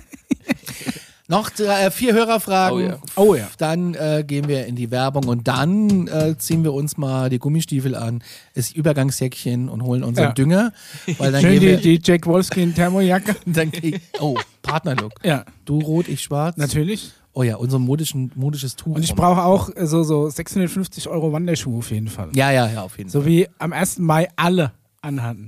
Noch 1.29 1.49
drei, 1.49 1.85
äh, 1.85 1.91
vier 1.91 2.13
Hörerfragen. 2.13 2.77
Oh 2.77 2.81
ja. 2.81 2.99
Oh 3.15 3.35
ja. 3.35 3.47
Dann 3.57 3.93
äh, 3.93 4.23
gehen 4.27 4.47
wir 4.49 4.65
in 4.65 4.75
die 4.75 4.91
Werbung 4.91 5.25
und 5.29 5.47
dann 5.47 6.07
äh, 6.07 6.37
ziehen 6.37 6.63
wir 6.65 6.73
uns 6.73 6.97
mal 6.97 7.29
die 7.29 7.39
Gummistiefel 7.39 7.95
an, 7.95 8.21
das 8.55 8.71
Übergangsjäckchen 8.73 9.69
und 9.69 9.83
holen 9.83 10.03
unseren 10.03 10.25
Ja. 10.25 10.31
Dünger. 10.33 10.73
Weil 11.17 11.31
dann 11.31 11.41
Schön 11.41 11.59
die, 11.61 11.77
die 11.77 11.99
Jack 12.03 12.25
Wolfskin 12.27 12.75
Thermojacke. 12.75 13.35
Dann, 13.45 13.71
oh, 14.19 14.37
Partnerlook. 14.61 15.13
Ja, 15.23 15.45
Du 15.65 15.79
rot, 15.79 16.07
ich 16.09 16.21
schwarz. 16.21 16.57
natürlich. 16.57 17.11
Oh 17.35 17.41
ja, 17.41 17.55
unser 17.55 17.79
modischen, 17.79 18.31
modisches 18.35 18.75
Tuch. 18.75 18.95
Und 18.95 19.03
ich 19.03 19.15
brauche 19.15 19.43
auch 19.43 19.69
äh, 19.75 19.87
so, 19.87 20.03
so 20.03 20.29
650 20.29 21.07
Euro 21.07 21.31
Wanderschuhe 21.31 21.79
auf 21.79 21.89
jeden 21.89 22.09
Fall. 22.09 22.29
Ja, 22.35 22.51
ja, 22.51 22.69
ja, 22.69 22.81
auf 22.83 22.97
jeden 22.97 23.09
Fall. 23.09 23.21
So 23.21 23.25
wie 23.25 23.47
am 23.59 23.71
1. 23.73 23.97
Mai 23.99 24.27
alle 24.35 24.73
anhatten. 25.01 25.47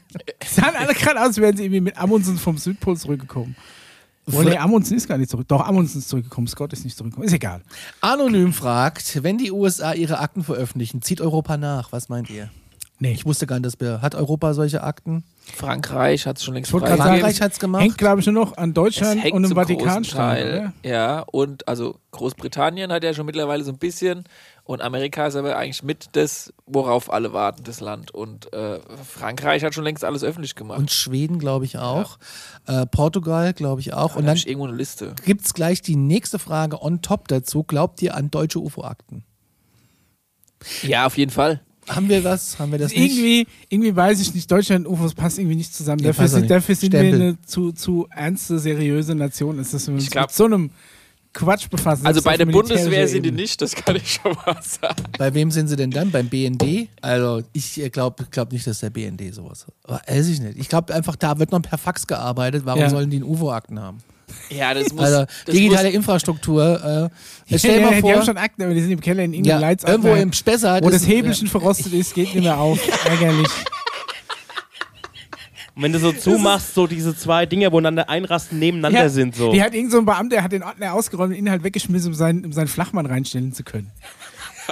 Sahen 0.44 0.74
alle 0.76 0.94
gerade 0.94 1.20
aus, 1.20 1.26
als 1.28 1.38
wären 1.38 1.56
sie 1.56 1.64
irgendwie 1.64 1.82
mit 1.82 1.98
Amundsen 1.98 2.36
vom 2.38 2.56
Südpol 2.58 2.96
zurückgekommen. 2.96 3.54
Oh, 4.32 4.42
nee, 4.42 4.56
Amundsen 4.56 4.96
ist 4.96 5.08
gar 5.08 5.18
nicht 5.18 5.30
zurück. 5.30 5.48
Doch, 5.48 5.66
Amundsen 5.66 5.98
ist 5.98 6.08
zurückgekommen. 6.08 6.46
Scott 6.46 6.72
ist 6.72 6.84
nicht 6.84 6.96
zurückgekommen. 6.96 7.26
Ist 7.26 7.34
egal. 7.34 7.62
Anonym 8.00 8.52
fragt, 8.52 9.22
wenn 9.22 9.38
die 9.38 9.50
USA 9.50 9.92
ihre 9.92 10.18
Akten 10.18 10.44
veröffentlichen, 10.44 11.02
zieht 11.02 11.20
Europa 11.20 11.56
nach. 11.56 11.92
Was 11.92 12.08
meint 12.08 12.30
ihr? 12.30 12.50
Nee. 12.98 13.12
Ich 13.12 13.24
wusste 13.24 13.46
gar 13.46 13.56
nicht, 13.56 13.66
dass 13.66 13.80
wir, 13.80 14.02
hat 14.02 14.14
Europa 14.14 14.52
solche 14.54 14.82
Akten? 14.82 15.24
Frankreich 15.54 16.26
hat 16.26 16.38
es 16.38 16.44
schon 16.44 16.54
längst 16.54 16.70
freigegeben. 16.70 17.02
Frankreich 17.02 17.40
hat's 17.40 17.58
gemacht. 17.58 17.82
Hängt, 17.82 17.98
glaube 17.98 18.20
ich, 18.20 18.26
nur 18.26 18.44
noch 18.44 18.56
an 18.56 18.70
Es 18.70 18.74
Deutschland 18.74 19.22
hängt 19.22 19.34
und 19.34 19.42
großen 19.42 19.56
Vatikanstaat. 19.56 20.72
Ja, 20.82 21.20
und 21.20 21.66
also 21.68 21.96
Großbritannien 22.12 22.92
hat 22.92 23.04
ja 23.04 23.14
schon 23.14 23.26
mittlerweile 23.26 23.64
so 23.64 23.72
ein 23.72 23.78
bisschen 23.78 24.24
und 24.70 24.82
Amerika 24.82 25.26
ist 25.26 25.34
aber 25.34 25.56
eigentlich 25.56 25.82
mit 25.82 26.10
das, 26.12 26.52
worauf 26.64 27.12
alle 27.12 27.32
warten, 27.32 27.64
das 27.64 27.80
Land. 27.80 28.12
Und 28.12 28.52
äh, 28.52 28.78
Frankreich 29.04 29.64
hat 29.64 29.74
schon 29.74 29.82
längst 29.82 30.04
alles 30.04 30.22
öffentlich 30.22 30.54
gemacht. 30.54 30.78
Und 30.78 30.92
Schweden, 30.92 31.40
glaube 31.40 31.64
ich, 31.64 31.78
auch. 31.78 32.18
Äh, 32.66 32.86
Portugal, 32.86 33.52
glaube 33.52 33.80
ich, 33.80 33.94
auch. 33.94 34.14
und 34.14 34.18
Und 34.18 34.26
dann 34.26 34.26
dann 34.26 34.28
habe 34.28 34.38
ich 34.38 34.46
irgendwo 34.46 34.68
eine 34.68 34.76
Liste. 34.76 35.16
gibt 35.24 35.44
es 35.44 35.54
gleich 35.54 35.82
die 35.82 35.96
nächste 35.96 36.38
Frage 36.38 36.80
on 36.80 37.02
top 37.02 37.26
dazu. 37.26 37.64
Glaubt 37.64 38.00
ihr 38.00 38.14
an 38.14 38.30
deutsche 38.30 38.60
UFO-Akten? 38.60 39.24
Ja, 40.82 41.06
auf 41.06 41.18
jeden 41.18 41.32
Fall. 41.32 41.60
Haben 41.94 42.08
wir 42.08 42.22
was? 42.24 42.58
Haben 42.58 42.72
wir 42.72 42.78
das 42.78 42.92
nicht? 42.92 43.00
Irgendwie, 43.16 43.46
irgendwie 43.68 43.94
weiß 43.94 44.20
ich 44.20 44.34
nicht, 44.34 44.50
Deutschland 44.50 44.86
und 44.86 44.92
UFOs 44.94 45.14
passt 45.14 45.38
irgendwie 45.38 45.56
nicht 45.56 45.74
zusammen. 45.74 46.02
Dafür 46.02 46.28
sind, 46.28 46.40
nicht. 46.42 46.50
dafür 46.50 46.74
sind 46.74 46.92
wir 46.92 47.00
eine 47.00 47.36
zu, 47.42 47.72
zu 47.72 48.06
ernste, 48.10 48.58
seriöse 48.58 49.14
Nation. 49.14 49.58
Ist 49.58 49.74
das, 49.74 49.88
Ich 49.88 50.10
glaub- 50.10 50.28
mit 50.28 50.34
so 50.34 50.44
einem 50.44 50.70
Quatsch 51.32 51.68
befassen. 51.70 52.06
Also 52.06 52.22
bei 52.22 52.36
der 52.36 52.46
Bundeswehr 52.46 53.06
sind 53.06 53.24
die 53.24 53.30
nicht, 53.30 53.60
das 53.62 53.74
kann 53.76 53.94
ich 53.96 54.14
schon 54.14 54.32
mal 54.44 54.58
sagen. 54.62 55.02
Bei 55.16 55.32
wem 55.32 55.50
sind 55.52 55.68
sie 55.68 55.76
denn 55.76 55.90
dann? 55.92 56.10
Beim 56.10 56.28
BND? 56.28 56.88
Also 57.02 57.42
ich 57.52 57.80
glaube 57.92 58.26
glaub 58.30 58.50
nicht, 58.52 58.66
dass 58.66 58.80
der 58.80 58.90
BND 58.90 59.32
sowas 59.32 59.66
hat. 59.66 59.74
Aber 59.84 60.02
weiß 60.08 60.28
ich 60.28 60.40
nicht. 60.40 60.58
Ich 60.58 60.68
glaube 60.68 60.92
einfach, 60.92 61.14
da 61.16 61.38
wird 61.38 61.52
noch 61.52 61.62
per 61.62 61.78
Fax 61.78 62.06
gearbeitet. 62.06 62.62
Warum 62.64 62.80
Ja. 62.80 62.90
sollen 62.90 63.10
die 63.10 63.18
einen 63.18 63.26
UFO-Akten 63.26 63.78
haben? 63.78 63.98
Ja, 64.50 64.74
das 64.74 64.92
muss. 64.92 65.04
Also 65.04 65.26
das 65.46 65.54
digitale 65.54 65.88
muss, 65.88 65.94
Infrastruktur. 65.96 67.10
Äh, 67.12 67.52
Ja, 67.52 67.58
stell 67.58 67.74
dir 67.74 67.80
ja, 67.80 67.86
mal 67.86 67.94
Die 67.96 68.00
vor, 68.00 68.12
haben 68.14 68.24
schon 68.24 68.36
Akten, 68.38 68.62
aber 68.62 68.74
die 68.74 68.80
sind 68.80 68.90
im 68.92 69.00
Keller 69.00 69.22
in 69.24 69.32
ja, 69.32 69.38
irgendeinem 69.38 69.60
Leitsatz. 69.60 69.90
irgendwo 69.90 70.14
im 70.14 70.32
Spessart. 70.32 70.84
wo 70.84 70.88
ist- 70.88 70.94
das 71.02 71.06
Hebelchen 71.08 71.48
verrostet 71.48 71.92
ist, 71.92 72.14
geht 72.14 72.34
nicht 72.34 72.44
mehr 72.44 72.58
auf. 72.58 72.78
Ärgerlich. 73.06 73.48
Und 75.76 75.84
wenn 75.84 75.92
du 75.92 75.98
so 76.00 76.12
zumachst, 76.12 76.74
so 76.74 76.86
diese 76.86 77.16
zwei 77.16 77.46
Dinge, 77.46 77.70
wo 77.72 77.80
dann 77.80 77.98
einrasten, 77.98 78.58
nebeneinander 78.58 79.02
Ja, 79.02 79.08
sind 79.08 79.34
so. 79.36 79.52
Die 79.52 79.62
hat 79.62 79.72
irgend 79.72 79.92
so 79.92 79.98
ein 79.98 80.04
Beamter, 80.04 80.36
der 80.36 80.42
hat 80.44 80.52
den 80.52 80.62
Ordner 80.62 80.92
ausgeräumt 80.92 81.28
und 81.30 81.36
den 81.36 81.46
Inhalt 81.46 81.62
weggeschmissen, 81.62 82.08
um 82.08 82.14
seinen, 82.14 82.44
um 82.44 82.52
seinen 82.52 82.66
Flachmann 82.68 83.06
reinstellen 83.06 83.52
zu 83.54 83.62
können. 83.62 83.90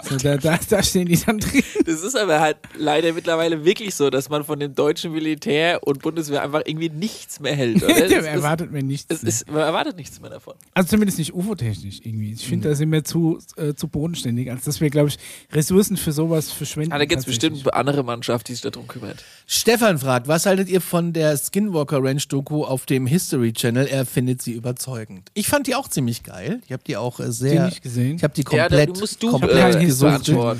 So, 0.04 0.16
da, 0.16 0.36
da, 0.36 0.58
da 0.68 0.82
stehen 0.82 1.06
die 1.06 1.16
dann 1.24 1.38
drin. 1.38 1.62
das 1.86 2.02
ist 2.02 2.16
aber 2.16 2.40
halt 2.40 2.56
leider 2.76 3.12
mittlerweile 3.12 3.64
wirklich 3.64 3.94
so, 3.94 4.10
dass 4.10 4.28
man 4.28 4.44
von 4.44 4.58
dem 4.60 4.74
deutschen 4.74 5.12
Militär 5.12 5.80
und 5.86 6.02
Bundeswehr 6.02 6.42
einfach 6.42 6.62
irgendwie 6.64 6.88
nichts 6.90 7.40
mehr 7.40 7.54
hält. 7.54 7.82
Oder? 7.82 7.96
Ist- 8.06 8.12
erwartet 8.26 8.70
mir 8.72 8.82
nichts. 8.82 9.06
Es 9.08 9.22
ist, 9.22 9.50
man 9.50 9.60
erwartet 9.62 9.96
nichts 9.96 10.20
mehr 10.20 10.30
davon. 10.30 10.54
Also 10.74 10.90
zumindest 10.90 11.18
nicht 11.18 11.34
UFO-technisch 11.34 12.00
irgendwie. 12.04 12.32
Ich 12.32 12.44
Mhm. 12.44 12.50
finde, 12.50 12.68
da 12.70 12.74
sind 12.74 12.90
wir 12.92 13.04
zu, 13.04 13.38
äh, 13.56 13.74
zu 13.74 13.88
bodenständig, 13.88 14.50
als 14.50 14.64
dass 14.64 14.80
wir, 14.80 14.90
glaube 14.90 15.08
ich, 15.08 15.18
Ressourcen 15.52 15.96
für 15.96 16.12
sowas 16.12 16.50
verschwenden. 16.52 16.92
Ah, 16.92 16.98
da 16.98 17.04
gibt 17.04 17.20
es 17.20 17.26
bestimmt 17.26 17.60
eine 17.62 17.74
andere 17.74 18.02
Mannschaft, 18.04 18.48
die 18.48 18.52
sich 18.52 18.62
darum 18.62 18.86
kümmert. 18.88 19.24
Stefan 19.46 19.98
fragt, 19.98 20.28
was 20.28 20.46
haltet 20.46 20.68
ihr 20.68 20.80
von 20.80 21.12
der 21.12 21.36
Skinwalker 21.36 22.02
Ranch 22.02 22.28
Doku 22.28 22.64
auf 22.64 22.86
dem 22.86 23.06
History 23.06 23.52
Channel? 23.52 23.86
Er 23.86 24.04
findet 24.06 24.42
sie 24.42 24.52
überzeugend. 24.52 25.30
Ich 25.34 25.48
fand 25.48 25.66
die 25.66 25.74
auch 25.74 25.88
ziemlich 25.88 26.22
geil. 26.22 26.60
Ich 26.66 26.72
habe 26.72 26.82
die 26.86 26.96
auch 26.96 27.20
äh, 27.20 27.30
sehr. 27.32 27.66
nicht 27.66 27.82
gesehen. 27.82 28.16
Ich 28.16 28.24
habe 28.24 28.34
die 28.34 28.42
Ja, 28.42 28.64
komplett, 28.68 28.88
da 28.88 28.92
du 28.92 29.00
musst 29.00 29.22
du 29.22 29.30
komplett 29.30 29.74
äh, 29.76 29.78
gesuchtet. 29.88 30.58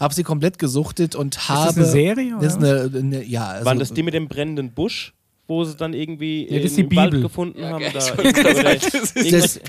Habe 0.00 0.14
sie 0.14 0.22
komplett 0.22 0.58
gesuchtet 0.58 1.14
und 1.16 1.48
habe. 1.48 1.66
das 1.66 1.76
eine 1.76 1.86
Serie, 1.86 2.36
Das 2.40 2.52
ist 2.54 2.58
oder 2.58 2.82
eine, 2.84 2.98
eine 2.98 3.24
ja. 3.24 3.46
Also, 3.48 3.64
Waren 3.66 3.78
das 3.78 3.92
die 3.92 4.02
mit 4.04 4.14
dem 4.14 4.28
brennenden 4.28 4.72
Busch, 4.72 5.12
wo 5.48 5.64
sie 5.64 5.76
dann 5.76 5.92
irgendwie 5.92 6.46
Ja, 6.48 6.60
das 6.60 6.72
ist 6.72 6.78
im 6.78 6.88
die 6.88 6.96
Wald 6.96 7.12
gefunden 7.20 7.64
haben? 7.64 7.82
Ja, 7.82 7.90
Da, 7.90 8.12
oder 8.14 8.32
das 8.74 8.84
ist- 8.94 9.16
irgendwas- 9.16 9.30
Das, 9.32 9.60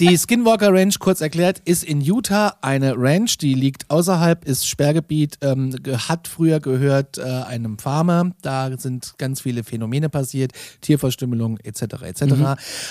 die 0.00 0.16
Skinwalker 0.16 0.72
Ranch, 0.72 0.98
kurz 1.00 1.20
erklärt, 1.20 1.60
ist 1.64 1.82
in 1.82 2.00
Utah 2.00 2.56
eine 2.60 2.94
Ranch, 2.96 3.36
die 3.38 3.54
liegt 3.54 3.90
außerhalb, 3.90 4.44
ist 4.44 4.66
Sperrgebiet, 4.68 5.38
ähm, 5.42 5.74
hat 6.08 6.28
früher 6.28 6.60
gehört 6.60 7.18
äh, 7.18 7.22
einem 7.22 7.78
Farmer. 7.78 8.30
Da 8.42 8.70
sind 8.78 9.14
ganz 9.18 9.40
viele 9.40 9.64
Phänomene 9.64 10.08
passiert, 10.08 10.52
Tierverstümmelung 10.82 11.58
etc. 11.58 11.82
etc. 12.04 12.22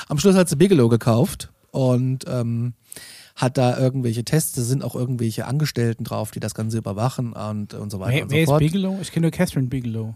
Am 0.10 0.20
Schluss 0.20 0.36
hat 0.36 0.50
sie 0.50 0.58
Bigelow 0.58 0.90
gekauft 0.90 1.50
und 1.72 2.26
ähm, 2.28 2.74
hat 3.38 3.58
da 3.58 3.78
irgendwelche 3.78 4.26
Tests, 4.26 4.54
da 4.54 4.64
sind 4.64 4.84
auch 4.84 4.96
irgendwelche 4.96 5.46
Angestellten 5.46 6.04
drauf, 6.04 6.32
die 6.32 6.40
das 6.42 6.54
Ganze 6.56 6.80
überwachen 6.80 7.34
und, 7.34 7.74
und 7.76 7.92
so 7.92 8.00
weiter 8.00 8.14
Wer, 8.16 8.24
und 8.24 8.32
wer 8.32 8.38
so 8.38 8.42
ist 8.42 8.50
fort. 8.50 8.60
Bigelow? 8.60 8.98
Ich 9.02 9.12
kenne 9.12 9.26
nur 9.28 9.32
Catherine 9.32 9.68
Bigelow. 9.68 10.16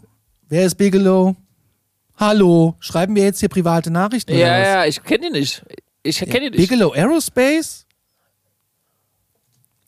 Wer 0.49 0.65
ist 0.65 0.75
Bigelow? 0.75 1.35
Hallo, 2.17 2.75
schreiben 2.79 3.15
wir 3.15 3.23
jetzt 3.23 3.39
hier 3.39 3.49
private 3.49 3.89
Nachrichten? 3.91 4.31
oder 4.33 4.41
Ja, 4.41 4.59
was? 4.59 4.67
ja, 4.67 4.85
ich 4.85 5.03
kenne 5.03 5.27
die 5.31 5.39
nicht. 5.39 5.63
Ich 6.03 6.17
kenne 6.19 6.49
die 6.51 6.57
nicht. 6.57 6.69
Bigelow 6.69 6.91
Aerospace? 6.93 7.85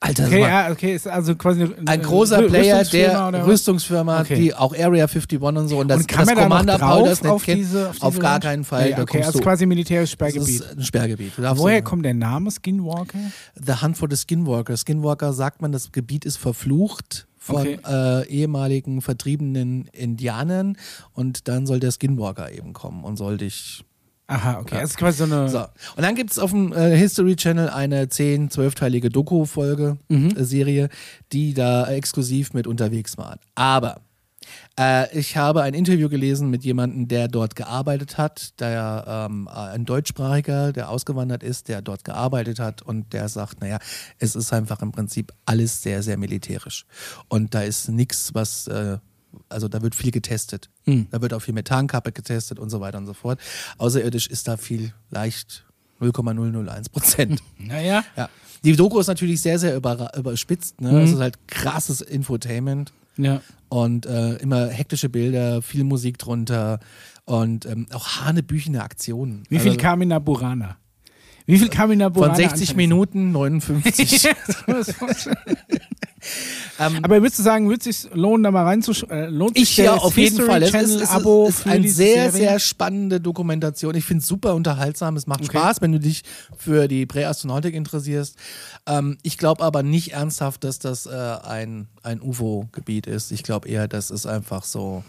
Alter, 0.05 0.25
Okay, 0.25 0.41
ja, 0.41 0.69
okay, 0.71 0.93
ist 0.95 1.07
also 1.07 1.33
quasi 1.35 1.63
eine, 1.63 1.75
ein 1.85 2.01
großer 2.01 2.39
Rü- 2.39 2.47
Player 2.49 2.83
der 2.83 3.27
oder? 3.27 3.47
Rüstungsfirma, 3.47 4.21
Okay. 4.21 4.35
die 4.35 4.53
auch 4.53 4.73
Area 4.73 5.05
51 5.05 5.41
und 5.41 5.67
so 5.69 5.77
und 5.79 5.87
das, 5.87 6.01
Und 6.01 6.07
kann 6.07 6.25
das 6.27 6.35
da 6.35 6.43
Commander 6.43 6.77
Paul 6.77 7.07
das 7.07 7.21
nicht 7.23 7.31
auf 7.31 7.43
kennt, 7.43 7.59
diese, 7.59 7.89
auf, 7.89 8.01
auf 8.01 8.09
diese 8.13 8.21
gar 8.21 8.33
Ranch? 8.33 8.43
keinen 8.43 8.63
Fall. 8.65 8.89
Nee, 8.89 8.95
da 8.95 9.01
okay, 9.03 9.23
also 9.23 9.39
quasi 9.39 9.65
militärisches 9.65 10.17
das 10.17 10.29
Sperrgebiet. 10.31 10.59
ist 10.61 10.77
ein 10.77 10.83
Sperrgebiet. 10.83 11.33
Woher 11.37 11.81
da- 11.81 11.89
kommt 11.89 12.03
der 12.05 12.13
Name 12.13 12.51
Skinwalker? 12.51 13.17
The 13.55 13.73
Hunt 13.81 13.97
for 13.97 14.09
the 14.11 14.17
Skinwalker. 14.17 14.75
Skinwalker 14.75 15.31
sagt 15.31 15.61
man, 15.61 15.71
das 15.71 15.91
Gebiet 15.93 16.25
ist 16.25 16.35
verflucht 16.37 17.27
von 17.37 17.57
Okay. 17.61 17.79
äh, 17.87 18.27
ehemaligen 18.27 19.01
vertriebenen 19.01 19.85
Indianern 19.93 20.77
und 21.13 21.47
dann 21.47 21.65
soll 21.65 21.79
der 21.79 21.91
Skinwalker 21.91 22.51
eben 22.51 22.73
kommen 22.73 23.03
und 23.05 23.17
soll 23.17 23.37
dich 23.37 23.83
Aha, 24.27 24.59
okay. 24.59 24.75
Das 24.79 24.91
ist 24.91 24.97
quasi 24.97 25.17
so 25.17 25.23
eine. 25.25 25.49
So. 25.49 25.59
Und 25.95 26.03
dann 26.03 26.15
gibt 26.15 26.31
es 26.31 26.39
auf 26.39 26.51
dem 26.51 26.71
äh, 26.71 26.97
History 26.97 27.35
Channel 27.35 27.69
eine 27.69 28.05
10-, 28.05 28.51
12-teilige 28.51 29.09
Doku-Folge, 29.09 29.97
äh, 30.09 30.43
Serie, 30.43 30.89
die 31.31 31.53
da 31.53 31.87
exklusiv 31.87 32.53
mit 32.53 32.65
unterwegs 32.65 33.17
waren. 33.17 33.39
Aber 33.55 34.01
äh, 34.79 35.17
ich 35.17 35.37
habe 35.37 35.61
ein 35.61 35.73
Interview 35.73 36.09
gelesen 36.09 36.49
mit 36.49 36.63
jemandem, 36.63 37.07
der 37.07 37.27
dort 37.27 37.55
gearbeitet 37.55 38.17
hat, 38.17 38.59
der 38.59 39.27
ähm, 39.29 39.47
ein 39.47 39.85
Deutschsprachiger, 39.85 40.73
der 40.73 40.89
ausgewandert 40.89 41.43
ist, 41.43 41.67
der 41.67 41.81
dort 41.81 42.03
gearbeitet 42.03 42.59
hat 42.59 42.81
und 42.81 43.13
der 43.13 43.29
sagt, 43.29 43.61
naja, 43.61 43.79
es 44.19 44.35
ist 44.35 44.53
einfach 44.53 44.81
im 44.81 44.91
Prinzip 44.91 45.31
alles 45.45 45.81
sehr, 45.81 46.01
sehr 46.03 46.17
militärisch. 46.17 46.85
Und 47.27 47.53
da 47.53 47.61
ist 47.61 47.89
nichts, 47.89 48.33
was, 48.33 48.67
äh, 48.67 48.97
also 49.49 49.67
da 49.67 49.81
wird 49.81 49.95
viel 49.95 50.11
getestet. 50.11 50.69
Da 50.85 51.21
wird 51.21 51.33
auch 51.33 51.39
viel 51.41 51.53
Methankappe 51.53 52.11
getestet 52.11 52.59
und 52.59 52.69
so 52.69 52.79
weiter 52.81 52.97
und 52.97 53.05
so 53.05 53.13
fort. 53.13 53.39
Außerirdisch 53.77 54.27
ist 54.27 54.47
da 54.47 54.57
viel 54.57 54.93
leicht 55.09 55.65
0,001 55.99 56.89
Prozent. 56.89 57.41
Naja. 57.57 58.03
Ja. 58.17 58.29
Die 58.63 58.75
Doku 58.75 58.99
ist 58.99 59.07
natürlich 59.07 59.41
sehr, 59.41 59.59
sehr 59.59 59.77
überra- 59.79 60.17
überspitzt. 60.17 60.81
Ne? 60.81 61.01
Es 61.01 61.11
ist 61.11 61.19
halt 61.19 61.47
krasses 61.47 62.01
Infotainment 62.01 62.91
Ja. 63.17 63.41
und 63.69 64.05
äh, 64.05 64.35
immer 64.37 64.67
hektische 64.67 65.09
Bilder, 65.09 65.61
viel 65.61 65.83
Musik 65.83 66.17
drunter 66.17 66.79
und 67.25 67.65
ähm, 67.65 67.87
auch 67.93 68.21
hanebüchene 68.21 68.81
Aktionen. 68.83 69.43
Wie 69.49 69.59
viel 69.59 69.71
Also 69.71 69.81
kam 69.81 70.01
in 70.01 70.09
der 70.09 70.19
Burana? 70.19 70.77
Wie 71.45 71.57
viel 71.57 71.67
kam 71.69 71.91
in 71.91 71.99
der 71.99 72.09
Burana? 72.09 72.33
Von 72.35 72.41
60 72.41 72.75
Minuten 72.75 73.31
59. 73.31 74.29
ähm, 76.79 76.99
Aber 77.03 77.21
würdest 77.21 77.39
du 77.39 77.43
sagen, 77.43 77.69
würde 77.69 77.89
es 77.89 78.01
sich 78.01 78.13
lohnen, 78.13 78.43
da 78.43 78.51
mal 78.51 78.63
reinzuschauen? 78.63 79.11
Äh, 79.11 79.49
ich 79.53 79.77
ja, 79.77 79.93
auf 79.93 80.17
jeden 80.17 80.45
Fall. 80.45 80.63
Es 80.63 80.73
ist, 80.73 81.01
ist, 81.01 81.11
Abo 81.11 81.47
ist 81.47 81.65
eine 81.67 81.87
sehr, 81.89 82.31
Serie? 82.31 82.49
sehr 82.49 82.59
spannende 82.59 83.19
Dokumentation. 83.21 83.95
Ich 83.95 84.05
finde 84.05 84.21
es 84.21 84.27
super 84.27 84.55
unterhaltsam. 84.55 85.15
Es 85.15 85.27
macht 85.27 85.41
Okay. 85.41 85.57
Spaß, 85.57 85.81
wenn 85.81 85.91
du 85.91 85.99
dich 85.99 86.23
für 86.57 86.87
die 86.87 87.05
Präastronautik 87.05 87.75
interessierst. 87.75 88.35
Ähm, 88.85 89.17
ich 89.23 89.37
glaube 89.37 89.63
aber 89.63 89.83
nicht 89.83 90.13
ernsthaft, 90.13 90.63
dass 90.63 90.79
das 90.79 91.05
äh, 91.05 91.09
ein, 91.11 91.87
ein 92.03 92.21
UFO-Gebiet 92.21 93.07
ist. 93.07 93.31
Ich 93.31 93.43
glaube 93.43 93.67
eher, 93.67 93.87
das 93.87 94.11
ist 94.11 94.25
einfach 94.25 94.63
so 94.63 95.03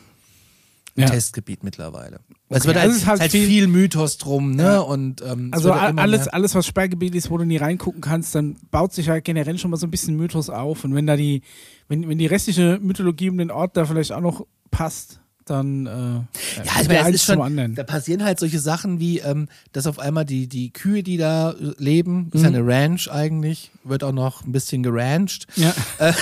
Ja. 0.97 1.07
Testgebiet 1.07 1.65
mittlerweile. 1.65 2.21
es 2.49 2.63
Okay, 2.63 2.69
halt, 2.69 2.77
also 2.79 2.91
es 2.95 3.03
ist 3.03 3.07
halt 3.09 3.21
halt 3.21 3.31
viel- 3.33 3.49
viel, 3.49 3.67
Mythos 3.67 4.17
drum, 4.19 4.53
ne? 4.53 4.63
Ja. 4.63 4.79
Und, 4.79 5.23
ähm, 5.23 5.49
Also 5.53 5.71
immer 5.73 5.99
alles, 6.01 6.27
mehr- 6.27 6.35
alles, 6.35 6.55
was 6.55 6.67
Sperrgebiet 6.67 7.15
ist, 7.17 7.31
wo 7.31 7.39
du 7.39 7.45
nie 7.45 7.57
reingucken 7.57 8.01
kannst, 8.01 8.35
dann 8.37 8.57
baut 8.71 8.93
sich 8.93 9.09
halt 9.09 9.25
generell 9.25 9.59
schon 9.59 9.73
mal 9.73 9.77
so 9.77 9.87
ein 9.89 9.91
bisschen 9.91 10.17
Mythos 10.17 10.51
auf. 10.51 10.85
Und 10.85 10.95
wenn 10.95 11.07
da 11.07 11.17
die, 11.17 11.43
wenn, 11.89 12.09
wenn 12.09 12.19
die 12.19 12.27
restliche 12.27 12.79
Mythologie 12.81 13.29
um 13.31 13.39
den 13.39 13.51
Ort 13.51 13.77
da 13.77 13.85
vielleicht 13.87 14.13
auch 14.13 14.21
noch 14.21 14.47
passt, 14.71 15.21
dann 15.47 15.87
äh, 15.87 15.91
Ja, 15.91 16.23
ist 16.63 16.81
ich 16.83 16.89
der 16.89 17.09
ist 17.09 17.25
schon, 17.25 17.41
anderen. 17.41 17.75
da 17.75 17.83
passieren 17.85 18.25
halt 18.25 18.39
solche 18.39 18.59
Sachen 18.59 18.99
wie, 19.01 19.19
ähm, 19.19 19.49
dass 19.73 19.87
auf 19.87 19.99
einmal 19.99 20.25
die, 20.25 20.47
die 20.47 20.73
Kühe, 20.73 21.03
die 21.03 21.17
da 21.17 21.53
äh, 21.53 21.73
leben, 21.79 22.31
ist 22.33 22.39
Mhm. 22.41 22.53
ja 22.55 22.59
eine 22.61 22.67
Ranch 22.67 23.11
eigentlich, 23.11 23.71
wird 23.85 24.05
auch 24.05 24.13
noch 24.13 24.45
ein 24.45 24.53
bisschen 24.53 24.83
gerancht, 24.83 25.47
Ja, 25.57 25.75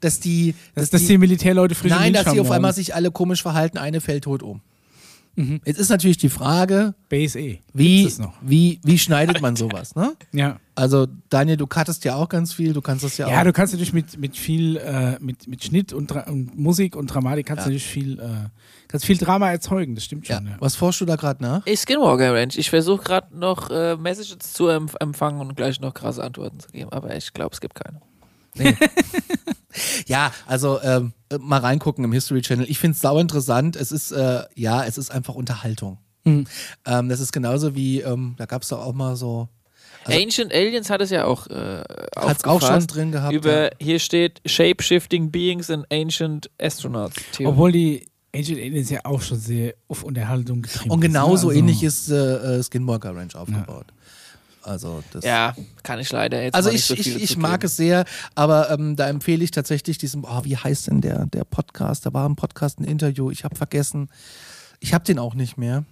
dass 0.00 0.20
die, 0.20 0.54
dass, 0.74 0.90
dass 0.90 1.06
die 1.06 1.18
Militärleute 1.18 1.74
frisch 1.74 1.90
nein, 1.90 2.12
dass 2.12 2.32
die 2.32 2.40
auf 2.40 2.50
einmal 2.50 2.72
sich 2.72 2.94
alle 2.94 3.10
komisch 3.10 3.42
verhalten, 3.42 3.78
eine 3.78 4.00
fällt 4.00 4.24
tot 4.24 4.42
um. 4.42 4.60
Mhm. 5.36 5.60
Jetzt 5.64 5.78
ist 5.78 5.90
natürlich 5.90 6.16
die 6.16 6.28
Frage, 6.30 6.94
BSE. 7.08 7.58
wie, 7.74 8.02
Gibt's 8.02 8.16
das 8.16 8.26
noch? 8.26 8.34
wie, 8.40 8.80
wie 8.82 8.98
schneidet 8.98 9.40
man 9.42 9.54
sowas, 9.54 9.94
ne? 9.94 10.14
Ja. 10.32 10.58
Also, 10.74 11.06
Daniel, 11.28 11.56
du 11.58 11.66
cuttest 11.66 12.04
ja 12.04 12.16
auch 12.16 12.28
ganz 12.28 12.52
viel, 12.54 12.72
du 12.72 12.80
kannst 12.80 13.04
das 13.04 13.16
ja, 13.18 13.28
Ja, 13.28 13.40
auch. 13.40 13.44
du 13.44 13.52
kannst 13.52 13.72
natürlich 13.74 13.92
mit, 13.92 14.18
mit 14.18 14.36
viel, 14.36 14.76
äh, 14.78 15.18
mit, 15.20 15.46
mit 15.46 15.62
Schnitt 15.62 15.92
und, 15.92 16.10
und 16.12 16.58
Musik 16.58 16.96
und 16.96 17.06
Dramatik 17.08 17.46
kannst 17.46 17.60
Ja. 17.60 17.64
natürlich 17.66 17.86
viel, 17.86 18.18
äh, 18.18 18.48
kannst 18.88 19.06
viel 19.06 19.18
Drama 19.18 19.50
erzeugen, 19.50 19.94
das 19.94 20.04
stimmt 20.04 20.26
ja. 20.28 20.36
schon. 20.38 20.46
Ja. 20.46 20.56
Was 20.58 20.74
forschst 20.76 21.00
du 21.02 21.04
da 21.04 21.16
gerade 21.16 21.42
nach? 21.42 21.62
Ich 21.66 21.80
Skinwalker 21.80 22.34
Ranch. 22.34 22.56
Ich 22.56 22.70
versuche 22.70 23.04
gerade 23.04 23.38
noch 23.38 23.70
äh, 23.70 23.96
Messages 23.96 24.38
zu 24.52 24.68
empf 24.68 24.94
empfangen 25.00 25.40
und 25.40 25.54
gleich 25.54 25.80
noch 25.80 25.94
krasse 25.94 26.24
Antworten 26.24 26.60
zu 26.60 26.68
geben, 26.70 26.90
aber 26.92 27.14
ich 27.16 27.32
glaube, 27.32 27.52
es 27.54 27.60
gibt 27.60 27.74
keine. 27.74 28.00
Ja, 30.06 30.32
also 30.46 30.80
ähm, 30.82 31.12
äh, 31.30 31.38
mal 31.38 31.60
reingucken 31.60 32.04
im 32.04 32.12
History 32.12 32.42
Channel. 32.42 32.66
Ich 32.68 32.78
finde 32.78 32.94
es 32.94 33.00
sau 33.00 33.18
interessant. 33.18 33.76
Es 33.76 33.92
ist, 33.92 34.12
äh, 34.12 34.42
ja, 34.54 34.84
es 34.84 34.98
ist 34.98 35.10
einfach 35.10 35.34
Unterhaltung. 35.34 35.98
Mhm. 36.24 36.46
Ähm, 36.84 37.08
das 37.08 37.20
ist 37.20 37.32
genauso 37.32 37.74
wie, 37.74 38.00
ähm, 38.00 38.34
da 38.36 38.46
gab 38.46 38.62
es 38.62 38.68
doch 38.68 38.80
auch 38.84 38.92
mal 38.94 39.16
so, 39.16 39.48
Also- 40.04 40.20
Ancient 40.20 40.52
Aliens 40.52 40.88
hat 40.90 41.00
es 41.00 41.10
ja 41.10 41.24
auch 41.24 41.46
äh, 41.48 41.82
hat 42.16 42.38
es 42.38 42.44
auch 42.44 42.60
schon 42.60 42.86
drin 42.86 43.12
gehabt. 43.12 43.34
Über, 43.34 43.64
ja. 43.64 43.70
hier 43.80 43.98
steht 43.98 44.40
Shape-Shifting 44.46 45.30
Beings 45.30 45.68
and 45.70 45.84
Ancient 45.92 46.48
Astronauts. 46.60 47.16
Theory. 47.32 47.50
Obwohl 47.50 47.72
die 47.72 48.06
Ancient 48.34 48.58
Aliens 48.58 48.90
ja 48.90 49.00
auch 49.04 49.22
schon 49.22 49.38
sehr 49.38 49.74
auf 49.88 50.02
Unterhaltung 50.04 50.62
getrimmt 50.62 50.90
Und 50.92 50.98
ist, 51.00 51.06
genauso 51.06 51.46
ne? 51.48 51.50
Also- 51.54 51.58
ähnlich 51.58 51.82
ist 51.82 52.10
äh, 52.10 52.58
äh, 52.58 52.62
Skinwalker 52.62 53.16
Ranch 53.16 53.34
aufgebaut. 53.34 53.86
Also 54.66 55.02
das. 55.12 55.24
ja, 55.24 55.54
kann 55.84 56.00
ich 56.00 56.10
leider 56.10 56.42
jetzt 56.42 56.54
Also 56.54 56.70
ich, 56.70 56.84
so 56.84 56.94
ich, 56.94 57.22
ich 57.22 57.36
mag 57.36 57.62
es 57.62 57.76
sehr, 57.76 58.04
aber 58.34 58.70
ähm, 58.70 58.96
da 58.96 59.08
empfehle 59.08 59.44
ich 59.44 59.52
tatsächlich 59.52 59.96
diesen, 59.96 60.24
oh, 60.24 60.40
wie 60.42 60.56
heißt 60.56 60.88
denn 60.88 61.00
der, 61.00 61.26
der 61.26 61.44
Podcast? 61.44 62.04
Da 62.04 62.12
war 62.12 62.26
im 62.26 62.34
Podcast 62.34 62.80
ein 62.80 62.84
Interview, 62.84 63.30
ich 63.30 63.44
habe 63.44 63.54
vergessen. 63.54 64.08
Ich 64.80 64.92
habe 64.92 65.04
den 65.04 65.20
auch 65.20 65.34
nicht 65.34 65.56
mehr. 65.56 65.84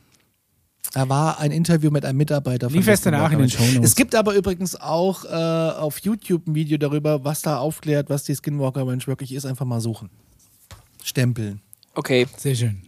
Da 0.93 1.09
war 1.09 1.39
ein 1.39 1.53
Interview 1.53 1.91
mit 1.91 2.05
einem 2.05 2.19
Mitarbeiter 2.19 2.69
von 2.69 2.77
Lief 2.77 2.87
der 2.87 2.97
danach 2.97 3.31
in 3.31 3.39
den. 3.39 3.49
Shownotes. 3.49 3.91
Es 3.91 3.95
gibt 3.95 4.15
aber 4.15 4.35
übrigens 4.35 4.75
auch 4.75 5.25
äh, 5.25 5.29
auf 5.29 5.99
YouTube 6.01 6.47
ein 6.49 6.55
Video 6.57 6.77
darüber, 6.77 7.25
was 7.25 7.43
da 7.43 7.59
aufklärt, 7.59 8.11
was 8.11 8.25
die 8.25 8.35
Skinwalker 8.35 8.87
Ranch 8.87 9.07
wirklich 9.07 9.33
ist. 9.33 9.47
Einfach 9.47 9.65
mal 9.65 9.81
suchen. 9.81 10.11
Stempeln. 11.03 11.61
Okay, 11.95 12.27
Sehr 12.37 12.57
schön. 12.57 12.83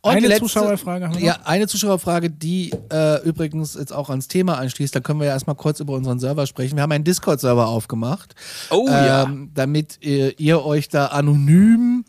Und 0.00 0.12
Eine 0.12 0.28
letzte- 0.28 0.44
Zuschauerfrage 0.44 1.06
haben 1.08 1.18
wir? 1.18 1.24
Ja, 1.24 1.38
eine 1.44 1.66
Zuschauerfrage, 1.66 2.30
die 2.30 2.72
äh, 2.92 3.20
übrigens 3.26 3.74
jetzt 3.74 3.92
auch 3.92 4.10
ans 4.10 4.28
Thema 4.28 4.56
anschließt. 4.58 4.94
Da 4.94 5.00
können 5.00 5.18
wir 5.18 5.26
ja 5.26 5.32
erstmal 5.32 5.56
kurz 5.56 5.80
über 5.80 5.94
unseren 5.94 6.20
Server 6.20 6.46
sprechen. 6.46 6.76
Wir 6.76 6.82
haben 6.82 6.92
einen 6.92 7.02
Discord-Server 7.04 7.66
aufgemacht, 7.66 8.34
Oh 8.70 8.86
ja. 8.88 9.24
ähm, 9.24 9.50
damit 9.54 9.98
ihr, 10.00 10.38
ihr 10.38 10.64
euch 10.64 10.88
da 10.88 11.06
anonym 11.06 12.04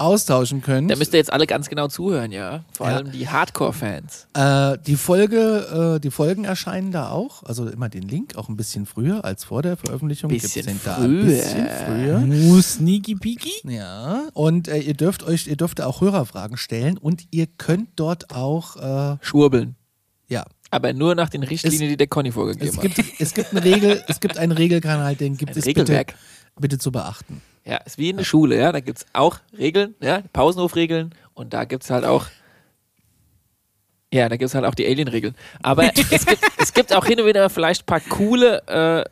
austauschen 0.00 0.62
könnt. 0.62 0.90
da 0.90 0.96
müsst 0.96 1.12
ihr 1.12 1.18
jetzt 1.18 1.32
alle 1.32 1.46
ganz 1.46 1.68
genau 1.68 1.88
zuhören, 1.88 2.32
ja. 2.32 2.64
Vor 2.72 2.88
Ja. 2.88 2.96
allem 2.96 3.12
die 3.12 3.28
Hardcore-Fans. 3.28 4.26
Äh, 4.34 4.78
die 4.86 4.96
Folge, 4.96 5.96
äh, 5.96 6.00
die 6.00 6.10
Folgen 6.10 6.44
erscheinen 6.44 6.90
da 6.90 7.10
auch. 7.10 7.42
Also 7.44 7.68
immer 7.68 7.88
den 7.88 8.02
Link, 8.02 8.36
auch 8.36 8.48
ein 8.48 8.56
bisschen 8.56 8.86
früher 8.86 9.24
als 9.24 9.44
vor 9.44 9.62
der 9.62 9.76
Veröffentlichung. 9.76 10.30
Bisschen 10.30 10.64
Gibt's 10.64 10.66
den 10.66 10.80
da 10.84 10.94
früher. 10.96 11.20
Ein 11.20 11.26
bisschen 11.26 11.68
früher. 12.48 12.62
Sneaky 12.62 13.14
peaky. 13.16 13.52
Ja. 13.68 14.28
Und 14.34 14.68
äh, 14.68 14.78
ihr 14.78 14.94
dürft 14.94 15.22
euch, 15.22 15.46
ihr 15.46 15.56
dürft 15.56 15.80
auch 15.80 16.00
Hörerfragen 16.00 16.56
stellen 16.56 16.96
und 16.98 17.24
ihr 17.30 17.46
könnt 17.46 17.88
dort 17.96 18.34
auch, 18.34 18.76
äh, 18.76 19.16
Schwurbeln. 19.20 19.76
ja, 20.28 20.44
Aber 20.70 20.92
nur 20.92 21.14
nach 21.14 21.28
den 21.28 21.42
Richtlinien, 21.42 21.90
die 21.90 21.96
der 21.96 22.06
Conny 22.06 22.30
vorgegeben 22.32 22.68
Es 22.68 22.76
hat. 22.76 22.82
gibt, 22.94 23.20
es 23.20 23.34
gibt 23.34 23.50
eine 23.50 23.64
Regel, 23.64 24.02
es 24.08 24.20
gibt 24.20 24.38
einen 24.38 24.52
Regelkanal, 24.52 25.16
den 25.16 25.36
gibt 25.36 25.50
Ein 25.52 25.58
es 25.58 25.64
bitte, 25.64 25.80
Regelwerk. 25.80 26.14
bitte 26.60 26.78
zu 26.78 26.92
beachten. 26.92 27.42
Ja, 27.64 27.76
ist 27.78 27.98
wie 27.98 28.10
in 28.10 28.16
der 28.16 28.24
Schule, 28.24 28.58
ja. 28.58 28.72
Da 28.72 28.80
gibt 28.80 28.98
es 28.98 29.06
auch 29.12 29.38
Regeln, 29.56 29.94
ja, 30.00 30.22
Pausenhofregeln 30.32 31.14
und 31.34 31.52
da 31.52 31.64
gibt 31.64 31.84
es 31.84 31.90
halt 31.90 32.04
auch. 32.04 32.26
Ja, 34.12 34.28
da 34.28 34.36
gibt 34.36 34.48
es 34.48 34.54
halt 34.56 34.64
auch 34.64 34.74
die 34.74 34.86
Alien-Regeln. 34.86 35.34
Aber 35.62 35.84
es, 36.10 36.26
gibt, 36.26 36.40
es 36.58 36.74
gibt 36.74 36.92
auch 36.96 37.04
hin 37.06 37.20
und 37.20 37.26
wieder 37.26 37.48
vielleicht 37.48 37.82
ein 37.82 37.86
paar 37.86 38.00
coole 38.00 38.60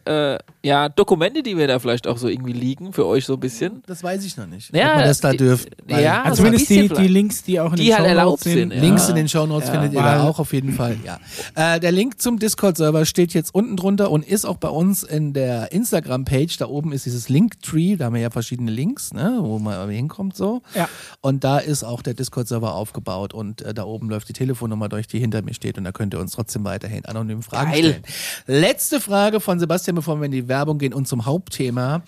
äh, 0.06 0.32
äh, 0.34 0.38
ja, 0.64 0.88
Dokumente, 0.88 1.44
die 1.44 1.56
wir 1.56 1.68
da 1.68 1.78
vielleicht 1.78 2.08
auch 2.08 2.18
so 2.18 2.26
irgendwie 2.26 2.52
liegen, 2.52 2.92
für 2.92 3.06
euch 3.06 3.24
so 3.24 3.34
ein 3.34 3.40
bisschen. 3.40 3.80
Das 3.86 4.02
weiß 4.02 4.24
ich 4.24 4.36
noch 4.36 4.48
nicht, 4.48 4.74
Ja, 4.74 4.90
ob 4.90 4.94
man 4.96 5.04
das 5.04 5.20
da 5.20 5.30
die- 5.30 5.36
dürft. 5.36 5.68
ja, 5.86 6.22
Also 6.22 6.38
zumindest 6.42 6.68
die, 6.68 6.88
die. 6.88 7.06
Links, 7.06 7.44
die 7.44 7.60
auch 7.60 7.70
in 7.70 7.76
Die 7.76 7.84
den 7.84 7.94
halt 7.94 8.06
Shownotes 8.06 8.18
erlaubt 8.18 8.40
sind, 8.42 8.72
ja. 8.72 8.80
Links 8.80 9.08
in 9.08 9.14
den 9.14 9.28
Shownotes 9.28 9.68
Ja. 9.68 9.74
findet 9.74 9.92
ihr 9.92 10.02
da 10.02 10.24
auch 10.24 10.40
auf 10.40 10.52
jeden 10.52 10.72
Fall. 10.72 10.96
Ja. 11.04 11.20
Äh, 11.54 11.78
der 11.78 11.92
Link 11.92 12.20
zum 12.20 12.40
Discord-Server 12.40 13.06
steht 13.06 13.34
jetzt 13.34 13.54
unten 13.54 13.76
drunter 13.76 14.10
und 14.10 14.26
ist 14.26 14.44
auch 14.46 14.56
bei 14.56 14.68
uns 14.68 15.04
in 15.04 15.32
der 15.32 15.70
Instagram-Page. 15.70 16.56
Da 16.58 16.66
oben 16.66 16.90
ist 16.92 17.06
dieses 17.06 17.28
Linktree, 17.28 17.94
da 17.96 18.06
haben 18.06 18.14
wir 18.14 18.22
ja 18.22 18.30
verschiedene 18.30 18.72
Links, 18.72 19.14
ne, 19.14 19.38
wo 19.42 19.60
man 19.60 19.88
hinkommt 19.90 20.36
so. 20.36 20.62
Ja. 20.74 20.88
Und 21.20 21.44
da 21.44 21.58
ist 21.60 21.84
auch 21.84 22.02
der 22.02 22.14
Discord-Server 22.14 22.74
aufgebaut 22.74 23.32
und 23.32 23.62
äh, 23.62 23.72
da 23.72 23.84
oben 23.84 24.10
läuft 24.10 24.28
die 24.28 24.32
Telefonnummer 24.32 24.87
durch, 24.88 25.06
die 25.06 25.18
hinter 25.18 25.42
mir 25.42 25.54
steht 25.54 25.78
und 25.78 25.84
da 25.84 25.92
könnt 25.92 26.14
ihr 26.14 26.20
uns 26.20 26.32
trotzdem 26.32 26.64
weiterhin 26.64 27.04
anonym 27.04 27.42
Fragen 27.42 27.70
Geil. 27.70 27.78
stellen. 27.78 28.02
Letzte 28.46 29.00
Frage 29.00 29.40
von 29.40 29.58
Sebastian, 29.58 29.94
bevor 29.96 30.18
wir 30.18 30.26
in 30.26 30.32
die 30.32 30.48
Werbung 30.48 30.78
gehen 30.78 30.92
und 30.94 31.08
zum 31.08 31.26
Hauptthema. 31.26 32.02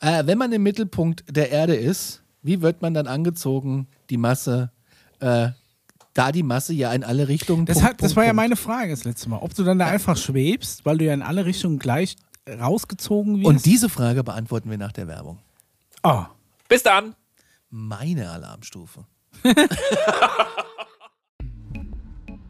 Äh, 0.00 0.26
wenn 0.26 0.38
man 0.38 0.52
im 0.52 0.62
Mittelpunkt 0.62 1.24
der 1.28 1.50
Erde 1.50 1.74
ist, 1.74 2.22
wie 2.42 2.60
wird 2.60 2.82
man 2.82 2.94
dann 2.94 3.06
angezogen, 3.06 3.88
die 4.10 4.16
Masse, 4.16 4.70
äh, 5.20 5.48
da 6.12 6.32
die 6.32 6.42
Masse 6.42 6.74
ja 6.74 6.92
in 6.92 7.02
alle 7.02 7.28
Richtungen. 7.28 7.66
Das, 7.66 7.78
Punkt, 7.78 7.88
hat, 7.88 8.02
das 8.02 8.12
Punkt, 8.12 8.16
war 8.16 8.24
ja 8.26 8.32
meine 8.32 8.56
Frage 8.56 8.90
das 8.90 9.04
letzte 9.04 9.28
Mal. 9.30 9.38
Ob 9.38 9.54
du 9.54 9.64
dann 9.64 9.78
da 9.78 9.86
einfach 9.86 10.16
schwebst, 10.16 10.84
weil 10.84 10.98
du 10.98 11.04
ja 11.06 11.14
in 11.14 11.22
alle 11.22 11.44
Richtungen 11.46 11.78
gleich 11.78 12.16
rausgezogen 12.48 13.38
wirst. 13.38 13.46
Und 13.46 13.64
diese 13.66 13.88
Frage 13.88 14.22
beantworten 14.22 14.70
wir 14.70 14.78
nach 14.78 14.92
der 14.92 15.08
Werbung. 15.08 15.38
oh, 16.02 16.24
Bis 16.68 16.82
dann! 16.82 17.14
Meine 17.70 18.30
Alarmstufe. 18.30 19.04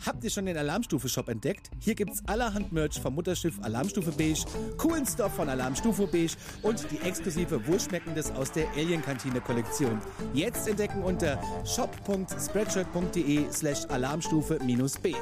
Habt 0.06 0.22
ihr 0.22 0.28
schon 0.28 0.44
den 0.44 0.58
Alarmstufe-Shop 0.58 1.28
entdeckt? 1.30 1.70
Hier 1.80 1.94
gibt's 1.94 2.22
allerhand 2.26 2.72
Merch 2.72 3.00
vom 3.00 3.14
Mutterschiff 3.14 3.58
Alarmstufe 3.62 4.12
Beige, 4.12 4.44
coolen 4.76 5.06
Stuff 5.06 5.34
von 5.34 5.48
Alarmstufe 5.48 6.06
Beige 6.06 6.34
und 6.60 6.86
die 6.90 7.00
exklusive 7.00 7.66
Wohlschmeckendes 7.66 8.30
aus 8.32 8.52
der 8.52 8.68
Alien-Kantine-Kollektion. 8.76 9.98
Jetzt 10.34 10.68
entdecken 10.68 11.02
unter 11.02 11.40
shop.spreadshirt.de 11.64 13.50
slash 13.50 13.86
alarmstufe-beige. 13.86 15.14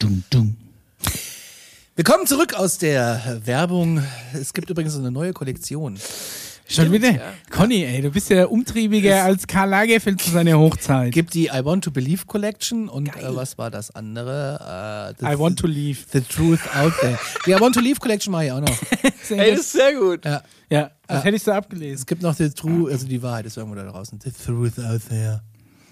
dum, 0.00 0.24
dum. 0.30 0.56
Wir 1.94 2.04
kommen 2.04 2.26
zurück 2.26 2.54
aus 2.54 2.78
der 2.78 3.42
Werbung. 3.44 4.02
Es 4.32 4.52
gibt 4.54 4.70
übrigens 4.70 4.96
eine 4.96 5.12
neue 5.12 5.32
Kollektion. 5.32 5.98
Schon 6.74 6.92
wieder? 6.92 7.10
ja. 7.10 7.20
Conny, 7.50 7.84
ey, 7.84 8.02
du 8.02 8.10
bist 8.10 8.30
ja 8.30 8.46
umtriebiger 8.46 9.24
als 9.24 9.46
Karl 9.46 9.68
Lagerfeld 9.68 10.20
zu 10.20 10.30
seiner 10.30 10.58
Hochzeit. 10.58 11.12
gibt 11.12 11.34
die 11.34 11.46
I 11.46 11.64
Want 11.64 11.84
to 11.84 11.90
Believe 11.90 12.24
Collection 12.26 12.88
und 12.88 13.08
äh, 13.08 13.34
was 13.34 13.58
war 13.58 13.70
das 13.70 13.90
andere? 13.94 15.14
Äh, 15.20 15.34
I 15.34 15.38
want 15.38 15.58
to 15.58 15.66
leave. 15.66 15.98
The 16.12 16.20
Truth 16.20 16.60
Out 16.74 16.92
There. 17.00 17.18
Die 17.46 17.50
I 17.52 17.60
Want 17.60 17.74
to 17.74 17.80
Leave 17.80 17.98
Collection 18.00 18.32
mache 18.32 18.46
ich 18.46 18.52
auch 18.52 18.60
noch. 18.60 18.76
Ey, 19.30 19.50
das 19.52 19.60
ist 19.60 19.72
sehr 19.72 19.94
gut. 19.94 20.24
Ja. 20.24 20.42
ja, 20.70 20.90
das 21.06 21.24
hätte 21.24 21.36
ich 21.36 21.42
so 21.42 21.52
abgelesen. 21.52 21.94
Es 21.96 22.06
gibt 22.06 22.22
noch 22.22 22.34
The 22.34 22.50
True, 22.50 22.90
also 22.90 23.06
die 23.06 23.22
Wahrheit 23.22 23.46
ist 23.46 23.56
irgendwo 23.56 23.76
da 23.76 23.84
draußen. 23.90 24.18
The 24.22 24.30
Truth 24.30 24.78
Out 24.78 25.02
There. 25.08 25.42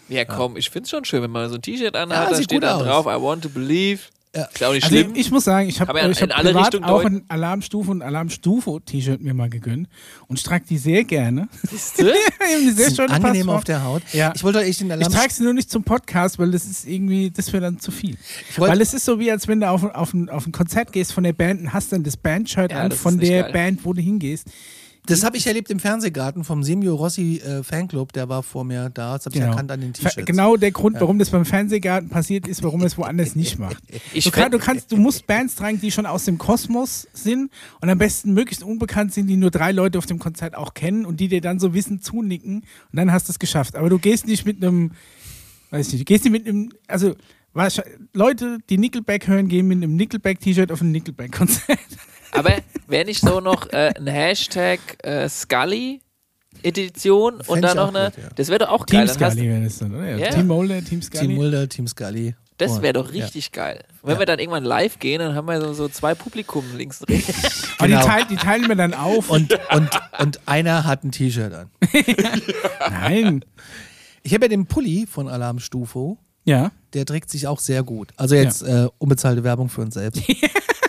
Ja, 0.08 0.24
komm, 0.24 0.56
ich 0.56 0.70
find's 0.70 0.90
schon 0.90 1.04
schön, 1.04 1.22
wenn 1.22 1.30
man 1.30 1.48
so 1.48 1.54
ein 1.54 1.62
T-Shirt 1.62 1.94
Ja, 1.94 2.02
anhat, 2.02 2.32
da 2.32 2.34
sieht 2.34 2.46
steht 2.46 2.62
dann 2.64 2.80
aus. 2.80 2.82
drauf, 2.84 3.06
I 3.06 3.22
want 3.22 3.42
to 3.42 3.48
believe. 3.48 4.00
Ja. 4.34 4.44
Ist 4.44 4.60
ja 4.60 4.68
auch 4.68 4.72
nicht 4.72 4.84
Also 4.84 4.96
schlimm. 4.96 5.12
ich 5.16 5.30
muss 5.32 5.42
sagen, 5.44 5.68
ich 5.68 5.80
habe 5.80 5.90
ich 6.10 6.22
hab 6.22 6.38
alle 6.38 6.52
privat 6.52 6.82
auch 6.84 7.04
ein 7.04 7.24
Alarmstufe 7.28 7.90
und 7.90 8.00
Alarmstufe-T-Shirt 8.00 9.20
mir 9.20 9.34
mal 9.34 9.50
gegönnt 9.50 9.88
und 10.28 10.38
ich 10.38 10.44
trage 10.44 10.64
die 10.68 10.78
sehr 10.78 11.02
gerne. 11.04 11.48
Ich 11.72 12.06
hab 12.06 12.40
eine 12.40 12.72
sehr 12.72 12.86
Sind 12.86 12.96
schöne 12.96 13.10
angenehm 13.10 13.48
auf 13.48 13.64
der 13.64 13.82
Haut. 13.84 14.02
Ja. 14.12 14.32
Ich 14.34 14.44
wollte 14.44 14.58
euch 14.60 14.78
den 14.78 14.90
Ich 15.00 15.08
trage 15.08 15.32
sie 15.32 15.42
nur 15.42 15.52
nicht 15.54 15.70
zum 15.70 15.82
Podcast, 15.82 16.38
weil 16.38 16.50
das 16.52 16.64
ist 16.66 16.86
irgendwie, 16.86 17.30
das 17.30 17.52
wäre 17.52 17.62
dann 17.62 17.80
zu 17.80 17.90
viel. 17.90 18.16
Weil 18.56 18.80
es 18.80 18.94
ist 18.94 19.04
so 19.04 19.18
wie, 19.18 19.30
als 19.32 19.48
wenn 19.48 19.60
du 19.60 19.68
auf, 19.68 19.82
auf, 19.82 20.14
ein, 20.14 20.28
auf 20.28 20.46
ein 20.46 20.52
Konzert 20.52 20.92
gehst 20.92 21.12
von 21.12 21.24
der 21.24 21.32
Band 21.32 21.60
und 21.62 21.72
hast 21.72 21.92
dann 21.92 22.04
das 22.04 22.16
Bandshirt 22.16 22.70
Ja, 22.70 22.82
an 22.82 22.92
von 22.92 23.18
der 23.18 23.42
geil. 23.44 23.52
Band, 23.52 23.84
wo 23.84 23.92
du 23.92 24.00
hingehst. 24.00 24.46
Das 25.10 25.24
habe 25.24 25.36
ich 25.36 25.46
erlebt 25.46 25.70
im 25.70 25.80
Fernsehgarten 25.80 26.44
vom 26.44 26.62
Semio 26.62 26.94
Rossi 26.94 27.38
äh, 27.38 27.62
Fanclub. 27.62 28.12
Der 28.12 28.28
war 28.28 28.42
vor 28.42 28.64
mir 28.64 28.90
da. 28.90 29.16
Das 29.16 29.26
habe 29.26 29.36
ich 29.36 29.42
erkannt 29.42 29.70
an 29.70 29.80
den 29.80 29.92
T-Shirts. 29.92 30.24
Genau 30.24 30.56
der 30.56 30.70
Grund, 30.70 31.00
warum 31.00 31.18
das 31.18 31.30
beim 31.30 31.44
Fernsehgarten 31.44 32.08
passiert 32.08 32.46
ist, 32.46 32.62
warum 32.62 32.82
es 32.82 32.96
woanders 32.96 33.34
nicht 33.34 33.58
macht. 33.58 33.82
Ich 34.12 34.24
Du, 34.24 34.30
kann, 34.30 34.50
du, 34.50 34.58
kannst, 34.58 34.92
du 34.92 34.96
musst 34.96 35.26
Bands 35.26 35.56
tragen, 35.56 35.80
die 35.80 35.90
schon 35.90 36.06
aus 36.06 36.24
dem 36.24 36.38
Kosmos 36.38 37.08
sind 37.12 37.50
und 37.80 37.88
am 37.88 37.98
besten 37.98 38.32
möglichst 38.32 38.62
unbekannt 38.62 39.12
sind, 39.12 39.26
die 39.26 39.36
nur 39.36 39.50
drei 39.50 39.72
Leute 39.72 39.98
auf 39.98 40.06
dem 40.06 40.18
Konzert 40.18 40.54
auch 40.54 40.74
kennen 40.74 41.04
und 41.04 41.20
die 41.20 41.28
dir 41.28 41.40
dann 41.40 41.58
so 41.58 41.74
wissen 41.74 42.00
zunicken 42.00 42.60
und 42.60 42.96
dann 42.96 43.12
hast 43.12 43.28
du 43.28 43.32
es 43.32 43.38
geschafft. 43.38 43.76
Aber 43.76 43.88
du 43.88 43.98
gehst 43.98 44.26
nicht 44.26 44.46
mit 44.46 44.62
einem, 44.62 44.92
weiß 45.70 45.88
ich 45.88 45.92
nicht, 45.94 46.02
du 46.02 46.12
gehst 46.12 46.24
nicht 46.24 46.32
mit 46.32 46.46
einem, 46.46 46.70
also 46.86 47.14
Leute, 48.12 48.58
die 48.68 48.78
Nickelback 48.78 49.26
hören, 49.26 49.48
gehen 49.48 49.66
mit 49.66 49.78
einem 49.78 49.96
Nickelback-T-Shirt 49.96 50.70
auf 50.70 50.80
ein 50.80 50.92
Nickelback-Konzert. 50.92 51.78
Aber 52.32 52.54
wäre 52.86 53.04
nicht 53.04 53.20
so 53.20 53.40
noch 53.40 53.68
äh, 53.72 53.92
ein 53.96 54.06
Hashtag 54.06 54.78
äh, 55.02 55.28
Scully 55.28 56.00
Edition 56.62 57.34
und 57.34 57.44
Fänd 57.46 57.64
dann 57.64 57.70
ich 57.70 57.76
noch 57.76 57.94
eine. 57.94 58.10
gut, 58.10 58.22
ja. 58.22 58.28
Das 58.36 58.48
wäre 58.48 58.58
doch 58.60 58.68
auch 58.68 58.86
Team 58.86 58.98
geil. 58.98 59.06
Dann 59.06 59.20
hast, 59.24 59.32
Scully 59.32 59.48
wäre 59.48 59.64
das 59.64 59.78
dann, 59.78 59.94
oder? 59.94 60.16
Ja. 60.16 60.30
Team 60.30 60.46
Mulder, 60.46 60.84
Team 60.84 61.02
Scully. 61.02 61.26
Team 61.26 61.36
Mulder, 61.36 61.68
Team 61.68 61.86
Scully. 61.86 62.34
das 62.58 62.82
wäre 62.82 62.92
doch 62.92 63.12
richtig 63.12 63.52
geil. 63.52 63.84
Wenn 64.02 64.18
wir 64.18 64.26
dann 64.26 64.38
irgendwann 64.38 64.64
live 64.64 64.98
gehen, 64.98 65.20
dann 65.20 65.34
haben 65.34 65.46
wir 65.46 65.60
so, 65.60 65.72
so 65.72 65.88
zwei 65.88 66.14
Publikum 66.14 66.64
links 66.76 67.00
und 67.00 67.10
rechts. 67.10 67.68
Aber 67.78 67.88
Genau. 67.88 68.00
die, 68.02 68.06
teil, 68.06 68.24
die 68.30 68.36
teilen 68.36 68.68
wir 68.68 68.76
dann 68.76 68.94
auf. 68.94 69.30
Und, 69.30 69.52
und, 69.74 69.90
und 70.18 70.40
einer 70.46 70.84
hat 70.84 71.04
ein 71.04 71.12
T-Shirt 71.12 71.52
an. 71.54 71.70
Nein. 72.90 73.44
Ich 74.22 74.34
habe 74.34 74.44
ja 74.44 74.48
den 74.48 74.66
Pulli 74.66 75.06
von 75.10 75.28
Alarmstufo. 75.28 76.18
Ja. 76.44 76.72
Der 76.94 77.06
trägt 77.06 77.30
sich 77.30 77.46
auch 77.46 77.58
sehr 77.58 77.82
gut. 77.82 78.08
Also 78.16 78.34
jetzt 78.34 78.62
äh, 78.62 78.88
unbezahlte 78.98 79.44
Werbung 79.44 79.68
für 79.68 79.82
uns 79.82 79.94
selbst. 79.94 80.22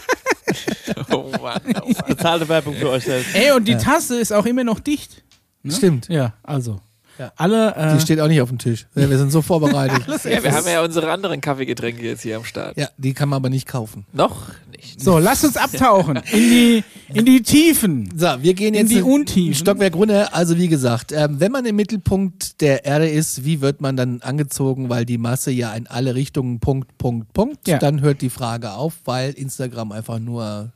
oh 1.16 1.32
Mann, 1.42 1.62
oh 1.82 1.88
Mann. 1.88 1.96
Bezahlte 2.08 2.48
Werbung 2.50 2.76
für 2.76 2.90
euch 2.90 3.04
selbst. 3.06 3.36
Ey, 3.36 3.52
und 3.52 3.68
die 3.68 3.76
Tasse 3.78 4.20
ist 4.20 4.32
auch 4.34 4.46
immer 4.46 4.64
noch 4.64 4.80
dicht. 4.80 5.24
Stimmt. 5.68 6.08
Ja, 6.10 6.34
also. 6.44 6.80
Ja. 7.20 7.32
Alle. 7.36 7.76
Äh, 7.76 7.94
Die 7.96 8.00
steht 8.02 8.20
auch 8.20 8.28
nicht 8.28 8.42
auf 8.42 8.50
dem 8.50 8.58
Tisch. 8.58 8.88
Ja, 8.96 9.08
wir 9.08 9.18
sind 9.18 9.32
so 9.32 9.42
vorbereitet. 9.44 10.02
Ja, 10.24 10.42
wir 10.44 10.54
haben 10.54 10.66
ja 10.66 10.82
unsere 10.84 11.12
anderen 11.12 11.40
Kaffeegetränke 11.40 12.02
jetzt 12.04 12.22
hier 12.24 12.38
am 12.38 12.46
Start. 12.46 12.76
ja, 12.78 12.88
die 12.98 13.14
kann 13.14 13.30
man 13.30 13.38
aber 13.38 13.50
nicht 13.50 13.68
kaufen. 13.68 14.06
Noch? 14.14 14.48
Nicht. 14.76 15.00
So, 15.00 15.20
lass 15.20 15.44
uns 15.44 15.56
abtauchen 15.58 16.16
in 16.32 16.40
die, 16.50 16.84
in 17.14 17.26
die 17.26 17.44
Tiefen. 17.44 18.10
So, 18.18 18.28
wir 18.42 18.54
gehen 18.56 18.74
In 18.74 18.82
jetzt 18.88 18.92
die 18.92 19.00
ein 19.00 19.04
Untiefen. 19.04 19.54
Stockwerk 19.54 19.94
runter. 19.96 20.34
Also 20.34 20.58
wie 20.58 20.68
gesagt, 20.70 21.12
ähm, 21.12 21.40
wenn 21.40 21.52
man 21.52 21.66
im 21.66 21.76
Mittelpunkt 21.76 22.60
der 22.62 22.86
Erde 22.86 23.08
ist, 23.10 23.44
wie 23.46 23.62
wird 23.62 23.82
man 23.82 23.96
dann 23.98 24.22
angezogen, 24.22 24.90
weil 24.90 25.06
die 25.06 25.20
Masse 25.20 25.52
ja 25.52 25.74
in 25.74 25.86
alle 25.88 26.16
Richtungen 26.16 26.60
Punkt, 26.60 26.98
Punkt, 26.98 27.32
Punkt. 27.34 27.68
Ja. 27.68 27.78
Dann 27.78 28.02
hört 28.02 28.22
die 28.22 28.32
Frage 28.32 28.72
auf, 28.72 28.94
weil 29.06 29.34
Instagram 29.34 29.92
einfach 29.92 30.18
nur 30.18 30.72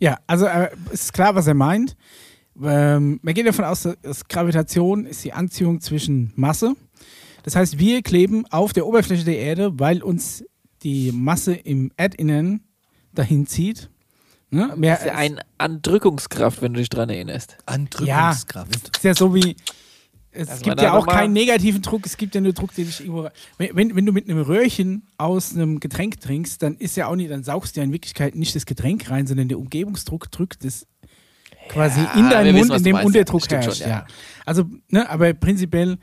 Ja, 0.00 0.18
also 0.26 0.46
äh, 0.46 0.70
es 0.92 1.04
ist 1.04 1.12
klar, 1.12 1.34
was 1.34 1.46
er 1.46 1.54
meint. 1.54 1.96
Ähm, 2.60 3.20
man 3.22 3.34
geht 3.34 3.46
davon 3.46 3.64
aus, 3.64 3.88
dass 4.02 4.26
Gravitation 4.26 5.06
ist 5.06 5.24
die 5.24 5.32
Anziehung 5.32 5.80
zwischen 5.80 6.32
Masse. 6.36 6.74
Das 7.44 7.56
heißt, 7.56 7.78
wir 7.78 8.02
kleben 8.02 8.46
auf 8.50 8.72
der 8.72 8.86
Oberfläche 8.86 9.24
der 9.24 9.38
Erde, 9.38 9.78
weil 9.78 10.02
uns 10.02 10.44
die 10.82 11.12
Masse 11.12 11.54
im 11.54 11.90
Erdinnern 11.96 12.60
dahin 13.12 13.46
zieht. 13.46 13.90
Ne? 14.50 14.72
Mehr, 14.76 14.94
Das 14.94 15.00
ist 15.02 15.06
ja 15.08 15.14
eine 15.14 15.40
Andrückungskraft, 15.58 16.62
wenn 16.62 16.72
du 16.72 16.80
dich 16.80 16.88
dran 16.88 17.10
erinnerst. 17.10 17.58
Andrückungskraft. 17.66 18.96
ist 18.96 19.04
ja 19.04 19.14
so 19.14 19.34
wie. 19.34 19.56
Es 20.30 20.48
man 20.48 20.60
gibt 20.60 20.82
ja 20.82 20.92
auch 20.92 21.06
keinen 21.06 21.32
negativen 21.32 21.80
Druck, 21.82 22.04
es 22.04 22.16
gibt 22.16 22.34
ja 22.34 22.40
nur 22.40 22.52
Druck, 22.52 22.74
den 22.74 22.86
dich 22.86 23.00
irgendwo. 23.00 23.28
Wenn, 23.56 23.96
wenn, 23.96 24.06
du 24.06 24.12
mit 24.12 24.28
einem 24.28 24.42
Röhrchen 24.42 25.06
aus 25.16 25.54
einem 25.54 25.80
Getränk 25.80 26.20
trinkst, 26.20 26.62
dann 26.62 26.76
ist 26.76 26.96
ja 26.96 27.06
auch 27.06 27.16
nicht, 27.16 27.30
dann 27.30 27.42
saugst 27.42 27.76
du 27.76 27.80
ja 27.80 27.84
in 27.84 27.92
Wirklichkeit 27.92 28.34
nicht 28.34 28.54
das 28.54 28.66
Getränk 28.66 29.10
rein, 29.10 29.26
sondern 29.26 29.48
der 29.48 29.58
Umgebungsdruck 29.58 30.30
drückt 30.30 30.64
es 30.64 30.86
quasi 31.68 32.00
Ja, 32.00 32.12
in 32.14 32.30
deinen 32.30 32.54
wissen, 32.54 32.58
Mund, 32.58 32.70
was 32.70 32.78
in 32.78 32.84
dem. 32.84 32.96
Unterdruck 32.96 33.50
herrscht. 33.50 33.78
schon, 33.78 33.88
ja. 33.88 33.88
ja. 33.88 34.06
Also, 34.44 34.64
ne, 34.88 35.08
aber 35.08 35.32
prinzipiell 35.34 35.96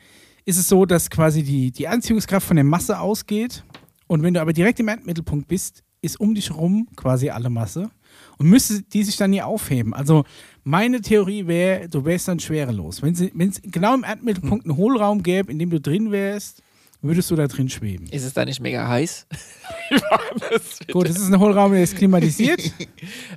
ist 0.46 0.58
es 0.58 0.68
so, 0.68 0.86
dass 0.86 1.10
quasi 1.10 1.44
die, 1.44 1.72
die 1.72 1.88
Anziehungskraft 1.88 2.48
von 2.48 2.56
der 2.56 2.64
Masse 2.64 3.00
ausgeht. 3.00 3.64
Und 4.08 4.22
wenn 4.24 4.34
du 4.34 4.42
aber 4.42 4.54
direkt 4.54 4.80
im 4.80 4.88
Erdmittelpunkt 4.88 5.48
bist, 5.48 5.84
ist 6.02 6.20
um 6.20 6.36
dich 6.36 6.52
rum 6.52 6.88
quasi 6.96 7.30
alle 7.30 7.50
Masse. 7.50 7.90
Und 8.38 8.50
müsste 8.50 8.82
die 8.82 9.04
sich 9.04 9.18
dann 9.18 9.32
nie 9.32 9.42
aufheben. 9.42 9.94
Also 9.94 10.26
meine 10.64 11.02
Theorie 11.02 11.48
wäre, 11.48 11.88
du 11.90 12.04
wärst 12.06 12.28
dann 12.28 12.40
schwerelos. 12.40 13.02
Wenn 13.02 13.14
es 13.14 13.62
genau 13.62 13.94
im 13.96 14.04
Erdmittelpunkt 14.04 14.66
einen 14.66 14.78
Hohlraum 14.78 15.24
gäbe, 15.24 15.52
in 15.52 15.60
dem 15.60 15.70
du 15.70 15.80
drin 15.80 16.12
wärst, 16.12 16.62
würdest 17.02 17.30
du 17.32 17.36
da 17.36 17.48
drin 17.48 17.70
schweben. 17.70 18.08
Ist 18.08 18.26
es 18.26 18.34
da 18.34 18.46
nicht 18.46 18.60
mega 18.60 18.88
heiß? 18.88 19.28
Gut, 20.92 21.10
das 21.10 21.18
ist 21.18 21.32
ein 21.32 21.40
Hohlraum, 21.40 21.72
der 21.72 21.84
ist 21.84 21.96
klimatisiert. 21.96 22.62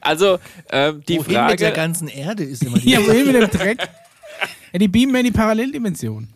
Also, 0.00 0.38
ähm, 0.70 1.02
die 1.06 1.18
Wohin 1.18 1.46
mit 1.46 1.60
der 1.60 1.68
Frage. 1.68 1.72
ganzen 1.72 2.08
Erde 2.08 2.44
ist 2.44 2.64
immer 2.64 2.78
die 2.78 2.90
Ja, 2.90 3.06
wohin 3.06 3.26
mit 3.26 3.34
dem 3.34 3.50
Dreck? 3.50 3.88
Ja, 4.72 4.78
die 4.78 4.88
beamen 4.88 5.12
ja 5.14 5.20
in 5.20 5.26
die 5.26 5.32
Paralleldimension. 5.32 6.28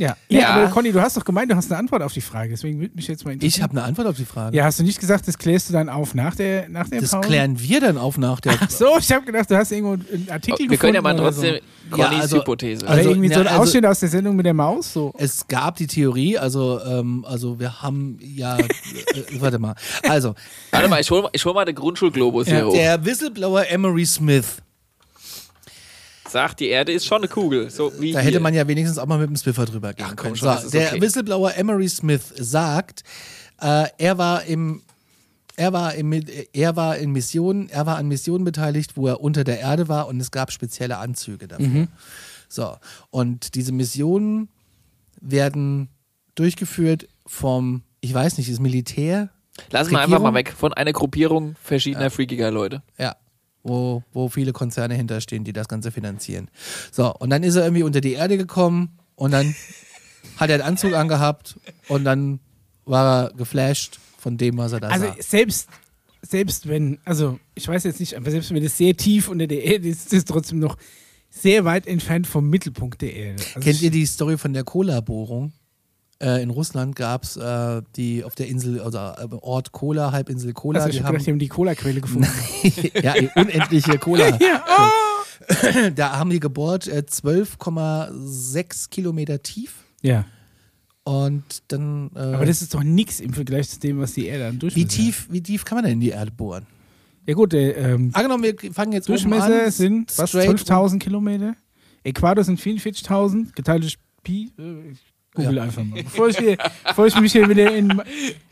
Ja. 0.00 0.16
ja. 0.28 0.40
Ja. 0.40 0.48
aber 0.54 0.68
Conny, 0.68 0.92
du 0.92 1.00
hast 1.00 1.16
doch 1.16 1.24
gemeint, 1.24 1.50
du 1.50 1.56
hast 1.56 1.70
eine 1.70 1.78
Antwort 1.78 2.02
auf 2.02 2.12
die 2.12 2.20
Frage. 2.22 2.50
Deswegen 2.50 2.80
würde 2.80 2.94
mich 2.96 3.06
jetzt 3.06 3.24
mal 3.24 3.32
interessieren. 3.32 3.56
Ich 3.58 3.62
habe 3.62 3.72
eine 3.72 3.82
Antwort 3.82 4.06
auf 4.08 4.16
die 4.16 4.24
Frage. 4.24 4.56
Ja, 4.56 4.64
hast 4.64 4.78
du 4.80 4.82
nicht 4.82 4.98
gesagt, 4.98 5.28
das 5.28 5.36
klärst 5.36 5.68
du 5.68 5.72
dann 5.74 5.88
auf 5.90 6.14
nach 6.14 6.34
der, 6.34 6.68
nach 6.70 6.88
der 6.88 7.02
Das 7.02 7.10
Pause? 7.10 7.28
klären 7.28 7.60
wir 7.60 7.80
dann 7.80 7.98
auf 7.98 8.16
nach 8.16 8.40
der. 8.40 8.54
Ach 8.58 8.70
so, 8.70 8.96
ich 8.98 9.12
habe 9.12 9.26
gedacht, 9.26 9.50
du 9.50 9.56
hast 9.56 9.70
irgendwo 9.72 9.92
einen 9.92 10.28
Artikel 10.30 10.60
Wir 10.60 10.66
gefunden. 10.68 10.80
können 10.80 10.94
ja 10.94 11.02
mal 11.02 11.14
oder 11.14 11.24
trotzdem 11.24 11.56
So. 11.90 11.96
Connys 11.96 12.12
Ja, 12.16 12.20
also- 12.20 12.38
Hypothese. 12.38 12.84
Oder 12.84 12.94
Also, 12.94 13.10
irgendwie 13.10 13.28
so 13.28 13.34
na, 13.34 13.40
ein 13.40 13.46
also- 13.48 13.62
Ausschnitt 13.62 13.86
aus 13.86 14.00
der 14.00 14.08
Sendung 14.08 14.36
mit 14.36 14.46
der 14.46 14.54
Maus. 14.54 14.92
So. 14.92 15.12
Es 15.18 15.46
gab 15.48 15.76
die 15.76 15.86
Theorie, 15.86 16.38
also, 16.38 16.80
ähm, 16.84 17.24
also 17.28 17.58
wir 17.60 17.82
haben 17.82 18.16
ja, 18.22 18.56
äh, 18.58 18.68
warte 19.40 19.58
mal, 19.58 19.74
also 20.08 20.34
Warte 20.70 20.88
mal, 20.88 21.00
ich 21.00 21.10
hol, 21.10 21.28
ich 21.32 21.44
hol 21.44 21.52
mal 21.52 21.64
den 21.66 21.74
Grundschulglobus 21.74 22.46
Ja, 22.46 22.56
hier 22.56 22.66
hoch. 22.68 22.72
der 22.72 23.04
Whistleblower 23.04 23.68
Emery 23.68 24.06
Smith, 24.06 24.58
Sagt, 26.30 26.60
die 26.60 26.68
Erde 26.68 26.92
ist 26.92 27.06
schon 27.06 27.18
eine 27.18 27.28
Kugel. 27.28 27.70
So 27.70 27.92
wie 27.98 28.12
da 28.12 28.20
hier. 28.20 28.28
hätte 28.28 28.40
man 28.40 28.54
ja 28.54 28.66
wenigstens 28.66 28.98
auch 28.98 29.06
mal 29.06 29.18
mit 29.18 29.28
dem 29.28 29.36
Swiffer 29.36 29.64
drüber 29.64 29.92
gehen 29.92 30.06
Ach, 30.08 30.16
komm 30.16 30.34
können. 30.34 30.36
schon, 30.36 30.58
so, 30.58 30.70
der 30.70 30.88
okay. 30.88 31.00
Whistleblower 31.00 31.56
Emery 31.56 31.88
Smith 31.88 32.32
sagt, 32.36 33.02
äh, 33.60 33.86
er 33.98 34.18
war 34.18 34.44
im 34.44 34.82
er 35.56 35.74
war, 35.74 35.94
im, 35.94 36.12
er 36.54 36.76
war 36.76 36.96
in 36.96 37.12
Missionen, 37.12 37.68
er 37.68 37.84
war 37.84 37.96
an 37.98 38.08
Missionen 38.08 38.44
beteiligt, 38.44 38.96
wo 38.96 39.08
er 39.08 39.20
unter 39.20 39.44
der 39.44 39.60
Erde 39.60 39.88
war 39.88 40.08
und 40.08 40.18
es 40.18 40.30
gab 40.30 40.52
spezielle 40.52 40.96
Anzüge 40.96 41.48
dafür. 41.48 41.66
Mhm. 41.66 41.88
So, 42.48 42.76
und 43.10 43.54
diese 43.54 43.72
Missionen 43.72 44.48
werden 45.20 45.90
durchgeführt 46.34 47.08
vom, 47.26 47.82
ich 48.00 48.14
weiß 48.14 48.38
nicht, 48.38 48.50
das 48.50 48.58
Militär, 48.58 49.28
Lass 49.70 49.90
mal 49.90 50.02
einfach 50.02 50.20
mal 50.20 50.32
weg 50.32 50.54
von 50.56 50.72
einer 50.72 50.92
Gruppierung 50.92 51.54
verschiedener 51.62 52.10
freakiger 52.10 52.50
Leute. 52.50 52.82
Ja. 52.96 53.16
Wo, 53.62 54.02
wo 54.12 54.28
viele 54.30 54.52
Konzerne 54.52 54.94
hinterstehen, 54.94 55.44
die 55.44 55.52
das 55.52 55.68
Ganze 55.68 55.90
finanzieren. 55.90 56.48
So, 56.92 57.14
und 57.14 57.28
dann 57.30 57.42
ist 57.42 57.56
er 57.56 57.64
irgendwie 57.64 57.82
unter 57.82 58.00
die 58.00 58.14
Erde 58.14 58.38
gekommen 58.38 58.98
und 59.16 59.32
dann 59.32 59.54
hat 60.36 60.48
er 60.48 60.58
den 60.58 60.66
Anzug 60.66 60.94
angehabt 60.94 61.58
und 61.88 62.04
dann 62.04 62.40
war 62.86 63.26
er 63.26 63.34
geflasht 63.34 63.98
von 64.18 64.38
dem, 64.38 64.56
was 64.56 64.72
er 64.72 64.80
da 64.80 64.88
Also 64.88 65.06
sah. 65.06 65.16
selbst, 65.18 65.68
selbst 66.22 66.68
wenn, 66.68 66.98
also 67.04 67.38
ich 67.54 67.68
weiß 67.68 67.84
jetzt 67.84 68.00
nicht, 68.00 68.16
aber 68.16 68.30
selbst 68.30 68.52
wenn 68.52 68.64
es 68.64 68.78
sehr 68.78 68.96
tief 68.96 69.28
unter 69.28 69.46
der 69.46 69.62
Erde 69.62 69.88
ist, 69.88 70.06
ist 70.06 70.12
es 70.14 70.24
trotzdem 70.24 70.58
noch 70.58 70.76
sehr 71.28 71.64
weit 71.64 71.86
entfernt 71.86 72.26
vom 72.26 72.48
Mittelpunkt 72.48 73.02
der 73.02 73.14
Erde. 73.14 73.42
Also 73.54 73.60
Kennt 73.60 73.82
ihr 73.82 73.90
die 73.90 74.06
Story 74.06 74.36
von 74.38 74.52
der 74.52 74.64
Cola-Bohrung? 74.64 75.52
Äh, 76.22 76.42
in 76.42 76.50
Russland 76.50 76.96
gab 76.96 77.22
es 77.22 77.36
äh, 77.36 77.82
die 77.96 78.24
auf 78.24 78.34
der 78.34 78.48
Insel, 78.48 78.80
also 78.80 78.98
äh, 78.98 79.36
Ort 79.40 79.72
Kola, 79.72 80.12
Halbinsel 80.12 80.52
Kola, 80.52 80.80
also 80.80 80.90
ich 80.90 80.96
die 80.96 81.00
hab 81.00 81.08
haben 81.08 81.14
gedacht, 81.14 81.26
die 81.26 81.30
haben 81.30 81.38
die 81.38 81.48
Cola-Quelle 81.48 82.00
gefunden. 82.02 82.28
ja, 83.02 83.14
die 83.14 83.30
unendliche 83.34 83.98
Cola. 83.98 84.28
ja, 84.40 84.64
oh. 84.68 84.90
Da 85.94 86.18
haben 86.18 86.28
die 86.28 86.40
gebohrt 86.40 86.86
äh, 86.88 87.02
12,6 87.08 88.90
Kilometer 88.90 89.42
tief 89.42 89.84
ja, 90.02 90.26
und 91.04 91.42
dann. 91.68 92.10
Äh, 92.14 92.18
aber 92.18 92.44
das 92.44 92.60
ist 92.60 92.74
doch 92.74 92.82
nichts 92.82 93.20
im 93.20 93.32
Vergleich 93.32 93.70
zu 93.70 93.80
dem, 93.80 93.98
was 94.00 94.12
die 94.12 94.26
Erde 94.26 94.48
an 94.48 94.54
wie 94.54 94.58
Durchmesser 94.58 94.88
tief, 94.88 95.26
wie 95.30 95.42
tief 95.42 95.64
kann 95.64 95.76
man 95.76 95.84
denn 95.84 95.94
in 95.94 96.00
die 96.00 96.10
Erde 96.10 96.30
bohren? 96.30 96.66
Ja 97.26 97.34
gut, 97.34 97.52
der 97.52 97.76
ähm, 97.76 98.10
Angenommen, 98.12 98.44
wir 98.44 98.72
fangen 98.72 98.92
jetzt 98.92 99.08
Durchmesser 99.08 99.64
an, 99.64 99.70
sind 99.70 100.18
was, 100.18 100.28
straight 100.28 100.50
12.000 100.50 100.98
Kilometer. 100.98 101.54
Äquator 102.04 102.44
sind 102.44 102.60
44.000, 102.60 103.54
geteilt 103.54 103.82
durch 103.82 103.98
Pi. 104.22 104.50
Ich 105.40 105.46
Google 105.46 105.58
einfach 105.60 105.84
mal. 105.84 106.02
Bevor 106.02 106.28
ich, 106.28 106.38
hier, 106.38 106.56
bevor 106.86 107.06
ich 107.06 107.20
mich 107.20 107.32
hier 107.32 107.48
wieder 107.48 107.72
in, 107.74 108.00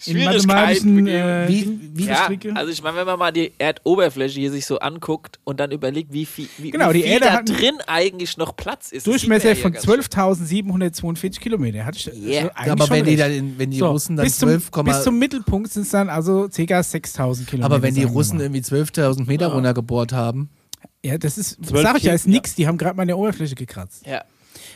in 0.06 0.24
mathematischen 0.24 1.06
äh, 1.06 1.46
Wie- 1.48 1.78
wie- 1.94 2.04
Ja, 2.06 2.28
also 2.54 2.70
ich 2.72 2.82
meine, 2.82 2.96
wenn 2.98 3.06
man 3.06 3.18
mal 3.18 3.32
die 3.32 3.52
Erdoberfläche 3.58 4.40
hier 4.40 4.50
sich 4.50 4.66
so 4.66 4.78
anguckt 4.78 5.38
und 5.44 5.60
dann 5.60 5.70
überlegt, 5.70 6.12
wie 6.12 6.26
viel, 6.26 6.48
wie, 6.58 6.70
Genau, 6.70 6.90
wie 6.90 6.94
die 6.94 7.02
viel 7.02 7.12
Erde 7.12 7.26
da 7.26 7.42
drin 7.42 7.74
eigentlich 7.86 8.36
noch 8.36 8.56
Platz 8.56 8.92
ist. 8.92 9.06
Durchmesser 9.06 9.50
ja 9.50 9.54
von 9.54 9.72
hier 9.72 9.80
ganz 9.82 10.08
12.742 10.10 11.40
Kilometer. 11.40 11.84
Hatte 11.84 11.98
ich 11.98 12.06
Yeah. 12.08 12.50
also 12.54 12.66
Ja, 12.66 12.72
aber 12.72 12.86
schon 12.86 12.96
wenn 12.96 13.04
die, 13.04 13.16
dann, 13.16 13.32
in- 13.32 13.58
wenn 13.58 13.70
die 13.70 13.78
So, 13.78 13.86
Russen 13.88 14.16
dann 14.16 14.24
bis, 14.24 14.38
zum, 14.38 14.48
12, 14.48 14.70
bis 14.84 15.02
zum 15.02 15.18
Mittelpunkt 15.18 15.70
sind 15.72 15.82
es 15.82 15.90
dann 15.90 16.08
also 16.08 16.48
ca. 16.48 16.80
6.000 16.80 17.46
Kilometer. 17.46 17.64
aber 17.66 17.82
wenn 17.82 17.94
die 17.94 18.04
Russen 18.04 18.40
irgendwie 18.40 18.60
12.000 18.60 19.26
Meter 19.26 19.48
runtergebohrt 19.48 20.12
haben, 20.12 20.50
Ja, 21.04 21.16
das 21.18 21.38
ist, 21.38 21.58
sag 21.62 21.96
ich 21.98 22.04
ja, 22.04 22.12
ist 22.12 22.26
nix. 22.26 22.54
Die 22.54 22.66
haben 22.66 22.76
gerade 22.78 22.96
mal 22.96 23.02
an 23.02 23.08
der 23.08 23.18
Oberfläche 23.18 23.54
gekratzt. 23.54 24.04
Ja. 24.06 24.22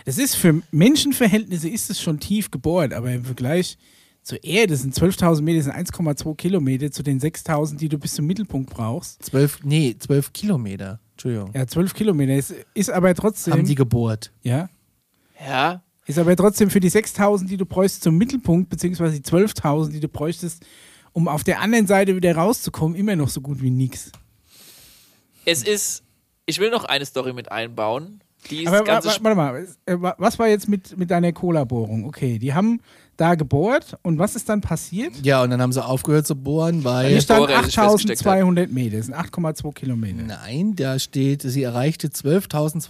Das 0.04 0.18
ist 0.18 0.34
für 0.34 0.62
Menschenverhältnisse 0.70 1.68
ist 1.68 1.90
es 1.90 2.00
schon 2.00 2.18
tief 2.20 2.50
gebohrt, 2.50 2.92
aber 2.92 3.12
im 3.12 3.24
Vergleich 3.24 3.78
zur 4.22 4.42
Erde 4.44 4.76
sind 4.76 4.94
12.000 4.94 5.42
Meter 5.42 5.62
sind 5.62 5.74
1,2 5.74 6.36
Kilometer 6.36 6.90
zu 6.90 7.02
den 7.02 7.20
6.000, 7.20 7.76
die 7.76 7.88
du 7.88 7.98
bis 7.98 8.14
zum 8.14 8.26
Mittelpunkt 8.26 8.70
brauchst. 8.70 9.22
12, 9.24 9.60
nee, 9.64 9.96
12 9.98 10.32
Kilometer, 10.32 11.00
Entschuldigung, 11.12 11.50
Ja, 11.54 11.66
12 11.66 11.92
Kilometer 11.94 12.34
ist, 12.36 12.54
ist 12.74 12.90
aber 12.90 13.14
trotzdem, 13.14 13.54
haben 13.54 13.66
die 13.66 13.74
gebohrt. 13.74 14.30
ja, 14.42 14.68
Ja. 15.44 15.82
ist 16.06 16.18
aber 16.18 16.36
trotzdem 16.36 16.70
für 16.70 16.78
die 16.80 16.90
6.000, 16.90 17.46
die 17.48 17.56
du 17.56 17.66
bräuchst 17.66 18.02
zum 18.02 18.16
Mittelpunkt, 18.16 18.70
beziehungsweise 18.70 19.20
die 19.20 19.28
12.000, 19.28 19.90
die 19.90 20.00
du 20.00 20.08
bräuchtest, 20.08 20.64
um 21.12 21.26
auf 21.26 21.42
der 21.44 21.60
anderen 21.60 21.86
Seite 21.88 22.14
wieder 22.16 22.34
rauszukommen, 22.36 22.96
immer 22.96 23.16
noch 23.16 23.28
so 23.28 23.40
gut 23.40 23.60
wie 23.60 23.70
nix. 23.70 24.12
Es 25.44 25.64
ist, 25.64 26.04
ich 26.46 26.60
will 26.60 26.70
noch 26.70 26.84
eine 26.84 27.04
Story 27.06 27.32
mit 27.32 27.50
einbauen. 27.50 28.21
Die 28.50 28.62
ist 28.64 28.68
Aber 28.68 28.86
wa- 28.86 29.00
warte 29.04 29.34
mal, 29.36 29.66
äh, 29.86 29.94
wa- 30.00 30.14
was 30.18 30.38
war 30.38 30.48
jetzt 30.48 30.68
mit, 30.68 30.96
mit 30.98 31.10
deiner 31.10 31.32
Cola-Bohrung? 31.32 32.04
Okay, 32.04 32.38
die 32.38 32.52
haben 32.54 32.80
da 33.18 33.34
gebohrt 33.34 33.96
und 34.02 34.18
was 34.18 34.34
ist 34.34 34.48
dann 34.48 34.62
passiert? 34.62 35.12
Ja, 35.22 35.42
und 35.42 35.50
dann 35.50 35.60
haben 35.60 35.70
sie 35.72 35.84
aufgehört 35.84 36.26
zu 36.26 36.34
bohren, 36.34 36.82
weil. 36.82 37.10
Hier 37.10 37.20
stand 37.20 37.40
Bohrer 37.46 37.62
sich 37.64 37.74
festgesteckt 37.74 38.20
8200 38.26 38.72
Meter, 38.72 38.96
das 38.96 39.06
sind 39.06 39.14
8,2 39.14 39.72
Kilometer. 39.74 40.22
Nein, 40.22 40.74
da 40.74 40.98
steht, 40.98 41.42
sie 41.42 41.62
erreichte 41.62 42.08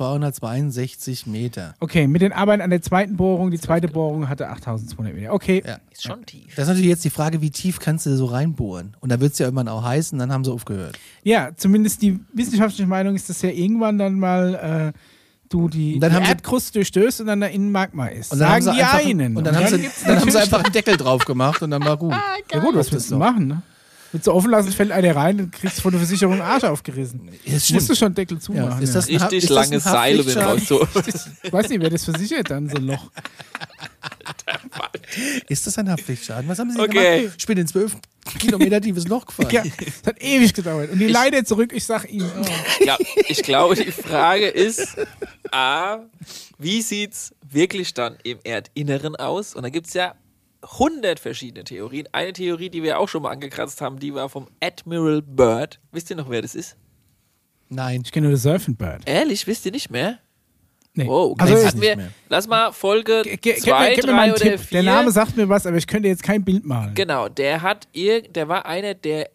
12.262 0.00 1.28
Meter. 1.28 1.74
Okay, 1.80 2.06
mit 2.06 2.22
den 2.22 2.32
Arbeiten 2.32 2.62
an 2.62 2.70
der 2.70 2.82
zweiten 2.82 3.16
Bohrung, 3.16 3.50
die 3.50 3.58
zweite 3.60 3.88
Bohrung 3.88 4.28
hatte 4.28 4.48
8200 4.48 5.14
Meter. 5.14 5.32
Okay, 5.34 5.62
Ja. 5.66 5.78
ist 5.90 6.04
schon 6.04 6.24
tief. 6.24 6.54
Das 6.54 6.64
ist 6.64 6.68
natürlich 6.68 6.88
jetzt 6.90 7.04
die 7.04 7.10
Frage, 7.10 7.40
wie 7.40 7.50
tief 7.50 7.78
kannst 7.80 8.06
du 8.06 8.16
so 8.16 8.26
reinbohren? 8.26 8.96
Und 9.00 9.10
da 9.12 9.20
wird 9.20 9.32
es 9.32 9.38
ja 9.38 9.46
irgendwann 9.46 9.68
auch 9.68 9.82
heißen, 9.84 10.18
dann 10.18 10.32
haben 10.32 10.44
sie 10.44 10.52
aufgehört. 10.52 10.98
ja, 11.24 11.50
zumindest 11.56 12.02
die 12.02 12.20
wissenschaftliche 12.32 12.86
Meinung 12.88 13.14
ist, 13.16 13.28
dass 13.28 13.42
ja 13.42 13.50
irgendwann 13.50 13.98
dann 13.98 14.18
mal 14.18 14.92
äh, 14.94 14.98
du 15.54 15.68
die, 15.68 15.94
Und 15.94 16.00
dann 16.00 16.10
die 16.10 16.16
haben 16.16 16.24
sie- 16.24 16.30
Erdkruste 16.30 16.72
durchstößt 16.74 17.20
und 17.22 17.26
dann 17.28 17.40
da 17.40 17.46
innen 17.46 17.70
Magma 17.72 18.06
ist. 18.06 18.32
Und 18.32 18.38
dann 18.38 18.62
Sagen 18.62 18.76
die 18.76 18.82
einfach, 18.82 18.98
einen. 19.06 19.36
Und 19.36 19.44
dann, 19.46 19.56
haben, 19.56 19.66
sie, 19.68 19.88
dann 20.06 20.20
haben 20.20 20.30
sie 20.30 20.38
einfach 20.38 20.64
einen 20.64 20.72
Deckel 20.72 20.96
drauf 20.96 21.24
gemacht 21.24 21.62
und 21.62 21.70
dann 21.70 21.84
war 21.84 21.96
gut. 21.96 22.14
Ja 22.52 22.60
gut, 22.60 22.74
was 22.74 22.90
willst 22.92 23.10
du 23.10 23.16
machen, 23.16 23.46
ne? 23.46 23.62
Willst 24.12 24.26
du 24.26 24.32
offen 24.32 24.50
lassen, 24.50 24.70
fällt 24.72 24.92
einer 24.92 25.16
rein 25.16 25.40
und 25.40 25.52
kriegst 25.52 25.80
von 25.80 25.90
der 25.90 25.98
Versicherung 26.00 26.34
den 26.34 26.42
Arsch 26.42 26.64
aufgerissen. 26.64 27.30
Das 27.46 27.70
Musst 27.70 27.88
du 27.88 27.94
schon 27.94 28.14
Deckel 28.14 28.38
zumachen. 28.38 28.72
Ja, 28.72 28.78
ist 28.78 28.94
das 28.94 29.08
ein 29.08 29.20
Ha- 29.20 29.26
Richtig 29.26 29.48
das 29.48 29.56
ein 29.56 29.70
lange 29.70 29.80
Seile, 29.80 30.26
wenn 30.26 30.36
Haftpflichtschaden? 30.36 30.86
raus 30.86 31.04
so. 31.22 31.22
Ich 31.42 31.52
weiß 31.52 31.68
nicht, 31.70 31.80
wer 31.80 31.88
das 31.90 32.04
versichert 32.04 32.50
dann, 32.50 32.68
so 32.68 32.76
ein 32.76 32.86
Loch. 32.86 33.10
Ist 35.48 35.66
das 35.66 35.78
ein 35.78 35.90
Haftpflichtschaden? 35.90 36.48
Was 36.48 36.58
haben 36.58 36.70
Sie 36.70 36.78
Okay. 36.80 37.20
gemacht? 37.22 37.36
Ich 37.38 37.46
bin 37.46 37.58
in 37.58 37.66
zwölf 37.66 37.96
Kilometer 38.38 38.80
tiefes 38.80 39.08
Loch 39.08 39.26
gefallen. 39.26 39.48
Ja, 39.50 39.62
das 39.62 40.06
hat 40.06 40.22
ewig 40.22 40.54
gedauert. 40.54 40.90
Und 40.92 40.98
die 40.98 41.06
Leine 41.08 41.44
zurück, 41.44 41.72
ich 41.74 41.84
sag 41.84 42.10
Ihnen. 42.10 42.30
Oh. 42.40 42.84
Ja, 42.84 42.96
ich 43.28 43.42
glaube, 43.42 43.74
die 43.76 43.90
Frage 43.92 44.46
ist, 44.48 44.96
A, 45.50 45.98
wie 46.58 46.82
sieht's 46.82 47.34
wirklich 47.50 47.94
dann 47.94 48.16
im 48.24 48.38
Erdinneren 48.44 49.16
aus? 49.16 49.54
Und 49.54 49.62
da 49.64 49.68
gibt 49.70 49.86
es 49.88 49.94
ja 49.94 50.14
100 50.62 51.18
verschiedene 51.18 51.64
Theorien. 51.64 52.08
Eine 52.12 52.32
Theorie, 52.32 52.70
die 52.70 52.82
wir 52.82 52.98
auch 52.98 53.08
schon 53.08 53.22
mal 53.22 53.30
angekratzt 53.30 53.80
haben, 53.80 53.98
die 53.98 54.14
war 54.14 54.28
vom 54.28 54.46
Admiral 54.62 55.22
Byrd. 55.22 55.80
Wisst 55.90 56.10
ihr 56.10 56.16
noch, 56.16 56.30
wer 56.30 56.42
das 56.42 56.54
ist? 56.54 56.76
Nein. 57.68 58.02
Ich 58.04 58.12
kenne 58.12 58.26
nur 58.26 58.32
das 58.34 58.42
Surfing 58.42 58.76
Bird. 58.76 59.02
Ehrlich, 59.06 59.46
wisst 59.46 59.64
ihr 59.66 59.72
nicht 59.72 59.90
mehr? 59.90 60.18
Nee. 60.94 61.06
Wow, 61.06 61.34
also, 61.38 61.54
okay. 61.54 61.62
weiß 61.62 61.68
hatten 61.68 61.80
wir, 61.80 61.96
mehr. 61.96 62.10
lass 62.28 62.46
mal 62.46 62.70
Folge 62.70 63.22
ge- 63.22 63.36
ge- 63.38 63.54
gib 63.54 63.62
2, 63.64 63.88
mir, 63.88 63.94
gib 63.96 64.06
mir 64.06 64.12
mal 64.12 64.16
3 64.18 64.22
einen 64.24 64.32
oder 64.34 64.42
Tipp. 64.42 64.60
4. 64.60 64.82
Der 64.82 64.92
Name 64.92 65.10
sagt 65.10 65.36
mir 65.38 65.48
was, 65.48 65.66
aber 65.66 65.76
ich 65.78 65.86
könnte 65.86 66.08
jetzt 66.08 66.22
kein 66.22 66.44
Bild 66.44 66.66
malen. 66.66 66.94
Genau, 66.94 67.28
der 67.30 67.62
hat 67.62 67.88
ir 67.94 68.20
der 68.22 68.48
war 68.48 68.66
einer, 68.66 68.92
der 68.92 69.34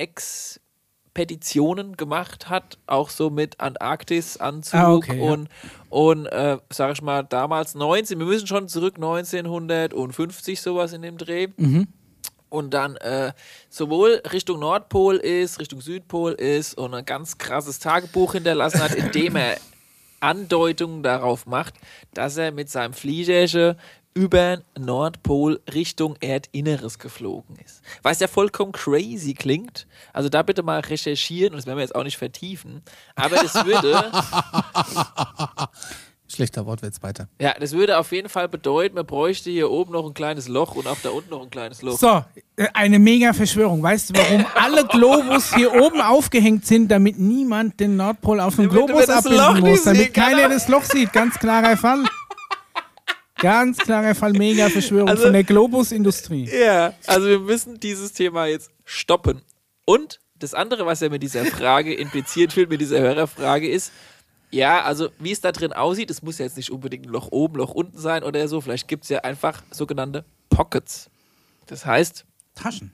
Expeditionen 1.18 1.98
gemacht 1.98 2.48
hat, 2.48 2.78
auch 2.86 3.10
so 3.10 3.32
mit 3.32 3.60
Antarktis-Anzug 3.60 4.80
Ah, 4.80 4.94
okay, 4.94 5.18
ja. 5.18 5.32
und, 5.32 5.50
und 5.90 6.28
äh, 6.28 6.58
sag 6.70 6.94
ich 6.94 7.02
mal, 7.02 7.24
damals 7.24 7.74
19, 7.74 8.20
wir 8.20 8.26
müssen 8.28 8.46
schon 8.46 8.68
zurück 8.68 8.96
1950 8.98 10.62
sowas 10.62 10.94
in 10.94 11.02
dem 11.02 11.18
Dreh. 11.18 11.48
Mhm. 11.58 11.88
Und 12.50 12.74
dann 12.74 12.96
äh, 12.98 13.34
sowohl 13.70 14.22
Richtung 14.32 14.60
Nordpol 14.60 15.18
ist, 15.18 15.60
Richtung 15.60 15.82
Südpol 15.82 16.34
ist 16.34 16.78
und 16.78 16.94
ein 16.94 17.04
ganz 17.04 17.38
krasses 17.40 17.80
Tagebuch 17.80 18.34
hinterlassen 18.34 18.82
hat, 18.82 18.94
in 18.94 19.12
dem 19.12 19.36
er 19.36 19.58
Andeutungen 20.20 21.04
darauf 21.04 21.46
macht, 21.46 21.74
dass 22.14 22.38
er 22.38 22.52
mit 22.52 22.70
seinem 22.70 22.94
Fliegerche 22.94 23.76
über 24.18 24.64
Nordpol 24.80 25.62
Richtung 25.72 26.16
Erdinneres 26.22 26.98
geflogen 26.98 27.56
ist. 27.64 27.84
Was 28.02 28.20
ja 28.20 28.28
vollkommen 28.28 28.72
crazy 28.72 29.36
klingt. 29.36 29.86
Also 30.12 30.28
da 30.28 30.42
bitte 30.42 30.64
mal 30.64 30.80
recherchieren 30.80 31.54
und 31.54 31.58
das 31.58 31.68
werden 31.68 31.78
wir 31.78 31.84
jetzt 31.84 31.94
auch 31.94 32.04
nicht 32.04 32.18
vertiefen. 32.18 32.82
Aber 33.14 33.36
das 33.36 33.54
würde, 33.64 34.12
Schlechter 36.28 36.66
Wortwitz 36.66 37.04
weiter. 37.04 37.28
ja, 37.40 37.54
das 37.60 37.74
würde 37.74 38.00
auf 38.00 38.12
jeden 38.12 38.28
Fall 38.28 38.50
bedeuten, 38.50 38.96
man 38.96 39.06
bräuchte 39.06 39.52
hier 39.52 39.70
oben 39.70 39.94
noch 39.94 40.08
ein 40.08 40.16
kleines 40.16 40.48
Loch 40.48 40.74
und 40.74 40.88
auch 40.88 40.98
da 41.04 41.10
unten 41.10 41.30
noch 41.30 41.44
ein 41.44 41.52
kleines 41.52 41.84
Loch. 41.84 42.00
So, 42.00 42.26
äh, 42.56 42.68
eine 42.74 42.98
mega 42.98 43.34
Verschwörung. 43.34 43.84
Weißt 43.84 44.10
du, 44.10 44.14
warum 44.20 44.46
alle 44.56 44.84
Globus 44.88 45.54
hier 45.54 45.72
oben 45.76 46.02
aufgehängt 46.02 46.66
sind, 46.66 46.90
damit 46.90 47.20
niemand 47.20 47.80
den 47.80 47.98
Nordpol 47.98 48.40
auf 48.40 48.56
dem 48.56 48.68
Globus 48.68 49.10
abbilden 49.10 49.60
muss, 49.60 49.84
damit 49.84 50.16
keiner 50.16 50.50
das 50.50 50.68
Loch 50.68 50.84
sieht. 50.84 51.14
Ganz 51.14 51.36
klarer 51.36 51.78
Fall. 51.78 52.04
Ganz 53.40 53.78
klarer 53.78 54.16
Fall, 54.16 54.34
mega 54.34 54.70
Verschwörung 54.70 55.10
Also- 55.10 55.24
von 55.24 55.34
der 55.34 55.44
Globusindustrie. 55.44 56.50
Ja, 56.50 56.94
also 57.06 57.28
wir 57.28 57.40
müssen 57.40 57.80
dieses 57.80 58.14
Thema 58.14 58.46
jetzt 58.48 58.72
stoppen. 58.86 59.42
Und 59.86 60.20
das 60.40 60.54
andere, 60.54 60.86
was 60.86 61.00
ja 61.00 61.10
mit 61.10 61.24
dieser 61.24 61.46
Frage 61.46 61.94
impliziert 61.94 62.56
wird, 62.56 62.70
mit 62.70 62.82
dieser 62.82 63.00
Hörerfrage 63.00 63.70
ist, 63.70 63.92
ja, 64.50 64.82
also 64.84 65.10
wie 65.20 65.32
es 65.32 65.42
da 65.42 65.52
drin 65.52 65.74
aussieht, 65.74 66.10
es 66.10 66.22
muss 66.22 66.38
ja 66.38 66.46
jetzt 66.46 66.58
nicht 66.58 66.72
unbedingt 66.72 67.06
ein 67.06 67.10
Loch 67.12 67.30
oben, 67.32 67.56
Loch 67.58 67.72
unten 67.72 67.98
sein 67.98 68.24
oder 68.24 68.48
so, 68.48 68.62
vielleicht 68.62 68.88
gibt 68.88 69.04
es 69.04 69.10
ja 69.10 69.20
einfach 69.20 69.62
sogenannte 69.72 70.24
Pockets. 70.50 71.10
Das 71.66 71.86
heißt, 71.86 72.24
Taschen. 72.56 72.92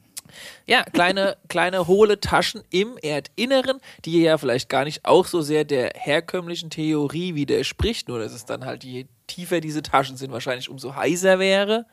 ja, 0.66 0.84
kleine, 0.84 1.38
kleine 1.50 1.86
hohle 1.88 2.20
Taschen 2.20 2.64
im 2.72 2.98
Erdinneren, 3.02 3.80
die 4.04 4.22
ja 4.24 4.38
vielleicht 4.40 4.68
gar 4.68 4.84
nicht 4.84 5.06
auch 5.06 5.28
so 5.28 5.42
sehr 5.42 5.64
der 5.64 5.92
herkömmlichen 5.96 6.70
Theorie 6.72 7.36
widerspricht, 7.36 8.08
nur 8.08 8.18
dass 8.20 8.34
es 8.34 8.46
dann 8.46 8.66
halt, 8.66 8.84
je 8.84 9.06
tiefer 9.28 9.62
diese 9.62 9.82
Taschen 9.82 10.18
sind, 10.18 10.32
wahrscheinlich 10.32 10.70
umso 10.70 10.96
heißer 10.96 11.40
wäre. 11.40 11.86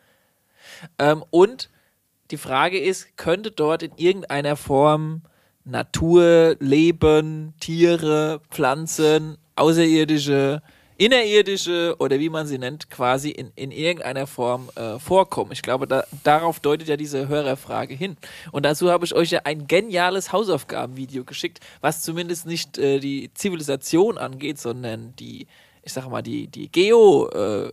Ähm, 0.99 1.25
und 1.31 1.71
die 2.31 2.37
Frage 2.37 2.79
ist, 2.79 3.17
könnte 3.17 3.51
dort 3.51 3.83
in 3.83 3.93
irgendeiner 3.97 4.57
Form 4.57 5.23
Natur, 5.65 6.57
Leben, 6.59 7.55
Tiere, 7.61 8.41
Pflanzen, 8.51 9.37
außerirdische, 9.57 10.63
innerirdische 10.97 11.97
oder 11.99 12.19
wie 12.19 12.29
man 12.29 12.47
sie 12.47 12.59
nennt, 12.59 12.91
quasi 12.91 13.31
in, 13.31 13.53
in 13.57 13.71
irgendeiner 13.71 14.27
Form 14.27 14.69
äh, 14.75 14.99
vorkommen. 14.99 15.53
Ich 15.53 15.63
glaube, 15.63 15.87
da, 15.87 16.05
darauf 16.25 16.61
deutet 16.61 16.89
ja 16.89 16.97
diese 16.97 17.27
Hörerfrage 17.27 17.95
hin. 17.95 18.17
Und 18.53 18.65
dazu 18.65 18.91
habe 18.91 19.07
ich 19.07 19.15
euch 19.15 19.31
ja 19.31 19.41
ein 19.45 19.67
geniales 19.67 20.33
Hausaufgabenvideo 20.33 21.25
geschickt, 21.25 21.61
was 21.81 22.03
zumindest 22.03 22.47
nicht 22.47 22.77
äh, 22.79 23.01
die 23.01 23.33
Zivilisation 23.33 24.19
angeht, 24.19 24.59
sondern 24.59 25.15
die, 25.17 25.47
ich 25.83 25.93
sag 25.93 26.09
mal, 26.09 26.23
die, 26.23 26.47
die 26.49 26.71
Geo, 26.71 27.29
äh, 27.31 27.71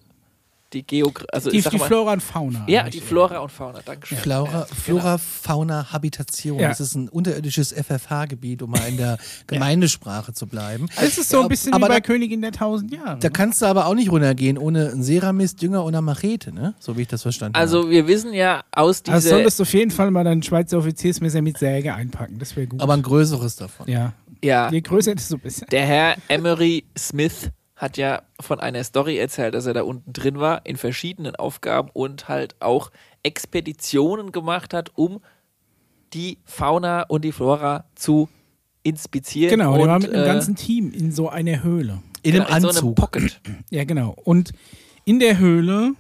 die 0.74 0.84
Geo, 0.86 1.10
also 1.32 1.50
Die, 1.50 1.60
ich 1.60 1.64
sag 1.64 1.72
die 1.72 1.78
mal, 1.78 1.88
Flora 1.88 2.12
und 2.12 2.22
Fauna. 2.22 2.66
ja, 2.68 2.90
die 2.90 3.00
Flora 3.00 3.38
und 3.40 3.50
Fauna, 3.54 3.80
Dankeschön. 3.86 4.18
Flora, 4.18 4.52
Ja, 4.52 4.66
Flora 4.66 5.18
Fauna, 5.18 5.94
Habitation. 5.94 6.60
Ja. 6.60 6.68
Das 6.68 6.82
ist 6.82 6.94
ein 6.94 7.08
unterirdisches 7.08 7.72
FFH-Gebiet, 7.72 8.62
um 8.62 8.72
mal 8.72 8.86
in 8.90 8.98
der 8.98 9.18
Gemeindesprache 9.48 10.34
zu 10.34 10.46
bleiben. 10.46 10.88
Es 11.02 11.18
ist 11.18 11.30
so 11.30 11.42
ein 11.42 11.48
bisschen 11.48 11.72
aber 11.72 11.86
wie 11.86 11.90
bei 11.90 11.96
da, 11.96 12.02
Königin 12.02 12.42
der 12.42 12.52
tausend 12.52 12.92
Jahre. 12.94 13.18
da 13.20 13.30
kannst 13.30 13.62
du 13.62 13.66
aber 13.66 13.86
auch 13.86 13.94
nicht 13.96 14.12
runtergehen 14.12 14.58
ohne 14.58 14.90
einen 14.92 15.04
Ceramis, 15.04 15.56
Dünger 15.56 15.86
eine 15.86 16.02
Machete, 16.02 16.52
ne? 16.54 16.76
So 16.80 16.98
wie 16.98 17.04
ich 17.04 17.08
das 17.08 17.22
verstanden 17.22 17.56
habe. 17.56 17.62
Also 17.64 17.90
wir 17.90 18.06
wissen 18.08 18.34
ja 18.34 18.64
aus 18.74 19.04
also 19.08 19.20
dieser, 19.20 19.22
solltest 19.38 19.60
du 19.60 19.64
auf 19.64 19.74
jeden 19.74 19.92
Fall 19.92 20.12
mal 20.12 20.26
dein 20.26 20.44
Schweizer 20.44 20.80
Offiziersmesser 20.80 21.42
mit 21.42 21.58
Säge 21.60 21.94
einpacken. 21.94 22.40
Das 22.40 22.58
wäre 22.58 22.68
gut. 22.68 22.82
Aber 22.82 22.94
ein 22.94 23.04
größeres 23.04 23.56
davon. 23.56 23.90
ja. 23.90 24.12
ja, 24.44 24.70
Je 24.70 24.82
größer, 24.82 25.16
desto 25.16 25.38
besser. 25.38 25.66
der 25.68 25.86
Herr 25.86 26.16
Emery 26.28 26.84
Smith 26.98 27.52
hat 27.78 27.96
ja 27.96 28.24
von 28.40 28.60
einer 28.60 28.84
Story 28.84 29.18
erzählt, 29.18 29.54
dass 29.54 29.68
er 29.68 29.74
da 29.76 29.84
unten 29.84 30.12
drin 30.12 30.40
war, 30.40 30.66
in 30.66 30.78
verschiedenen 30.78 31.36
Aufgaben 31.36 31.90
und 31.94 32.28
halt 32.28 32.56
auch 32.60 32.92
Expeditionen 33.24 34.32
gemacht 34.32 34.74
hat, 34.74 34.92
um 34.96 35.22
die 36.14 36.40
Fauna 36.44 37.04
und 37.04 37.24
die 37.24 37.32
Flora 37.32 37.86
zu 37.94 38.30
inspizieren. 38.82 39.52
Genau, 39.52 39.74
und, 39.74 39.80
der 39.80 39.88
war 39.88 40.00
mit 40.00 40.12
einem 40.12 40.24
äh, 40.24 40.26
ganzen 40.26 40.56
Team 40.56 40.92
in 40.92 41.12
so 41.12 41.30
einer 41.30 41.64
Höhle. 41.64 42.02
In 42.24 42.34
genau, 42.34 42.46
einem 42.46 42.56
in 42.56 42.62
so 42.62 42.68
einem 42.70 42.78
Anzug. 42.78 42.96
Pocket. 42.96 43.42
Ja, 43.70 43.84
genau. 43.84 44.16
Und 44.24 44.54
in 45.06 45.20
der 45.20 45.38
Höhle 45.38 45.94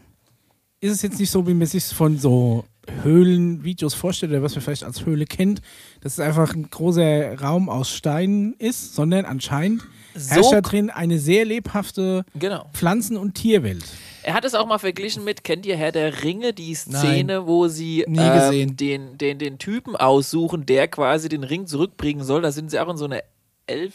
ist 0.79 0.91
es 0.91 1.01
jetzt 1.03 1.19
nicht 1.19 1.29
so, 1.29 1.47
wie 1.47 1.53
man 1.53 1.67
sich 1.67 1.85
von 1.85 2.17
so 2.17 2.65
Höhlenvideos 3.03 3.93
vorstellt 3.93 4.31
oder 4.31 4.41
was 4.41 4.55
man 4.55 4.63
vielleicht 4.63 4.83
als 4.83 5.05
Höhle 5.05 5.25
kennt, 5.25 5.61
dass 6.01 6.13
es 6.13 6.19
einfach 6.19 6.55
ein 6.55 6.69
großer 6.69 7.39
Raum 7.39 7.69
aus 7.69 7.91
Steinen 7.91 8.53
ist, 8.53 8.95
sondern 8.95 9.25
anscheinend 9.25 9.83
So- 10.17 10.35
herrscht 10.35 10.53
da 10.53 10.61
drin 10.61 10.89
eine 10.89 11.19
sehr 11.19 11.45
lebhafte 11.45 12.25
Genau. 12.35 12.65
Pflanzen- 12.73 13.17
und 13.17 13.35
Tierwelt. 13.35 13.83
Er 14.23 14.33
hat 14.33 14.43
es 14.43 14.55
auch 14.55 14.67
mal 14.67 14.77
verglichen 14.77 15.23
mit, 15.23 15.43
kennt 15.45 15.65
ihr 15.65 15.77
Herr 15.77 15.91
der 15.93 16.23
Ringe, 16.23 16.51
die 16.53 16.73
Szene, 16.75 17.35
Nein. 17.37 17.47
wo 17.47 17.67
sie 17.69 18.03
Nie 18.07 18.19
ähm, 18.19 18.33
gesehen. 18.33 18.75
Den, 18.77 19.17
den, 19.17 19.39
den 19.39 19.57
Typen 19.57 19.95
aussuchen, 19.95 20.65
der 20.65 20.87
quasi 20.89 21.29
den 21.29 21.43
Ring 21.45 21.65
zurückbringen 21.65 22.23
soll. 22.25 22.41
Da 22.41 22.51
sind 22.51 22.69
sie 22.71 22.79
auch 22.79 22.89
in 22.89 22.97
so 22.97 23.05
einer 23.05 23.21
Elf. 23.67 23.93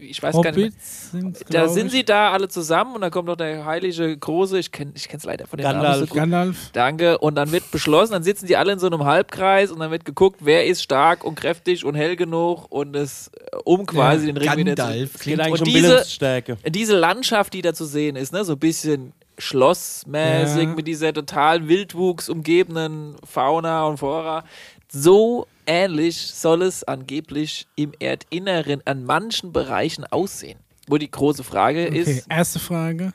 Ich 0.00 0.22
weiß 0.22 0.34
gar 0.34 0.42
nicht. 0.52 0.56
Mehr. 0.56 0.66
Hobbits 0.66 1.10
sind's, 1.10 1.40
Da 1.50 1.68
sind 1.68 1.86
ich. 1.86 1.92
sie 1.92 2.04
da 2.04 2.32
alle 2.32 2.48
zusammen 2.48 2.94
und 2.94 3.00
dann 3.00 3.10
kommt 3.10 3.26
noch 3.28 3.36
der 3.36 3.64
heilige 3.64 4.16
große, 4.16 4.58
ich 4.58 4.70
kenne 4.70 4.92
ich 4.94 5.08
es 5.12 5.24
leider 5.24 5.46
von 5.46 5.56
den 5.56 5.64
Namen 5.64 5.80
Gandalf. 5.82 6.00
so 6.00 6.06
gut. 6.06 6.16
Gandalf. 6.16 6.70
Danke. 6.72 7.18
Und 7.18 7.34
dann 7.34 7.50
wird 7.52 7.70
beschlossen, 7.70 8.12
dann 8.12 8.22
sitzen 8.22 8.46
die 8.46 8.56
alle 8.56 8.72
in 8.72 8.78
so 8.78 8.86
einem 8.86 9.04
Halbkreis 9.04 9.70
und 9.70 9.80
dann 9.80 9.90
wird 9.90 10.04
geguckt, 10.04 10.38
wer 10.42 10.66
ist 10.66 10.82
stark 10.82 11.24
und 11.24 11.34
kräftig 11.34 11.84
und 11.84 11.94
hell 11.94 12.16
genug 12.16 12.66
und 12.70 12.94
es, 12.96 13.28
äh, 13.52 13.56
um 13.64 13.86
quasi 13.86 14.26
den 14.26 14.36
Ring 14.36 14.56
wieder 14.56 14.76
zu. 14.76 14.82
Gandalf 14.82 15.18
klingt 15.18 15.40
eigentlich 15.40 15.60
Und 15.62 15.68
um 15.68 15.74
diese-. 15.74 16.56
Diese 16.68 16.96
Landschaft, 16.96 17.52
die 17.54 17.62
da 17.62 17.74
zu 17.74 17.84
sehen 17.84 18.16
ist, 18.16 18.32
ne, 18.32 18.44
so 18.44 18.52
ein 18.52 18.58
bisschen 18.58 19.12
schlossmäßig 19.38 20.64
Ja. 20.64 20.74
mit 20.74 20.86
dieser 20.86 21.12
total 21.12 21.68
Wildwuchs 21.68 22.28
umgebenen 22.28 23.16
Fauna 23.24 23.84
und 23.86 23.98
Flora. 23.98 24.44
So 24.90 25.46
ähnlich 25.66 26.16
soll 26.16 26.62
es 26.62 26.84
angeblich 26.84 27.66
im 27.76 27.92
Erdinneren 27.98 28.80
an 28.86 29.04
manchen 29.04 29.52
Bereichen 29.52 30.04
aussehen. 30.04 30.58
Wo 30.86 30.96
die 30.96 31.10
große 31.10 31.44
Frage 31.44 31.88
Okay, 31.88 31.98
ist, 31.98 32.26
erste 32.28 32.58
Frage. 32.58 33.12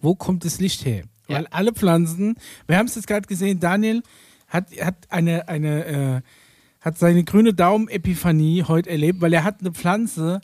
Wo 0.00 0.14
kommt 0.14 0.44
das 0.44 0.60
Licht 0.60 0.84
her? 0.84 1.04
Weil 1.28 1.46
alle 1.48 1.72
Pflanzen, 1.72 2.36
wir 2.66 2.76
haben 2.76 2.86
es 2.86 2.94
jetzt 2.94 3.06
gerade 3.06 3.26
gesehen, 3.26 3.58
Daniel 3.58 4.02
hat, 4.46 4.66
hat 4.80 4.94
eine, 5.08 5.48
eine 5.48 5.84
äh, 5.84 6.20
hat 6.80 6.98
seine 6.98 7.24
grüne 7.24 7.52
Daumen-Epiphanie 7.52 8.62
heute 8.68 8.90
erlebt, 8.90 9.20
weil 9.20 9.32
er 9.32 9.42
hat 9.42 9.60
eine 9.60 9.72
Pflanze 9.72 10.40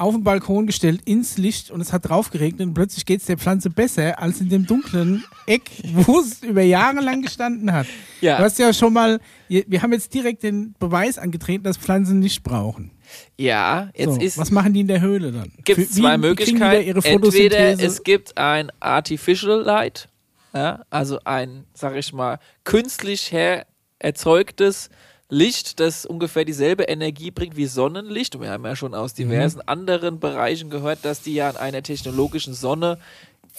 auf 0.00 0.14
den 0.14 0.24
Balkon 0.24 0.66
gestellt, 0.66 1.02
ins 1.04 1.36
Licht 1.36 1.70
und 1.70 1.80
es 1.80 1.92
hat 1.92 2.08
drauf 2.08 2.30
geregnet 2.30 2.68
und 2.68 2.74
plötzlich 2.74 3.04
geht 3.04 3.20
es 3.20 3.26
der 3.26 3.36
Pflanze 3.36 3.68
besser 3.68 4.18
als 4.18 4.40
in 4.40 4.48
dem 4.48 4.66
dunklen 4.66 5.24
Eck, 5.46 5.70
wo 5.92 6.20
es 6.20 6.42
über 6.42 6.62
Jahre 6.62 7.00
lang 7.00 7.20
gestanden 7.20 7.70
hat. 7.70 7.86
Ja. 8.22 8.38
Du 8.38 8.44
hast 8.44 8.58
ja 8.58 8.72
schon 8.72 8.94
mal, 8.94 9.20
wir 9.48 9.82
haben 9.82 9.92
jetzt 9.92 10.14
direkt 10.14 10.42
den 10.42 10.74
Beweis 10.78 11.18
angetreten, 11.18 11.64
dass 11.64 11.76
Pflanzen 11.76 12.22
Licht 12.22 12.42
brauchen. 12.42 12.92
ja, 13.36 13.90
jetzt 13.94 14.14
so, 14.14 14.20
ist 14.20 14.38
was 14.38 14.50
machen 14.50 14.72
die 14.72 14.80
in 14.80 14.88
der 14.88 15.02
Höhle 15.02 15.32
dann? 15.32 15.52
gibt 15.64 15.78
es 15.78 15.92
zwei 15.92 16.16
Möglichkeiten. 16.16 16.86
ihre 16.86 17.04
Entweder 17.04 17.78
es 17.78 18.02
gibt 18.02 18.38
ein 18.38 18.72
Artificial 18.80 19.60
Light, 19.60 20.08
ja, 20.54 20.82
also 20.88 21.18
ein, 21.24 21.66
sag 21.74 21.94
ich 21.96 22.12
mal, 22.14 22.38
künstlich 22.64 23.32
her 23.32 23.66
erzeugtes 23.98 24.88
Licht, 25.30 25.80
das 25.80 26.04
ungefähr 26.04 26.44
dieselbe 26.44 26.84
Energie 26.84 27.30
bringt 27.30 27.56
wie 27.56 27.66
Sonnenlicht. 27.66 28.34
Und 28.34 28.42
wir 28.42 28.50
haben 28.50 28.64
ja 28.64 28.76
schon 28.76 28.94
aus 28.94 29.14
diversen 29.14 29.60
anderen 29.62 30.20
Bereichen 30.20 30.70
gehört, 30.70 30.98
dass 31.02 31.22
die 31.22 31.34
ja 31.34 31.48
an 31.48 31.56
einer 31.56 31.82
technologischen 31.82 32.52
Sonne 32.52 32.98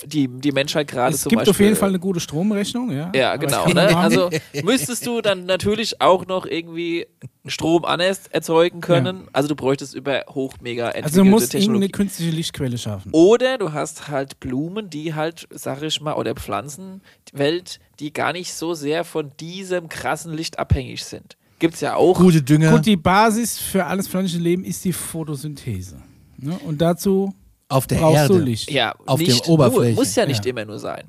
die, 0.05 0.27
die 0.27 0.51
Menschheit 0.51 0.87
gerade 0.87 1.13
Es 1.13 1.21
zum 1.21 1.29
gibt 1.29 1.41
Beispiel. 1.41 1.51
auf 1.51 1.59
jeden 1.59 1.75
Fall 1.75 1.89
eine 1.89 1.99
gute 1.99 2.19
Stromrechnung, 2.19 2.91
ja. 2.91 3.11
Ja, 3.15 3.35
genau. 3.35 3.67
Ne? 3.67 3.95
Also 3.95 4.29
müsstest 4.63 5.05
du 5.05 5.21
dann 5.21 5.45
natürlich 5.45 6.01
auch 6.01 6.25
noch 6.25 6.45
irgendwie 6.45 7.07
Strom 7.45 7.85
anders 7.85 8.27
erzeugen 8.27 8.81
können. 8.81 9.27
Also 9.33 9.49
du 9.49 9.55
bräuchtest 9.55 9.93
über 9.93 10.23
hoch 10.29 10.55
mega 10.61 10.85
entwickelte 10.87 11.05
also 11.05 11.23
du 11.23 11.29
musst 11.29 11.53
irgendeine 11.53 11.89
künstliche 11.89 12.31
Lichtquelle 12.31 12.77
schaffen. 12.77 13.11
Oder 13.11 13.57
du 13.57 13.73
hast 13.73 14.07
halt 14.07 14.39
Blumen, 14.39 14.89
die 14.89 15.13
halt, 15.13 15.47
sag 15.51 15.81
ich 15.83 16.01
mal, 16.01 16.13
oder 16.13 16.35
Pflanzenwelt, 16.35 17.79
die 17.99 18.13
gar 18.13 18.33
nicht 18.33 18.53
so 18.53 18.73
sehr 18.73 19.03
von 19.03 19.31
diesem 19.39 19.89
krassen 19.89 20.33
Licht 20.33 20.57
abhängig 20.59 21.03
sind. 21.03 21.37
Gibt's 21.61 21.79
ja 21.79 21.95
auch. 21.95 22.17
Gute 22.17 22.41
Dünger 22.41 22.71
Gut, 22.71 22.85
die 22.87 22.97
Basis 22.97 23.57
für 23.59 23.85
alles 23.85 24.07
pflanzliche 24.07 24.41
Leben 24.43 24.63
ist 24.65 24.83
die 24.83 24.91
Photosynthese. 24.91 26.01
Ne? 26.37 26.57
Und 26.65 26.81
dazu 26.81 27.33
auf 27.69 27.85
der 27.87 27.97
brauchst 27.99 28.17
Erde. 28.23 28.33
du 28.33 28.39
Licht. 28.39 28.69
Ja, 28.71 28.93
Auf 29.05 29.23
der 29.23 29.47
Oberfläche. 29.47 29.91
Nur, 29.95 30.01
muss 30.03 30.15
ja 30.15 30.25
nicht 30.25 30.43
Ja. 30.43 30.49
immer 30.49 30.65
nur 30.65 30.79
sein. 30.79 31.03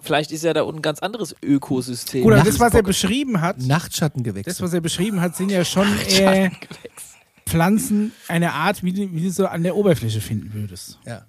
Vielleicht 0.00 0.30
ist 0.30 0.44
ja 0.44 0.54
da 0.54 0.62
unten 0.62 0.78
ein 0.78 0.82
ganz 0.82 1.00
anderes 1.00 1.34
Ökosystem. 1.42 2.22
Gut, 2.22 2.32
das, 2.34 2.60
was 2.60 2.72
er 2.72 2.82
beschrieben 2.84 3.40
hat, 3.40 3.58
Nachtschattengewächse. 3.60 4.48
das, 4.48 4.60
was 4.62 4.72
er 4.72 4.80
beschrieben 4.80 5.20
hat, 5.20 5.34
sind 5.36 5.50
ja 5.50 5.64
schon 5.64 5.88
eher 6.08 6.52
Pflanzen, 7.46 8.12
eine 8.28 8.52
Art, 8.52 8.82
wie 8.82 8.92
du, 8.92 9.12
wie 9.12 9.22
du 9.22 9.30
so 9.30 9.46
an 9.46 9.62
der 9.62 9.76
Oberfläche 9.76 10.20
finden 10.20 10.52
würdest. 10.54 10.98
ja. 11.04 11.14
hat 11.14 11.26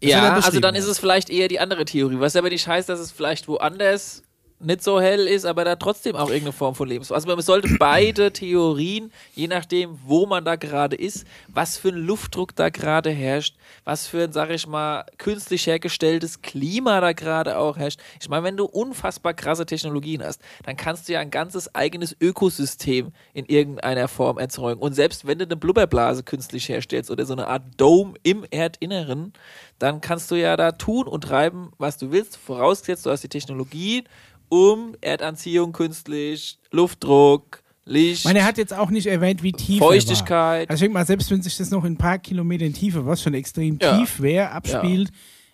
Ja, 0.00 0.32
also 0.34 0.60
dann 0.60 0.74
ist 0.74 0.86
es 0.86 0.98
vielleicht 0.98 1.30
eher 1.30 1.48
die 1.48 1.58
andere 1.60 1.84
Theorie, 1.84 2.18
was 2.20 2.36
aber 2.36 2.48
nicht 2.50 2.66
heißt, 2.68 2.88
dass 2.88 3.00
es 3.00 3.10
vielleicht 3.12 3.48
woanders 3.48 4.22
nicht 4.60 4.82
so 4.82 5.00
hell 5.00 5.26
ist, 5.28 5.44
aber 5.44 5.64
da 5.64 5.76
trotzdem 5.76 6.16
auch 6.16 6.28
irgendeine 6.28 6.52
Form 6.52 6.74
von 6.74 6.88
Leben 6.88 7.02
ist. 7.02 7.12
Also 7.12 7.28
man 7.28 7.40
sollte 7.40 7.76
beide 7.78 8.32
Theorien, 8.32 9.12
je 9.34 9.46
nachdem, 9.46 9.98
wo 10.04 10.26
man 10.26 10.44
da 10.44 10.56
gerade 10.56 10.96
ist, 10.96 11.26
was 11.48 11.78
für 11.78 11.88
ein 11.88 11.96
Luftdruck 11.96 12.56
da 12.56 12.68
gerade 12.68 13.10
herrscht, 13.10 13.54
was 13.84 14.06
für 14.06 14.24
ein, 14.24 14.32
sag 14.32 14.50
ich 14.50 14.66
mal, 14.66 15.04
künstlich 15.16 15.66
hergestelltes 15.66 16.42
Klima 16.42 17.00
da 17.00 17.12
gerade 17.12 17.58
auch 17.58 17.76
herrscht. 17.76 18.00
Ich 18.20 18.28
meine, 18.28 18.42
wenn 18.44 18.56
du 18.56 18.64
unfassbar 18.64 19.34
krasse 19.34 19.64
Technologien 19.64 20.24
hast, 20.24 20.40
dann 20.64 20.76
kannst 20.76 21.08
du 21.08 21.12
ja 21.12 21.20
ein 21.20 21.30
ganzes 21.30 21.74
eigenes 21.74 22.16
Ökosystem 22.20 23.12
in 23.34 23.46
irgendeiner 23.46 24.08
Form 24.08 24.38
erzeugen. 24.38 24.80
Und 24.80 24.94
selbst 24.94 25.26
wenn 25.26 25.38
du 25.38 25.44
eine 25.44 25.56
Blubberblase 25.56 26.24
künstlich 26.24 26.68
herstellst 26.68 27.10
oder 27.10 27.26
so 27.26 27.32
eine 27.32 27.46
Art 27.46 27.62
Dome 27.76 28.14
im 28.24 28.44
Erdinneren, 28.50 29.32
dann 29.78 30.00
kannst 30.00 30.30
du 30.30 30.34
ja 30.34 30.56
da 30.56 30.72
tun 30.72 31.06
und 31.06 31.22
treiben, 31.22 31.70
was 31.78 31.98
du 31.98 32.10
willst, 32.10 32.36
vorausgesetzt, 32.36 33.06
du 33.06 33.10
hast 33.10 33.22
die 33.22 33.28
Technologien, 33.28 34.04
um 34.48 34.94
Erdanziehung 35.00 35.72
künstlich, 35.72 36.58
Luftdruck, 36.70 37.62
Licht, 37.84 38.20
Ich 38.20 38.24
meine, 38.24 38.40
er 38.40 38.44
hat 38.44 38.58
jetzt 38.58 38.74
auch 38.74 38.90
nicht 38.90 39.06
erwähnt, 39.06 39.42
wie 39.42 39.52
tief 39.52 39.76
er 39.76 39.80
war. 39.80 39.88
Feuchtigkeit. 39.88 40.68
Also 40.68 40.74
ich 40.74 40.80
denke 40.80 40.94
mal, 40.94 41.06
selbst 41.06 41.30
wenn 41.30 41.40
sich 41.42 41.56
das 41.56 41.70
noch 41.70 41.84
in 41.84 41.94
ein 41.94 41.96
paar 41.96 42.18
Kilometern 42.18 42.72
Tiefe, 42.72 43.06
was 43.06 43.22
schon 43.22 43.32
extrem 43.34 43.78
Ja. 43.80 43.98
tief 43.98 44.20
wäre, 44.20 44.50
abspielt, 44.50 45.10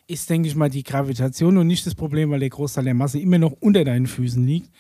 ist, 0.07 0.29
denke 0.29 0.49
ich 0.49 0.55
mal, 0.57 0.69
die 0.69 0.83
Gravitation 0.83 1.57
und 1.57 1.67
nicht 1.69 1.87
das 1.87 1.95
Problem, 1.95 2.31
weil 2.31 2.41
der 2.41 2.51
Großteil 2.51 2.85
der 2.85 2.95
Masse 2.95 3.19
immer 3.21 3.39
noch 3.39 3.53
unter 3.61 3.85
deinen 3.85 4.07
Füßen 4.07 4.45
liegt. 4.45 4.71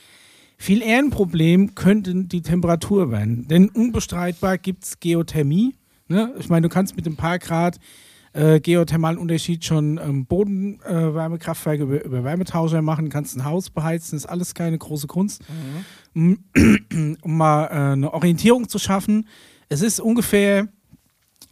Viel 0.58 0.82
eher 0.82 0.98
ein 0.98 1.10
Problem 1.10 1.74
könnte 1.74 2.14
die 2.14 2.42
Temperatur 2.42 3.10
werden. 3.10 3.46
Denn 3.48 3.68
unbestreitbar 3.68 4.58
gibt 4.58 4.84
es 4.84 5.00
Geothermie. 5.00 5.74
Ne? 6.08 6.34
Ich 6.38 6.48
meine, 6.48 6.68
du 6.68 6.74
kannst 6.74 6.96
mit 6.96 7.06
ein 7.06 7.16
paar 7.16 7.38
Grad 7.38 7.78
äh, 8.34 8.60
geothermalen 8.60 9.16
Unterschied 9.16 9.64
schon 9.64 9.98
ähm, 9.98 10.26
Bodenwärmekraftwerke 10.26 11.84
über, 11.84 12.04
über 12.04 12.24
Wärmetauscher 12.24 12.82
machen, 12.82 13.08
kannst 13.08 13.36
ein 13.36 13.44
Haus 13.44 13.70
beheizen, 13.70 14.16
ist 14.16 14.26
alles 14.26 14.54
keine 14.54 14.76
große 14.76 15.06
Kunst. 15.06 15.42
Um, 16.14 16.44
um 17.22 17.36
mal 17.36 17.66
äh, 17.66 17.92
eine 17.92 18.12
Orientierung 18.12 18.68
zu 18.68 18.78
schaffen, 18.78 19.28
es 19.68 19.82
ist 19.82 20.00
ungefähr 20.00 20.68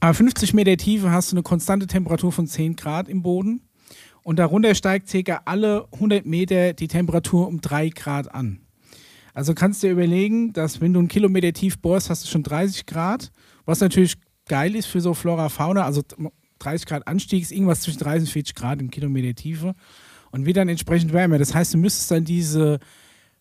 äh, 0.00 0.12
50 0.12 0.54
Meter 0.54 0.76
Tiefe 0.76 1.10
hast 1.12 1.30
du 1.30 1.36
eine 1.36 1.44
konstante 1.44 1.86
Temperatur 1.86 2.32
von 2.32 2.46
10 2.48 2.74
Grad 2.74 3.08
im 3.08 3.22
Boden 3.22 3.62
und 4.24 4.38
darunter 4.38 4.74
steigt 4.74 5.08
circa 5.08 5.42
alle 5.44 5.86
100 5.92 6.26
Meter 6.26 6.72
die 6.72 6.88
Temperatur 6.88 7.46
um 7.46 7.60
3 7.60 7.90
Grad 7.90 8.34
an. 8.34 8.60
Also 9.34 9.54
kannst 9.54 9.82
du 9.82 9.86
dir 9.86 9.92
überlegen, 9.92 10.52
dass 10.52 10.80
wenn 10.80 10.92
du 10.92 10.98
einen 10.98 11.08
Kilometer 11.08 11.52
tief 11.52 11.78
bohrst, 11.78 12.10
hast 12.10 12.24
du 12.24 12.28
schon 12.28 12.42
30 12.42 12.86
Grad, 12.86 13.30
was 13.64 13.80
natürlich 13.80 14.16
geil 14.46 14.74
ist 14.74 14.86
für 14.86 15.00
so 15.00 15.14
Flora, 15.14 15.48
Fauna, 15.48 15.84
also 15.84 16.02
30 16.62 16.86
Grad 16.86 17.08
Anstieg 17.08 17.42
ist 17.42 17.52
irgendwas 17.52 17.80
zwischen 17.80 18.00
30 18.00 18.28
und 18.28 18.32
40 18.32 18.54
Grad 18.54 18.80
im 18.80 18.90
Kilometer 18.90 19.34
Tiefe 19.34 19.74
und 20.30 20.46
wird 20.46 20.56
dann 20.56 20.68
entsprechend 20.68 21.12
wärmer. 21.12 21.38
Das 21.38 21.54
heißt, 21.54 21.74
du 21.74 21.78
müsstest 21.78 22.10
dann 22.10 22.24
diese 22.24 22.80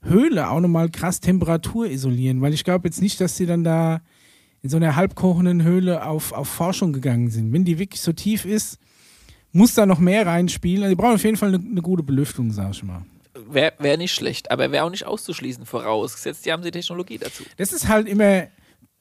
Höhle 0.03 0.49
auch 0.49 0.59
nochmal 0.59 0.89
krass 0.89 1.19
Temperatur 1.19 1.87
isolieren, 1.87 2.41
weil 2.41 2.53
ich 2.53 2.63
glaube 2.63 2.87
jetzt 2.87 3.01
nicht, 3.01 3.21
dass 3.21 3.37
sie 3.37 3.45
dann 3.45 3.63
da 3.63 4.01
in 4.63 4.69
so 4.69 4.77
einer 4.77 4.95
halbkochenden 4.95 5.63
Höhle 5.63 6.05
auf, 6.05 6.31
auf 6.33 6.47
Forschung 6.47 6.93
gegangen 6.93 7.29
sind. 7.29 7.51
Wenn 7.53 7.65
die 7.65 7.79
wirklich 7.79 8.01
so 8.01 8.13
tief 8.13 8.45
ist, 8.45 8.79
muss 9.51 9.73
da 9.73 9.85
noch 9.85 9.99
mehr 9.99 10.25
reinspielen. 10.25 10.83
Also 10.83 10.95
die 10.95 11.01
brauchen 11.01 11.15
auf 11.15 11.23
jeden 11.23 11.37
Fall 11.37 11.49
eine, 11.49 11.63
eine 11.63 11.81
gute 11.81 12.03
Belüftung, 12.03 12.51
sag 12.51 12.71
ich 12.71 12.83
mal. 12.83 13.03
Wäre 13.49 13.73
wär 13.79 13.97
nicht 13.97 14.13
schlecht, 14.13 14.51
aber 14.51 14.71
wäre 14.71 14.85
auch 14.85 14.89
nicht 14.89 15.05
auszuschließen, 15.05 15.65
vorausgesetzt, 15.65 16.45
die 16.45 16.51
haben 16.51 16.63
die 16.63 16.71
Technologie 16.71 17.17
dazu. 17.17 17.43
Das 17.57 17.73
ist 17.73 17.87
halt 17.87 18.07
immer, 18.07 18.47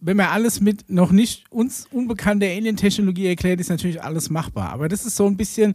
wenn 0.00 0.16
man 0.16 0.26
alles 0.26 0.60
mit 0.60 0.88
noch 0.90 1.12
nicht 1.12 1.44
uns 1.50 1.86
unbekannter 1.90 2.46
Alien-Technologie 2.46 3.26
erklärt, 3.28 3.60
ist 3.60 3.70
natürlich 3.70 4.02
alles 4.02 4.30
machbar. 4.30 4.70
Aber 4.72 4.88
das 4.88 5.04
ist 5.04 5.16
so 5.16 5.26
ein 5.26 5.36
bisschen, 5.36 5.74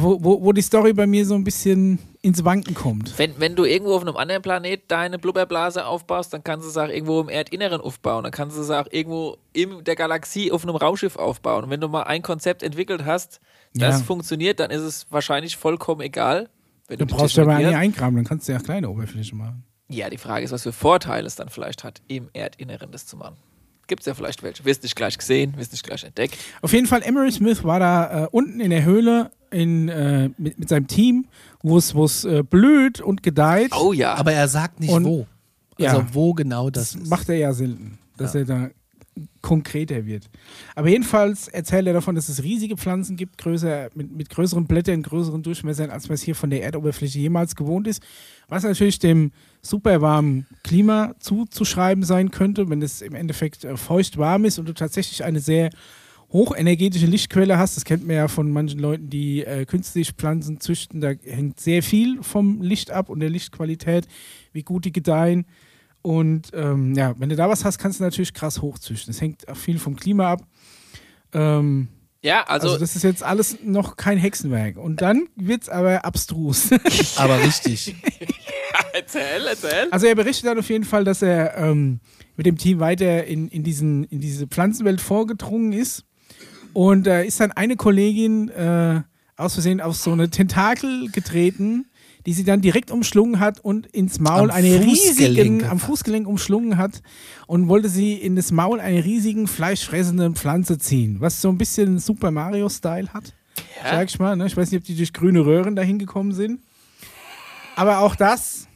wo, 0.00 0.22
wo, 0.22 0.42
wo 0.42 0.52
die 0.52 0.62
Story 0.62 0.92
bei 0.92 1.06
mir 1.06 1.24
so 1.24 1.34
ein 1.34 1.44
bisschen 1.44 1.98
ins 2.22 2.44
Wanken 2.44 2.74
kommt. 2.74 3.18
Wenn, 3.18 3.34
wenn 3.38 3.56
du 3.56 3.64
irgendwo 3.64 3.94
auf 3.94 4.02
einem 4.02 4.16
anderen 4.16 4.42
Planet 4.42 4.82
deine 4.88 5.18
Blubberblase 5.18 5.86
aufbaust, 5.86 6.32
dann 6.34 6.44
kannst 6.44 6.66
du 6.66 6.70
es 6.70 6.76
auch 6.76 6.88
irgendwo 6.88 7.20
im 7.20 7.28
Erdinneren 7.28 7.80
aufbauen. 7.80 8.24
Dann 8.24 8.32
kannst 8.32 8.56
du 8.56 8.62
es 8.62 8.70
auch 8.70 8.86
irgendwo 8.90 9.38
in 9.52 9.84
der 9.84 9.96
Galaxie 9.96 10.52
auf 10.52 10.64
einem 10.64 10.76
Raumschiff 10.76 11.16
aufbauen. 11.16 11.64
Und 11.64 11.70
wenn 11.70 11.80
du 11.80 11.88
mal 11.88 12.02
ein 12.02 12.22
Konzept 12.22 12.62
entwickelt 12.62 13.04
hast, 13.04 13.40
das 13.74 14.00
Ja. 14.00 14.04
funktioniert, 14.04 14.60
dann 14.60 14.70
ist 14.70 14.82
es 14.82 15.06
wahrscheinlich 15.10 15.56
vollkommen 15.56 16.00
egal. 16.00 16.48
Wenn 16.88 16.98
Du 16.98 17.06
die 17.06 17.14
brauchst 17.14 17.36
ja 17.36 17.44
Technologie 17.44 17.68
nie 17.70 17.74
eingraben, 17.76 18.16
dann 18.16 18.24
kannst 18.24 18.48
du 18.48 18.52
ja 18.52 18.58
kleine 18.58 18.90
Oberfläche 18.90 19.34
machen. 19.36 19.62
Ja, 19.90 20.08
die 20.08 20.18
Frage 20.18 20.44
ist, 20.44 20.52
was 20.52 20.62
für 20.62 20.72
Vorteile 20.72 21.26
es 21.26 21.34
dann 21.36 21.48
vielleicht 21.48 21.84
hat, 21.84 22.00
im 22.08 22.28
Erdinneren 22.32 22.90
das 22.92 23.06
zu 23.06 23.16
machen. 23.16 23.36
Gibt 23.88 24.00
es 24.02 24.06
ja 24.06 24.14
vielleicht 24.14 24.42
welche. 24.44 24.64
Wirst 24.64 24.84
nicht 24.84 24.94
gleich 24.94 25.18
gesehen, 25.18 25.56
wirst 25.56 25.72
nicht 25.72 25.84
gleich 25.84 26.04
entdeckt. 26.04 26.36
Auf 26.62 26.72
jeden 26.72 26.86
Fall, 26.86 27.02
Emery 27.02 27.32
Smith 27.32 27.64
war 27.64 27.80
da 27.80 28.24
äh, 28.24 28.28
unten 28.30 28.60
in 28.60 28.70
der 28.70 28.84
Höhle 28.84 29.32
in, 29.50 29.88
äh, 29.88 30.30
mit, 30.38 30.60
mit 30.60 30.68
seinem 30.68 30.86
Team, 30.86 31.26
wo 31.62 31.76
es 31.76 31.92
wo 31.94 32.04
es, 32.04 32.24
äh, 32.24 32.44
blüht 32.44 33.00
und 33.00 33.24
gedeiht. 33.24 33.72
Oh 33.76 33.92
ja. 33.92 34.14
Aber 34.14 34.32
er 34.32 34.46
sagt 34.46 34.78
nicht 34.78 34.92
Und- 34.92 35.04
wo. 35.04 35.26
Also 35.80 35.96
Ja. 35.98 36.06
wo 36.12 36.34
genau 36.34 36.70
das, 36.70 36.92
Das 36.92 37.02
ist. 37.02 37.10
macht 37.10 37.28
er 37.30 37.36
ja 37.36 37.52
selten, 37.52 37.98
dass 38.16 38.34
er 38.34 38.44
da 38.44 38.68
konkreter 39.42 40.06
wird. 40.06 40.30
Aber 40.74 40.88
jedenfalls 40.88 41.48
erzählt 41.48 41.86
er 41.86 41.92
davon, 41.92 42.14
dass 42.14 42.28
es 42.28 42.42
riesige 42.42 42.76
Pflanzen 42.76 43.16
gibt, 43.16 43.38
größer, 43.38 43.90
mit, 43.94 44.12
mit 44.12 44.30
größeren 44.30 44.66
Blättern, 44.66 45.02
größeren 45.02 45.42
Durchmessern, 45.42 45.90
als 45.90 46.08
man 46.08 46.14
es 46.14 46.22
hier 46.22 46.34
von 46.34 46.50
der 46.50 46.62
Erdoberfläche 46.62 47.18
jemals 47.18 47.56
gewohnt 47.56 47.86
ist. 47.86 48.02
Was 48.48 48.62
natürlich 48.62 48.98
dem 48.98 49.32
super 49.62 50.00
warmen 50.00 50.46
Klima 50.62 51.14
zuzuschreiben 51.18 52.04
sein 52.04 52.30
könnte, 52.30 52.68
wenn 52.70 52.82
es 52.82 53.02
im 53.02 53.14
Endeffekt 53.14 53.64
äh, 53.64 53.76
feucht 53.76 54.18
warm 54.18 54.44
ist 54.44 54.58
und 54.58 54.68
du 54.68 54.74
tatsächlich 54.74 55.24
eine 55.24 55.40
sehr 55.40 55.70
hochenergetische 56.32 57.06
Lichtquelle 57.06 57.58
hast. 57.58 57.76
Das 57.76 57.84
kennt 57.84 58.06
man 58.06 58.16
ja 58.16 58.28
von 58.28 58.50
manchen 58.50 58.78
Leuten, 58.78 59.10
die 59.10 59.44
äh, 59.44 59.64
künstlich 59.64 60.12
Pflanzen 60.12 60.60
züchten. 60.60 61.00
Da 61.00 61.12
hängt 61.24 61.58
sehr 61.60 61.82
viel 61.82 62.22
vom 62.22 62.62
Licht 62.62 62.90
ab 62.90 63.08
und 63.08 63.20
der 63.20 63.30
Lichtqualität, 63.30 64.06
wie 64.52 64.62
gut 64.62 64.84
die 64.84 64.92
gedeihen. 64.92 65.46
Und 66.02 66.50
ähm, 66.54 66.94
ja, 66.94 67.14
wenn 67.18 67.28
du 67.28 67.36
da 67.36 67.48
was 67.48 67.64
hast, 67.64 67.78
kannst 67.78 68.00
du 68.00 68.04
natürlich 68.04 68.32
krass 68.32 68.62
hochzüchten. 68.62 69.12
Das 69.12 69.20
hängt 69.20 69.48
auch 69.48 69.56
viel 69.56 69.78
vom 69.78 69.96
Klima 69.96 70.32
ab. 70.32 70.42
Ähm, 71.32 71.88
ja, 72.22 72.42
also, 72.44 72.68
also, 72.68 72.80
das 72.80 72.96
ist 72.96 73.02
jetzt 73.02 73.22
alles 73.22 73.58
noch 73.62 73.96
kein 73.96 74.18
Hexenwerk. 74.18 74.76
Und 74.76 75.00
dann 75.00 75.28
wird 75.36 75.62
es 75.62 75.68
aber 75.68 76.04
abstrus. 76.04 76.70
Aber 77.16 77.38
richtig. 77.40 77.94
erzähl, 78.92 79.46
erzähl. 79.46 79.88
Also 79.90 80.06
er 80.06 80.14
berichtet 80.14 80.46
dann 80.46 80.58
auf 80.58 80.68
jeden 80.68 80.84
Fall, 80.84 81.04
dass 81.04 81.22
er 81.22 81.56
ähm, 81.56 82.00
mit 82.36 82.46
dem 82.46 82.58
Team 82.58 82.78
weiter 82.78 83.24
in, 83.24 83.48
in, 83.48 83.62
diesen, 83.62 84.04
in 84.04 84.20
diese 84.20 84.46
Pflanzenwelt 84.46 85.00
vorgedrungen 85.00 85.72
ist. 85.72 86.04
Und 86.72 87.06
da 87.06 87.20
ist 87.20 87.40
dann 87.40 87.52
eine 87.52 87.76
Kollegin 87.76 88.48
äh, 88.50 89.02
aus 89.36 89.54
Versehen 89.54 89.80
auf 89.80 89.96
so 89.96 90.12
eine 90.12 90.30
Tentakel 90.30 91.10
getreten, 91.10 91.89
die 92.26 92.32
sie 92.32 92.44
dann 92.44 92.60
direkt 92.60 92.90
umschlungen 92.90 93.40
hat 93.40 93.60
und 93.60 93.86
ins 93.86 94.18
Maul 94.20 94.50
Am 94.50 94.56
eine 94.56 94.80
Fußgelenk 94.82 94.90
riesigen, 94.90 95.64
am. 95.64 95.78
Fußgelenk 95.78 96.26
umschlungen 96.28 96.76
hat 96.76 97.02
und 97.46 97.68
wollte 97.68 97.88
sie 97.88 98.14
in 98.14 98.36
das 98.36 98.52
Maul 98.52 98.80
einer 98.80 99.04
riesigen 99.04 99.46
fleischfressenden 99.46 100.34
Pflanze 100.36 100.78
ziehen, 100.78 101.16
was 101.20 101.40
so 101.40 101.48
ein 101.48 101.58
bisschen 101.58 101.98
Super 101.98 102.30
Mario-Style 102.30 103.12
hat, 103.12 103.34
Ja. 103.82 103.90
sag 103.92 104.08
ich 104.08 104.18
mal. 104.18 104.36
Ne? 104.36 104.46
Ich 104.46 104.56
weiß 104.56 104.70
nicht, 104.70 104.80
ob 104.80 104.84
die 104.84 104.96
durch 104.96 105.12
grüne 105.12 105.44
Röhren 105.44 105.76
dahin 105.76 105.98
gekommen 105.98 106.32
sind. 106.32 106.60
Aber 107.76 108.00
auch 108.00 108.14
das 108.16 108.66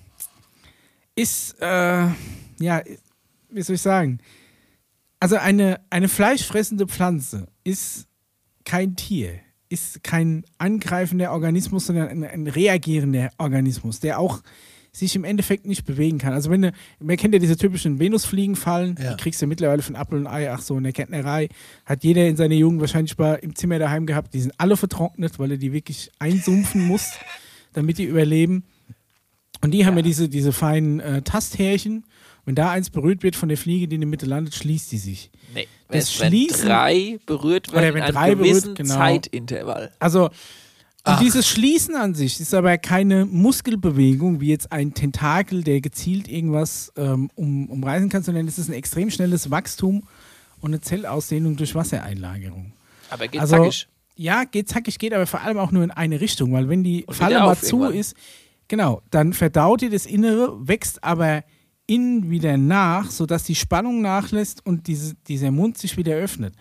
ist, 1.15 1.57
äh, 1.61 2.07
ja, 2.59 2.83
wie 3.51 3.63
soll 3.63 3.77
ich 3.77 3.83
sagen? 3.83 4.19
Also 5.21 5.37
eine, 5.37 5.81
eine 5.91 6.09
fleischfressende 6.09 6.87
Pflanze 6.87 7.49
ist 7.63 8.07
kein 8.65 8.97
Tier, 8.97 9.41
ist 9.69 10.03
kein 10.03 10.45
angreifender 10.59 11.33
Organismus, 11.33 11.87
sondern 11.87 12.09
ein, 12.09 12.25
ein 12.25 12.47
reagierender 12.47 13.31
Organismus, 13.39 14.01
der 14.01 14.19
auch 14.19 14.43
sich 14.93 15.17
im 15.17 15.25
Endeffekt 15.25 15.67
nicht 15.67 15.85
bewegen 15.85 16.19
kann. 16.19 16.33
Also 16.33 16.51
wenn 16.51 16.63
du, 16.63 16.73
man 17.01 17.17
kennt 17.17 17.35
ja 17.35 17.41
diese 17.41 17.57
typischen 17.57 17.99
Venusfliegenfallen, 17.99 18.97
Ja. 19.03 19.15
die 19.15 19.23
kriegst 19.23 19.43
du 19.43 19.47
mittlerweile 19.49 19.83
von 19.83 19.97
Apfel 19.97 20.19
und 20.21 20.27
Ei, 20.29 20.53
ach 20.53 20.61
so, 20.63 20.77
in 20.77 20.85
der 20.85 20.93
Gärtnerei 20.93 21.49
hat 21.85 22.05
jeder 22.05 22.29
in 22.29 22.37
seiner 22.37 22.55
Jugend 22.55 22.81
wahrscheinlich 22.81 23.19
mal 23.19 23.35
im 23.35 23.57
Zimmer 23.57 23.81
daheim 23.81 24.07
gehabt, 24.07 24.33
die 24.35 24.41
sind 24.41 24.55
alle 24.59 24.77
vertrocknet, 24.77 25.39
weil 25.41 25.51
er 25.53 25.57
die 25.57 25.73
wirklich 25.73 26.13
einsumpfen 26.21 26.87
muss, 26.87 27.13
damit 27.73 27.99
die 27.99 28.05
überleben. 28.05 28.63
Und 29.63 29.73
die 29.73 29.85
haben 29.85 29.97
ja 29.97 30.03
diese, 30.03 30.29
diese 30.29 30.53
feinen 30.53 31.01
äh, 31.01 31.23
Tasthärchen. 31.23 32.05
Wenn 32.47 32.55
da 32.55 32.71
eins 32.71 32.91
berührt 32.91 33.23
wird 33.23 33.37
von 33.37 33.49
der 33.49 33.57
Fliege, 33.59 33.89
die 33.89 33.95
in 33.95 34.03
der 34.03 34.09
Mitte 34.09 34.27
landet, 34.27 34.55
schließt 34.55 34.93
die 34.93 34.99
sich. 34.99 35.31
Nee, 35.55 35.67
Das 35.89 36.21
wenn, 36.21 36.29
Schließen- 36.29 36.67
drei 36.69 37.19
berührt 37.27 37.69
Oder 37.71 37.83
werden 37.83 37.95
wenn 37.95 38.05
in 38.11 38.17
einem 38.17 38.39
berührt, 38.39 38.75
genau. 38.75 38.95
Zeitintervall. 38.95 39.93
Also, 39.99 40.31
und 41.07 41.21
dieses 41.21 41.47
Schließen 41.49 41.97
an 41.97 42.15
sich 42.15 42.41
ist 42.41 42.55
aber 42.55 42.79
keine 42.79 43.27
Muskelbewegung, 43.27 44.41
wie 44.41 44.49
jetzt 44.49 44.73
ein 44.73 44.95
Tentakel, 44.95 45.63
der 45.63 45.81
gezielt 45.81 46.29
irgendwas 46.29 46.93
ähm, 46.97 47.31
um, 47.35 47.69
umreißen 47.69 48.09
kann, 48.09 48.23
sondern 48.23 48.47
es 48.49 48.59
ist 48.59 48.69
ein 48.69 48.73
extrem 48.75 49.11
schnelles 49.11 49.51
Wachstum 49.51 50.05
und 50.61 50.71
eine 50.71 50.81
Zellausdehnung 50.81 51.57
durch 51.57 51.75
Wassereinlagerung. 51.75 52.73
Aber 53.11 53.29
geht 53.29 53.41
Also, 53.41 53.57
zackig. 53.57 53.87
ja, 54.17 54.45
geht 54.45 54.69
zackig, 54.69 54.99
geht 54.99 55.13
aber 55.13 55.27
vor 55.27 55.43
allem 55.43 55.59
auch 55.59 55.73
nur 55.73 55.85
in 55.85 55.91
eine 55.91 56.21
Richtung, 56.23 56.53
weil 56.55 56.69
wenn 56.71 56.83
die 56.85 57.05
Und 57.05 57.15
Falle 57.15 57.39
mal 57.39 57.57
zu 57.57 57.77
irgendwann. 57.81 57.95
ist, 57.95 58.17
genau, 58.69 59.03
dann 59.11 59.35
verdaut 59.35 59.83
ihr 59.83 59.91
das 59.91 60.07
Innere, 60.07 60.57
wächst 60.67 61.05
aber 61.05 61.45
innen 61.87 62.31
wieder 62.31 62.57
nach, 62.57 63.11
sodass 63.11 63.45
die 63.45 63.55
Spannung 63.55 64.01
nachlässt 64.03 64.65
und 64.65 64.87
diese, 64.87 65.15
dieser 65.29 65.51
Mund 65.51 65.79
sich 65.79 65.97
wieder 65.97 66.15
öffnet. 66.15 66.55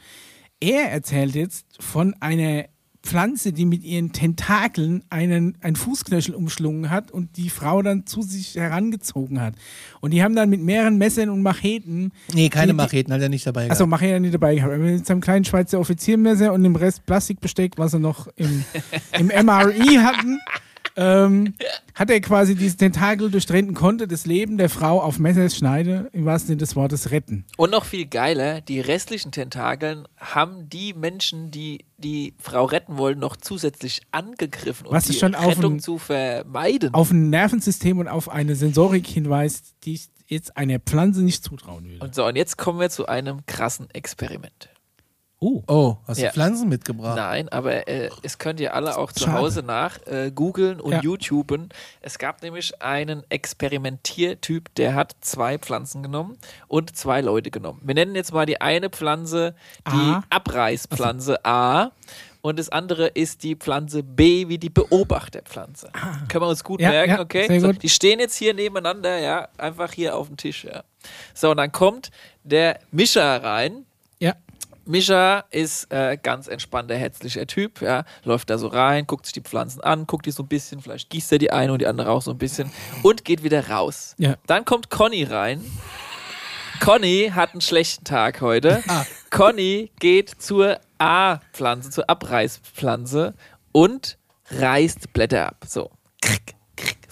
Er 0.59 0.91
erzählt 0.91 1.35
jetzt 1.35 1.65
von 1.79 2.13
einer 2.19 2.65
Pflanze, 3.05 3.51
die 3.51 3.65
mit 3.65 3.83
ihren 3.83 4.13
Tentakeln 4.13 5.03
einen, 5.09 5.57
einen 5.59 5.75
Fußknöchel 5.75 6.33
umschlungen 6.35 6.89
hat 6.89 7.11
und 7.11 7.35
die 7.35 7.49
Frau 7.49 7.81
dann 7.81 8.05
zu 8.05 8.21
sich 8.21 8.55
herangezogen 8.55 9.41
hat. 9.41 9.55
Und 9.99 10.11
die 10.11 10.23
haben 10.23 10.37
dann 10.37 10.49
mit 10.49 10.61
mehreren 10.61 10.97
Messern 10.97 11.27
und 11.29 11.41
Macheten 11.41 12.13
Nee, 12.33 12.47
keine 12.47 12.71
Die- 12.71 12.77
Macheten 12.77 13.11
hat 13.11 13.21
er 13.21 13.27
nicht 13.27 13.45
dabei 13.45 13.65
Achso, 13.69 13.79
gehabt. 13.85 13.89
mach 13.89 14.01
ich 14.03 14.09
ja 14.09 14.19
nicht 14.21 14.33
dabei 14.33 14.55
gehabt. 14.55 14.77
Mit 14.77 15.05
seinem 15.05 15.19
kleinen 15.19 15.43
Schweizer 15.43 15.81
Offiziermesser 15.81 16.53
und 16.53 16.63
dem 16.63 16.77
Rest 16.77 17.05
Plastikbesteck, 17.05 17.73
was 17.77 17.91
sie 17.91 17.99
noch 17.99 18.27
im, 18.37 18.63
im 19.19 19.27
MRI 19.27 19.95
hatten, 20.01 20.39
ähm, 20.95 21.53
hat 21.95 22.09
er 22.09 22.21
quasi 22.21 22.55
dieses 22.55 22.77
Tentakel 22.77 23.31
durchtrennen 23.31 23.69
und 23.69 23.75
konnte 23.75 24.07
das 24.07 24.25
Leben 24.25 24.57
der 24.57 24.69
Frau 24.69 25.01
auf 25.01 25.19
Messers 25.19 25.55
Schneide 25.55 26.09
im 26.13 26.25
wahrsten 26.25 26.47
Sinne 26.47 26.57
des 26.57 26.75
Wortes 26.75 27.11
retten. 27.11 27.45
Und 27.57 27.71
noch 27.71 27.85
viel 27.85 28.05
geiler, 28.05 28.61
die 28.61 28.79
restlichen 28.79 29.31
Tentakeln 29.31 30.07
haben 30.17 30.69
die 30.69 30.93
Menschen, 30.93 31.51
die 31.51 31.85
die 31.97 32.33
Frau 32.39 32.65
retten 32.65 32.97
wollen, 32.97 33.19
noch 33.19 33.37
zusätzlich 33.37 34.01
angegriffen, 34.11 34.87
um 34.87 34.93
Was 34.93 35.05
die 35.05 35.13
schon 35.13 35.35
auf 35.35 35.57
Rettung 35.57 35.75
ein- 35.75 35.79
zu 35.79 35.97
vermeiden. 35.97 36.93
Auf 36.93 37.11
ein 37.11 37.29
Nervensystem 37.29 37.97
und 37.99 38.07
auf 38.07 38.29
eine 38.29 38.55
Sensorik 38.55 39.07
hinweist, 39.07 39.75
die 39.85 39.93
ich 39.93 40.09
jetzt 40.27 40.57
einer 40.57 40.79
Pflanze 40.79 41.21
nicht 41.21 41.43
zutrauen 41.43 41.85
würde. 41.85 42.03
Und 42.03 42.15
so, 42.15 42.25
und 42.25 42.35
jetzt 42.35 42.57
kommen 42.57 42.79
wir 42.79 42.89
zu 42.89 43.05
einem 43.07 43.45
krassen 43.45 43.89
Experiment. 43.91 44.69
Oh, 45.45 45.63
Oh, 45.67 45.97
hast 46.07 46.19
Ja. 46.19 46.27
du 46.29 46.33
Pflanzen 46.35 46.69
mitgebracht? 46.69 47.17
Nein, 47.17 47.49
aber 47.49 47.87
äh, 47.87 48.09
es 48.21 48.37
könnt 48.37 48.59
ihr 48.61 48.73
alle 48.73 48.97
auch 48.97 49.11
zu 49.11 49.25
Schade. 49.25 49.37
Hause 49.39 49.61
nach 49.63 49.97
äh, 50.07 50.31
googeln 50.33 50.79
und 50.79 50.91
Ja. 50.93 51.01
YouTuben. 51.01 51.69
Es 52.01 52.17
gab 52.17 52.41
nämlich 52.43 52.81
einen 52.81 53.23
Experimentiertyp, 53.29 54.73
der 54.75 54.95
hat 54.95 55.15
zwei 55.21 55.57
Pflanzen 55.57 56.01
genommen 56.03 56.37
und 56.67 56.95
zwei 56.95 57.21
Leute 57.21 57.51
genommen. 57.51 57.81
Wir 57.83 57.95
nennen 57.95 58.15
jetzt 58.15 58.31
mal 58.33 58.45
die 58.45 58.61
eine 58.61 58.89
Pflanze 58.89 59.55
die 59.91 59.91
A. 59.97 60.23
Abreißpflanze 60.29 61.43
A. 61.45 61.91
Und 62.41 62.59
das 62.59 62.67
andere 62.69 63.07
ist 63.07 63.43
die 63.43 63.55
Pflanze 63.55 64.03
B 64.03 64.49
wie 64.49 64.57
die 64.57 64.69
Beobachterpflanze. 64.69 65.89
Können 66.27 66.43
wir 66.43 66.49
uns 66.49 66.63
gut 66.63 66.81
Ah. 66.81 66.83
Ja, 66.83 66.89
merken, 66.91 67.11
ja, 67.11 67.21
okay? 67.21 67.59
So, 67.59 67.67
gut. 67.67 67.81
die 67.83 67.87
stehen 67.89 68.19
jetzt 68.19 68.35
hier 68.35 68.53
nebeneinander, 68.53 69.17
ja, 69.19 69.47
einfach 69.57 69.93
hier 69.93 70.15
auf 70.17 70.27
dem 70.27 70.35
Tisch, 70.35 70.65
ja. 70.65 70.83
So, 71.33 71.51
und 71.51 71.57
dann 71.57 71.71
kommt 71.71 72.11
der 72.43 72.79
Mischer 72.91 73.41
rein. 73.43 73.85
Mischa 74.85 75.45
ist 75.51 75.91
äh, 75.91 76.17
ganz 76.21 76.47
entspannter, 76.47 76.95
herzlicher 76.95 77.47
Typ, 77.47 77.81
ja, 77.81 78.03
läuft 78.23 78.49
da 78.49 78.57
so 78.57 78.67
rein, 78.67 79.07
guckt 79.07 79.25
sich 79.25 79.33
die 79.33 79.41
Pflanzen 79.41 79.81
an, 79.81 80.05
guckt 80.07 80.25
die 80.25 80.31
so 80.31 80.43
ein 80.43 80.47
bisschen, 80.47 80.81
vielleicht 80.81 81.09
gießt 81.09 81.31
er 81.31 81.37
die 81.37 81.51
eine 81.51 81.71
und 81.71 81.79
die 81.79 81.87
andere 81.87 82.09
auch 82.09 82.21
so 82.21 82.31
ein 82.31 82.37
bisschen 82.37 82.71
und 83.01 83.23
geht 83.23 83.43
wieder 83.43 83.69
raus. 83.69 84.15
Ja. 84.17 84.35
Dann 84.45 84.65
kommt 84.65 84.89
Conny 84.89 85.23
rein. 85.23 85.63
Conny 86.79 87.31
hat 87.33 87.53
einen 87.53 87.61
schlechten 87.61 88.03
Tag 88.03 88.41
heute. 88.41 88.83
Ah. 88.87 89.05
Conny 89.29 89.91
geht 89.99 90.29
zur 90.29 90.79
A-Pflanze, 90.97 91.89
zur 91.89 92.09
Abreißpflanze 92.09 93.33
und 93.71 94.17
reißt 94.49 95.13
Blätter 95.13 95.47
ab. 95.47 95.65
So. 95.65 95.91
Krick, 96.21 96.55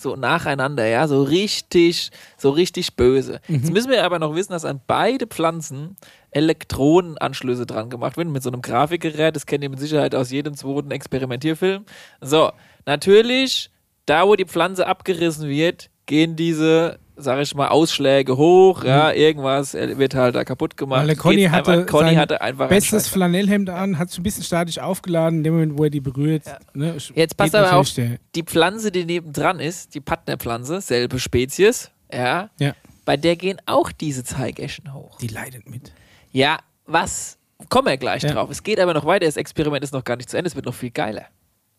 so 0.01 0.15
nacheinander, 0.15 0.85
ja, 0.87 1.07
so 1.07 1.23
richtig, 1.23 2.11
so 2.37 2.49
richtig 2.49 2.95
böse. 2.95 3.39
Mhm. 3.47 3.55
Jetzt 3.55 3.71
müssen 3.71 3.91
wir 3.91 4.03
aber 4.03 4.19
noch 4.19 4.35
wissen, 4.35 4.51
dass 4.51 4.65
an 4.65 4.81
beide 4.87 5.27
Pflanzen 5.27 5.95
Elektronenanschlüsse 6.31 7.65
dran 7.65 7.89
gemacht 7.89 8.17
werden 8.17 8.31
mit 8.31 8.43
so 8.43 8.49
einem 8.49 8.61
Grafikgerät. 8.61 9.35
Das 9.35 9.45
kennt 9.45 9.63
ihr 9.63 9.69
mit 9.69 9.79
Sicherheit 9.79 10.15
aus 10.15 10.31
jedem 10.31 10.55
zweiten 10.55 10.91
Experimentierfilm. 10.91 11.85
So, 12.21 12.51
natürlich, 12.85 13.69
da 14.05 14.27
wo 14.27 14.35
die 14.35 14.45
Pflanze 14.45 14.87
abgerissen 14.87 15.49
wird, 15.49 15.89
gehen 16.05 16.35
diese, 16.35 16.99
sag 17.21 17.39
ich 17.41 17.55
mal, 17.55 17.67
Ausschläge 17.69 18.37
hoch, 18.37 18.83
ja, 18.83 19.11
irgendwas 19.11 19.73
wird 19.73 20.15
halt 20.15 20.35
da 20.35 20.43
kaputt 20.43 20.77
gemacht. 20.77 20.97
Mhm. 20.97 21.01
Weil 21.01 21.07
der 21.07 21.17
Conny 21.17 21.43
hatte, 21.45 21.71
einfach, 21.71 21.85
Conny 21.91 22.09
sein 22.09 22.17
hatte 22.19 22.41
einfach 22.41 22.69
bestes. 22.69 23.07
Flanellhemd 23.07 23.69
an, 23.69 23.97
hat 23.97 24.09
sich 24.09 24.19
ein 24.19 24.23
bisschen 24.23 24.43
statisch 24.43 24.79
aufgeladen, 24.79 25.39
in 25.39 25.43
dem 25.43 25.53
Moment, 25.53 25.77
wo 25.77 25.83
er 25.85 25.89
die 25.89 25.99
berührt. 26.01 26.43
Ne, 26.73 26.95
Jetzt 27.15 27.37
passt 27.37 27.55
aber 27.55 27.75
auf, 27.77 27.93
der- 27.93 28.17
die 28.35 28.43
Pflanze, 28.43 28.91
die 28.91 29.05
nebendran 29.05 29.59
ist, 29.59 29.93
die 29.95 30.01
Partnerpflanze, 30.01 30.81
selbe 30.81 31.19
Spezies, 31.19 31.91
ja, 32.13 32.49
Ja, 32.59 32.73
bei 33.05 33.17
der 33.17 33.35
gehen 33.35 33.57
auch 33.65 33.91
diese 33.91 34.23
Zeigeschen 34.23 34.93
hoch. 34.93 35.17
die 35.19 35.27
leidet 35.27 35.69
mit. 35.69 35.91
Ja, 36.31 36.57
was? 36.85 37.37
Kommen 37.69 37.87
wir 37.87 37.97
gleich 37.97 38.23
Ja. 38.23 38.31
drauf. 38.33 38.49
Es 38.49 38.63
geht 38.63 38.79
aber 38.79 38.93
noch 38.93 39.05
weiter. 39.05 39.25
Das 39.25 39.37
Experiment 39.37 39.83
ist 39.83 39.93
noch 39.93 40.03
gar 40.03 40.15
nicht 40.17 40.29
zu 40.29 40.37
Ende. 40.37 40.47
Es 40.47 40.55
wird 40.55 40.65
noch 40.65 40.73
viel 40.73 40.89
geiler. 40.91 41.25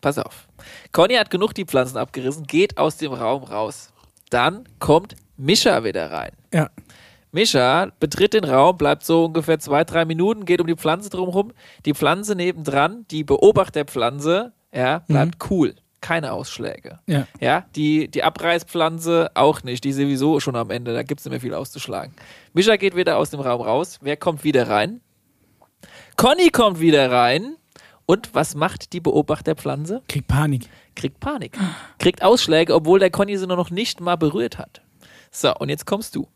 Pass 0.00 0.16
auf. 0.18 0.46
Conny 0.92 1.14
hat 1.14 1.30
genug 1.30 1.54
die 1.54 1.64
Pflanzen 1.64 1.96
abgerissen, 1.96 2.44
geht 2.44 2.78
aus 2.78 2.96
dem 2.98 3.12
Raum 3.12 3.42
raus. 3.44 3.92
Dann 4.30 4.64
kommt 4.78 5.16
Mischa 5.42 5.82
wieder 5.82 6.12
rein. 6.12 6.30
Ja. 6.54 6.70
Mischa 7.32 7.90
betritt 7.98 8.34
den 8.34 8.44
Raum, 8.44 8.76
bleibt 8.76 9.04
so 9.04 9.24
ungefähr 9.24 9.58
zwei, 9.58 9.82
drei 9.82 10.04
Minuten, 10.04 10.44
geht 10.44 10.60
um 10.60 10.66
die 10.68 10.76
Pflanze 10.76 11.10
drumherum. 11.10 11.52
Die 11.84 11.94
Pflanze 11.94 12.36
nebendran, 12.36 13.06
die 13.10 13.24
Beobachterpflanze, 13.24 14.52
ja, 14.72 15.00
bleibt 15.00 15.50
cool. 15.50 15.74
Keine 16.00 16.32
Ausschläge. 16.32 17.00
Ja. 17.06 17.26
Ja, 17.40 17.64
die, 17.74 18.08
die 18.08 18.22
Abreißpflanze 18.22 19.30
auch 19.34 19.62
nicht. 19.62 19.84
Die 19.84 19.90
ist 19.90 19.96
sowieso 19.96 20.40
schon 20.40 20.56
am 20.56 20.70
Ende. 20.70 20.92
Da 20.94 21.02
gibt 21.02 21.20
es 21.20 21.24
nicht 21.24 21.32
mehr 21.32 21.40
viel 21.40 21.54
auszuschlagen. 21.54 22.14
Mischa 22.54 22.76
geht 22.76 22.96
wieder 22.96 23.18
aus 23.18 23.30
dem 23.30 23.40
Raum 23.40 23.60
raus. 23.60 23.98
Wer 24.00 24.16
kommt 24.16 24.44
wieder 24.44 24.68
rein? 24.68 25.00
Conny 26.16 26.50
kommt 26.50 26.80
wieder 26.80 27.10
rein. 27.10 27.56
Und 28.06 28.34
was 28.34 28.54
macht 28.54 28.92
die 28.92 29.00
Beobachterpflanze? 29.00 30.02
Krieg 30.08 30.26
Panik. 30.26 30.68
Kriegt 30.96 31.20
Panik. 31.20 31.56
Kriegt 31.98 32.22
Ausschläge, 32.22 32.74
obwohl 32.74 32.98
der 32.98 33.10
Conny 33.10 33.36
sie 33.36 33.46
nur 33.46 33.56
noch 33.56 33.70
nicht 33.70 34.00
mal 34.00 34.16
berührt 34.16 34.58
hat. 34.58 34.82
So, 35.32 35.54
und 35.56 35.70
jetzt 35.70 35.86
kommst 35.86 36.14
du. 36.14 36.28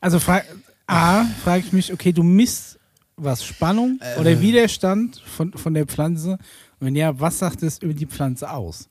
Also 0.00 0.18
fra 0.18 0.42
A, 0.86 1.24
frage 1.44 1.64
ich 1.64 1.72
mich, 1.72 1.92
okay, 1.92 2.12
du 2.12 2.22
misst 2.22 2.78
was, 3.16 3.44
Spannung 3.44 4.00
Äh. 4.00 4.20
oder 4.20 4.40
Widerstand 4.40 5.22
von, 5.24 5.52
von 5.52 5.74
der 5.74 5.86
Pflanze? 5.86 6.32
Und 6.32 6.86
wenn 6.86 6.96
ja, 6.96 7.18
was 7.20 7.38
sagt 7.38 7.62
es 7.62 7.78
über 7.78 7.94
die 7.94 8.06
Pflanze 8.06 8.50
aus? 8.50 8.88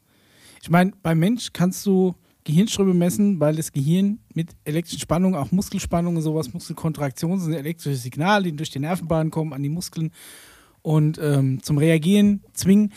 Ich 0.61 0.69
meine, 0.69 0.93
beim 1.01 1.19
Mensch 1.19 1.51
kannst 1.51 1.85
du 1.85 2.15
Gehirnströme 2.43 2.93
messen, 2.93 3.39
weil 3.39 3.55
das 3.55 3.71
Gehirn 3.71 4.19
mit 4.33 4.51
elektrischen 4.63 4.99
Spannungen, 5.01 5.35
auch 5.35 5.51
Muskelspannungen 5.51 6.17
und 6.17 6.23
sowas, 6.23 6.53
Muskelkontraktionen 6.53 7.39
sind 7.39 7.53
elektrische 7.53 7.97
Signale, 7.97 8.45
die 8.45 8.55
durch 8.55 8.69
die 8.69 8.79
Nervenbahnen 8.79 9.31
kommen 9.31 9.53
an 9.53 9.61
die 9.61 9.69
Muskeln 9.69 10.11
und 10.81 11.19
ähm, 11.21 11.61
zum 11.61 11.77
Reagieren 11.77 12.43
zwingen. 12.53 12.93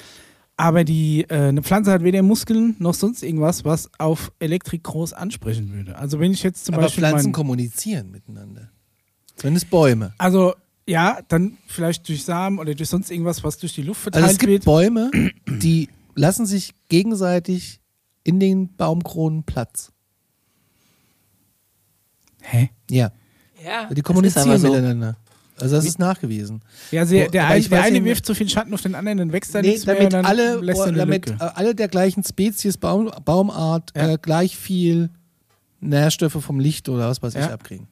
Aber 0.63 0.85
die, 0.85 1.23
äh, 1.29 1.49
eine 1.49 1.61
Pflanze 1.61 1.91
hat 1.91 2.05
weder 2.05 2.23
Muskeln 2.23 2.77
noch 2.79 2.95
sonst 2.95 3.25
irgendwas, 3.25 3.65
was 3.65 3.91
auf 3.99 4.31
Elektrik 4.39 4.85
groß 4.85 5.13
ansprechen 5.13 5.73
würde. 5.73 5.99
Also 5.99 6.21
wenn 6.21 6.31
ich 6.31 6.45
jetzt 6.45 6.65
zum 6.65 6.77
Aber 6.77 6.85
Beispiel 6.85 7.03
Pflanzen 7.03 7.27
mein, 7.27 7.33
kommunizieren 7.33 8.13
miteinander. 8.13 8.71
Zumindest 9.35 9.71
Bäume. 9.71 10.15
Also, 10.19 10.55
ja, 10.89 11.19
dann 11.27 11.59
vielleicht 11.67 12.09
durch 12.09 12.23
Samen 12.25 12.61
oder 12.61 12.77
durch 12.77 12.89
sonst 12.89 13.11
irgendwas, 13.11 13.43
was 13.43 13.59
durch 13.59 13.75
die 13.75 13.83
Luft 13.83 14.03
verteilt 14.03 14.23
Also 14.23 14.35
es 14.35 14.39
gibt 14.39 14.53
wird. 14.53 14.65
Bäume, 14.65 15.11
die 15.49 15.89
lassen 16.15 16.47
sich 16.47 16.75
gegenseitig 16.89 17.81
in 18.23 18.39
den 18.39 18.77
Baumkronen 18.77 19.43
Platz. 19.43 19.91
Hä? 22.41 22.71
Ja, 22.89 23.11
Ja, 23.65 23.93
die 23.93 24.03
kommunizieren 24.03 24.61
so. 24.61 24.69
miteinander. 24.69 25.17
Also 25.63 25.77
das 25.77 25.85
ist 25.87 25.99
nachgewiesen. 25.99 26.61
Ja, 26.91 27.01
also 27.03 27.15
der, 27.15 27.29
der, 27.31 27.47
ein, 27.49 27.61
ich 27.61 27.69
der 27.69 27.83
eine 27.83 28.05
wirft 28.05 28.27
so 28.27 28.35
viel 28.35 28.49
Schatten 28.49 28.75
auf 28.75 28.83
den 28.83 28.95
anderen, 28.95 29.19
dann 29.19 29.33
wächst 29.33 29.55
da 29.55 29.63
Nee, 29.63 29.69
nichts 29.71 29.87
mehr 29.87 29.95
damit 29.97 30.13
dann 30.13 30.25
alle, 30.27 30.61
er 30.67 30.93
damit 30.93 31.27
Lücke. 31.29 31.57
alle 31.57 31.75
der 31.75 31.89
gleichen 31.89 32.25
Spezies, 32.25 32.77
Baum, 32.77 33.11
Baumart, 33.25 33.93
Ja. 33.97 34.13
äh, 34.13 34.19
gleich 34.21 34.57
viel 34.57 35.11
Nährstoffe 35.81 36.43
vom 36.45 36.61
Licht 36.61 36.89
oder 36.89 37.09
was 37.09 37.23
weiß 37.23 37.35
ich 37.35 37.41
Ja. 37.41 37.53
abkriegen. 37.53 37.87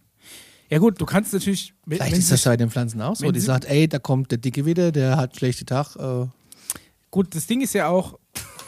Ja 0.68 0.78
gut, 0.78 1.00
du 1.00 1.06
kannst 1.06 1.32
natürlich... 1.32 1.74
Vielleicht 1.88 2.16
ist 2.16 2.30
das 2.30 2.44
bei 2.44 2.56
den 2.56 2.70
Pflanzen 2.70 3.00
auch 3.02 3.16
so. 3.16 3.30
Die 3.32 3.40
sagt, 3.40 3.64
ey, 3.64 3.88
da 3.88 3.98
kommt 3.98 4.30
der 4.30 4.38
Dicke 4.38 4.66
wieder, 4.66 4.92
der 4.92 5.16
hat 5.16 5.36
schlechte 5.36 5.64
Tag. 5.64 5.96
Äh, 5.96 6.26
Gut, 7.10 7.34
das 7.34 7.48
Ding 7.48 7.60
ist 7.60 7.74
ja 7.74 7.88
auch, 7.88 8.18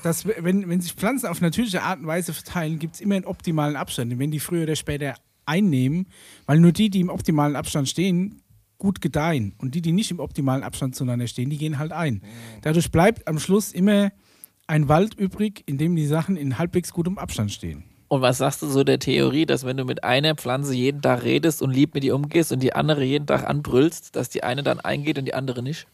dass 0.02 0.26
wenn, 0.26 0.68
wenn 0.68 0.80
sich 0.80 0.94
Pflanzen 0.94 1.26
auf 1.28 1.40
natürliche 1.40 1.82
Art 1.82 2.00
und 2.00 2.08
Weise 2.08 2.32
verteilen, 2.32 2.80
gibt 2.80 2.96
es 2.96 3.00
immer 3.00 3.14
einen 3.14 3.24
optimalen 3.24 3.76
Abstand. 3.76 4.12
Und 4.12 4.18
wenn 4.18 4.32
die 4.32 4.40
früher 4.40 4.64
oder 4.64 4.74
später 4.74 5.14
einnehmen, 5.46 6.06
weil 6.46 6.58
nur 6.58 6.72
die, 6.72 6.90
die 6.90 6.98
im 7.00 7.08
optimalen 7.08 7.54
Abstand 7.54 7.88
stehen, 7.88 8.42
gut 8.82 9.00
gedeihen. 9.00 9.54
Und 9.58 9.76
die, 9.76 9.80
die 9.80 9.92
nicht 9.92 10.10
im 10.10 10.18
optimalen 10.18 10.64
Abstand 10.64 10.96
zueinander 10.96 11.28
stehen, 11.28 11.50
die 11.50 11.56
gehen 11.56 11.78
halt 11.78 11.92
ein. 11.92 12.20
Dadurch 12.62 12.90
bleibt 12.90 13.28
am 13.28 13.38
Schluss 13.38 13.70
immer 13.70 14.10
ein 14.66 14.88
Wald 14.88 15.14
übrig, 15.14 15.62
in 15.66 15.78
dem 15.78 15.94
die 15.94 16.04
Sachen 16.04 16.36
in 16.36 16.58
halbwegs 16.58 16.92
gutem 16.92 17.16
Abstand 17.16 17.52
stehen. 17.52 17.84
Und 18.08 18.22
was 18.22 18.38
sagst 18.38 18.60
du 18.60 18.66
so 18.66 18.82
der 18.82 18.98
Theorie, 18.98 19.46
dass 19.46 19.64
wenn 19.64 19.76
du 19.76 19.84
mit 19.84 20.02
einer 20.02 20.34
Pflanze 20.34 20.74
jeden 20.74 21.00
Tag 21.00 21.22
redest 21.22 21.62
und 21.62 21.70
lieb 21.70 21.94
mit 21.94 22.02
ihr 22.02 22.16
umgehst 22.16 22.50
und 22.50 22.60
die 22.60 22.72
andere 22.74 23.04
jeden 23.04 23.26
Tag 23.28 23.48
anbrüllst, 23.48 24.16
dass 24.16 24.28
die 24.30 24.42
eine 24.42 24.64
dann 24.64 24.80
eingeht 24.80 25.16
und 25.16 25.26
die 25.26 25.34
andere 25.34 25.62
nicht? 25.62 25.86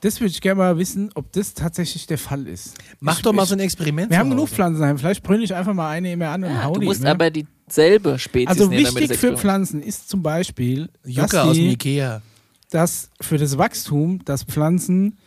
Das 0.00 0.20
würde 0.20 0.30
ich 0.32 0.40
gerne 0.40 0.58
mal 0.58 0.78
wissen, 0.78 1.10
ob 1.14 1.30
das 1.32 1.54
tatsächlich 1.54 2.08
der 2.08 2.18
Fall 2.18 2.48
ist. 2.48 2.76
Mach 2.98 3.18
ich, 3.18 3.22
doch 3.22 3.32
mal 3.32 3.44
ich, 3.44 3.48
so 3.50 3.54
ein 3.54 3.60
Experiment. 3.60 4.10
Wir 4.10 4.18
haben 4.18 4.30
genug 4.30 4.46
Hause. 4.46 4.54
Pflanzen 4.56 4.80
daheim. 4.80 4.98
Vielleicht 4.98 5.22
brülle 5.22 5.44
ich 5.44 5.54
einfach 5.54 5.74
mal 5.74 5.90
eine 5.90 6.10
immer 6.12 6.28
an 6.30 6.42
und 6.42 6.50
Ja, 6.50 6.64
hau 6.64 6.72
du 6.72 6.80
die 6.80 6.86
musst 6.86 7.02
immer. 7.02 7.10
aber 7.12 7.30
dieselbe 7.72 8.18
Spezies 8.18 8.48
Also 8.48 8.70
wichtig 8.70 9.16
für 9.16 9.36
Pflanzen 9.36 9.82
ist 9.82 10.08
zum 10.08 10.22
Beispiel, 10.22 10.90
Jucke 11.04 11.28
dass, 11.28 11.34
aus 11.34 11.56
dem 11.56 11.70
Ikea. 11.70 12.22
dass 12.70 13.10
für 13.20 13.38
das 13.38 13.56
Wachstum, 13.58 14.24
dass 14.24 14.44
Pflanzen, 14.44 15.18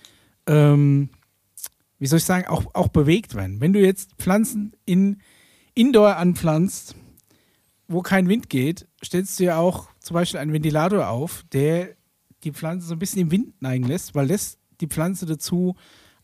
ähm, 0.46 1.10
wie 1.98 2.08
soll 2.08 2.18
ich 2.18 2.24
sagen, 2.24 2.48
auch, 2.48 2.64
auch 2.74 2.90
bewegt 2.90 3.36
werden. 3.36 3.62
Wenn 3.62 3.74
du 3.74 3.80
jetzt 3.80 4.12
Pflanzen 4.18 4.74
in 4.86 5.22
Indoor 5.74 6.18
anpflanzt, 6.18 6.96
wo 7.88 8.02
kein 8.02 8.30
Wind 8.30 8.50
geht, 8.50 8.88
stellst 9.04 9.40
du 9.40 9.46
ja 9.46 9.58
auch 9.58 9.90
zum 10.00 10.14
Beispiel 10.14 10.40
einen 10.40 10.54
Ventilator 10.54 11.10
auf, 11.10 11.44
der 11.52 11.90
die 12.44 12.52
Pflanze 12.52 12.88
so 12.88 12.94
ein 12.94 13.00
bisschen 13.00 13.22
im 13.22 13.32
Wind 13.32 13.62
neigen 13.62 13.86
lässt, 13.86 14.16
weil 14.16 14.28
das 14.28 14.58
die 14.82 14.88
Pflanze 14.88 15.26
dazu 15.26 15.76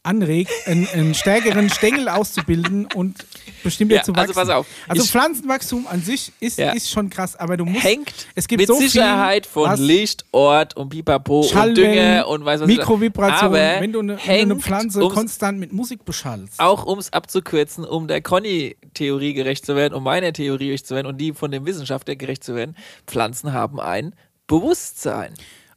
anregt, 0.03 0.51
einen, 0.65 0.87
einen 0.93 1.13
stärkeren 1.13 1.69
Stängel 1.69 2.09
auszubilden 2.09 2.87
und 2.95 3.23
bestimmter 3.63 3.97
Ja, 3.97 4.03
zu 4.03 4.13
also 4.13 4.29
wachsen. 4.29 4.33
pass 4.33 4.49
auf. 4.49 4.65
Also 4.87 5.03
Pflanzenwachstum 5.03 5.85
an 5.87 6.01
sich 6.01 6.31
ist, 6.39 6.57
Ja. 6.57 6.71
ist 6.71 6.89
schon 6.89 7.09
krass, 7.11 7.35
aber 7.35 7.55
du 7.55 7.65
musst 7.65 7.83
hängt 7.83 8.11
es 8.33 8.47
gibt 8.47 8.61
mit 8.61 8.67
so 8.67 8.77
viel, 8.79 8.89
Sicherheit 8.89 9.45
von 9.45 9.69
was- 9.69 9.79
Licht, 9.79 10.25
Ort 10.31 10.75
und 10.75 10.89
Pipapo 10.89 11.41
und 11.41 11.49
Schallwellen, 11.49 11.91
Dünger 11.93 12.27
und 12.27 12.43
weiß 12.45 12.61
was 12.61 12.67
Mikrovibration, 12.67 13.45
Aber 13.53 13.57
wenn 13.81 13.91
du 13.93 13.99
eine, 13.99 14.17
wenn 14.25 14.49
du 14.49 14.55
eine 14.55 14.61
Pflanze 14.61 14.99
ums- 15.03 15.13
konstant 15.13 15.59
mit 15.59 15.71
Musik 15.71 16.03
beschallst. 16.03 16.59
auch 16.59 16.83
um 16.85 16.97
es 16.97 17.13
abzukürzen, 17.13 17.85
um 17.85 18.07
der 18.07 18.21
Conny-Theorie 18.21 19.33
gerecht 19.33 19.65
zu 19.67 19.75
werden, 19.75 19.93
um 19.93 20.03
meiner 20.03 20.33
Theorie 20.33 20.65
gerecht 20.67 20.87
zu 20.87 20.95
werden 20.95 21.05
und 21.07 21.19
die 21.19 21.33
von 21.33 21.51
dem 21.51 21.65
Wissenschaftler 21.67 22.15
gerecht 22.15 22.43
zu 22.43 22.55
werden, 22.55 22.75
Pflanzen 23.05 23.53
haben 23.53 23.79
ein 23.79 24.15
Bewusstsein. 24.47 25.33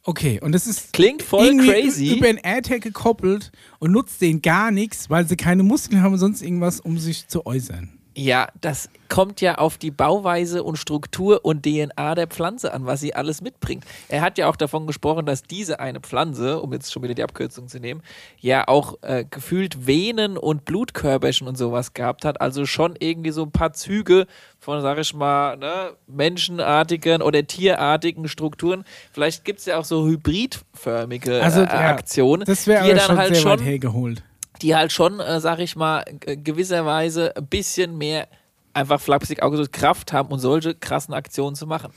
Okay, 0.07 0.39
und 0.39 0.51
das 0.51 0.67
ist 0.67 0.93
Klingt 0.93 1.23
voll 1.23 1.57
crazy. 1.57 2.15
über 2.15 2.27
einen 2.27 2.37
AirTag 2.37 2.81
gekoppelt 2.81 3.51
und 3.79 3.91
nutzt 3.91 4.21
den 4.21 4.41
gar 4.41 4.69
nichts, 4.69 5.09
weil 5.09 5.27
sie 5.27 5.35
keine 5.35 5.63
Muskeln 5.63 6.03
haben 6.03 6.13
und 6.13 6.19
sonst 6.19 6.43
irgendwas, 6.43 6.79
um 6.79 6.99
sich 6.99 7.27
zu 7.27 7.45
äußern. 7.47 7.89
Ja, 8.17 8.47
das 8.61 8.89
kommt 9.09 9.41
ja 9.41 9.55
auf 9.55 9.77
die 9.77 9.91
Bauweise 9.91 10.63
und 10.63 10.77
Struktur 10.77 11.43
und 11.43 11.63
DNA 11.63 12.15
der 12.15 12.27
Pflanze 12.27 12.73
an, 12.73 12.85
was 12.85 13.01
sie 13.01 13.13
alles 13.13 13.41
mitbringt. 13.41 13.83
Er 14.07 14.21
hat 14.21 14.37
ja 14.37 14.47
auch 14.47 14.55
davon 14.55 14.87
gesprochen, 14.87 15.25
dass 15.25 15.43
diese 15.43 15.81
eine 15.81 15.99
Pflanze, 15.99 16.61
um 16.61 16.71
jetzt 16.71 16.93
schon 16.93 17.03
wieder 17.03 17.13
die 17.13 17.23
Abkürzung 17.23 17.67
zu 17.67 17.79
nehmen, 17.79 18.01
ja 18.39 18.67
auch 18.69 18.95
äh, 19.01 19.25
gefühlt 19.29 19.85
Venen 19.85 20.37
und 20.37 20.63
Blutkörperchen 20.63 21.45
und 21.45 21.57
sowas 21.57 21.93
gehabt 21.93 22.23
hat. 22.23 22.39
Also 22.39 22.65
schon 22.65 22.95
irgendwie 22.97 23.31
so 23.31 23.43
ein 23.43 23.51
paar 23.51 23.73
Züge 23.73 24.27
von, 24.59 24.81
sag 24.81 24.97
ich 24.97 25.13
mal, 25.13 25.57
ne, 25.57 25.91
menschenartigen 26.07 27.21
oder 27.21 27.45
tierartigen 27.45 28.29
Strukturen. 28.29 28.85
Vielleicht 29.11 29.43
gibt 29.43 29.59
es 29.59 29.65
ja 29.65 29.77
auch 29.77 29.85
so 29.85 30.07
hybridförmige 30.07 31.43
Also, 31.43 31.61
äh, 31.61 31.65
ja, 31.65 31.89
Aktionen, 31.89 32.45
Das 32.45 32.65
wäre 32.65 32.85
die 32.85 32.91
dann 32.91 32.99
schon 33.01 33.17
halt 33.17 33.33
sehr 33.33 33.41
schon 33.41 33.51
weit 33.59 33.65
hergeholt. 33.65 34.23
Die 34.61 34.75
halt 34.75 34.91
schon, 34.91 35.19
äh, 35.19 35.39
sag 35.39 35.59
ich 35.59 35.75
mal, 35.75 36.03
g- 36.19 36.35
gewisserweise 36.37 37.35
ein 37.35 37.47
bisschen 37.47 37.97
mehr 37.97 38.27
einfach 38.73 38.99
flapsig 38.99 39.41
auch 39.41 39.51
gesagt, 39.51 39.71
Kraft 39.71 40.11
haben, 40.11 40.33
um 40.33 40.37
solche 40.37 40.75
krassen 40.75 41.13
Aktionen 41.13 41.55
zu 41.55 41.65
machen. 41.65 41.91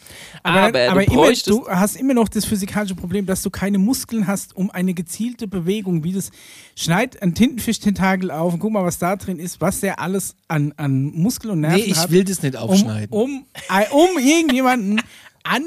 Aber, 0.44 0.60
Aber, 0.68 0.90
aber 0.90 1.04
du 1.04 1.12
immer, 1.12 1.22
bräuchtest 1.22 1.48
du 1.48 1.66
hast 1.68 1.96
immer 1.96 2.14
noch 2.14 2.28
das 2.28 2.44
physikalische 2.44 2.94
Problem, 2.94 3.26
dass 3.26 3.42
du 3.42 3.50
keine 3.50 3.78
Muskeln 3.78 4.28
hast, 4.28 4.54
um 4.56 4.70
eine 4.70 4.94
gezielte 4.94 5.48
Bewegung, 5.48 6.04
wie 6.04 6.12
das 6.12 6.30
schneid 6.76 7.20
ein 7.20 7.34
Tintenfisch-Tentakel 7.34 8.30
auf 8.30 8.52
und 8.54 8.60
guck 8.60 8.70
mal, 8.70 8.84
was 8.84 8.96
da 9.00 9.16
drin 9.16 9.40
ist, 9.40 9.60
was 9.60 9.80
der 9.80 9.98
alles 9.98 10.36
an, 10.46 10.72
an 10.76 11.06
Muskel 11.14 11.50
und 11.50 11.62
Nerven 11.62 11.78
Nee, 11.80 11.82
ich 11.90 11.98
hat. 11.98 12.12
will 12.12 12.22
das 12.22 12.42
nicht 12.44 12.54
um, 12.54 12.60
aufschneiden. 12.60 13.08
um, 13.10 13.44
äh, 13.70 13.84
um 13.90 14.16
irgendjemanden 14.22 15.02
an, 15.42 15.64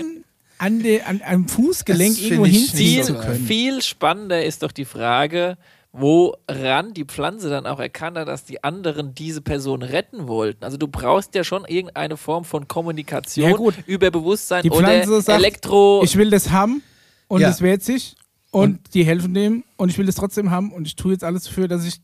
an, 0.60 0.80
de, 0.82 1.02
an 1.02 1.22
einem 1.24 1.50
Fußgelenk 1.50 2.16
Das 2.16 2.22
irgendwo 2.24 2.46
hinziehen 2.46 3.04
zu 3.04 3.16
können. 3.16 3.46
viel 3.46 3.82
spannender 3.82 4.46
ist 4.46 4.64
doch 4.64 4.72
die 4.72 4.86
Frage, 4.86 5.58
woran 5.94 6.94
die 6.94 7.04
Pflanze 7.06 7.50
dann 7.50 7.66
auch 7.68 7.80
erkannt 7.80 8.18
hat, 8.18 8.28
dass 8.28 8.46
die 8.46 8.64
anderen 8.64 9.14
diese 9.14 9.42
Person 9.42 9.82
retten 9.82 10.28
wollten. 10.28 10.64
Also 10.64 10.78
du 10.78 10.88
brauchst 10.88 11.36
ja 11.36 11.44
schon 11.44 11.66
irgendeine 11.66 12.18
Form 12.18 12.46
von 12.46 12.68
Kommunikation 12.68 13.50
Ja, 13.50 13.56
gut. 13.58 13.76
über 13.88 14.10
Bewusstsein 14.10 14.64
Die 14.64 14.72
oder 14.72 14.88
Pflanze 14.88 15.22
sagt, 15.22 15.40
Elektro. 15.40 16.02
Ich 16.04 16.16
will 16.16 16.30
das 16.30 16.50
haben 16.52 16.82
und 17.28 17.42
Ja. 17.42 17.50
es 17.50 17.62
wehrt 17.62 17.84
sich 17.84 18.16
und, 18.52 18.94
die 18.94 19.04
helfen 19.04 19.34
dem 19.34 19.64
und 19.78 19.90
ich 19.90 19.98
will 19.98 20.06
das 20.06 20.16
trotzdem 20.16 20.50
haben 20.52 20.72
und 20.72 20.88
ich 20.88 20.96
tue 20.96 21.12
jetzt 21.12 21.24
alles 21.24 21.44
dafür, 21.44 21.68
dass 21.68 21.86
ich 21.86 21.98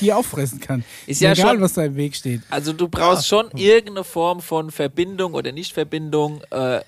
die 0.00 0.12
auffressen 0.12 0.58
kann. 0.58 0.84
Ist 1.06 1.20
ja 1.20 1.32
egal, 1.32 1.52
schon- 1.54 1.60
was 1.60 1.74
da 1.74 1.84
im 1.84 1.94
Weg 1.94 2.16
steht. 2.16 2.40
Also 2.50 2.72
du 2.72 2.88
brauchst 2.88 3.28
schon 3.28 3.50
irgendeine 3.54 4.02
Form 4.02 4.40
von 4.40 4.72
Verbindung 4.72 5.34
oder 5.34 5.52
Nichtverbindung, 5.52 6.40
äh, 6.50 6.80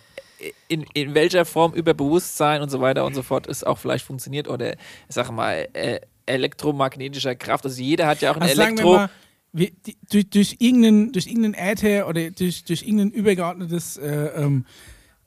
in, 0.68 0.86
in 0.94 1.14
welcher 1.14 1.44
Form 1.44 1.74
über 1.74 1.92
Bewusstsein 1.94 2.62
und 2.62 2.70
so 2.70 2.80
weiter 2.80 3.04
und 3.04 3.14
so 3.14 3.22
fort 3.22 3.46
es 3.46 3.62
auch 3.62 3.76
vielleicht 3.78 4.04
funktioniert 4.06 4.48
oder 4.48 4.72
ich 4.72 4.78
sag 5.10 5.30
mal 5.30 5.68
äh, 5.74 6.00
elektromagnetischer 6.30 7.34
Kraft. 7.34 7.64
Also 7.64 7.82
jeder 7.82 8.06
hat 8.06 8.22
ja 8.22 8.32
auch 8.32 8.36
ein 8.36 8.42
Also 8.42 8.62
Elektro. 8.62 8.94
mal, 8.94 9.10
wir, 9.52 9.70
die, 9.86 9.96
durch, 10.10 10.30
durch 10.30 10.56
irgendeinen, 10.58 11.12
durch 11.12 11.26
irgendeinen 11.26 11.54
Äther 11.54 12.08
oder 12.08 12.30
durch, 12.30 12.64
durch 12.64 12.82
irgendein 12.82 13.10
übergeordnetes 13.10 13.96
äh, 13.96 14.08
ähm, 14.36 14.64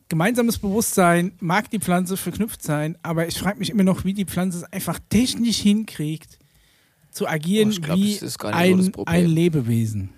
gemeinsames 0.10 0.60
Bewusstsein 0.60 1.34
mag 1.40 1.70
die 1.72 1.80
Pflanze 1.80 2.18
verknüpft 2.18 2.62
sein, 2.62 2.98
aber 3.02 3.28
ich 3.28 3.38
frage 3.38 3.60
mich 3.60 3.70
immer 3.70 3.84
noch, 3.84 4.06
wie 4.06 4.14
die 4.14 4.26
Pflanze 4.26 4.60
es 4.60 4.64
einfach 4.64 5.00
technisch 5.10 5.58
hinkriegt, 5.58 6.40
zu 7.12 7.28
agieren 7.28 7.74
Oh, 7.76 7.82
glaub, 7.82 7.98
wie 7.98 8.04
nicht 8.04 8.20
so 8.20 8.48
ein, 8.48 8.92
ein 9.06 9.26
Lebewesen. 9.26 10.10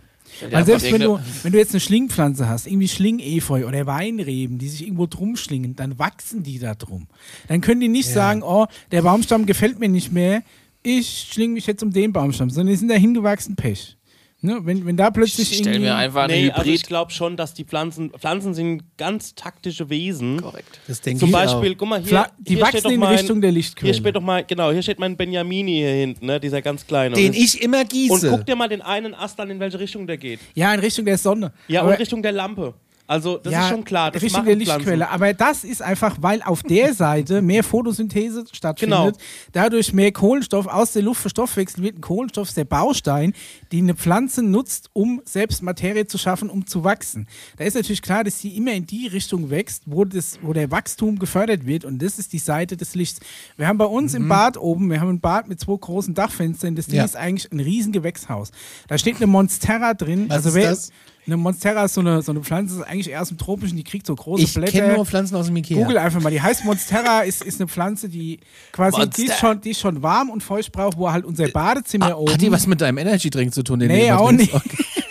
Weil 0.51 0.65
selbst 0.65 0.91
wenn 0.91 1.01
du, 1.01 1.19
wenn 1.43 1.51
du 1.51 1.57
jetzt 1.57 1.71
eine 1.71 1.79
Schlingpflanze 1.79 2.49
hast, 2.49 2.67
irgendwie 2.67 2.87
Schlingefeu 2.87 3.65
oder 3.67 3.85
Weinreben, 3.85 4.57
die 4.57 4.67
sich 4.67 4.83
irgendwo 4.83 5.05
drum 5.05 5.35
schlingen, 5.37 5.75
dann 5.75 5.97
wachsen 5.97 6.43
die 6.43 6.59
da 6.59 6.75
drum. 6.75 7.07
Dann 7.47 7.61
können 7.61 7.79
die 7.79 7.87
nicht 7.87 8.09
sagen, 8.09 8.43
oh, 8.43 8.65
der 8.91 9.03
Baumstamm 9.03 9.45
gefällt 9.45 9.79
mir 9.79 9.89
nicht 9.89 10.11
mehr, 10.11 10.43
ich 10.85 11.27
schlinge 11.31 11.53
mich 11.55 11.65
jetzt 11.67 11.83
um 11.83 11.91
den 11.91 12.13
Baumstamm, 12.13 12.49
sondern 12.49 12.71
die 12.73 12.77
sind 12.77 12.89
da 12.89 12.95
hingewachsen, 12.95 13.55
Pech. 13.55 13.97
Ne? 14.41 14.59
Wenn, 14.63 14.85
wenn 14.85 14.95
da 14.95 15.09
plötzlich 15.09 15.49
ich 15.51 15.57
stelle 15.57 15.77
irgendwie... 15.77 15.89
mir 15.89 15.95
einfach 15.95 16.23
eine 16.25 16.33
Nee, 16.33 16.51
also 16.51 16.61
ich 16.69 16.73
Hybrid. 16.81 16.87
glaube 16.87 17.11
schon, 17.11 17.35
dass 17.35 17.55
die 17.55 17.63
Pflanzen, 17.63 18.11
Pflanzen 18.11 18.53
sind 18.53 18.83
ganz 18.95 19.33
taktische 19.33 19.89
Wesen. 19.89 20.39
Korrekt. 20.39 20.79
Das 20.87 21.01
denke 21.01 21.21
Zum 21.21 21.29
ich 21.29 21.33
Beispiel, 21.33 21.71
auch. 21.73 21.77
guck 21.79 21.87
mal 21.89 21.99
hier. 21.99 22.09
Fla 22.09 22.27
die 22.37 22.55
hier 22.55 22.65
steht 22.67 22.83
wachsen 22.83 22.91
in 22.93 22.99
mein, 22.99 23.17
Richtung 23.17 23.41
der 23.41 23.49
Hier 23.49 23.57
Lichtquelle. 23.57 23.93
steht 23.95 24.15
doch 24.15 24.21
mal, 24.21 24.43
genau, 24.45 24.71
hier 24.71 24.83
steht 24.83 24.99
mein 24.99 25.17
Benjamini 25.17 25.71
hier 25.77 25.89
hinten, 25.89 26.27
ne, 26.27 26.39
dieser 26.39 26.61
ganz 26.61 26.85
kleine. 26.85 27.15
Den 27.15 27.29
und, 27.31 27.35
ich 27.37 27.59
immer 27.63 27.79
und 27.79 27.89
gieße. 27.89 28.29
guck 28.29 28.45
dir 28.45 28.55
mal 28.55 28.67
den 28.69 28.83
einen 28.83 29.15
Ast 29.15 29.39
an, 29.39 29.49
in 29.49 29.59
welche 29.59 29.79
Richtung 29.79 30.05
der 30.05 30.17
geht. 30.17 30.39
ja, 30.53 30.71
in 30.75 30.79
Richtung 30.79 31.05
der 31.05 31.17
Sonne. 31.17 31.51
Ja, 31.67 31.81
Aber- 31.81 31.91
und 31.93 31.99
Richtung 31.99 32.21
der 32.21 32.33
Lampe. 32.33 32.75
Also, 33.07 33.37
das 33.37 33.53
ist 33.53 33.69
schon 33.69 33.83
klar. 33.83 34.09
Das 34.11 34.23
Pflanzen. 34.23 34.57
Lichtquelle. 34.57 35.09
Aber 35.09 35.33
das 35.33 35.63
ist 35.63 35.81
einfach, 35.83 36.17
weil 36.21 36.41
auf 36.41 36.63
der 36.63 36.93
Seite 36.95 37.41
mehr 37.43 37.63
Photosynthese 37.63 38.45
stattfindet, 38.51 38.97
Genau. 38.97 39.17
dadurch 39.51 39.93
mehr 39.93 40.11
Kohlenstoff 40.11 40.65
aus 40.65 40.93
der 40.93 41.03
Luft 41.03 41.21
verstoffwechselt 41.21 41.83
wird. 41.83 41.97
Ein 41.97 42.01
Kohlenstoff 42.01 42.47
ist 42.49 42.57
der 42.57 42.65
Baustein, 42.65 43.33
den 43.71 43.85
eine 43.85 43.95
Pflanze 43.95 44.41
nutzt, 44.41 44.89
um 44.93 45.21
selbst 45.23 45.61
Materie 45.61 46.07
zu 46.07 46.17
schaffen, 46.17 46.49
um 46.49 46.65
zu 46.65 46.83
wachsen. 46.83 47.27
Da 47.57 47.63
ist 47.65 47.75
natürlich 47.75 48.01
klar, 48.01 48.23
dass 48.23 48.39
sie 48.39 48.57
immer 48.57 48.73
in 48.73 48.87
die 48.87 49.05
Richtung 49.07 49.49
wächst, 49.51 49.83
wo, 49.85 50.03
das, 50.05 50.39
wo 50.41 50.53
der 50.53 50.71
Wachstum 50.71 51.19
gefördert 51.19 51.65
wird. 51.67 51.85
Und 51.85 52.01
das 52.01 52.17
ist 52.17 52.33
die 52.33 52.39
Seite 52.39 52.75
des 52.75 52.95
Lichts. 52.95 53.19
Wir 53.57 53.67
haben 53.67 53.77
bei 53.77 53.85
uns 53.85 54.13
Mhm. 54.13 54.23
im 54.23 54.29
Bad 54.29 54.57
oben, 54.57 54.89
wir 54.89 54.99
haben 54.99 55.09
ein 55.09 55.19
Bad 55.19 55.47
mit 55.47 55.59
zwei 55.59 55.75
großen 55.77 56.13
Dachfenstern. 56.15 56.75
Das 56.75 56.87
Ding 56.87 56.97
Ja. 56.97 57.05
ist 57.05 57.15
eigentlich 57.15 57.51
ein 57.51 57.59
riesen 57.59 57.91
Gewächshaus. 57.91 58.51
Da 58.87 58.97
steht 58.97 59.17
eine 59.17 59.27
Monstera 59.27 59.93
drin. 59.93 60.25
Was 60.27 60.37
also 60.37 60.49
ist 60.49 60.55
wer, 60.55 60.69
das? 60.69 60.91
Eine 61.27 61.37
Monstera 61.37 61.85
ist 61.85 61.95
so 61.95 62.01
eine, 62.01 62.21
so 62.21 62.31
eine 62.31 62.41
Pflanze, 62.41 62.75
ist 62.75 62.81
eigentlich 62.83 63.09
eher 63.09 63.21
aus 63.21 63.29
dem 63.29 63.37
Tropischen, 63.39 63.77
die 63.77 63.83
kriegt 63.83 64.05
so 64.05 64.13
große 64.15 64.43
Ich 64.43 64.53
Blätter. 64.53 64.71
kenne 64.71 64.93
nur 64.93 65.05
Pflanzen 65.05 65.35
aus 65.35 65.47
dem 65.47 65.55
Ikea. 65.57 65.77
Google 65.77 65.97
einfach 65.97 66.21
mal. 66.21 66.29
Die 66.29 66.41
heißt 66.41 66.65
Monstera, 66.65 67.21
ist, 67.21 67.43
ist 67.43 67.59
eine 67.59 67.67
Pflanze, 67.67 68.09
die 68.09 68.39
quasi, 68.71 69.09
die 69.09 69.25
ist, 69.25 69.39
schon, 69.39 69.59
die 69.61 69.71
ist 69.71 69.79
schon 69.79 70.03
warm 70.03 70.29
und 70.29 70.43
feucht 70.43 70.71
braucht, 70.71 70.97
wo 70.97 71.11
halt 71.11 71.25
unser 71.25 71.47
Badezimmer 71.47 72.17
oben. 72.17 72.33
Hat 72.33 72.41
die 72.41 72.51
was 72.51 72.67
mit 72.67 72.79
deinem 72.79 72.99
Energy 72.99 73.29
Drink 73.31 73.53
zu 73.53 73.63
tun? 73.63 73.79
Den 73.79 73.87
Nee, 73.87 74.11
auch 74.11 74.31
nicht. 74.31 74.53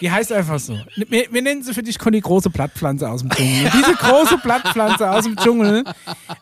Die 0.00 0.10
heißt 0.10 0.30
einfach 0.32 0.58
so. 0.58 0.78
Wir, 0.94 1.26
wir 1.30 1.42
nennen 1.42 1.62
sie 1.62 1.72
für 1.72 1.82
dich 1.82 1.98
Conny 1.98 2.20
große 2.20 2.50
Blattpflanze 2.50 3.08
aus 3.08 3.22
dem 3.22 3.30
Dschungel. 3.30 3.64
Und 3.64 3.74
diese 3.74 3.94
große 3.94 4.38
Blattpflanze 4.38 5.10
aus 5.10 5.24
dem 5.24 5.36
Dschungel 5.36 5.84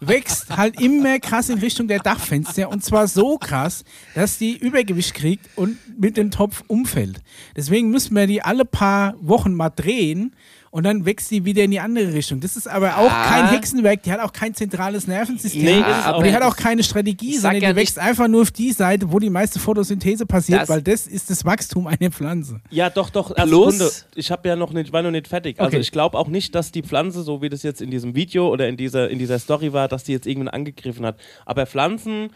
wächst 0.00 0.56
halt 0.56 0.80
immer 0.80 1.18
krass 1.20 1.48
in 1.48 1.58
Richtung 1.58 1.86
der 1.86 2.00
Dachfenster 2.00 2.68
und 2.68 2.84
zwar 2.84 3.06
so 3.06 3.38
krass, 3.38 3.84
dass 4.14 4.38
die 4.38 4.56
Übergewicht 4.56 5.14
kriegt 5.14 5.48
und 5.56 5.78
mit 6.00 6.16
dem 6.16 6.30
Topf 6.30 6.64
umfällt. 6.66 7.20
Deswegen 7.56 7.90
müssen 7.90 8.16
wir 8.16 8.26
die 8.26 8.42
alle 8.42 8.64
paar 8.64 9.14
Wochen 9.20 9.54
mal 9.54 9.70
drehen 9.70 10.34
und 10.74 10.82
dann 10.82 11.04
wächst 11.06 11.28
sie 11.28 11.44
wieder 11.44 11.62
in 11.62 11.70
die 11.70 11.78
andere 11.78 12.12
Richtung. 12.12 12.40
Das 12.40 12.56
ist 12.56 12.66
aber 12.66 12.96
auch 12.98 13.04
Ja. 13.08 13.26
kein 13.28 13.48
Hexenwerk, 13.50 14.02
die 14.02 14.10
hat 14.10 14.18
auch 14.18 14.32
kein 14.32 14.54
zentrales 14.54 15.06
Nervensystem. 15.06 15.62
Nee, 15.62 15.82
aber 15.82 16.24
die 16.24 16.34
hat 16.34 16.42
auch 16.42 16.56
keine 16.56 16.82
Strategie, 16.82 17.36
sondern 17.36 17.62
ja 17.62 17.70
die 17.70 17.76
wächst 17.76 17.96
einfach 17.96 18.26
nur 18.26 18.42
auf 18.42 18.50
die 18.50 18.72
Seite, 18.72 19.12
wo 19.12 19.20
die 19.20 19.30
meiste 19.30 19.60
Photosynthese 19.60 20.26
passiert, 20.26 20.62
Das- 20.62 20.68
weil 20.68 20.82
das 20.82 21.06
ist 21.06 21.30
das 21.30 21.44
Wachstum 21.44 21.86
einer 21.86 22.10
Pflanze. 22.10 22.60
Ja, 22.70 22.90
doch, 22.90 23.10
doch. 23.10 23.30
Also 23.36 23.70
Sekunde. 23.70 23.92
Ich 24.16 24.32
habe 24.32 24.48
ja 24.48 24.56
noch 24.56 24.72
nicht, 24.72 24.92
war 24.92 25.02
noch 25.02 25.12
nicht 25.12 25.28
fertig. 25.28 25.60
Also 25.60 25.68
Okay. 25.68 25.78
ich 25.80 25.92
glaube 25.92 26.18
auch 26.18 26.26
nicht, 26.26 26.56
dass 26.56 26.72
die 26.72 26.82
Pflanze, 26.82 27.22
so 27.22 27.40
wie 27.40 27.48
das 27.48 27.62
jetzt 27.62 27.80
in 27.80 27.92
diesem 27.92 28.16
Video 28.16 28.48
oder 28.48 28.66
in 28.68 28.76
dieser, 28.76 29.08
in 29.10 29.20
dieser 29.20 29.38
Story 29.38 29.72
war, 29.72 29.86
dass 29.86 30.02
die 30.02 30.10
jetzt 30.10 30.26
irgendwann 30.26 30.48
angegriffen 30.48 31.06
hat. 31.06 31.18
Aber 31.46 31.66
Pflanzen 31.66 32.30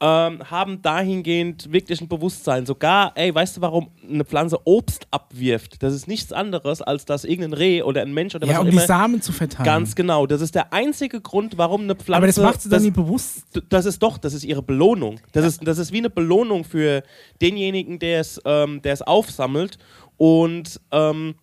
ähm, 0.00 0.50
haben 0.50 0.80
dahingehend 0.82 1.72
wirklich 1.72 2.00
ein 2.00 2.08
Bewusstsein. 2.08 2.66
Sogar, 2.66 3.12
ey, 3.16 3.34
weißt 3.34 3.56
du, 3.56 3.60
warum 3.60 3.90
eine 4.08 4.24
Pflanze 4.24 4.58
Obst 4.64 5.06
abwirft? 5.10 5.82
Das 5.82 5.92
ist 5.92 6.06
nichts 6.06 6.32
anderes, 6.32 6.82
als 6.82 7.04
dass 7.04 7.24
irgendein 7.24 7.54
Reh 7.54 7.82
oder 7.82 8.02
ein 8.02 8.14
Mensch 8.14 8.34
oder 8.34 8.46
was 8.46 8.52
Ja, 8.52 8.58
auch 8.58 8.64
um 8.64 8.70
die 8.70 8.76
immer. 8.76 8.86
Samen 8.86 9.20
zu 9.20 9.32
verteilen. 9.32 9.64
Ganz 9.64 9.94
genau. 9.94 10.26
Das 10.26 10.40
ist 10.40 10.54
der 10.54 10.72
einzige 10.72 11.20
Grund, 11.20 11.58
warum 11.58 11.82
eine 11.82 11.96
Pflanze. 11.96 12.16
aber 12.16 12.26
das 12.26 12.38
macht 12.38 12.62
sie 12.62 12.68
dann 12.68 12.78
das, 12.78 12.84
nicht 12.84 12.96
bewusst. 12.96 13.46
Das 13.68 13.86
ist 13.86 14.02
doch, 14.02 14.18
das 14.18 14.34
ist 14.34 14.44
ihre 14.44 14.62
Belohnung. 14.62 15.20
Das, 15.32 15.44
ist, 15.44 15.66
das 15.66 15.78
ist 15.78 15.92
wie 15.92 15.98
eine 15.98 16.10
Belohnung 16.10 16.64
für 16.64 17.02
denjenigen, 17.40 17.98
der 17.98 18.20
es, 18.20 18.40
ähm, 18.44 18.80
aufsammelt. 19.04 19.78
Und 20.16 20.80
ähm, 20.92 21.34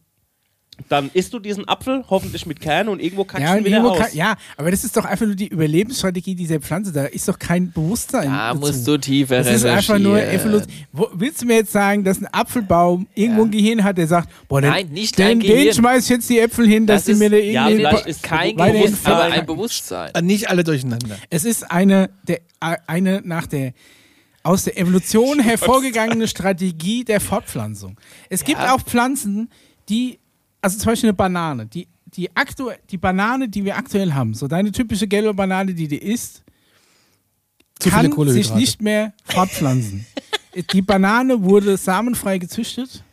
dann 0.90 1.10
isst 1.14 1.34
du 1.34 1.40
diesen 1.40 1.68
Apfel, 1.68 2.04
hoffentlich 2.10 2.46
mit 2.46 2.60
Kern, 2.60 2.90
und 2.90 3.02
irgendwo 3.02 3.24
kackst 3.24 3.44
Ja, 3.48 3.58
du 3.58 3.64
wieder 3.66 3.84
aus. 3.84 3.98
kann, 3.98 4.08
ja, 4.14 4.36
aber 4.58 4.72
das 4.72 4.84
ist 4.84 4.96
doch 4.98 5.06
einfach 5.06 5.26
nur 5.26 5.36
die 5.36 5.48
Überlebensstrategie 5.48 6.36
dieser 6.36 6.60
Pflanze. 6.60 6.92
Da 6.92 7.06
ist 7.06 7.28
doch 7.28 7.40
kein 7.40 7.72
Bewusstsein. 7.72 8.30
Da 8.30 8.50
dazu. 8.54 8.60
musst 8.60 8.88
du 8.88 8.98
tiefer 8.98 9.38
Das 9.38 9.48
ist 9.48 9.66
einfach 9.66 9.98
nur. 10.00 10.22
Evolution. 10.22 10.72
Wo, 10.92 11.10
willst 11.14 11.42
du 11.42 11.46
mir 11.46 11.56
jetzt 11.56 11.72
sagen, 11.72 12.04
dass 12.04 12.20
ein 12.20 12.28
Apfelbaum 12.28 13.08
irgendwo 13.16 13.42
Ja. 13.42 13.46
ein 13.48 13.52
Gehirn 13.52 13.84
hat, 13.84 13.98
der 13.98 14.08
sagt, 14.08 14.30
boah, 14.48 14.62
den, 14.62 14.70
Nein, 14.70 14.90
nicht 14.90 15.18
den, 15.18 15.40
den 15.40 15.40
Gehirn. 15.40 15.74
schmeiß 15.74 16.04
ich 16.04 16.10
jetzt 16.10 16.30
die 16.30 16.40
Äpfel 16.40 16.68
hin, 16.68 16.86
dass 16.86 17.02
Das 17.02 17.06
sie 17.06 17.12
ist- 17.14 17.20
mir 17.20 17.30
da 17.30 17.38
ja, 17.38 17.68
irgendwie. 17.70 17.76
vielleicht 17.86 18.06
ist 18.08 18.24
kein 18.24 18.56
Bewusstsein, 18.56 19.14
aber 19.14 19.24
ein 19.24 19.46
Bewusstsein. 19.46 20.12
Äh, 20.14 20.22
Nicht 20.22 20.50
alle 20.50 20.64
durcheinander. 20.64 21.18
Es 21.30 21.46
ist 21.46 21.72
eine, 21.72 22.10
der, 22.28 22.40
eine 22.60 23.22
nach 23.24 23.48
der 23.48 23.74
aus 24.44 24.66
der 24.66 24.78
Evolution 24.78 25.40
hervorgegangene 25.40 26.28
Strategie 26.28 27.04
der 27.04 27.20
Fortpflanzung. 27.20 28.00
Es 28.30 28.44
gibt 28.44 28.60
Ja. 28.62 28.76
auch 28.76 28.82
Pflanzen, 28.82 29.50
die, 29.90 30.20
also 30.66 30.80
zum 30.80 30.88
Beispiel 30.88 31.10
eine 31.10 31.16
Banane, 31.16 31.68
die, 31.68 31.88
die, 32.08 32.36
aktu 32.36 32.72
die 32.90 32.98
Banane, 32.98 33.48
die 33.48 33.64
wir 33.64 33.78
aktuell 33.78 34.12
haben, 34.14 34.34
so 34.34 34.48
deine 34.48 34.72
typische 34.72 35.08
gelbe 35.08 35.32
Banane, 35.32 35.76
die 35.76 35.88
du 35.88 35.96
isst, 35.96 36.44
Zu 37.80 37.92
kann 37.92 38.12
sich 38.30 38.52
nicht 38.56 38.82
mehr 38.82 39.14
fortpflanzen. 39.26 40.08
die 40.74 40.82
Banane 40.82 41.44
wurde 41.44 41.78
samenfrei 41.78 42.40
gezüchtet. 42.40 43.04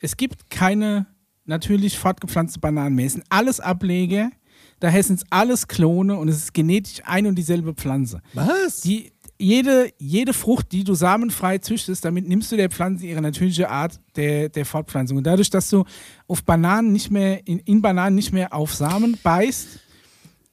Es 0.00 0.16
gibt 0.16 0.50
keine 0.50 1.06
natürlich 1.44 1.96
fortgepflanzte 1.96 2.58
Bananen 2.58 2.96
mehr. 2.96 3.06
Es 3.06 3.12
sind 3.12 3.24
alles 3.28 3.60
Ableger. 3.60 4.30
Daher 4.80 5.04
sind 5.04 5.20
es 5.20 5.26
alles 5.30 5.68
Klone 5.68 6.16
und 6.16 6.28
es 6.28 6.38
ist 6.38 6.54
genetisch 6.54 7.02
eine 7.04 7.28
und 7.28 7.36
dieselbe 7.36 7.72
Pflanze. 7.74 8.20
Was? 8.34 8.80
Die, 8.80 9.12
jede, 9.40 9.90
jede 9.98 10.32
Frucht, 10.32 10.72
die 10.72 10.84
du 10.84 10.94
samenfrei 10.94 11.58
züchtest, 11.58 12.04
damit 12.04 12.28
nimmst 12.28 12.52
du 12.52 12.56
der 12.56 12.70
Pflanze 12.70 13.06
ihre 13.06 13.22
natürliche 13.22 13.70
Art 13.70 13.98
der, 14.16 14.48
der 14.48 14.66
Fortpflanzung. 14.66 15.18
Und 15.18 15.24
dadurch, 15.24 15.50
dass 15.50 15.70
du 15.70 15.84
auf 16.26 16.44
Bananen 16.44 16.92
nicht 16.92 17.10
mehr, 17.10 17.46
in, 17.46 17.58
in 17.60 17.82
Bananen 17.82 18.16
nicht 18.16 18.32
mehr 18.32 18.52
auf 18.52 18.74
Samen 18.74 19.18
beißt, 19.22 19.80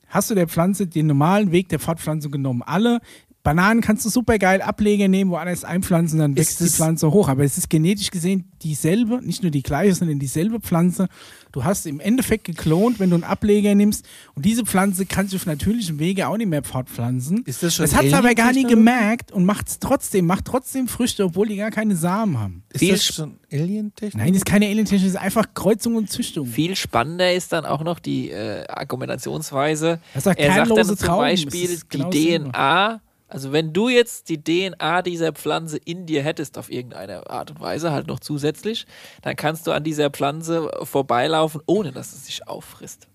hast 0.07 0.29
du 0.29 0.35
der 0.35 0.47
Pflanze 0.47 0.87
den 0.87 1.07
normalen 1.07 1.51
Weg 1.51 1.69
der 1.69 1.79
Fortpflanzung 1.79 2.31
genommen. 2.31 2.61
Alle 2.61 3.01
Bananen 3.47 3.79
kannst 3.79 4.03
du 4.03 4.09
super 4.09 4.37
geil 4.39 4.61
Ableger 4.61 5.07
nehmen, 5.07 5.31
woanders 5.31 5.63
einpflanzen, 5.63 6.19
dann 6.19 6.35
wächst 6.35 6.59
die 6.59 6.65
das- 6.65 6.75
Pflanze 6.75 7.11
hoch. 7.11 7.29
Aber 7.29 7.45
es 7.45 7.57
ist 7.57 7.69
genetisch 7.69 8.11
gesehen 8.11 8.51
dieselbe, 8.61 9.21
nicht 9.25 9.41
nur 9.41 9.51
die 9.51 9.63
gleiche, 9.63 9.95
sondern 9.95 10.19
dieselbe 10.19 10.59
Pflanze. 10.59 11.07
Du 11.53 11.63
hast 11.63 11.85
im 11.87 12.01
Endeffekt 12.01 12.43
geklont, 12.43 12.99
wenn 12.99 13.09
du 13.09 13.15
einen 13.15 13.23
Ableger 13.23 13.73
nimmst. 13.73 14.05
Und 14.35 14.43
diese 14.45 14.65
Pflanze 14.65 15.05
kannst 15.05 15.31
du 15.31 15.37
auf 15.37 15.45
natürlichem 15.45 15.97
Wege 15.97 16.27
auch 16.27 16.35
nicht 16.35 16.49
mehr 16.49 16.61
fortpflanzen. 16.61 17.43
Ist 17.45 17.63
das 17.63 17.73
schon 17.75 17.83
Das 17.85 17.95
hat 17.95 18.03
es 18.03 18.13
aber 18.13 18.35
gar 18.35 18.51
nie 18.51 18.65
Alien-Technologie? 18.65 18.75
gemerkt 18.75 19.31
und 19.31 19.45
macht 19.45 19.69
es 19.69 19.79
trotzdem, 19.79 20.25
macht 20.25 20.43
trotzdem 20.45 20.87
Früchte, 20.89 21.23
obwohl 21.23 21.47
die 21.47 21.55
gar 21.55 21.71
keine 21.71 21.95
Samen 21.95 22.37
haben. 22.39 22.63
Ist 22.73 22.79
Viel 22.79 22.91
das 22.91 23.05
schon 23.05 23.37
Alien-Technik? 23.51 24.15
Nein, 24.17 24.33
das 24.33 24.37
ist 24.39 24.45
keine 24.45 24.65
Alien-Technik, 24.65 25.03
das 25.03 25.15
ist 25.15 25.25
einfach 25.25 25.45
Kreuzung 25.53 25.95
und 25.95 26.09
Züchtung. 26.11 26.45
Viel 26.47 26.75
spannender 26.75 27.33
ist 27.33 27.53
dann 27.53 27.65
auch 27.65 27.81
noch 27.83 27.99
die 27.99 28.29
äh, 28.29 28.65
Argumentationsweise. 28.67 29.99
Das 30.13 30.25
ist 30.25 30.27
Er 30.27 30.31
sagt 30.33 30.39
dann 30.41 30.53
kernlose 30.67 30.97
zum 30.97 31.07
Trauben. 31.07 31.21
Beispiel, 31.21 31.61
Das 31.63 31.71
ist 31.71 31.85
die 31.93 31.97
genau. 31.97 32.09
DNA, 32.49 33.01
also 33.27 33.51
wenn 33.51 33.73
du 33.73 33.89
jetzt 33.89 34.29
die 34.29 34.41
DNA 34.41 35.01
dieser 35.01 35.33
Pflanze 35.33 35.77
in 35.77 36.05
dir 36.05 36.23
hättest, 36.23 36.57
auf 36.57 36.71
irgendeine 36.71 37.29
Art 37.29 37.51
und 37.51 37.59
Weise, 37.59 37.91
halt 37.91 38.07
noch 38.07 38.19
zusätzlich, 38.19 38.85
dann 39.21 39.35
kannst 39.35 39.67
du 39.67 39.71
an 39.71 39.83
dieser 39.83 40.09
Pflanze 40.09 40.69
vorbeilaufen, 40.83 41.61
ohne 41.65 41.91
dass 41.91 42.13
es 42.13 42.25
sich 42.25 42.47
auffrisst. 42.47 43.07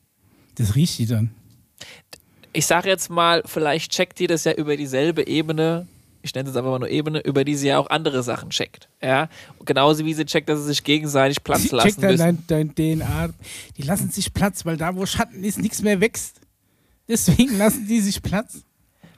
Das 0.56 0.74
riecht 0.74 0.98
die 0.98 1.06
dann. 1.06 1.30
Ich 2.52 2.66
sage 2.66 2.88
jetzt 2.90 3.08
mal, 3.08 3.42
vielleicht 3.46 3.92
checkt 3.92 4.18
die 4.18 4.26
das 4.26 4.44
ja 4.44 4.52
über 4.52 4.76
dieselbe 4.76 5.26
Ebene, 5.26 5.86
ich 6.20 6.34
nenne 6.34 6.48
es 6.50 6.56
einfach 6.56 6.70
mal 6.70 6.78
nur 6.78 6.90
Ebene, 6.90 7.20
über 7.20 7.44
die 7.44 7.56
sie 7.56 7.68
ja 7.68 7.78
auch 7.78 7.88
andere 7.90 8.22
Sachen 8.22 8.50
checkt. 8.50 8.88
Ja? 9.02 9.28
Genauso 9.64 10.04
wie 10.04 10.14
sie 10.14 10.24
checkt, 10.24 10.48
dass 10.48 10.60
sie 10.60 10.66
sich 10.66 10.84
gegenseitig 10.84 11.42
Platz 11.42 11.62
Die 11.62 11.68
lassen 11.74 11.88
checkt 11.88 12.02
müssen. 12.02 12.44
dein, 12.46 12.74
dein 12.74 12.98
DNA. 13.00 13.30
Die 13.76 13.82
lassen 13.82 14.10
sich 14.10 14.32
Platz, 14.32 14.64
weil 14.64 14.76
da, 14.76 14.94
wo 14.94 15.06
Schatten 15.06 15.42
ist, 15.42 15.58
nichts 15.58 15.82
mehr 15.82 16.00
wächst. 16.00 16.40
Deswegen 17.08 17.58
lassen 17.58 17.86
die 17.88 18.00
sich 18.00 18.22
Platz. 18.22 18.62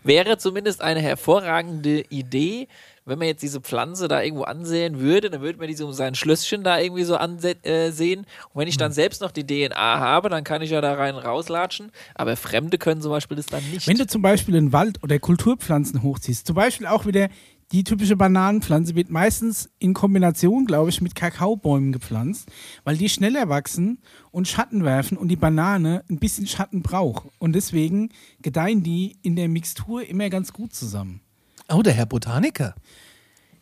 Wäre 0.04 0.38
zumindest 0.38 0.82
eine 0.82 1.00
hervorragende 1.00 2.04
Idee, 2.10 2.68
wenn 3.06 3.18
man 3.18 3.28
jetzt 3.28 3.42
diese 3.42 3.60
Pflanze 3.60 4.08
da 4.08 4.22
irgendwo 4.22 4.44
ansehen 4.44 4.98
würde, 4.98 5.28
dann 5.28 5.42
würde 5.42 5.58
man 5.58 5.68
diese 5.68 5.84
um 5.84 5.92
sein 5.92 6.14
Schlösschen 6.14 6.62
da 6.64 6.78
irgendwie 6.78 7.04
so 7.04 7.16
ansehen. 7.16 7.58
Äh, 7.62 7.88
und 7.88 8.26
wenn 8.54 8.68
ich 8.68 8.74
Hm. 8.74 8.78
dann 8.78 8.92
selbst 8.92 9.20
noch 9.20 9.30
die 9.30 9.46
DNA 9.46 9.74
habe, 9.76 10.28
dann 10.30 10.44
kann 10.44 10.62
ich 10.62 10.70
ja 10.70 10.80
da 10.80 10.94
rein 10.94 11.14
rauslatschen. 11.14 11.92
Aber 12.14 12.36
Fremde 12.36 12.78
können 12.78 13.02
zum 13.02 13.10
Beispiel 13.10 13.36
das 13.36 13.46
dann 13.46 13.62
nicht. 13.70 13.86
Wenn 13.86 13.98
du 13.98 14.06
zum 14.06 14.22
Beispiel 14.22 14.56
einen 14.56 14.72
Wald 14.72 15.02
oder 15.02 15.18
Kulturpflanzen 15.18 16.02
hochziehst, 16.02 16.46
zum 16.46 16.56
Beispiel 16.56 16.86
auch 16.86 17.04
wieder 17.04 17.28
die 17.74 17.82
typische 17.82 18.14
Bananenpflanze 18.14 18.94
wird 18.94 19.10
meistens 19.10 19.68
in 19.80 19.94
Kombination, 19.94 20.64
glaube 20.64 20.90
ich, 20.90 21.00
mit 21.00 21.16
Kakaobäumen 21.16 21.90
gepflanzt, 21.90 22.48
weil 22.84 22.96
die 22.96 23.08
schneller 23.08 23.48
wachsen 23.48 23.98
und 24.30 24.46
Schatten 24.46 24.84
werfen 24.84 25.18
und 25.18 25.26
die 25.26 25.34
Banane 25.34 26.04
ein 26.08 26.20
bisschen 26.20 26.46
Schatten 26.46 26.82
braucht. 26.82 27.26
Und 27.40 27.52
deswegen 27.54 28.10
gedeihen 28.40 28.84
die 28.84 29.18
in 29.22 29.34
der 29.34 29.48
Mixtur 29.48 30.08
immer 30.08 30.30
ganz 30.30 30.52
gut 30.52 30.72
zusammen. 30.72 31.20
Oh, 31.68 31.82
der 31.82 31.94
Herr 31.94 32.06
Botaniker. 32.06 32.76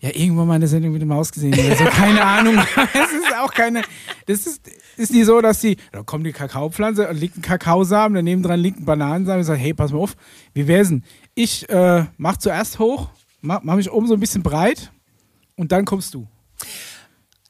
Ja, 0.00 0.10
irgendwann 0.12 0.46
mal 0.46 0.56
in 0.56 0.60
der 0.60 0.68
Sendung 0.68 0.92
mit 0.92 1.00
der 1.00 1.08
Maus 1.08 1.32
gesehen. 1.32 1.54
Also 1.54 1.84
keine 1.84 2.22
Ahnung. 2.26 2.58
Es 2.58 3.12
ist 3.12 3.34
auch 3.38 3.54
keine. 3.54 3.80
Das 4.26 4.46
ist, 4.46 4.68
ist 4.98 5.12
nicht 5.14 5.24
so, 5.24 5.40
dass 5.40 5.60
die. 5.60 5.78
Da 5.90 6.02
kommt 6.02 6.26
die 6.26 6.32
Kakaopflanze, 6.32 7.10
liegt 7.12 7.38
ein 7.38 7.42
Kakaosamen, 7.42 8.16
daneben 8.16 8.42
dran 8.42 8.60
liegt 8.60 8.78
ein 8.78 8.84
Bananensamen 8.84 9.38
und 9.38 9.46
sagt, 9.46 9.60
hey, 9.60 9.72
pass 9.72 9.90
mal 9.90 10.00
auf, 10.00 10.16
wie 10.52 10.66
wär's 10.68 10.88
denn? 10.88 11.02
Ich 11.34 11.66
äh, 11.70 12.04
mach 12.18 12.36
zuerst 12.36 12.78
hoch, 12.78 13.08
mach, 13.42 13.60
mach 13.62 13.76
mich 13.76 13.90
oben 13.92 14.06
so 14.06 14.14
ein 14.14 14.20
bisschen 14.20 14.42
breit 14.42 14.90
und 15.56 15.70
dann 15.70 15.84
kommst 15.84 16.14
du. 16.14 16.26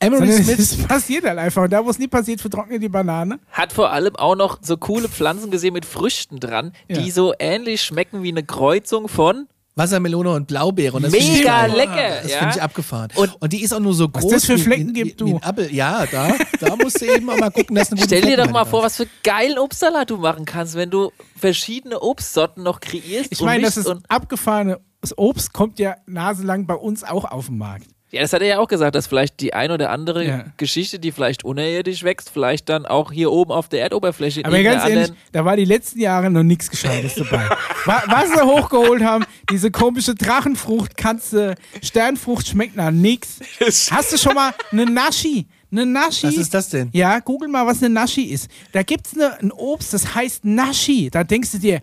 Emery 0.01 0.27
Sondern 0.32 0.43
Smith. 0.44 0.59
Es 0.59 0.77
passiert 0.89 1.24
halt 1.24 1.39
einfach. 1.39 1.62
Und 1.62 1.73
da, 1.73 1.85
wo 1.85 1.89
es 1.90 1.98
nie 2.01 2.09
passiert, 2.09 2.40
vertrocknet 2.40 2.82
die 2.82 2.89
Banane. 2.89 3.39
Hat 3.52 3.73
vor 3.73 3.93
allem 3.93 4.16
auch 4.16 4.35
noch 4.35 4.59
so 4.60 4.77
coole 4.77 5.09
Pflanzen 5.09 5.52
gesehen 5.52 5.74
mit 5.74 5.85
Früchten 5.85 6.40
dran, 6.40 6.73
Ja. 6.89 6.98
die 7.01 7.10
so 7.12 7.32
ähnlich 7.39 7.82
schmecken 7.82 8.24
wie 8.24 8.31
eine 8.31 8.43
Kreuzung 8.43 9.06
von 9.06 9.47
Wassermelone 9.77 10.31
und 10.32 10.48
Blaubeere. 10.48 10.97
Und 10.97 11.05
das 11.05 11.14
ich 11.14 11.39
Mega 11.39 11.66
geil. 11.69 11.77
lecker, 11.77 12.20
Das 12.23 12.32
ja. 12.32 12.39
finde 12.40 12.55
ich 12.56 12.62
abgefahren. 12.62 13.10
Und- 13.14 13.40
Und, 13.40 13.52
die 13.52 13.62
ist 13.62 13.73
auch 13.73 13.78
nur 13.81 13.94
so 13.94 14.09
Was 14.12 14.23
groß. 14.23 14.32
das 14.32 14.44
für 14.44 14.56
wie- 14.56 14.62
Flecken 14.62 14.89
wie, 14.89 14.93
gibt, 15.05 15.20
wie, 15.20 15.27
wie 15.27 15.31
du. 15.31 15.36
ein 15.36 15.43
Apfel. 15.44 15.73
Ja, 15.73 16.05
da, 16.10 16.35
da 16.60 16.74
musst 16.77 17.01
du 17.01 17.06
eben 17.06 17.31
auch 17.31 17.39
mal 17.39 17.51
gucken, 17.51 17.77
dass 17.77 17.93
eine 17.93 18.01
gute 18.01 18.16
Stell 18.16 18.28
dir 18.28 18.36
doch 18.39 18.51
mal 18.51 18.64
vor, 18.64 18.82
was 18.82 18.97
für 18.97 19.06
geilen 19.23 19.56
Obstsalat 19.59 20.10
du 20.10 20.16
machen 20.16 20.44
kannst, 20.47 20.74
wenn 20.74 20.90
du 20.90 21.12
verschiedene 21.39 22.01
Obstsorten 22.01 22.62
noch 22.64 22.81
kreierst. 22.81 23.28
Ich 23.31 23.40
und 23.40 23.47
meine, 23.47 23.62
das 23.62 23.77
ist 23.77 23.86
und 23.86 24.05
abgefahrene. 24.10 24.81
Das 25.03 25.16
Obst 25.19 25.53
kommt 25.53 25.79
ja 25.79 25.97
naselang 26.07 26.65
bei 26.66 26.74
uns 26.74 27.05
auch 27.05 27.24
auf 27.24 27.47
den 27.47 27.59
Markt. 27.59 27.87
Ja, 28.12 28.20
das 28.20 28.33
hat 28.35 28.43
er 28.43 28.49
ja 28.49 28.59
auch 28.59 28.69
gesagt, 28.69 28.95
dass 28.95 29.07
vielleicht 29.07 29.41
die 29.41 29.55
ein 29.55 29.70
oder 29.70 29.89
andere 29.91 30.24
Ja. 30.27 30.45
Geschichte, 30.59 30.99
die 30.99 31.12
vielleicht 31.12 31.45
unerirdisch 31.45 32.03
wächst, 32.05 32.29
vielleicht 32.31 32.69
dann 32.69 32.85
auch 32.85 33.11
hier 33.11 33.33
oben 33.33 33.51
auf 33.53 33.69
der 33.70 33.81
Erdoberfläche 33.81 34.45
Aber 34.45 34.62
ganz 34.62 34.85
ehrlich, 34.89 35.12
da 35.33 35.45
war 35.47 35.57
die 35.57 35.65
letzten 35.65 35.99
Jahre 35.99 36.31
noch 36.31 36.43
nichts 36.43 36.69
Gescheites 36.70 37.15
dabei. 37.15 37.49
Wa- 37.87 38.03
Was 38.07 38.31
sie 38.33 38.43
hochgeholt 38.43 39.03
haben, 39.03 39.24
diese 39.51 39.70
komische 39.70 40.15
Drachenfrucht, 40.15 40.97
kannst 40.99 41.33
du, 41.33 41.55
Sternfrucht 41.83 42.47
schmeckt 42.49 42.77
nach 42.77 42.91
nix. 42.91 43.41
Hast 43.91 44.12
du 44.12 44.19
schon 44.19 44.35
mal 44.35 44.53
eine 44.70 44.85
Naschi? 44.85 45.47
Eine 45.73 45.87
Naschi? 45.87 46.27
Was 46.27 46.37
ist 46.37 46.53
das 46.53 46.69
denn? 46.69 46.91
Ja, 46.93 47.19
google 47.20 47.49
mal, 47.49 47.66
was 47.66 47.83
eine 47.83 47.93
Naschi 47.95 48.24
ist. 48.24 48.49
Da 48.73 48.83
gibt's 48.83 49.16
ne, 49.16 49.39
ein 49.41 49.51
Obst, 49.51 49.95
das 49.95 50.15
heißt 50.15 50.45
Naschi. 50.45 51.09
Da 51.11 51.24
denkst 51.24 51.53
du 51.53 51.59
dir, 51.59 51.81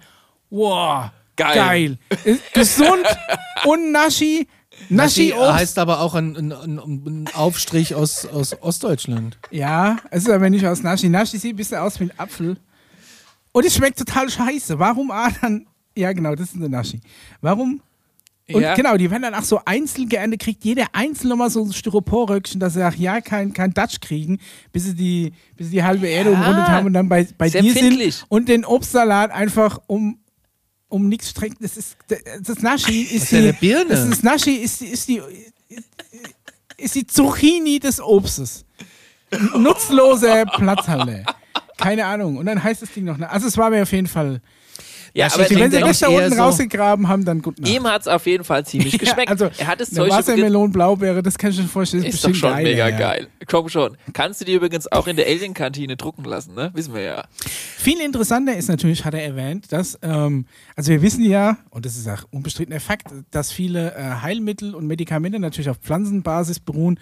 wow, 0.51 1.09
Geil. 1.39 1.97
geil. 2.25 2.39
Gesund 2.53 3.05
und 3.65 3.91
Naschi. 3.91 4.47
Naschi 4.89 5.27
Naschi 5.27 5.33
Obst. 5.33 5.53
heißt 5.53 5.79
aber 5.79 5.99
auch 6.01 6.15
ein, 6.15 6.35
ein, 6.35 6.79
ein, 6.79 7.29
Aufstrich 7.33 7.95
aus, 7.95 8.25
aus 8.25 8.61
Ostdeutschland. 8.61 9.37
Ja, 9.51 9.97
es 10.09 10.23
ist 10.23 10.29
aber 10.29 10.49
nicht 10.49 10.65
aus 10.65 10.83
Naschi. 10.83 11.09
Naschi 11.09 11.37
sieht 11.37 11.53
ein 11.53 11.57
bisschen 11.57 11.79
aus 11.79 11.99
wie 11.99 12.05
ein 12.05 12.13
Apfel. 12.17 12.57
Und 13.51 13.65
es 13.65 13.75
schmeckt 13.75 13.97
total 13.99 14.29
scheiße. 14.29 14.79
Warum 14.79 15.11
Adern? 15.11 15.65
Ja, 15.97 16.13
genau, 16.13 16.35
das 16.35 16.49
ist 16.49 16.55
eine 16.55 16.69
Naschi. 16.69 17.01
Warum 17.41 17.81
Und 18.51 18.61
Ja. 18.61 18.73
genau, 18.73 18.97
die 18.97 19.11
werden 19.11 19.23
dann 19.23 19.35
auch 19.35 19.43
so 19.43 19.59
einzeln 19.65 20.09
geerntet, 20.09 20.41
kriegt 20.41 20.63
jeder 20.63 20.85
einzeln 20.93 21.29
nochmal 21.29 21.49
so 21.49 21.63
ein 21.63 21.71
Styroporröckchen, 21.73 22.59
dass 22.59 22.73
sie 22.73 22.87
auch 22.87 22.93
ja 22.95 23.21
kein, 23.21 23.53
kein 23.53 23.73
Dutch 23.73 23.99
kriegen, 23.99 24.39
bis 24.71 24.85
sie 24.85 24.95
die, 24.95 25.33
bis 25.55 25.67
sie 25.67 25.73
die 25.73 25.83
halbe 25.83 26.07
Erde 26.07 26.31
umrundet 26.31 26.67
haben 26.67 26.87
und 26.87 26.93
dann 26.93 27.09
bei, 27.09 27.27
bei 27.37 27.49
Sehr 27.49 27.61
dir 27.61 27.73
sind 27.73 28.25
und 28.29 28.49
den 28.49 28.65
Obstsalat 28.65 29.31
einfach 29.31 29.79
um, 29.87 30.18
um 30.89 31.07
nichts 31.07 31.29
streckt. 31.29 31.63
Das 31.63 31.77
ist 31.77 31.95
das 32.41 32.59
Naschi 32.61 33.03
ist 33.03 33.11
ist 33.23 33.31
die, 33.31 33.37
eine 33.37 33.53
Birne. 33.53 33.89
Das 33.89 34.05
ist 34.07 34.23
Naschi 34.23 34.55
ist, 34.55 34.81
die- 34.81 34.87
ist 34.87 35.07
die 35.07 35.21
ist 36.77 36.95
die 36.95 37.05
Zucchini 37.07 37.79
des 37.79 37.99
Obstes. 38.01 38.65
Nutzlose 39.55 40.45
Platzhalle. 40.55 41.25
Keine 41.77 42.05
Ahnung. 42.05 42.37
Und 42.37 42.45
dann 42.45 42.61
heißt 42.61 42.81
das 42.81 42.91
Ding 42.91 43.05
noch. 43.05 43.19
Also 43.19 43.47
es 43.47 43.57
war 43.57 43.69
mir 43.69 43.83
auf 43.83 43.91
jeden 43.91 44.07
Fall. 44.07 44.41
Ja, 45.13 45.27
Ja, 45.27 45.33
aber 45.33 45.49
Wenn 45.49 45.71
sie 45.71 45.77
eher 46.05 46.11
unten 46.11 46.35
so- 46.35 46.41
rausgegraben 46.41 47.07
haben, 47.07 47.25
dann 47.25 47.41
gut. 47.41 47.67
ihm 47.67 47.83
hat 47.85 48.01
es 48.01 48.07
auf 48.07 48.25
jeden 48.25 48.43
Fall 48.43 48.65
ziemlich 48.65 48.97
geschmeckt. 48.99 49.29
also, 49.29 49.49
er 49.57 49.67
hat 49.67 49.79
das 49.81 49.97
eine 49.97 50.09
Wassermelone, 50.09 50.71
Blaubeere, 50.71 51.21
das 51.23 51.37
kann 51.37 51.51
ich 51.51 51.57
mir 51.57 51.63
vorstellen. 51.67 52.03
ist 52.03 52.15
Ist, 52.15 52.25
doch 52.25 52.33
schon 52.35 52.51
geil, 52.51 52.63
mega 52.63 52.89
ja. 52.89 52.97
geil. 52.97 53.27
Komm 53.47 53.69
schon. 53.69 53.97
Kannst 54.13 54.41
du 54.41 54.45
dir 54.45 54.55
übrigens 54.57 54.91
auch 54.91 55.07
in 55.07 55.15
der 55.15 55.25
Alien-Kantine 55.27 55.97
drucken 55.97 56.23
lassen, 56.25 56.53
ne? 56.55 56.71
Wissen 56.73 56.93
wir 56.93 57.01
ja. 57.01 57.23
Viel 57.77 57.99
interessanter 58.01 58.55
ist 58.55 58.69
natürlich, 58.69 59.05
hat 59.05 59.13
er 59.13 59.23
erwähnt, 59.23 59.71
dass, 59.71 59.97
ähm, 60.01 60.45
also 60.75 60.91
wir 60.91 61.01
wissen 61.01 61.23
ja, 61.23 61.57
und 61.71 61.85
das 61.85 61.97
ist 61.97 62.07
auch 62.07 62.23
unbestrittener 62.31 62.79
Fakt, 62.79 63.07
dass 63.31 63.51
viele 63.51 63.93
äh, 63.95 64.21
Heilmittel 64.21 64.75
und 64.75 64.85
Medikamente 64.87 65.39
natürlich 65.39 65.69
auf 65.69 65.77
Pflanzenbasis 65.77 66.59
beruhen. 66.59 66.99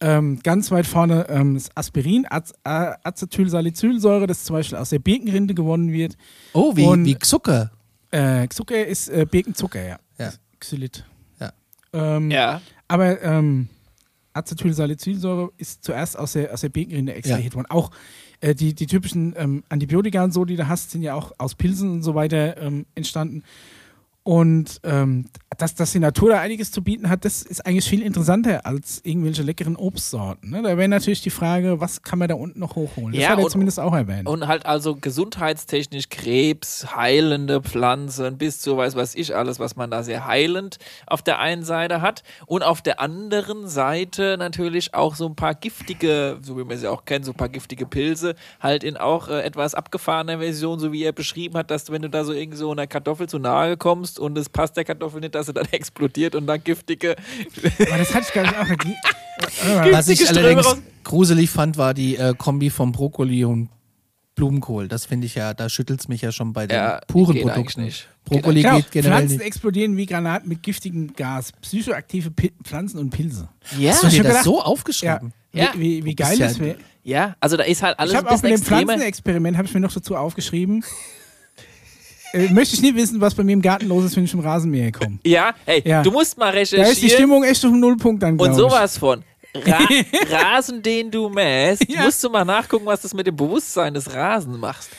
Ähm, 0.00 0.40
ganz 0.42 0.70
weit 0.70 0.86
vorne 0.86 1.26
ähm, 1.30 1.54
das 1.54 1.74
Aspirin, 1.74 2.26
Az 2.28 2.52
Acetylsalicylsäure, 2.64 4.26
das 4.26 4.44
zum 4.44 4.54
Beispiel 4.56 4.76
aus 4.78 4.90
der 4.90 4.98
Birkenrinde 4.98 5.54
gewonnen 5.54 5.90
wird. 5.92 6.16
Oh, 6.52 6.76
wie, 6.76 6.84
Und- 6.84 7.04
wie 7.06 7.18
Zucker. 7.18 7.70
Äh, 8.10 8.48
Zucker 8.48 8.86
ist 8.86 9.08
äh, 9.08 9.26
Birkenzucker, 9.28 9.82
ja. 9.84 9.98
Ja. 10.18 10.32
Xylit. 10.60 11.04
Ja. 11.40 11.52
Ähm, 11.92 12.30
Ja. 12.30 12.60
Aber 12.88 13.20
ähm, 13.22 13.68
Acetylsalicylsäure 14.32 15.50
ist 15.56 15.82
zuerst 15.84 16.18
aus 16.18 16.34
der, 16.34 16.52
aus 16.52 16.60
der 16.60 16.68
Birkenrinde 16.68 17.14
extrahiert 17.14 17.54
worden. 17.54 17.66
Auch 17.70 17.90
äh, 18.40 18.54
die, 18.54 18.74
die 18.74 18.86
typischen 18.86 19.34
ähm, 19.36 19.64
Antibiotika 19.70 20.22
und 20.22 20.32
so, 20.32 20.44
die 20.44 20.56
du 20.56 20.68
hast, 20.68 20.90
sind 20.92 21.02
ja 21.02 21.14
auch 21.14 21.32
aus 21.38 21.54
Pilzen 21.54 21.90
und 21.90 22.02
so 22.02 22.14
weiter 22.14 22.56
ähm, 22.58 22.86
entstanden. 22.94 23.42
Und 24.22 24.80
ähm, 24.84 25.26
dass, 25.58 25.74
dass 25.74 25.92
die 25.92 25.98
Natur 25.98 26.30
da 26.30 26.40
einiges 26.40 26.70
zu 26.72 26.82
bieten 26.82 27.08
hat, 27.08 27.24
das 27.24 27.42
ist 27.42 27.64
eigentlich 27.66 27.88
viel 27.88 28.02
interessanter 28.02 28.64
als 28.66 29.00
irgendwelche 29.04 29.42
leckeren 29.42 29.76
Obstsorten. 29.76 30.50
Ne? 30.50 30.62
Da 30.62 30.76
wäre 30.76 30.88
natürlich 30.88 31.22
die 31.22 31.30
Frage, 31.30 31.80
was 31.80 32.02
kann 32.02 32.18
man 32.18 32.28
da 32.28 32.34
unten 32.34 32.60
noch 32.60 32.76
hochholen? 32.76 33.12
Das 33.12 33.22
Ja, 33.22 33.30
hat 33.30 33.38
er 33.38 33.44
und- 33.44 33.50
zumindest 33.50 33.80
auch 33.80 33.94
erwähnt. 33.94 34.28
Und 34.28 34.46
halt 34.46 34.66
also 34.66 34.96
gesundheitstechnisch 34.96 36.08
Krebs, 36.08 36.86
heilende 36.96 37.60
Pflanzen, 37.62 38.38
bis 38.38 38.60
zu 38.60 38.76
weiß 38.76 38.96
was 38.96 39.14
ich 39.14 39.34
alles, 39.34 39.58
was 39.58 39.76
man 39.76 39.90
da 39.90 40.02
sehr 40.02 40.26
heilend 40.26 40.78
auf 41.06 41.22
der 41.22 41.38
einen 41.38 41.64
Seite 41.64 42.00
hat. 42.00 42.22
Und 42.46 42.62
auf 42.62 42.82
der 42.82 43.00
anderen 43.00 43.68
Seite 43.68 44.36
natürlich 44.38 44.94
auch 44.94 45.14
so 45.14 45.26
ein 45.26 45.36
paar 45.36 45.54
giftige, 45.54 46.38
so 46.42 46.56
wie 46.56 46.64
man 46.64 46.76
sie 46.78 46.88
auch 46.88 47.04
kennt, 47.04 47.24
so 47.24 47.32
ein 47.32 47.36
paar 47.36 47.48
giftige 47.48 47.86
Pilze, 47.86 48.34
halt 48.60 48.84
in 48.84 48.96
auch 48.96 49.28
äh, 49.28 49.42
etwas 49.42 49.74
abgefahrener 49.74 50.38
Version, 50.38 50.78
so 50.78 50.92
wie 50.92 51.02
er 51.02 51.12
beschrieben 51.12 51.56
hat, 51.56 51.70
dass 51.70 51.90
wenn 51.90 52.02
du 52.02 52.08
da 52.10 52.24
so 52.24 52.32
irgendwie 52.32 52.58
so 52.58 52.70
einer 52.70 52.86
Kartoffel 52.86 53.28
zu 53.28 53.38
nahe 53.38 53.76
kommst 53.76 54.18
und 54.18 54.36
es 54.38 54.48
passt 54.48 54.76
der 54.76 54.84
Kartoffel 54.84 55.20
nicht, 55.20 55.34
dass 55.34 55.45
sie 55.46 55.52
dann 55.54 55.66
explodiert 55.70 56.34
und 56.34 56.46
dann 56.46 56.62
giftige 56.62 57.16
Aber 57.80 57.98
das 57.98 58.14
hatte 58.14 58.26
ich 58.28 58.34
gar 58.34 58.42
nicht 58.42 58.56
auch. 58.56 59.92
Was 59.92 60.08
ich 60.08 60.28
allerdings 60.28 60.66
raus- 60.66 60.78
gruselig 61.04 61.50
fand, 61.50 61.76
war 61.76 61.94
die 61.94 62.16
äh, 62.16 62.34
Kombi 62.36 62.70
von 62.70 62.92
Brokkoli 62.92 63.44
und 63.44 63.68
Blumenkohl. 64.34 64.86
Das 64.88 65.06
finde 65.06 65.26
ich 65.26 65.34
ja, 65.34 65.54
da 65.54 65.68
schüttelt 65.70 66.00
es 66.00 66.08
mich 66.08 66.20
ja 66.20 66.30
schon 66.30 66.52
bei 66.52 66.66
den 66.66 66.76
Ja, 66.76 67.00
puren 67.06 67.34
geht 67.34 67.44
Produkten. 67.44 67.84
nicht. 67.84 68.08
Brokkoli 68.26 68.60
Genau, 68.62 68.76
geht 68.76 68.90
generell 68.90 69.18
Pflanzen 69.18 69.36
nicht. 69.38 69.46
explodieren 69.46 69.96
wie 69.96 70.04
Granaten 70.04 70.48
mit 70.48 70.62
giftigem 70.62 71.14
Gas. 71.14 71.52
Psychoaktive 71.62 72.30
Pi 72.30 72.52
Pflanzen 72.62 72.98
und 72.98 73.10
Pilze. 73.10 73.48
Ja, 73.78 73.92
Hast 73.92 74.02
du 74.02 74.06
Ich 74.08 74.14
dir 74.14 74.18
hab 74.20 74.24
das 74.24 74.32
gedacht- 74.32 74.44
so 74.44 74.58
Ja. 74.58 74.64
aufgeschrieben? 74.64 75.32
Ja. 75.52 75.70
Wie, 75.74 75.80
wie, 75.80 76.04
wie 76.04 76.14
bist 76.14 76.28
geil 76.30 76.38
ja- 76.38 76.48
das 76.48 76.58
wäre. 76.60 76.76
ja, 77.02 77.36
also 77.40 77.56
da 77.56 77.62
ist 77.64 77.82
halt 77.82 77.98
alles 77.98 78.12
Ich 78.12 78.18
ein 78.18 78.24
habe 78.26 78.34
auch 78.34 78.40
bisschen 78.42 78.56
in 78.56 78.60
dem. 78.60 78.64
Pflanzenexperiment, 78.66 79.56
habe 79.56 79.68
ich 79.68 79.72
mir 79.74 79.80
noch 79.80 79.92
dazu 79.92 80.16
aufgeschrieben. 80.16 80.84
Äh, 82.36 82.48
möchte 82.52 82.74
ich 82.74 82.82
nie 82.82 82.94
wissen, 82.94 83.20
was 83.20 83.34
bei 83.34 83.42
mir 83.42 83.52
im 83.52 83.62
Garten 83.62 83.86
los 83.88 84.04
ist, 84.04 84.16
wenn 84.16 84.24
ich 84.24 84.32
im 84.34 84.40
Rasenmäher 84.40 84.92
komme. 84.92 85.18
Ja, 85.24 85.54
hey, 85.64 85.82
Ja. 85.84 86.02
du 86.02 86.10
musst 86.10 86.36
mal 86.38 86.52
Da 86.52 86.58
ist 86.60 86.72
die 86.72 86.76
recherchieren 86.76 87.10
Stimmung 87.10 87.44
echt 87.44 87.64
auf 87.64 87.70
dem 87.70 87.80
Nullpunkt 87.80 88.22
dann, 88.22 88.38
und 88.38 88.54
sowas 88.54 88.98
von. 88.98 89.22
Ra 89.54 89.78
Rasen, 90.54 90.82
den 90.82 91.10
du 91.10 91.28
mähst, 91.30 91.88
Ja. 91.88 92.02
musst 92.02 92.22
du 92.22 92.28
mal 92.28 92.44
nachgucken, 92.44 92.84
was 92.86 93.00
das 93.00 93.14
mit 93.14 93.26
dem 93.26 93.36
Bewusstsein 93.36 93.94
des 93.94 94.12
Rasens 94.12 94.58
machst. 94.58 94.90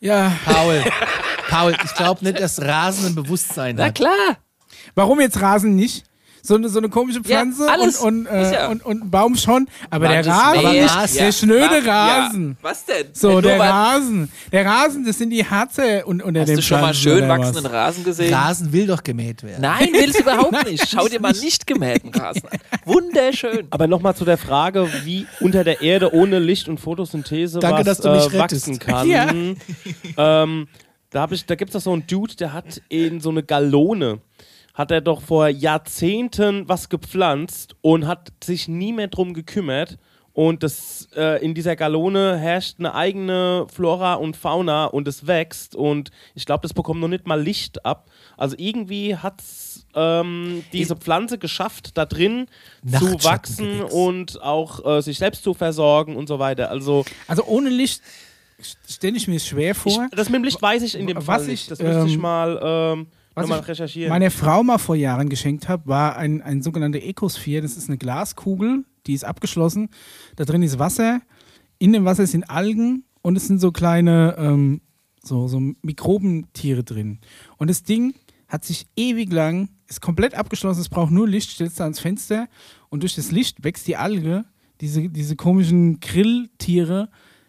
Ich. 0.00 0.08
Ja, 0.08 0.32
Paul, 0.44 0.82
Paul, 1.48 1.74
ich 1.84 1.94
glaube 1.94 2.22
nicht, 2.24 2.38
dass 2.40 2.60
Rasen 2.60 3.06
ein 3.06 3.14
Bewusstsein 3.14 3.76
Na 3.76 3.86
hat. 3.86 3.94
klar. 3.94 4.36
warum 4.94 5.20
jetzt 5.20 5.40
Rasen 5.40 5.74
nicht? 5.76 6.04
So 6.46 6.54
eine, 6.54 6.68
so 6.68 6.78
eine 6.78 6.88
komische 6.88 7.18
Ja, 7.18 7.24
Pflanze 7.24 7.68
alles. 7.68 7.98
und, 7.98 8.26
und, 8.26 8.32
äh, 8.32 8.52
ja. 8.52 8.68
und, 8.68 8.84
und 8.84 9.02
ein 9.04 9.10
Baum 9.10 9.34
schon, 9.34 9.66
aber 9.90 10.06
der 10.06 10.24
Manches 10.24 10.32
Rasen 10.32 10.62
mäht, 10.72 10.82
nicht. 10.82 11.20
Der 11.20 11.32
schnöde 11.32 11.84
Ja. 11.84 12.18
Rasen. 12.18 12.56
Was 12.62 12.84
denn? 12.84 13.06
So, 13.12 13.40
der 13.40 13.58
Rasen. 13.58 14.30
Der 14.52 14.64
Rasen, 14.64 15.04
das 15.04 15.18
sind 15.18 15.30
die 15.30 15.44
Harze 15.44 16.04
und, 16.06 16.22
unter 16.22 16.40
Hast 16.42 16.48
den 16.48 16.56
du 16.56 16.62
schon 16.62 16.80
mal 16.80 16.94
schön 16.94 17.28
wachsenden 17.28 17.66
Rasen 17.66 18.04
gesehen? 18.04 18.32
Rasen 18.32 18.72
will 18.72 18.86
doch 18.86 19.02
gemäht 19.02 19.42
werden. 19.42 19.60
Nein, 19.60 19.88
willst 19.92 20.18
du 20.18 20.22
überhaupt 20.22 20.70
nicht. 20.70 20.88
Schau 20.88 21.08
dir 21.08 21.20
mal 21.20 21.32
nicht 21.32 21.66
gemähten 21.66 22.10
Rasen 22.14 22.44
an. 22.48 22.58
Wunderschön. 22.84 23.66
Aber 23.70 23.88
nochmal 23.88 24.14
zu 24.14 24.24
der 24.24 24.38
Frage, 24.38 24.88
wie 25.04 25.26
unter 25.40 25.64
der 25.64 25.82
Erde 25.82 26.14
ohne 26.14 26.38
Licht 26.38 26.68
und 26.68 26.78
Photosynthese 26.78 27.58
Danke, 27.58 27.78
was 27.80 27.98
dass 27.98 28.00
du 28.00 28.10
mich 28.10 28.32
äh, 28.34 28.38
wachsen 28.38 28.78
kann. 28.78 29.08
Ja. 29.08 29.32
Ähm, 30.16 30.68
da 31.10 31.26
ich, 31.30 31.46
da 31.46 31.54
gibt 31.54 31.70
es 31.70 31.72
doch 31.72 31.80
so 31.80 31.92
einen 31.92 32.06
Dude, 32.06 32.36
der 32.36 32.52
hat 32.52 32.82
in 32.88 33.20
so 33.20 33.30
eine 33.30 33.42
Gallone, 33.42 34.18
hat 34.76 34.90
er 34.90 35.00
doch 35.00 35.22
vor 35.22 35.48
Jahrzehnten 35.48 36.68
was 36.68 36.88
gepflanzt 36.88 37.74
und 37.80 38.06
hat 38.06 38.30
sich 38.44 38.68
nie 38.68 38.92
mehr 38.92 39.08
drum 39.08 39.34
gekümmert. 39.34 39.98
Und 40.34 40.62
das, 40.62 41.08
äh, 41.16 41.42
in 41.42 41.54
dieser 41.54 41.76
Gallone 41.76 42.36
herrscht 42.36 42.74
eine 42.78 42.94
eigene 42.94 43.66
Flora 43.72 44.14
und 44.14 44.36
Fauna 44.36 44.84
und 44.84 45.08
es 45.08 45.26
wächst. 45.26 45.74
Und 45.74 46.10
ich 46.34 46.44
glaube, 46.44 46.60
das 46.60 46.74
bekommt 46.74 47.00
noch 47.00 47.08
nicht 47.08 47.26
mal 47.26 47.40
Licht 47.40 47.86
ab. 47.86 48.10
Also 48.36 48.54
irgendwie 48.58 49.16
hat 49.16 49.42
ähm, 49.94 50.62
diese 50.74 50.94
Pflanze 50.94 51.38
geschafft, 51.38 51.92
da 51.96 52.04
drin 52.04 52.48
zu 52.86 53.24
wachsen 53.24 53.80
und 53.80 54.42
auch 54.42 54.84
äh, 54.98 55.00
sich 55.00 55.16
selbst 55.16 55.42
zu 55.42 55.54
versorgen 55.54 56.16
und 56.16 56.28
so 56.28 56.38
weiter. 56.38 56.68
Also 56.70 57.06
Also 57.28 57.44
ohne 57.46 57.70
Licht 57.70 58.02
stelle 58.86 59.16
ich 59.16 59.28
mir 59.28 59.36
es 59.36 59.46
schwer 59.46 59.70
ich, 59.70 59.78
vor. 59.78 60.06
das 60.10 60.28
mit 60.28 60.36
dem 60.36 60.44
Licht 60.44 60.60
weiß 60.60 60.82
ich 60.82 60.96
in 60.96 61.06
dem 61.06 61.16
Was 61.16 61.24
Fall 61.24 61.40
ich, 61.44 61.48
nicht. 61.48 61.70
Das 61.70 61.78
müsste 61.78 62.06
ich 62.08 62.14
ähm, 62.14 62.20
mal, 62.20 62.60
ähm, 62.62 63.06
was 63.36 63.48
nochmal 63.48 63.60
recherchieren. 63.60 64.08
meiner 64.08 64.30
Frau 64.30 64.62
mal 64.62 64.78
vor 64.78 64.96
Jahren 64.96 65.28
geschenkt 65.28 65.68
habe, 65.68 65.86
war 65.86 66.16
ein, 66.16 66.42
ein 66.42 66.62
sogenannter 66.62 67.00
Ecosphere. 67.00 67.62
Das 67.62 67.76
ist 67.76 67.88
eine 67.88 67.98
Glaskugel, 67.98 68.84
die 69.06 69.14
ist 69.14 69.24
abgeschlossen. 69.24 69.90
Da 70.34 70.44
drin 70.44 70.62
ist 70.62 70.78
Wasser. 70.78 71.20
In 71.78 71.92
dem 71.92 72.04
Wasser 72.04 72.26
sind 72.26 72.50
Algen 72.50 73.04
und 73.22 73.36
es 73.36 73.46
sind 73.46 73.60
so 73.60 73.70
kleine 73.70 74.34
ähm, 74.38 74.80
so, 75.26 75.48
so 75.48 75.60
Mikrobentiere 75.82 76.84
drin. 76.84 77.18
Und 77.58 77.68
das 77.68 77.82
Ding 77.82 78.14
hat 78.48 78.64
sich 78.64 78.86
ewig 78.96 79.32
lang, 79.32 79.68
ist 79.88 80.00
komplett 80.00 80.34
abgeschlossen, 80.34 80.80
es 80.80 80.88
braucht 80.88 81.10
nur 81.10 81.28
Licht, 81.28 81.50
stellst 81.50 81.78
du 81.78 81.82
ans 81.82 82.00
Fenster 82.00 82.48
und 82.88 83.02
durch 83.02 83.16
das 83.16 83.32
Licht 83.32 83.64
wächst 83.64 83.86
die 83.86 83.96
Alge, 83.96 84.44
diese, 84.80 85.08
diese 85.08 85.36
komischen 85.36 86.00
Grilltiere, 86.00 87.08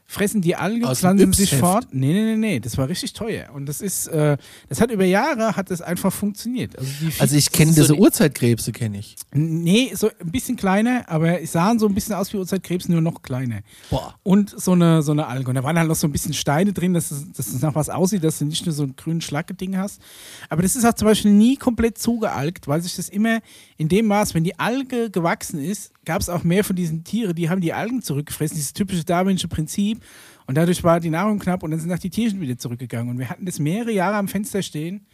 fressen 0.09 0.39
die 0.41 0.55
Alge, 0.55 0.87
Aus 0.87 0.99
pflanzen 0.99 1.33
sich 1.33 1.53
fort. 1.53 1.87
Nee, 1.91 2.13
nee, 2.13 2.23
nee, 2.23 2.37
nee, 2.37 2.59
das 2.61 2.77
war 2.77 2.87
richtig 2.87 3.11
teuer. 3.11 3.49
Und 3.53 3.65
das 3.65 3.81
ist, 3.81 4.07
äh, 4.07 4.37
das 4.69 4.79
hat 4.79 4.89
über 4.89 5.03
Jahre, 5.03 5.57
hat 5.57 5.69
das 5.69 5.81
einfach 5.81 6.13
funktioniert. 6.13 6.77
Also, 6.79 6.89
Also 7.19 7.35
ich 7.35 7.51
kenne 7.51 7.73
so 7.73 7.81
diese 7.81 7.93
die- 7.93 7.99
Urzeitkrebse, 7.99 8.71
kenne 8.71 8.99
ich. 8.99 9.17
Nee, 9.33 9.91
so 9.95 10.07
ein 10.07 10.31
bisschen 10.31 10.55
kleiner, 10.55 11.03
aber 11.09 11.41
es 11.41 11.51
sahen 11.51 11.77
so 11.77 11.87
ein 11.87 11.93
bisschen 11.93 12.15
aus 12.15 12.31
wie 12.31 12.37
Urzeitkrebs, 12.37 12.87
nur 12.87 13.01
noch 13.01 13.21
kleiner. 13.21 13.59
Boah. 13.89 14.15
Und 14.23 14.49
so 14.57 14.71
eine, 14.71 15.01
so 15.01 15.11
eine 15.11 15.27
Alge. 15.27 15.49
Und 15.49 15.55
da 15.55 15.63
waren 15.65 15.77
halt 15.77 15.89
noch 15.89 15.95
so 15.95 16.07
ein 16.07 16.13
bisschen 16.13 16.33
Steine 16.33 16.71
drin, 16.71 16.93
dass 16.93 17.11
es, 17.11 17.29
dass 17.33 17.47
es 17.47 17.61
nach 17.61 17.75
was 17.75 17.89
aussieht, 17.89 18.23
dass 18.23 18.39
du 18.39 18.45
nicht 18.45 18.65
nur 18.65 18.73
so 18.73 18.83
einen 18.83 18.95
grünen 18.95 19.19
Schlaggeding 19.19 19.75
hast. 19.77 20.01
Aber 20.47 20.61
das 20.61 20.77
ist 20.77 20.85
auch 20.85 20.93
zum 20.93 21.09
Beispiel 21.09 21.31
nie 21.33 21.57
komplett 21.57 21.97
zugealgt, 21.97 22.65
weil 22.69 22.81
sich 22.81 22.95
das 22.95 23.09
immer 23.09 23.39
in 23.75 23.89
dem 23.89 24.05
Maß, 24.07 24.33
wenn 24.33 24.45
die 24.45 24.57
Alge 24.57 25.09
gewachsen 25.11 25.59
ist, 25.61 25.91
gab 26.07 26.21
es 26.21 26.29
auch 26.29 26.43
mehr 26.43 26.63
von 26.63 26.75
diesen 26.75 27.03
Tieren, 27.03 27.35
die 27.35 27.49
haben 27.49 27.59
die 27.59 27.73
Algen 27.73 28.01
zurückgefressen, 28.01 28.55
dieses 28.55 28.71
typische 28.71 29.03
darwinsche 29.03 29.49
Prinzip. 29.49 30.01
Und 30.47 30.55
dadurch 30.55 30.81
war 30.83 31.01
die 31.01 31.09
Nahrung 31.09 31.37
knapp 31.37 31.61
und 31.61 31.71
dann 31.71 31.79
sind 31.81 31.91
auch 31.91 31.99
die 31.99 32.09
Tierchen 32.09 32.39
wieder 32.39 32.57
zurückgegangen. 32.57 33.09
Und 33.09 33.19
wir 33.19 33.29
hatten 33.29 33.45
das 33.45 33.59
mehrere 33.59 33.91
Jahre 33.91 34.15
am 34.15 34.29
Fenster 34.29 34.61
stehen. 34.61 35.05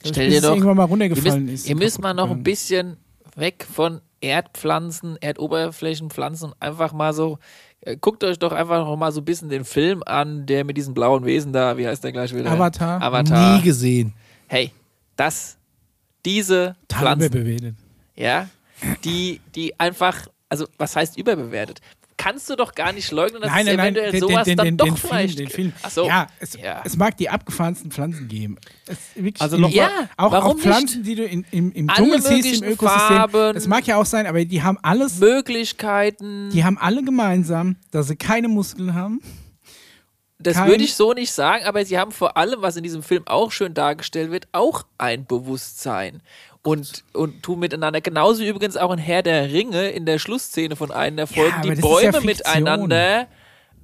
glaub 0.00 0.12
Stell 0.12 0.26
bis 0.26 0.34
dir 0.34 0.38
es 0.38 0.42
doch, 0.42 0.50
irgendwann 0.50 0.76
mal 0.76 0.84
ihr 0.84 0.88
runtergefallen 0.88 1.44
müsst, 1.44 1.64
ist. 1.64 1.70
ihr 1.70 1.76
müsst 1.76 2.02
mal 2.02 2.14
noch 2.14 2.30
ein 2.32 2.42
bisschen 2.42 2.96
weg 3.36 3.64
von 3.72 4.00
Erdpflanzen, 4.20 5.16
Erdoberflächenpflanzen 5.20 6.48
und 6.48 6.56
einfach 6.60 6.92
mal 6.92 7.14
so, 7.14 7.38
äh, 7.82 7.96
guckt 7.96 8.24
euch 8.24 8.38
doch 8.40 8.52
einfach 8.52 8.84
noch 8.84 8.96
mal 8.96 9.12
so 9.12 9.20
ein 9.20 9.24
bisschen 9.24 9.48
den 9.48 9.64
Film 9.64 10.02
an, 10.04 10.46
der 10.46 10.64
mit 10.64 10.76
diesen 10.76 10.94
blauen 10.94 11.24
Wesen 11.24 11.52
da, 11.52 11.78
wie 11.78 11.86
heißt 11.86 12.02
der 12.02 12.10
gleich 12.10 12.34
wieder? 12.34 12.50
Avatar. 12.50 13.00
Avatar. 13.00 13.56
Nie 13.56 13.62
gesehen. 13.62 14.12
Hey, 14.48 14.72
das, 15.14 15.56
diese 16.24 16.74
Pflanzen, 16.88 17.76
ja, 18.16 18.48
die, 19.04 19.40
die 19.54 19.78
einfach, 19.78 20.26
also 20.50 20.66
was 20.76 20.94
heißt 20.96 21.16
überbewertet? 21.16 21.80
kannst 22.22 22.50
du 22.50 22.54
doch 22.54 22.74
gar 22.74 22.92
nicht 22.92 23.10
leugnen, 23.12 23.40
dass 23.40 23.50
Nein, 23.50 23.60
es 23.60 23.66
nein, 23.68 23.76
nein, 23.76 23.94
eventuell 23.94 24.10
den, 24.12 24.20
sowas 24.20 24.44
den, 24.44 24.56
dann 24.58 24.66
den, 24.66 24.76
doch 24.76 24.84
den 24.84 24.96
vielleicht 24.98 25.36
Film, 25.38 25.48
den. 25.48 25.54
Film. 25.54 25.72
Ach 25.82 25.90
so. 25.90 26.06
Ja, 26.06 26.26
es, 26.38 26.52
Ja. 26.52 26.82
es 26.84 26.94
mag 26.98 27.16
die 27.16 27.30
abgefahrensten 27.30 27.90
Pflanzen 27.90 28.28
geben. 28.28 28.58
Es, 28.86 28.98
Also 29.40 29.56
noch 29.56 29.70
mal- 29.70 29.74
Ja, 29.74 29.88
auch, 30.18 30.30
warum 30.30 30.56
auch 30.58 30.60
Pflanzen, 30.60 30.98
nicht? 30.98 31.08
die 31.08 31.14
du 31.14 31.24
in, 31.24 31.46
im, 31.50 31.72
im 31.72 31.88
Dschungel 31.88 32.20
siehst, 32.20 32.60
im 32.62 32.68
Ökosystem. 32.72 33.16
Farben. 33.16 33.54
Das 33.54 33.66
mag 33.66 33.86
ja 33.86 33.96
auch 33.96 34.04
sein, 34.04 34.26
aber 34.26 34.44
die 34.44 34.62
haben 34.62 34.76
alles, 34.82 35.18
Möglichkeiten. 35.18 36.50
die 36.50 36.62
haben 36.62 36.76
alle 36.76 37.02
gemeinsam, 37.02 37.76
dass 37.90 38.08
sie 38.08 38.16
keine 38.16 38.48
Muskeln 38.48 38.92
haben. 38.94 39.22
Das 40.38 40.56
kein- 40.56 40.68
würde 40.68 40.84
ich 40.84 40.94
so 40.94 41.14
nicht 41.14 41.32
sagen, 41.32 41.64
aber 41.64 41.84
sie 41.86 41.98
haben 41.98 42.12
vor 42.12 42.36
allem, 42.36 42.60
was 42.60 42.76
in 42.76 42.82
diesem 42.82 43.02
Film 43.02 43.22
auch 43.28 43.50
schön 43.52 43.72
dargestellt 43.72 44.30
wird, 44.30 44.46
auch 44.52 44.84
ein 44.98 45.24
Bewusstsein. 45.24 46.20
Und, 46.62 47.04
und 47.14 47.42
tun 47.42 47.58
miteinander. 47.58 48.02
Genauso 48.02 48.44
übrigens 48.44 48.76
auch 48.76 48.92
in 48.92 48.98
Herr 48.98 49.22
der 49.22 49.50
Ringe 49.50 49.90
in 49.90 50.04
der 50.04 50.18
Schlussszene 50.18 50.76
von 50.76 50.90
einer 50.90 51.16
der 51.16 51.26
Folgen, 51.26 51.54
aber 51.54 51.62
die 51.62 51.68
ja 51.68 51.80
Bäume 51.80 52.20
Fiktion. 52.20 52.26
miteinander 52.26 53.28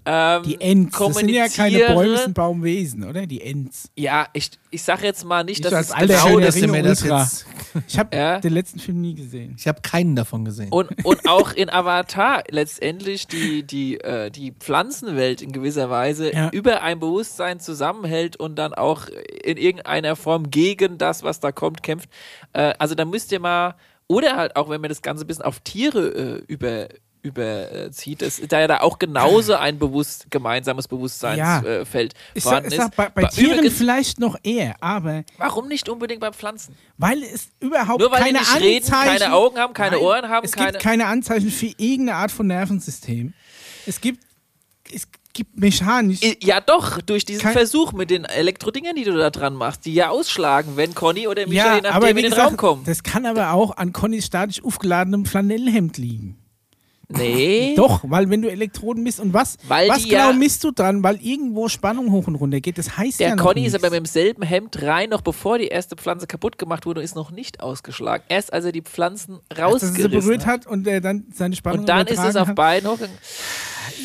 ähm, 0.07 0.43
Die 0.45 0.61
Ents, 0.61 0.97
das 0.99 1.17
sind 1.17 1.29
ja 1.29 1.49
keine. 1.49 1.79
Bäume, 1.95 2.13
das 2.13 2.23
sind 2.25 2.35
Baumwesen, 2.35 3.05
oder? 3.05 3.27
Die 3.27 3.41
Ents. 3.43 3.91
Ja, 3.97 4.29
ich, 4.33 4.51
ich 4.71 4.83
sage 4.83 5.05
jetzt 5.05 5.25
mal 5.25 5.43
nicht, 5.45 5.65
Ich 5.65 5.71
dass 5.71 5.91
es 5.91 5.95
genau 5.95 6.37
Ringe 6.37 6.69
mir 6.69 6.83
das 6.83 7.03
jetzt. 7.03 7.47
Ich 7.89 7.99
habe 7.99 8.17
Ja. 8.17 8.41
den 8.41 8.55
letzten 8.55 8.79
Film 8.79 9.03
nie 9.03 9.15
gesehen. 9.15 9.55
Ich 9.59 9.69
habe 9.69 9.83
keinen 9.83 10.17
davon 10.17 10.45
gesehen. 10.47 10.71
Und, 10.71 10.89
und 11.05 11.29
auch 11.29 11.53
in 11.53 11.69
Avatar 11.69 12.45
letztendlich 12.51 13.27
die, 13.27 13.65
die, 13.65 14.01
äh, 14.01 14.31
die 14.31 14.53
Pflanzenwelt 14.53 15.43
in 15.43 15.53
gewisser 15.53 15.91
Weise 15.91 16.33
Ja. 16.33 16.49
über 16.51 16.83
ein 16.83 17.01
Bewusstsein 17.01 17.61
zusammenhält 17.61 18.37
und 18.37 18.57
dann 18.57 18.73
auch 18.73 19.09
in 19.45 19.59
irgendeiner 19.59 20.17
Form 20.17 20.51
gegen 20.51 20.97
das, 20.97 21.23
was 21.23 21.41
da 21.41 21.53
kommt, 21.53 21.83
kämpft. 21.83 22.09
Äh, 22.55 22.73
also 22.79 22.95
da 22.95 23.05
müsst 23.05 23.31
ihr 23.33 23.41
mal, 23.41 23.75
oder 24.09 24.37
halt 24.37 24.57
auch, 24.57 24.69
wenn 24.71 24.81
man 24.81 24.89
das 24.89 25.03
Ganze 25.03 25.25
ein 25.25 25.27
bisschen 25.27 25.45
auf 25.45 25.61
Tiere 25.61 26.09
äh, 26.39 26.43
über 26.47 26.89
überzieht, 27.27 28.23
es 28.23 28.41
da 28.49 28.61
ja 28.61 28.67
da 28.67 28.81
auch 28.81 28.99
genauso 28.99 29.55
ein 29.55 29.79
bewusst 29.79 30.27
gemeinsames 30.31 30.85
Ja. 30.87 30.89
Bewusstseinsfeld 30.97 31.67
äh, 31.83 31.85
Feld 31.85 32.15
Ich 32.35 32.43
sag, 32.45 32.51
vorhanden 32.51 32.73
ich 32.73 32.79
ist. 32.79 32.85
sag 32.85 32.97
bei, 32.97 33.09
bei 33.11 33.25
Tieren 33.29 33.59
übrigens, 33.59 33.77
vielleicht 33.79 34.19
noch 34.21 34.37
eher, 34.43 34.75
aber 34.81 35.25
warum 35.39 35.69
nicht 35.69 35.89
unbedingt 35.89 36.21
bei 36.21 36.33
Pflanzen? 36.33 36.75
weil 36.99 37.23
es 37.23 37.49
überhaupt 37.61 38.01
Nur 38.01 38.11
weil 38.11 38.21
keine 38.21 38.39
die 38.39 38.45
nicht 38.45 38.61
reden, 38.61 38.85
Anzeichen, 38.95 39.19
keine 39.19 39.33
Augen 39.35 39.59
haben, 39.59 39.75
keine 39.75 39.97
Nein, 39.97 40.05
Ohren 40.05 40.29
haben, 40.31 40.45
es 40.47 40.53
keine. 40.53 40.73
gibt 40.73 40.83
keine 40.83 41.07
Anzeichen 41.07 41.51
für 41.51 41.67
irgendeine 41.77 42.15
Art 42.15 42.31
von 42.31 42.47
Nervensystem. 42.47 43.35
Es 43.85 44.01
gibt, 44.01 44.25
es 44.93 45.07
gibt 45.35 45.59
mechanisch. 45.59 46.21
Ja, 46.41 46.63
doch, 46.63 47.03
durch 47.03 47.27
diesen 47.27 47.43
Kein- 47.43 47.53
Versuch 47.53 47.93
mit 47.93 48.09
den 48.09 48.25
Elektrodingern, 48.25 48.97
die 48.97 49.05
du 49.05 49.13
da 49.15 49.29
dran 49.29 49.53
machst, 49.55 49.85
die 49.85 49.93
ja 49.93 50.09
ausschlagen, 50.09 50.77
wenn 50.77 50.95
Conny 50.95 51.29
oder 51.29 51.47
Micha, 51.47 51.67
ja, 51.67 51.81
nachdem, 51.83 51.93
aber 51.93 52.09
in 52.09 52.17
den 52.17 52.31
gesagt, 52.31 52.49
Raum 52.53 52.57
kommen. 52.57 52.85
das 52.87 53.03
kann 53.03 53.27
aber 53.27 53.53
auch 53.53 53.77
an 53.77 53.93
Connys 53.93 54.25
statisch 54.25 54.65
aufgeladenem 54.65 55.27
Flanellhemd 55.27 55.99
liegen. 55.99 56.39
Nee. 57.09 57.75
Doch, 57.77 58.01
weil 58.05 58.29
wenn 58.31 58.43
du 58.43 58.51
Elektroden 58.51 59.03
misst 59.05 59.21
und 59.21 59.33
was, 59.33 59.59
Weil 59.69 59.89
was 59.89 60.03
genau 60.05 60.31
ja- 60.31 60.33
misst 60.33 60.65
du 60.65 60.73
dran, 60.73 61.03
weil 61.05 61.17
irgendwo 61.25 61.69
Spannung 61.69 62.11
hoch 62.11 62.27
und 62.27 62.35
runter 62.35 62.61
geht, 62.61 62.79
das 62.79 62.97
heißt 62.99 63.21
Der 63.21 63.29
ja 63.29 63.37
noch 63.37 63.45
Conny 63.45 63.61
ist 63.65 63.73
nichts. 63.75 63.85
aber 63.85 63.91
mit 63.91 63.99
demselben 64.01 64.43
Hemd 64.43 64.83
rein, 64.83 65.11
noch 65.11 65.21
bevor 65.21 65.59
die 65.59 65.69
erste 65.69 65.95
Pflanze 65.95 66.27
kaputt 66.27 66.59
gemacht 66.59 66.85
wurde 66.85 67.01
und 67.01 67.05
ist 67.05 67.15
noch 67.15 67.31
nicht 67.31 67.61
ausgeschlagen. 67.61 68.25
Erst 68.29 68.53
als 68.53 68.65
er 68.65 68.73
die 68.73 68.83
Pflanzen 68.83 69.35
Als 69.35 69.43
er 69.51 69.57
sie 69.57 69.63
rausgerissen 69.63 70.11
berührt 70.11 70.47
hat. 70.47 70.67
und 70.67 70.87
er 70.89 71.01
dann 71.01 71.27
seine 71.33 71.55
Spannung 71.55 71.81
Und 71.81 71.89
dann 71.89 72.07
ist 72.09 72.19
es 72.23 72.35
auf 72.35 72.49
hat. 72.49 72.57
beiden 72.57 72.91
hochgegangen. 72.91 73.17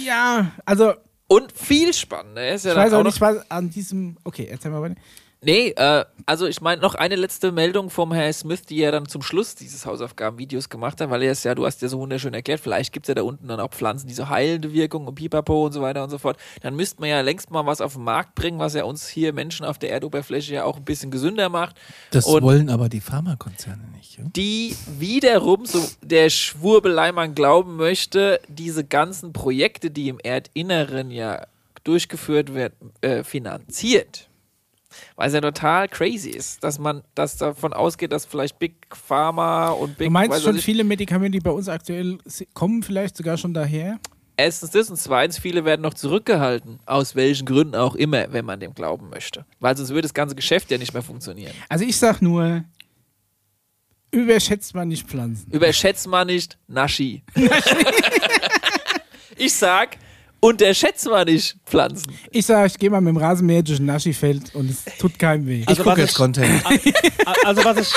Ja, 0.05 0.51
also 0.65 0.93
Und 1.27 1.51
viel 1.57 1.93
spannender 1.93 2.49
ist 2.53 2.65
ja 2.65 2.71
ich 2.71 2.75
dann 2.75 2.85
weiß 2.85 2.93
auch 2.93 2.99
auch 2.99 3.03
nicht, 3.03 3.21
was 3.21 3.49
an 3.49 3.69
diesem. 3.69 4.17
Okay, 4.23 4.47
erzähl 4.51 4.69
mal 4.69 4.81
weiter. 4.81 4.95
Nee, 5.43 5.69
äh, 5.69 6.05
also 6.27 6.45
ich 6.45 6.61
meine 6.61 6.83
noch 6.83 6.93
eine 6.93 7.15
letzte 7.15 7.51
Meldung 7.51 7.89
vom 7.89 8.13
Herrn 8.13 8.31
Smith, 8.31 8.61
die 8.61 8.79
er 8.79 8.91
dann 8.91 9.07
zum 9.07 9.23
Schluss 9.23 9.55
dieses 9.55 9.87
Hausaufgabenvideos 9.87 10.69
gemacht 10.69 11.01
hat, 11.01 11.09
weil 11.09 11.23
er 11.23 11.31
es 11.31 11.43
ja, 11.43 11.55
du 11.55 11.65
hast 11.65 11.81
ja 11.81 11.87
so 11.87 11.97
wunderschön 11.97 12.35
erklärt, 12.35 12.59
vielleicht 12.59 12.93
gibt 12.93 13.05
es 13.05 13.07
ja 13.07 13.15
da 13.15 13.23
unten 13.23 13.47
dann 13.47 13.59
auch 13.59 13.71
Pflanzen, 13.71 14.07
die 14.07 14.13
so 14.13 14.29
heilende 14.29 14.71
Wirkung 14.71 15.07
und 15.07 15.15
Pipapo 15.15 15.65
und 15.65 15.71
so 15.71 15.81
weiter 15.81 16.03
und 16.03 16.11
so 16.11 16.19
fort. 16.19 16.37
Dann 16.61 16.75
müsste 16.75 17.01
man 17.01 17.09
ja 17.09 17.21
längst 17.21 17.49
mal 17.49 17.65
was 17.65 17.81
auf 17.81 17.93
den 17.93 18.03
Markt 18.03 18.35
bringen, 18.35 18.59
was 18.59 18.75
ja 18.75 18.83
uns 18.83 19.07
hier 19.07 19.33
Menschen 19.33 19.65
auf 19.65 19.79
der 19.79 19.89
Erdoberfläche 19.89 20.53
ja 20.53 20.63
auch 20.63 20.77
ein 20.77 20.85
bisschen 20.85 21.09
gesünder 21.09 21.49
macht. 21.49 21.75
Das 22.11 22.27
und 22.27 22.43
wollen 22.43 22.69
aber 22.69 22.87
die 22.87 23.01
Pharmakonzerne 23.01 23.87
nicht. 23.97 24.19
Ja? 24.19 24.25
die 24.35 24.75
wiederum, 24.99 25.65
so 25.65 25.83
der 26.03 26.29
Schwurbelei 26.29 27.11
man 27.11 27.33
glauben 27.33 27.77
möchte, 27.77 28.39
diese 28.47 28.83
ganzen 28.83 29.33
Projekte, 29.33 29.89
die 29.89 30.09
im 30.09 30.19
Erdinneren 30.19 31.09
ja 31.09 31.47
durchgeführt 31.83 32.53
werden, 32.53 32.91
äh, 33.01 33.23
finanziert. 33.23 34.27
Weil 35.15 35.27
es 35.27 35.33
ja 35.33 35.41
total 35.41 35.87
crazy 35.87 36.29
ist, 36.29 36.63
dass 36.63 36.79
man 36.79 37.03
dass 37.15 37.37
davon 37.37 37.73
ausgeht, 37.73 38.11
dass 38.11 38.25
vielleicht 38.25 38.59
Big 38.59 38.75
Pharma 38.95 39.69
und 39.69 39.97
Big 39.97 40.07
Du 40.07 40.11
meinst 40.11 40.43
schon, 40.43 40.57
viele 40.57 40.83
Medikamente, 40.83 41.37
die 41.37 41.43
bei 41.43 41.51
uns 41.51 41.67
aktuell 41.67 42.17
kommen, 42.53 42.83
vielleicht 42.83 43.17
sogar 43.17 43.37
schon 43.37 43.53
daher? 43.53 43.99
Erstens 44.37 44.71
das 44.71 44.89
und 44.89 44.97
zweitens, 44.97 45.37
viele 45.37 45.65
werden 45.65 45.81
noch 45.81 45.93
zurückgehalten. 45.93 46.79
Aus 46.85 47.15
welchen 47.15 47.45
Gründen 47.45 47.75
auch 47.75 47.95
immer, 47.95 48.31
wenn 48.33 48.45
man 48.45 48.59
dem 48.59 48.73
glauben 48.73 49.09
möchte. 49.09 49.45
Weil 49.59 49.77
sonst 49.77 49.89
würde 49.89 50.03
das 50.03 50.13
ganze 50.13 50.35
Geschäft 50.35 50.71
ja 50.71 50.77
nicht 50.77 50.93
mehr 50.93 51.03
funktionieren. 51.03 51.53
Also 51.69 51.85
ich 51.85 51.97
sag 51.97 52.21
nur, 52.21 52.63
überschätzt 54.11 54.73
man 54.73 54.87
nicht 54.87 55.07
Pflanzen. 55.07 55.51
Überschätzt 55.51 56.07
man 56.07 56.27
nicht 56.27 56.57
Naschi. 56.67 57.23
ich 59.37 59.53
sag, 59.53 59.97
unterschätzt 60.41 61.05
man 61.07 61.25
nicht 61.27 61.55
Pflanzen. 61.65 62.11
Ich 62.31 62.45
sag, 62.45 62.67
ich 62.71 62.77
gehe 62.77 62.89
mal 62.89 62.99
mit 62.99 63.13
dem 63.15 63.17
Rasenmäher 63.17 63.63
durch 63.63 63.79
ein 63.79 63.85
Naschifeld 63.85 64.53
und 64.55 64.69
es 64.69 64.83
tut 64.99 65.17
keinem 65.17 65.47
weh. 65.47 65.61
Ich 65.61 65.67
Also 65.69 65.83
gucke 65.83 65.93
was 65.93 65.99
jetzt 65.99 66.09
ich- 66.11 66.15
Content. 66.17 66.65
A- 67.25 67.33
Also 67.45 67.63
was 67.63 67.77
ich. 67.77 67.93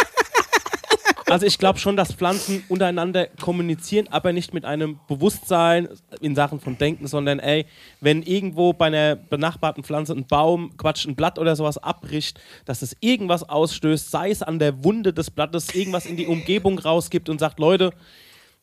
Also 1.27 1.47
ich 1.47 1.59
glaube 1.59 1.79
schon, 1.79 1.97
dass 1.97 2.13
Pflanzen 2.13 2.63
untereinander 2.69 3.29
kommunizieren, 3.41 4.09
aber 4.11 4.35
nicht 4.35 4.53
mit 4.53 4.67
einem 4.67 5.01
Bewusstsein 5.09 5.89
in 6.21 6.35
Sachen 6.35 6.61
von 6.61 6.77
Denken, 6.77 7.07
sondern 7.07 7.39
ey, 7.41 7.65
wenn 8.03 8.23
irgendwo 8.23 8.75
bei 8.75 8.87
einer 8.87 9.17
benachbarten 9.17 9.83
Pflanze 9.85 10.13
ein 10.13 10.27
Baum, 10.27 10.77
Quatsch, 10.77 11.07
ein 11.07 11.17
Blatt 11.17 11.39
oder 11.39 11.57
sowas 11.57 11.79
abbricht, 11.79 12.39
dass 12.67 12.83
es 12.83 12.95
irgendwas 13.01 13.43
ausstößt, 13.49 14.11
sei 14.11 14.31
es 14.31 14.43
an 14.43 14.59
der 14.59 14.85
Wunde 14.85 15.15
des 15.15 15.31
Blattes, 15.31 15.75
irgendwas 15.75 16.05
in 16.05 16.19
die 16.19 16.27
Umgebung 16.27 16.79
rausgibt 16.79 17.31
und 17.31 17.41
sagt, 17.41 17.59
Leute, 17.59 17.91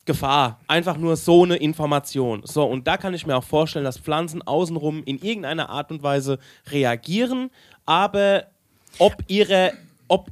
Gefahr. 0.06 0.60
Einfach 0.68 0.98
nur 0.98 1.16
so 1.16 1.44
eine 1.44 1.58
Information. 1.58 2.42
So, 2.46 2.64
und 2.66 2.88
da 2.88 2.98
kann 2.98 3.14
ich 3.14 3.26
mir 3.28 3.36
auch 3.38 3.44
vorstellen, 3.44 3.86
dass 3.86 3.98
Pflanzen 4.00 4.42
außenrum 4.42 5.04
in 5.04 5.20
irgendeiner 5.20 5.70
Art 5.70 5.92
und 5.92 6.02
Weise 6.04 6.40
reagieren, 6.70 7.52
aber 7.86 8.48
ob 8.98 9.16
ihre, 9.28 9.74
ob 10.08 10.30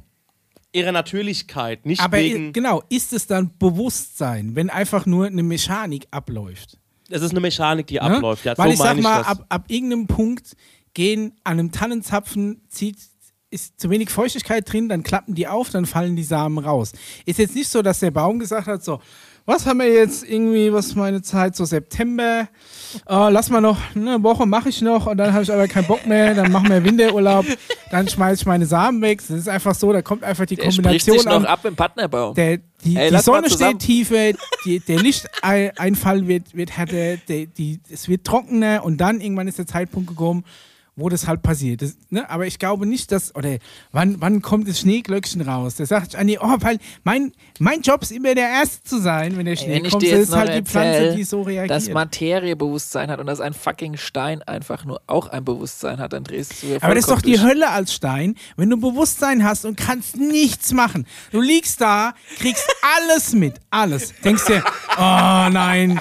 ihre 0.72 0.92
Natürlichkeit 0.92 1.86
nicht 1.86 2.00
Aber 2.00 2.18
wegen. 2.18 2.52
genau, 2.52 2.82
ist 2.88 3.12
es 3.12 3.26
dann 3.26 3.50
Bewusstsein, 3.58 4.54
wenn 4.54 4.70
einfach 4.70 5.06
nur 5.06 5.26
eine 5.26 5.42
Mechanik 5.42 6.06
abläuft? 6.10 6.78
Es 7.08 7.22
ist 7.22 7.30
eine 7.30 7.40
Mechanik, 7.40 7.86
die 7.88 7.94
Ne? 7.94 8.02
abläuft. 8.02 8.44
Ja, 8.44 8.56
Weil 8.56 8.68
so 8.68 8.72
ich 8.74 8.78
sag 8.78 8.88
meine 8.88 9.02
mal, 9.02 9.22
ab, 9.22 9.44
ab 9.48 9.64
irgendeinem 9.68 10.06
Punkt 10.06 10.54
gehen 10.94 11.32
an 11.44 11.58
einem 11.58 11.72
Tannenzapfen, 11.72 12.62
zieht, 12.68 12.96
ist 13.50 13.80
zu 13.80 13.90
wenig 13.90 14.10
Feuchtigkeit 14.10 14.70
drin, 14.72 14.88
dann 14.88 15.02
klappen 15.02 15.34
die 15.34 15.48
auf, 15.48 15.70
dann 15.70 15.86
fallen 15.86 16.14
die 16.14 16.22
Samen 16.22 16.58
raus. 16.58 16.92
Ist 17.26 17.40
jetzt 17.40 17.56
nicht 17.56 17.68
so, 17.68 17.82
dass 17.82 17.98
der 17.98 18.12
Baum 18.12 18.38
gesagt 18.38 18.68
hat, 18.68 18.84
so, 18.84 19.00
was 19.50 19.66
haben 19.66 19.80
wir 19.80 19.92
jetzt 19.92 20.22
irgendwie, 20.22 20.72
was 20.72 20.94
meine 20.94 21.22
Zeit, 21.22 21.56
so 21.56 21.64
September, 21.64 22.48
äh, 23.08 23.30
lass 23.30 23.50
mal 23.50 23.60
noch, 23.60 23.78
eine 23.96 24.22
Woche 24.22 24.46
mache 24.46 24.68
ich 24.68 24.80
noch 24.80 25.06
und 25.06 25.16
dann 25.18 25.32
habe 25.32 25.42
ich 25.42 25.52
aber 25.52 25.66
keinen 25.66 25.86
Bock 25.88 26.06
mehr, 26.06 26.34
dann 26.34 26.52
machen 26.52 26.68
wir 26.68 26.84
Winterurlaub, 26.84 27.44
dann 27.90 28.08
schmeiße 28.08 28.42
ich 28.42 28.46
meine 28.46 28.64
Samen 28.66 29.02
weg. 29.02 29.18
Das 29.18 29.36
ist 29.36 29.48
einfach 29.48 29.74
so, 29.74 29.92
da 29.92 30.02
kommt 30.02 30.22
einfach 30.22 30.46
die 30.46 30.54
Der 30.54 30.66
Kombination 30.66 31.16
sich 31.18 31.26
noch 31.26 31.34
an. 31.34 31.46
ab 31.46 31.64
im 31.64 31.74
Partnerbaum. 31.74 32.34
Der, 32.34 32.58
die, 32.84 32.96
Ey, 32.96 33.10
die 33.10 33.18
Sonne 33.18 33.50
steht 33.50 33.80
tiefer, 33.80 34.32
die, 34.64 34.78
der 34.78 35.00
Lichteinfall 35.00 36.28
wird, 36.28 36.54
wird 36.54 36.70
härter, 36.70 37.16
der, 37.16 37.46
die, 37.46 37.80
es 37.90 38.08
wird 38.08 38.24
trockener 38.24 38.84
und 38.84 38.98
dann 38.98 39.20
irgendwann 39.20 39.48
ist 39.48 39.58
der 39.58 39.66
Zeitpunkt 39.66 40.08
gekommen, 40.08 40.44
wo 41.00 41.08
das 41.08 41.26
halt 41.26 41.42
passiert. 41.42 41.82
Das, 41.82 41.96
ne? 42.10 42.28
Aber 42.28 42.46
ich 42.46 42.58
glaube 42.58 42.86
nicht, 42.86 43.12
dass, 43.12 43.34
oder 43.34 43.58
wann, 43.92 44.20
wann 44.20 44.42
kommt 44.42 44.68
das 44.68 44.80
Schneeglöckchen 44.80 45.40
raus? 45.42 45.76
Da 45.76 45.86
sagt 45.86 46.14
Anni, 46.14 46.38
oh, 46.40 46.56
weil 46.60 46.78
mein, 47.04 47.32
mein 47.58 47.82
Job 47.82 48.02
ist 48.02 48.12
immer 48.12 48.34
der 48.34 48.48
Erste 48.48 48.82
zu 48.84 49.00
sein, 49.00 49.36
wenn 49.36 49.46
der 49.46 49.56
Schnee 49.56 49.82
Wenn 49.82 49.90
kommt. 49.90 50.02
Das 50.02 50.18
ist 50.18 50.34
halt 50.34 50.54
die 50.54 50.62
Pflanze, 50.62 50.98
erzähl, 50.98 51.16
die 51.16 51.24
so 51.24 51.42
reagiert. 51.42 51.70
dass 51.70 51.88
Materiebewusstsein 51.88 53.10
hat 53.10 53.20
und 53.20 53.26
dass 53.26 53.40
ein 53.40 53.54
fucking 53.54 53.96
Stein 53.96 54.42
einfach 54.42 54.84
nur 54.84 55.00
auch 55.06 55.28
ein 55.28 55.44
Bewusstsein 55.44 55.98
hat, 55.98 56.12
dann 56.12 56.24
drehst 56.24 56.62
du 56.62 56.76
Aber 56.80 56.94
das 56.94 57.04
ist 57.04 57.10
doch 57.10 57.22
die. 57.22 57.40
Hölle 57.40 57.70
als 57.70 57.94
Stein, 57.94 58.36
wenn 58.56 58.68
du 58.68 58.76
Bewusstsein 58.76 59.44
hast 59.44 59.64
und 59.64 59.76
kannst 59.76 60.16
nichts 60.16 60.72
machen. 60.72 61.06
Du 61.32 61.40
liegst 61.40 61.80
da, 61.80 62.12
kriegst 62.38 62.66
alles 62.96 63.32
mit, 63.32 63.54
alles. 63.70 64.12
Denkst 64.22 64.44
dir, 64.44 64.62
oh 64.96 65.48
nein, 65.50 66.00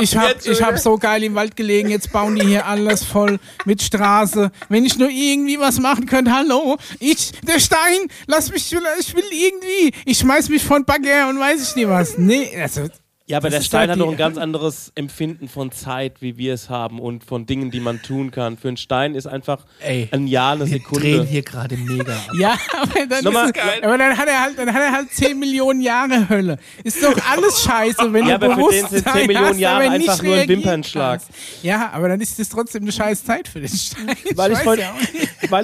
ich 0.00 0.16
hab, 0.16 0.44
ich 0.44 0.62
hab 0.62 0.78
so 0.78 0.96
geil 0.96 1.22
im 1.24 1.34
Wald 1.34 1.56
gelegen, 1.56 1.90
jetzt 1.90 2.12
bauen 2.12 2.34
die 2.34 2.46
hier 2.46 2.66
alles 2.66 3.04
voll 3.04 3.38
mit 3.64 3.82
Straße. 4.22 4.50
Wenn 4.68 4.84
ich 4.84 4.98
nur 4.98 5.08
irgendwie 5.08 5.58
was 5.58 5.78
machen 5.80 6.06
könnte, 6.06 6.32
hallo, 6.32 6.76
ich, 6.98 7.32
der 7.42 7.58
Stein, 7.58 8.08
lass 8.26 8.50
mich, 8.50 8.72
ich 8.72 9.14
will 9.14 9.24
irgendwie, 9.30 9.94
ich 10.04 10.18
schmeiß 10.18 10.48
mich 10.48 10.62
von 10.62 10.84
Bagger 10.84 11.28
und 11.28 11.38
weiß 11.38 11.70
ich 11.70 11.76
nicht 11.76 11.88
was. 11.88 12.18
Nee, 12.18 12.50
also, 12.60 12.88
Ja, 13.26 13.36
aber 13.38 13.50
Das 13.50 13.60
der 13.60 13.64
Stein 13.64 13.80
halt 13.82 13.90
hat 13.92 14.00
doch 14.00 14.10
ein 14.10 14.16
ganz 14.16 14.36
anderes 14.36 14.90
Empfinden 14.96 15.48
von 15.48 15.70
Zeit, 15.70 16.20
wie 16.20 16.36
wir 16.38 16.54
es 16.54 16.68
haben 16.68 16.98
und 16.98 17.22
von 17.24 17.46
Dingen, 17.46 17.70
die 17.70 17.78
man 17.78 18.02
tun 18.02 18.32
kann. 18.32 18.58
Für 18.58 18.68
einen 18.68 18.76
Stein 18.76 19.14
ist 19.14 19.26
einfach 19.26 19.64
Ey, 19.80 20.08
ein 20.10 20.26
Jahr, 20.26 20.52
eine 20.52 20.66
Wir 20.66 20.72
Sekunde. 20.78 21.00
drehen 21.02 21.26
hier 21.26 21.42
gerade 21.42 21.76
mega 21.76 22.12
ab. 22.14 22.28
Ja, 22.38 22.56
aber 22.80 23.06
dann, 23.08 23.24
Nochmal- 23.24 23.50
ist 23.50 23.56
es, 23.56 23.82
aber 23.84 23.96
dann 23.98 24.18
hat 24.18 24.28
er 24.28 24.42
halt, 24.42 24.58
dann 24.58 24.72
hat 24.74 24.82
er 24.82 24.92
halt 24.92 25.10
10 25.12 25.38
Millionen 25.38 25.80
Jahre 25.80 26.28
Hölle. 26.28 26.58
Ist 26.82 27.02
doch 27.02 27.16
alles 27.30 27.62
scheiße, 27.62 28.12
wenn 28.12 28.26
Ja, 28.26 28.38
du 28.38 28.46
aber 28.50 28.54
für 28.56 28.72
den 28.74 28.86
sind 28.88 29.08
10 29.08 29.26
Millionen 29.28 29.48
hast, 29.50 29.58
Jahre 29.60 29.90
einfach 29.90 30.22
nur 30.22 30.34
ein 30.36 30.48
Wimpernschlag. 30.48 31.20
kannst. 31.20 31.30
Ja, 31.62 31.90
aber 31.92 32.08
dann 32.08 32.20
ist 32.20 32.38
das 32.40 32.48
trotzdem 32.48 32.82
eine 32.82 32.92
scheiß 32.92 33.24
Zeit 33.24 33.46
für 33.46 33.60
den 33.60 33.68
Stein. 33.68 34.16
Weil 34.34 34.52
ich 34.52 34.58
vorhin, 34.58 34.82
ja 34.84 34.94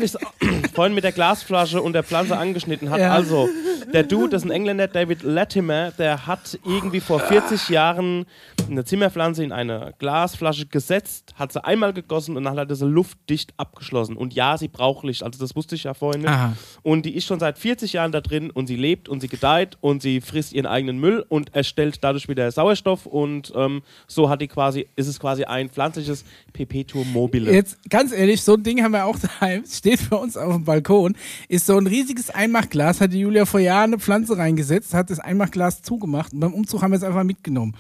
ich 0.03 0.13
vorhin 0.75 0.95
mit 0.95 1.03
der 1.05 1.13
Glasflasche 1.13 1.83
und 1.83 1.93
der 1.93 2.05
Pflanze 2.05 2.37
angeschnitten 2.37 2.91
habe. 2.91 3.01
Ja. 3.03 3.13
Also, 3.13 3.49
der 3.93 4.05
Dude, 4.05 4.29
das 4.31 4.43
ist 4.43 4.49
ein 4.49 4.53
Engländer, 4.53 4.87
David 4.87 5.23
Latimer, 5.23 5.91
der 5.93 6.27
hat 6.27 6.59
irgendwie 6.65 7.01
vor 7.01 7.19
40 7.21 7.48
Jahren 7.69 8.27
eine 8.71 8.85
Zimmerpflanze 8.85 9.45
in 9.45 9.53
eine 9.53 9.95
Glasflasche 9.99 10.67
gesetzt, 10.67 11.35
hat 11.37 11.53
sie 11.53 11.65
einmal 11.65 11.93
gegossen 11.93 12.37
und 12.37 12.45
dann 12.45 12.59
hat 12.59 12.75
sie 12.75 12.87
luftdicht 12.87 13.55
abgeschlossen. 13.57 14.17
Und 14.17 14.35
ja, 14.35 14.59
sie 14.59 14.69
braucht 14.69 15.05
Licht, 15.05 15.23
also 15.23 15.39
das 15.39 15.57
wusste 15.57 15.75
ich 15.75 15.85
ja 15.85 15.95
vorhin 15.95 16.23
nicht. 16.23 16.31
Aha. 16.31 16.55
Und 16.83 17.07
die 17.07 17.15
ist 17.15 17.27
schon 17.27 17.41
seit 17.41 17.59
40 17.59 17.95
Jahren 17.95 18.13
da 18.13 18.21
drin 18.21 18.51
und 18.51 18.67
sie 18.67 18.77
lebt 18.77 19.09
und 19.09 19.21
sie 19.21 19.29
gedeiht 19.29 19.79
und 19.81 20.03
sie 20.03 20.21
frisst 20.21 20.53
ihren 20.53 20.67
eigenen 20.67 20.99
Müll 20.99 21.25
und 21.29 21.55
erstellt 21.55 22.03
dadurch 22.03 22.29
wieder 22.29 22.51
Sauerstoff 22.51 23.07
und 23.07 23.53
ähm, 23.57 23.83
so 24.07 24.29
hat 24.29 24.41
die 24.41 24.49
quasi, 24.49 24.89
ist 24.97 25.07
es 25.07 25.19
quasi 25.19 25.45
ein 25.45 25.71
pflanzliches 25.71 26.25
Perpetuum 26.53 27.13
mobile. 27.13 27.53
Jetzt, 27.53 27.79
ganz 27.89 28.13
ehrlich, 28.13 28.43
so 28.43 28.55
ein 28.55 28.63
Ding 28.63 28.83
haben 28.83 28.93
wir 28.93 29.05
auch 29.05 29.19
daheim, 29.41 29.65
steht 29.67 30.11
bei 30.11 30.17
uns 30.17 30.37
auf 30.37 30.55
dem 30.55 30.65
Balkon, 30.65 31.17
ist 31.49 31.67
so 31.67 31.77
ein 31.77 31.87
riesiges 31.87 32.31
Einmachglas, 32.31 33.01
hat 33.01 33.13
die 33.13 33.21
Julia 33.21 33.47
vor 33.47 33.61
Jahren 33.61 33.95
eine 33.95 33.99
Pflanze 33.99 34.37
reingesetzt, 34.37 34.95
hat 34.95 35.11
das 35.11 35.21
Einmachglas 35.21 35.83
zugemacht 35.83 36.33
und 36.33 36.41
beim 36.41 36.55
Umzug 36.55 36.83
haben 36.83 36.93
wir 36.93 36.97
es 36.97 37.03
einfach 37.03 37.25
mitgenommen. 37.25 37.75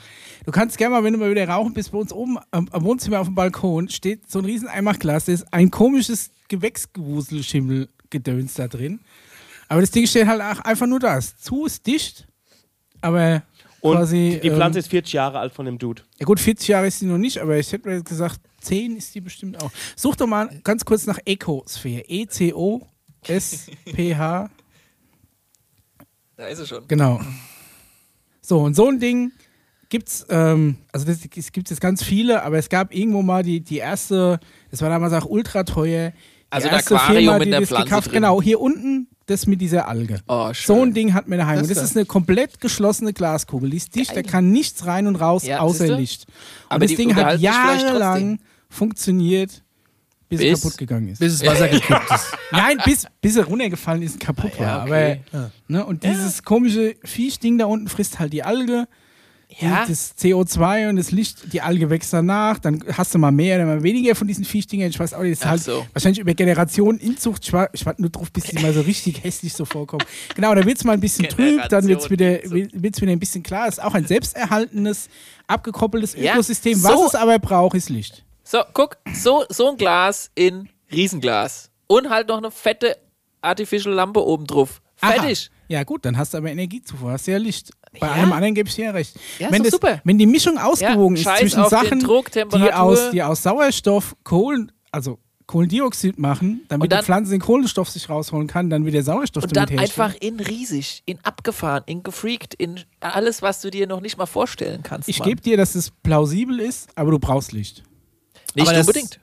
Du 0.45 0.53
kannst 0.53 0.78
gerne 0.79 0.95
mal, 0.95 1.05
wenn 1.05 1.13
du 1.13 1.19
mal 1.19 1.31
wieder 1.31 1.47
rauchen 1.47 1.75
bist, 1.75 1.93
bei 1.93 1.99
uns 1.99 2.11
oben 2.13 2.39
am, 2.51 2.69
am 2.71 2.85
Wohnzimmer 2.85 3.21
auf 3.21 3.27
dem 3.27 3.35
Balkon 3.35 3.91
steht 3.91 4.31
so 4.31 4.39
ein 4.39 4.47
riesen 4.47 4.69
Einmachglas, 4.69 5.27
da 5.27 5.33
ist 5.33 5.53
ein 5.53 5.71
komisches 5.71 6.31
Gewächsgewuselschimmelgedöns 6.49 8.55
da 8.55 8.69
drin. 8.69 9.01
Aber 9.69 9.83
das 9.83 9.91
Ding 9.91 10.07
steht 10.07 10.27
halt 10.27 10.41
auch 10.41 10.61
einfach 10.61 10.87
nur 10.87 11.01
da. 11.01 11.19
Es 11.19 11.37
Zu 11.37 11.67
ist 11.67 11.87
dicht, 11.87 12.27
aber 13.03 13.43
Und 13.81 13.97
quasi. 13.97 14.41
die 14.43 14.49
Pflanze 14.51 14.79
ähm, 14.79 14.81
ist 14.81 14.89
40 14.89 15.13
Jahre 15.13 15.39
alt 15.41 15.53
von 15.53 15.67
dem 15.67 15.77
Dude. 15.79 16.03
ja 16.19 16.25
gut, 16.25 16.41
40 16.41 16.69
Jahre 16.69 16.87
ist 16.87 17.01
sie 17.01 17.07
noch 17.07 17.19
nicht, 17.19 17.37
aber 17.39 17.59
ich 17.59 17.71
hätte 17.71 17.87
mir 17.89 18.03
gesagt, 18.03 18.41
10 18.63 18.97
ist 18.97 19.15
die 19.15 19.21
bestimmt 19.21 19.63
auch. 19.63 19.71
Such 19.95 20.17
doch 20.17 20.27
mal 20.27 20.49
ganz 20.65 20.85
kurz 20.87 21.05
nach 21.07 21.19
Ecosphere. 21.25 22.03
E 22.09 22.25
E-C-O-S-P-H. 23.23 24.51
Da 26.37 26.47
ist 26.47 26.59
es 26.61 26.69
schon. 26.69 26.87
Genau. 26.89 27.21
So, 28.41 28.61
und 28.61 28.75
so 28.75 28.89
ein 28.89 28.99
Ding 28.99 29.33
gibt's, 29.89 30.27
ähm, 30.29 30.77
also 30.93 31.07
das, 31.07 31.19
es 31.37 31.53
gibt 31.53 31.71
jetzt 31.71 31.81
ganz 31.81 32.03
viele, 32.03 32.43
aber 32.43 32.59
es 32.59 32.69
gab 32.69 32.95
irgendwo 32.95 33.23
mal 33.23 33.43
die, 33.43 33.61
die 33.61 33.79
erste, 33.79 34.39
das 34.71 34.83
war 34.83 34.91
damals 34.91 35.13
auch 35.13 35.25
ultra 35.29 35.65
teuer. 35.65 36.13
Also 36.51 36.69
erste 36.69 36.97
Aquarium 36.97 37.25
Firma, 37.35 37.39
mit 37.39 37.53
das 37.53 37.69
Pflanze 37.69 37.85
gekauft- 37.89 38.07
drin. 38.07 38.15
Genau, 38.15 38.41
hier 38.41 38.61
unten 38.61 39.09
das 39.27 39.47
mit 39.47 39.61
dieser 39.61 39.87
Alge. 39.89 40.21
Oh. 40.29 40.51
So 40.55 40.83
ein 40.83 40.95
Ding 40.95 41.13
hat 41.13 41.29
man 41.29 41.39
daheim. 41.39 41.57
Das 41.59 41.65
und 41.65 41.71
das 41.71 41.79
da. 41.79 41.85
ist 41.85 41.97
eine 41.97 42.07
komplett 42.07 42.61
geschlossene 42.61 43.13
Glaskugel. 43.13 43.69
Die 43.69 43.77
ist 43.77 43.95
dicht, 43.95 44.17
da 44.17 44.23
kann 44.23 44.51
nichts 44.51 44.87
rein 44.87 45.07
und 45.07 45.17
raus, 45.17 45.45
Ja, 45.45 45.61
außer? 45.61 45.99
Licht. 45.99 46.25
Und 46.27 46.35
Aber 46.71 46.87
das 46.87 46.97
Ding 46.97 47.15
hat 47.15 47.39
jahrelang 47.39 48.39
funktioniert, 48.71 49.63
bis, 50.31 50.41
Bis- 50.41 50.53
es 50.53 50.63
kaputt 50.63 50.79
gegangen 50.79 51.09
ist. 51.09 51.19
Bis 51.19 51.39
das 51.39 51.47
Wasser 51.49 51.69
gekippt 51.69 52.11
ist. 52.15 52.27
Nein, 52.53 52.79
bis, 52.85 53.07
bis 53.21 53.37
er 53.37 53.45
runtergefallen 53.45 54.03
ist 54.03 54.15
und 54.15 54.21
kaputt 54.21 54.53
Ah, 54.59 54.63
ja, 54.63 54.67
war. 54.77 54.85
okay. 54.85 55.21
Aber, 55.33 55.51
ne, 55.69 55.85
und 55.87 56.05
dieses 56.05 56.43
komische 56.43 56.95
Viechding 57.05 57.59
da 57.59 57.67
unten 57.67 57.89
frisst 57.89 58.19
halt 58.19 58.33
die 58.33 58.43
Alge. 58.43 58.87
Ja. 59.61 59.85
Das 59.87 60.17
CO2 60.17 60.89
und 60.89 60.97
das 60.97 61.11
Licht, 61.11 61.53
die 61.53 61.61
Alge 61.61 61.91
wächst 61.91 62.13
danach, 62.13 62.59
dann 62.61 62.85
hast 62.93 63.13
du 63.15 63.19
mal 63.19 63.33
mehr 63.33 63.57
oder 63.57 63.67
mal 63.67 63.83
weniger 63.83 64.15
von 64.15 64.29
diesen 64.29 64.45
Viechdingern. 64.45 64.91
Ich 64.91 64.99
weiß 65.01 65.15
auch 65.15 65.23
nicht, 65.23 65.33
das 65.33 65.39
ist 65.41 65.47
Ach 65.47 65.51
halt 65.51 65.63
so. 65.63 65.87
wahrscheinlich 65.93 66.21
über 66.21 66.33
Generationen 66.35 66.99
Inzucht. 67.01 67.45
Ich 67.45 67.53
war, 67.53 67.69
ich 67.73 67.85
warte 67.85 68.01
nur 68.01 68.11
drauf, 68.11 68.31
bis 68.31 68.45
die 68.45 68.59
mal 68.61 68.73
so 68.73 68.83
richtig 68.83 69.21
hässlich 69.25 69.53
so 69.53 69.65
vorkommen. 69.65 70.05
Genau, 70.37 70.55
da 70.55 70.65
wird 70.65 70.79
es 70.79 70.85
mal 70.85 70.93
ein 70.93 71.01
bisschen 71.01 71.29
trüb, 71.29 71.61
dann 71.71 71.87
wird 71.89 72.01
es 72.03 72.09
wieder, 72.11 72.39
Generation 72.39 72.83
wird's 72.83 73.01
wieder 73.01 73.13
ein 73.13 73.19
bisschen 73.19 73.43
klar. 73.43 73.67
Es 73.69 73.79
ist 73.79 73.85
auch 73.85 73.95
ein 73.95 74.07
selbsterhaltendes, 74.07 75.09
abgekoppeltes 75.47 76.15
Ja, 76.15 76.35
Ökosystem. 76.35 76.75
so- 76.79 76.89
Was 76.89 77.09
es 77.09 77.15
aber 77.15 77.39
braucht, 77.39 77.75
ist 77.77 77.89
Licht. 77.89 78.25
So, 78.45 78.59
guck, 78.73 78.97
so, 79.13 79.45
so 79.51 79.71
ein 79.71 79.77
Glas 79.77 80.31
in 80.35 80.69
Riesenglas. 80.93 81.71
Und 81.87 82.09
halt 82.11 82.29
noch 82.29 82.39
eine 82.39 82.51
fette 82.51 82.97
Artificial 83.41 83.95
Lampe 83.95 84.25
oben 84.25 84.47
drauf. 84.47 84.81
Fertig. 84.97 85.51
Aha. 85.51 85.55
Ja, 85.71 85.85
gut, 85.85 86.05
dann 86.07 86.17
hast 86.17 86.33
du 86.33 86.39
aber 86.39 86.51
Energiezufuhr, 86.51 87.13
hast 87.13 87.27
du 87.27 87.33
ja 87.33 87.37
Licht. 87.39 87.71
Bei 88.01 88.07
Ja. 88.07 88.13
allem 88.15 88.33
anderen 88.33 88.55
gebe 88.55 88.69
ich 88.69 88.75
dir 88.75 88.87
ja 88.87 88.91
recht. 88.93 89.15
Ja, 89.39 89.51
wenn, 89.51 89.63
das, 89.63 89.73
super. 89.73 90.01
wenn 90.05 90.19
die 90.19 90.27
Mischung 90.27 90.59
ausgewogen 90.59 91.17
Ja, 91.17 91.33
ist 91.35 91.41
zwischen 91.41 91.65
Sachen, 91.69 92.01
Druck, 92.01 92.31
die 92.33 92.73
aus, 92.73 93.11
die 93.11 93.23
aus 93.23 93.43
Sauerstoff 93.43 94.15
Kohlen, 94.25 94.73
also 94.93 95.19
Kohlendioxid 95.47 96.19
machen, 96.19 96.61
damit 96.69 96.93
dann- 96.93 97.01
die 97.01 97.05
Pflanze 97.07 97.31
den 97.31 97.41
Kohlenstoff 97.41 97.89
sich 97.89 98.11
rausholen 98.11 98.47
kann, 98.47 98.69
dann 98.69 98.85
wieder 98.85 99.03
Sauerstoff 99.03 99.45
Und 99.45 99.57
dann 99.57 99.67
damit 99.67 99.81
herstellen. 99.81 100.09
einfach 100.11 100.21
in 100.21 100.41
riesig, 100.41 101.03
in 101.07 101.19
abgefahren, 101.23 101.83
in 101.87 102.03
gefreakt, 102.03 102.53
in 102.55 102.81
alles, 103.01 103.41
was 103.41 103.63
du 103.63 103.71
dir 103.71 103.87
noch 103.87 104.03
nicht 104.03 104.19
mal 104.19 104.27
vorstellen 104.27 104.83
kannst. 104.83 105.09
Ich 105.09 105.23
gebe 105.23 105.41
dir, 105.41 105.57
dass 105.57 105.75
es 105.75 105.91
plausibel 106.03 106.61
ist, 106.61 106.91
aber 106.97 107.13
du 107.13 107.19
brauchst 107.19 107.53
Licht. 107.53 107.83
Nicht 108.55 108.67
Aber 108.69 108.77
das- 108.77 108.87
unbedingt. 108.87 109.21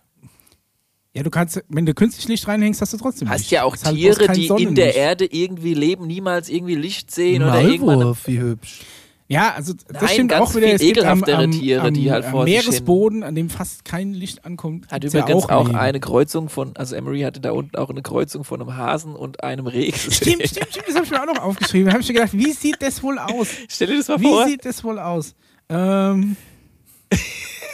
Ja, 1.16 1.24
du 1.24 1.30
kannst, 1.30 1.64
wenn 1.70 1.86
du 1.86 1.94
künstlich 1.94 2.28
Licht 2.28 2.48
reinhängst, 2.48 2.82
hast 2.82 2.92
du 2.94 2.98
trotzdem 2.98 3.30
Hast 3.30 3.40
Licht. 3.40 3.52
ja 3.52 3.64
auch 3.64 3.76
halt 3.84 3.96
Tiere, 3.96 4.28
die 4.34 4.48
in 4.62 4.76
der. 4.76 4.96
Erde 4.96 5.26
irgendwie 5.26 5.74
leben, 5.74 6.08
niemals 6.08 6.50
irgendwie 6.50 6.76
Licht 6.76 7.10
sehen 7.10 7.42
oder 7.42 7.62
irgendwann. 7.62 8.00
Maulwurf, 8.00 8.28
wie 8.28 8.40
hübsch. 8.40 8.80
Ja, 9.28 9.54
also 9.56 9.74
das 9.74 10.02
Nein, 10.04 10.10
stimmt 10.12 10.30
ganz 10.32 10.50
auch 10.52 10.56
wieder. 10.56 10.68
Es 10.74 10.82
gibt 10.82 11.00
am, 11.00 11.18
ekelhaftere 11.20 11.44
am, 11.46 11.52
Tiere, 11.52 11.82
am, 11.88 11.94
die 11.96 12.12
halt 12.12 12.26
am 12.26 12.32
vor 12.32 12.46
hin- 12.46 12.54
Meeresboden, 12.54 13.24
an 13.24 13.34
dem 13.34 13.50
fast 13.50 13.84
kein 13.84 14.14
Licht 14.14 14.46
ankommt. 14.46 14.92
Hat 14.92 15.04
übrigens 15.04 15.46
ja 15.50 15.56
auch, 15.56 15.66
Leben. 15.68 15.80
eine 15.80 16.00
Kreuzung 16.00 16.48
von, 16.50 16.76
also 16.78 16.96
Emery 16.96 17.22
hatte 17.22 17.40
da 17.40 17.52
unten 17.52 17.76
auch 17.78 17.90
eine 17.90 18.04
Kreuzung 18.04 18.44
von 18.44 18.62
einem 18.62 18.76
Hasen 18.78 19.16
und 19.16 19.42
einem 19.44 19.66
Reh. 19.66 19.92
Stimmt, 19.94 20.48
stimmt, 20.48 20.50
stimmt, 20.70 20.86
das 20.88 20.96
habe 20.96 21.06
ich 21.06 21.12
mir 21.12 21.22
auch 21.22 21.34
noch 21.34 21.42
aufgeschrieben. 21.42 21.86
Da 21.88 21.94
habe 21.94 22.02
ich 22.04 22.08
mir 22.10 22.14
gedacht, 22.16 22.34
wie 22.34 22.52
sieht 22.52 22.82
das 22.82 23.02
wohl 23.02 23.18
aus? 23.18 23.48
Stell 23.68 23.88
dir 23.88 23.98
das 23.98 24.10
mal 24.10 24.20
Wie 24.20 24.26
vor. 24.28 24.46
sieht 24.48 24.64
das 24.66 24.84
wohl 24.84 25.00
aus? 25.00 25.34
Ähm, 25.70 26.36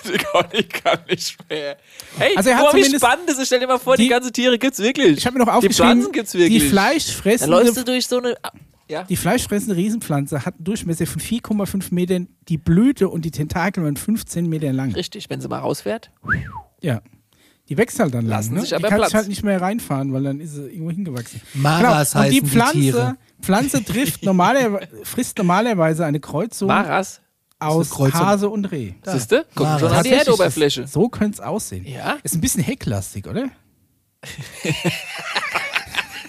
ich 0.53 0.69
kann 0.69 0.99
nicht 1.10 1.38
mehr. 1.49 1.78
Hey, 2.18 2.36
Also 2.36 2.49
er 2.49 2.57
hat 2.57 2.72
boah, 2.72 2.76
wie 2.76 2.84
spannend 2.95 3.30
ist. 3.30 3.45
Stell 3.45 3.60
dir 3.60 3.68
mal 3.68 3.78
vor, 3.80 3.95
die, 3.98 4.03
Die- 4.03 4.10
ganzen 4.10 4.34
Tiere 4.34 4.57
gibt's 4.57 4.80
wirklich. 4.80 5.18
ich 5.18 5.26
habe 5.26 5.38
mir 5.38 5.45
noch 5.45 5.52
Die 5.52 5.57
aufgeschrieben, 5.57 5.91
Pflanzen 5.94 6.11
gibt's 6.11 6.34
wirklich. 6.34 6.64
die 6.64 6.69
da 6.69 6.76
läufst 6.91 7.10
du 7.10 7.22
fleischfressende, 7.22 7.84
durch 7.86 8.07
so 8.07 8.18
eine. 8.19 8.36
Ja. 8.90 9.03
die 9.03 9.15
fleischfressende 9.15 9.76
Riesenpflanze 9.78 10.45
hat 10.45 10.56
einen 10.56 10.65
Durchmesser 10.65 11.06
von 11.07 11.22
4,5 11.22 11.94
Metern. 11.94 12.28
Die 12.49 12.57
Blüte 12.57 13.07
und 13.07 13.23
die 13.23 13.32
Tentakel 13.32 13.84
waren 13.86 13.95
15 13.95 14.48
Meter 14.49 14.73
lang. 14.73 14.91
Richtig, 14.94 15.30
wenn 15.30 15.40
sie 15.40 15.48
mal 15.48 15.60
rausfährt. 15.60 16.11
Ja. 16.82 17.02
Die 17.69 17.78
wächst 17.78 17.99
halt 18.02 18.14
dann 18.14 18.26
Lassen 18.26 18.49
lang. 18.49 18.56
Ne? 18.56 18.61
sich 18.64 18.76
aber 18.76 18.88
die 18.88 18.90
kann 18.90 18.98
Platz. 18.98 19.11
sich 19.11 19.15
halt 19.18 19.28
nicht 19.30 19.44
mehr 19.44 19.61
reinfahren, 19.61 20.11
weil 20.11 20.23
dann 20.23 20.41
ist 20.41 20.56
sie 20.56 20.64
irgendwo 20.68 20.91
hingewachsen. 20.91 21.40
Maras 21.53 22.11
Genau. 22.11 22.26
und 22.26 22.32
die 22.34 22.41
Pflanze, 22.41 22.73
die 22.73 22.82
Tiere. 22.82 23.15
Pflanze 23.41 23.86
trifft 23.86 24.23
normaler, 24.26 24.82
frisst 25.03 25.38
normalerweise 25.38 26.06
eine 26.06 26.19
Kreuzung 26.19 26.68
Maras, 26.68 27.22
aus. 27.61 27.97
Hase 27.97 28.49
und 28.49 28.65
Reh. 28.71 28.93
siehste? 29.05 29.45
Guck 29.55 29.67
schon 29.79 29.91
an 29.91 30.03
die 30.03 30.09
Erdoberfläche. 30.09 30.88
So 30.88 31.09
könnte 31.09 31.35
es 31.35 31.39
aussehen. 31.39 31.85
Ja? 31.85 32.17
Ist 32.23 32.35
ein 32.35 32.41
bisschen 32.41 32.63
hecklastig, 32.63 33.27
oder? 33.27 33.49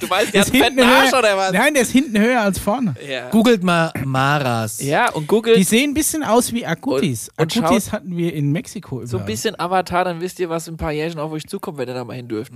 Du 0.02 0.08
meinst, 0.08 0.34
der 0.34 0.44
Der 0.44 0.46
hat 0.46 0.52
einen 0.54 0.62
fetten 0.76 0.80
Arsch 0.80 1.12
oder 1.14 1.36
was? 1.36 1.52
Nein, 1.52 1.74
der 1.74 1.82
ist 1.82 1.92
hinten 1.92 2.18
höher 2.20 2.40
als 2.40 2.58
vorne. 2.58 2.94
Ja. 3.08 3.30
Googelt 3.30 3.62
mal 3.62 3.92
Maras. 4.04 4.82
ja, 4.82 5.10
und 5.12 5.26
Google 5.28 5.56
Die 5.56 5.62
sehen 5.64 5.90
ein 5.90 5.94
bisschen 5.94 6.22
aus 6.24 6.52
wie 6.52 6.66
Agutis. 6.66 7.30
Und- 7.38 7.56
und 7.56 7.64
Agutis 7.64 7.92
hatten 7.92 8.16
wir 8.16 8.34
in 8.34 8.50
Mexiko 8.52 8.96
überall. 8.96 9.06
so 9.06 9.18
ein 9.18 9.24
bisschen 9.26 9.58
Avatar, 9.58 10.04
dann 10.04 10.20
wisst 10.20 10.40
ihr, 10.40 10.50
was 10.50 10.66
in 10.68 10.74
ein 10.74 10.76
paar 10.76 10.92
Jährchen 10.92 11.20
auf 11.20 11.30
euch 11.32 11.46
zukommt, 11.46 11.78
wenn 11.78 11.88
ihr 11.88 11.94
da 11.94 12.04
mal 12.04 12.16
hin 12.16 12.28
dürft. 12.28 12.52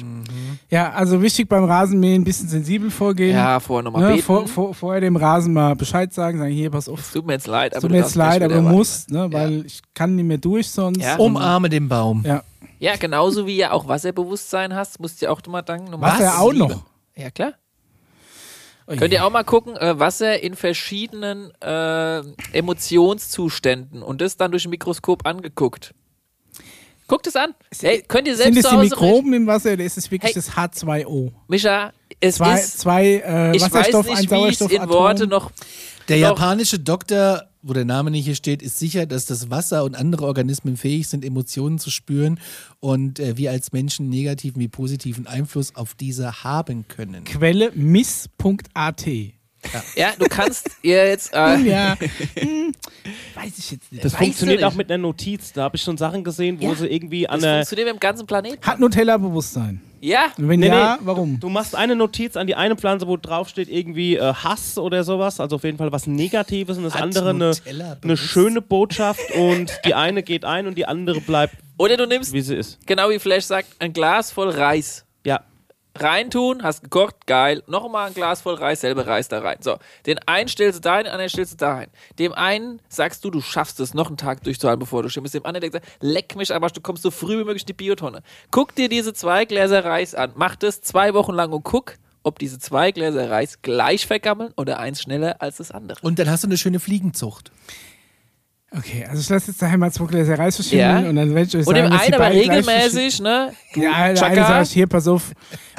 Ja, 0.71 0.93
also 0.93 1.23
wichtig 1.23 1.49
beim 1.49 1.65
Rasenmähen 1.65 2.23
ein 2.23 2.25
bisschen 2.25 2.49
sensibel 2.49 2.91
vorgehen. 2.91 3.37
Ja, 3.37 3.61
vorher 3.61 3.85
nochmal 3.85 4.03
ne, 4.03 4.09
beten. 4.15 4.23
vor, 4.23 4.47
vor, 4.49 4.75
vorher 4.75 5.01
dem 5.01 5.17
Rasen 5.17 5.53
mal 5.53 5.77
Bescheid 5.77 6.13
sagen, 6.13 6.39
sagen, 6.39 6.51
hier, 6.53 6.71
pass 6.71 6.89
auf. 6.89 7.01
Tut 7.13 7.27
mir 7.27 7.35
jetzt 7.35 7.47
leid, 7.47 7.73
aber 7.75 7.83
Tut 7.83 7.91
du 7.91 7.95
mir 7.95 8.01
jetzt 8.01 8.15
leid, 8.17 8.43
aber 8.43 8.55
du 8.55 8.63
musst, 8.63 9.11
ne, 9.11 9.33
weil 9.33 9.65
ich 9.67 9.81
kann 9.95 10.17
nicht 10.17 10.25
mehr 10.27 10.39
durch 10.39 10.69
sonst. 10.71 11.01
Ja. 11.01 11.17
Umarme 11.17 11.69
den 11.69 11.89
Baum. 11.89 12.25
Ja. 12.27 12.43
Ja, 12.79 12.97
genauso 12.97 13.47
wie 13.47 13.57
ihr 13.57 13.73
auch 13.73 13.89
Wasserbewusstsein 13.89 14.75
hast, 14.75 15.01
musst 15.01 15.23
ihr 15.23 15.33
auch 15.33 15.41
mal 15.49 15.63
danken. 15.63 15.91
Nochmal 15.91 16.13
Was 16.13 16.21
er 16.21 16.41
auch 16.41 16.53
noch. 16.53 16.83
Ja, 17.17 17.31
klar. 17.31 17.55
Oh. 18.87 18.95
Könnt 18.97 19.13
ihr 19.13 19.25
auch 19.25 19.31
mal 19.31 19.43
gucken, 19.43 19.77
äh, 19.77 19.99
Wasser 19.99 20.41
in 20.41 20.55
verschiedenen 20.55 21.51
äh, 21.61 22.19
Emotionszuständen 22.53 24.03
und 24.03 24.21
das 24.21 24.37
dann 24.37 24.53
durch 24.53 24.65
ein 24.65 24.71
Mikroskop 24.71 25.27
angeguckt. 25.27 25.93
Guckt 27.09 27.27
es 27.27 27.37
an. 27.37 27.55
Hey, 27.81 28.03
könnt 28.07 28.27
ihr 28.27 28.37
Sind 28.37 28.55
selbst 28.55 28.65
es 28.65 28.71
zu 28.71 28.77
die 28.81 28.89
Mikroben 28.89 29.33
im 29.33 29.47
Wasser 29.47 29.73
oder 29.75 29.85
ist 29.85 29.97
es 29.97 30.11
wirklich 30.11 30.35
Hey. 30.35 30.43
das 30.43 30.53
H2O? 30.53 31.33
Micha, 31.49 31.93
es 32.21 32.37
Zwei, 32.37 32.55
ist. 32.55 32.81
zwei 32.81 33.05
äh, 33.25 33.57
Ich 33.57 33.63
weiß 33.63 33.95
ein 33.95 34.05
nicht, 34.17 34.31
wie 34.31 34.49
ich 34.49 34.61
es 34.61 34.71
in 34.73 34.89
Worte 34.89 35.27
noch. 35.27 35.51
Der 36.09 36.19
japanische 36.19 36.79
Doktor, 36.79 37.49
wo 37.67 37.73
der 37.73 37.85
Name 37.85 38.11
nicht 38.11 38.25
hier 38.25 38.35
steht, 38.35 38.63
ist 38.63 38.79
sicher, 38.79 39.07
dass 39.07 39.27
das 39.27 39.51
Wasser 39.51 39.85
und 39.85 39.97
andere 39.97 40.27
Organismen 40.27 40.77
fähig 40.77 41.09
sind, 41.09 41.25
Emotionen 41.25 41.79
zu 41.79 41.91
spüren 41.91 42.39
und 42.81 43.19
äh, 43.19 43.37
wir 43.37 43.51
als 43.51 43.73
Menschen 43.73 44.09
negativen 44.09 44.61
wie 44.61 44.69
positiven 44.69 45.27
Einfluss 45.27 45.75
auf 45.75 45.95
diese 45.95 46.45
haben 46.45 46.87
können. 46.89 47.25
Quelle 47.25 47.73
miss.at. 47.75 49.07
Ja, 49.97 50.13
du 50.19 50.27
kannst 50.27 50.71
ihr 50.83 51.07
jetzt. 51.09 51.33
Äh, 51.35 51.57
Ja. 51.59 51.97
Hm, 52.39 52.73
weiß 53.35 53.53
ich 53.59 53.71
jetzt 53.71 53.93
nicht. 53.93 54.05
Das 54.05 54.13
Weißt 54.13 54.21
du 54.21 54.25
funktioniert 54.25 54.61
nicht. 54.61 54.67
auch 54.67 54.75
mit 54.75 54.91
einer 54.91 54.99
Notiz. 55.03 55.53
Da 55.53 55.63
habe 55.63 55.77
ich 55.77 55.83
schon 55.83 55.97
Sachen 55.97 56.25
gesehen, 56.25 56.61
wo 56.61 56.67
Ja. 56.71 56.75
sie 56.75 56.87
irgendwie 56.87 57.29
an 57.29 57.37
das 57.37 57.43
der. 57.43 57.55
funktioniert 57.59 57.87
mit 57.89 57.97
dem 57.97 58.01
ganzen 58.01 58.27
Planeten. 58.27 58.67
Hat 58.67 58.81
Nutella 58.81 59.17
Bewusstsein? 59.17 59.81
Ja, 60.01 60.27
Und 60.37 60.49
wenn 60.49 60.61
Nee, 60.61 60.69
ja, 60.69 60.97
nee. 61.01 61.07
warum? 61.07 61.41
Du 61.41 61.49
machst 61.49 61.75
eine 61.75 61.97
Notiz 61.97 62.37
an 62.37 62.47
die 62.47 62.55
eine 62.55 62.77
Pflanze, 62.77 63.07
wo 63.09 63.17
drauf 63.17 63.49
steht 63.49 63.69
irgendwie 63.69 64.17
äh, 64.17 64.35
Hass 64.35 64.77
oder 64.79 65.03
sowas, 65.05 65.41
also 65.41 65.57
auf 65.57 65.65
jeden 65.65 65.79
Fall 65.79 65.91
was 65.91 66.07
Negatives 66.07 66.77
und 66.77 66.85
das 66.85 66.95
Hat 66.95 67.03
andere 67.03 67.31
eine, 67.31 67.53
eine 68.03 68.17
schöne 68.17 68.61
Botschaft 68.61 69.31
und 69.33 69.73
die 69.85 69.95
eine 69.95 70.23
geht 70.23 70.45
ein 70.45 70.67
und 70.67 70.77
die 70.77 70.87
andere 70.87 71.21
bleibt, 71.21 71.55
oder 71.79 71.97
du 71.97 72.07
nimmst, 72.07 72.33
wie 72.33 72.41
sie 72.43 72.55
ist. 72.57 72.79
genau 72.87 73.09
wie 73.11 73.19
Flash 73.19 73.45
sagt, 73.45 73.69
ein 73.79 73.93
Glas 73.93 74.31
voll 74.31 74.51
Reis. 74.51 75.05
Ja. 75.25 75.41
Reintun, 76.01 76.63
hast 76.63 76.83
gekocht, 76.83 77.27
geil, 77.27 77.63
nochmal 77.67 78.09
ein 78.09 78.15
Glas 78.15 78.43
voll 78.43 78.55
Reis, 78.55 78.81
selber 78.81 79.07
Reis 79.07 79.29
da 79.29 79.41
rein. 79.41 79.59
So, 79.61 79.77
den 80.07 80.19
einen 80.27 80.49
stellst 80.49 80.79
du 80.79 80.83
dahin, 80.83 81.05
den 81.05 81.13
anderen 81.13 81.29
stellst 81.29 81.53
du 81.53 81.57
dahin. 81.57 81.89
Dem 82.19 82.33
einen 82.33 82.81
sagst 82.89 83.25
du, 83.25 83.31
du 83.31 83.41
schaffst 83.41 83.81
es, 83.81 83.95
noch 83.95 84.09
einen 84.09 84.17
Tag 84.17 84.43
durchzuhalten, 84.45 84.81
bevor 84.81 85.03
du 85.03 85.09
stimmst. 85.09 85.35
Dem 85.35 85.45
anderen 85.45 85.71
der 85.71 85.81
sagt, 85.81 85.87
leck 86.01 86.37
mich, 86.37 86.55
aber 86.55 86.69
du 86.69 86.81
kommst 86.81 87.03
so 87.03 87.11
früh 87.11 87.41
wie 87.41 87.45
möglich 87.45 87.63
in 87.63 87.67
die 87.67 87.73
Biotonne. 87.73 88.23
Guck 88.51 88.75
dir 88.75 88.89
diese 88.89 89.13
zwei 89.15 89.45
Gläser 89.45 89.85
Reis 89.85 90.15
an, 90.15 90.33
mach 90.37 90.57
das 90.57 90.81
zwei 90.83 91.15
Wochen 91.15 91.33
lang 91.33 91.53
und 91.53 91.63
guck, 91.63 91.95
ob 92.23 92.39
diese 92.39 92.59
zwei 92.59 92.91
Gläser 92.91 93.31
Reis 93.31 93.63
gleich 93.63 94.07
vergammeln 94.07 94.53
oder 94.57 94.79
eins 94.79 95.01
schneller 95.01 95.41
als 95.41 95.59
das 95.59 95.71
andere. 95.71 95.99
Und 96.03 96.19
dann 96.19 96.29
hast 96.29 96.43
du 96.43 96.49
eine 96.49 96.59
schöne 96.59 96.81
Fliegenzucht. 96.81 97.53
Okay, 98.73 99.07
also 99.09 99.21
ich 99.21 99.29
lasse 99.29 99.51
jetzt 99.53 99.63
daheim 99.63 99.81
mal 99.81 99.93
zwei 99.93 100.07
Gläser 100.07 100.39
Reis 100.39 100.57
verschimmeln 100.57 101.05
Ja. 101.05 101.09
und 101.09 101.17
dann 101.17 101.35
werde 101.35 101.49
ich 101.49 101.57
euch 101.57 101.67
Und 101.67 101.75
sagen, 101.77 101.89
dem 101.89 101.93
dass 101.93 102.07
die 102.07 102.13
einen 102.15 102.23
aber 102.23 102.35
regelmäßig, 102.35 103.21
ne? 103.21 103.53
Ja, 103.75 104.07
der 104.09 104.15
Chaka. 104.17 104.27
eine 104.27 104.41
sagt, 104.47 104.67
hier, 104.69 104.87
pass 104.87 105.07
auf, 105.09 105.33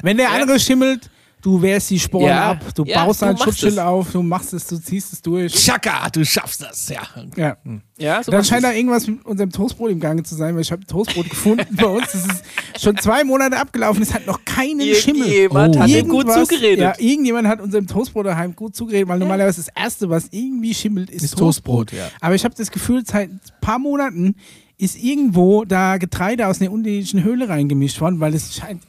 wenn 0.04 0.18
der 0.18 0.32
andere 0.32 0.60
schimmelt, 0.60 1.10
du 1.48 1.62
wehrst 1.62 1.90
die 1.90 2.00
Sporen 2.00 2.26
Ja. 2.26 2.52
ab, 2.52 2.60
du 2.76 2.84
Ja, 2.84 3.06
baust 3.06 3.22
machst 3.22 3.42
Schutzschild 3.42 3.80
auf, 3.80 4.12
du 4.12 4.22
machst 4.22 4.54
es, 4.54 4.68
du 4.68 4.78
ziehst 4.82 5.14
es 5.14 5.22
durch. 5.22 5.54
Chaka, 5.54 6.10
du 6.10 6.26
schaffst 6.26 6.62
das, 6.62 6.90
ja. 6.90 7.02
Ja. 7.38 7.56
Ja, 7.98 8.22
so 8.22 8.32
Dann 8.32 8.44
scheint 8.44 8.66
da 8.66 8.74
irgendwas 8.74 9.08
mit 9.08 9.26
unserem 9.26 9.50
Toastbrot 9.50 9.92
im 9.92 10.00
Gange 10.02 10.24
zu 10.24 10.36
sein, 10.36 10.56
weil 10.56 10.62
ich 10.62 10.72
habe 10.72 10.86
Toastbrot 10.86 11.30
gefunden 11.30 11.66
bei 11.72 11.86
uns. 11.86 12.12
Das 12.12 12.26
ist 12.26 12.44
schon 12.84 12.98
zwei 12.98 13.24
Monate 13.24 13.56
abgelaufen, 13.58 14.04
es 14.04 14.14
hat 14.14 14.28
noch 14.28 14.44
keinen 14.44 14.82
Schimmel. 14.94 15.26
Irgendjemand 15.28 15.80
hat 15.80 15.90
dem 15.90 16.10
gut 16.10 16.30
zugeredet. 16.32 16.80
Ja, 16.80 16.94
irgendjemand 16.98 17.48
hat 17.48 17.62
unserem 17.62 17.88
Toastbrot 17.88 18.26
daheim 18.26 18.54
gut 18.54 18.76
zugeredet, 18.76 19.08
weil 19.08 19.20
normalerweise 19.20 19.64
das 19.64 19.70
Erste, 19.74 20.10
was 20.10 20.28
irgendwie 20.32 20.74
schimmelt, 20.74 21.10
ist, 21.10 21.24
Ist 21.24 21.38
Toastbrot, 21.38 21.94
ja. 21.94 22.10
Aber 22.20 22.36
ich 22.36 22.44
habe 22.44 22.56
das 22.56 22.72
Gefühl, 22.72 23.04
seit 23.06 23.30
ein 23.30 23.40
paar 23.62 23.80
Monaten 23.80 24.36
ist 24.78 25.02
irgendwo 25.02 25.64
da 25.64 25.98
Getreide 25.98 26.46
aus 26.48 26.60
einer 26.62 26.72
unterirdischen 26.74 27.24
Höhle 27.24 27.48
reingemischt 27.48 28.02
worden, 28.02 28.20
weil 28.20 28.34
es 28.36 28.54
scheint 28.54 28.84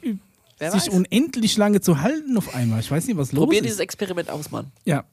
Wer 0.59 0.71
sich 0.71 0.87
weiß. 0.87 0.89
unendlich 0.89 1.57
lange 1.57 1.81
zu 1.81 2.01
halten 2.01 2.37
auf 2.37 2.53
einmal. 2.53 2.79
Ich 2.81 2.91
weiß 2.91 3.07
nicht, 3.07 3.17
was 3.17 3.31
los 3.31 3.43
Probier 3.45 3.59
ist. 3.59 3.65
dieses 3.65 3.79
Experiment 3.79 4.29
aus, 4.29 4.51
Mann. 4.51 4.67
ja. 4.85 5.03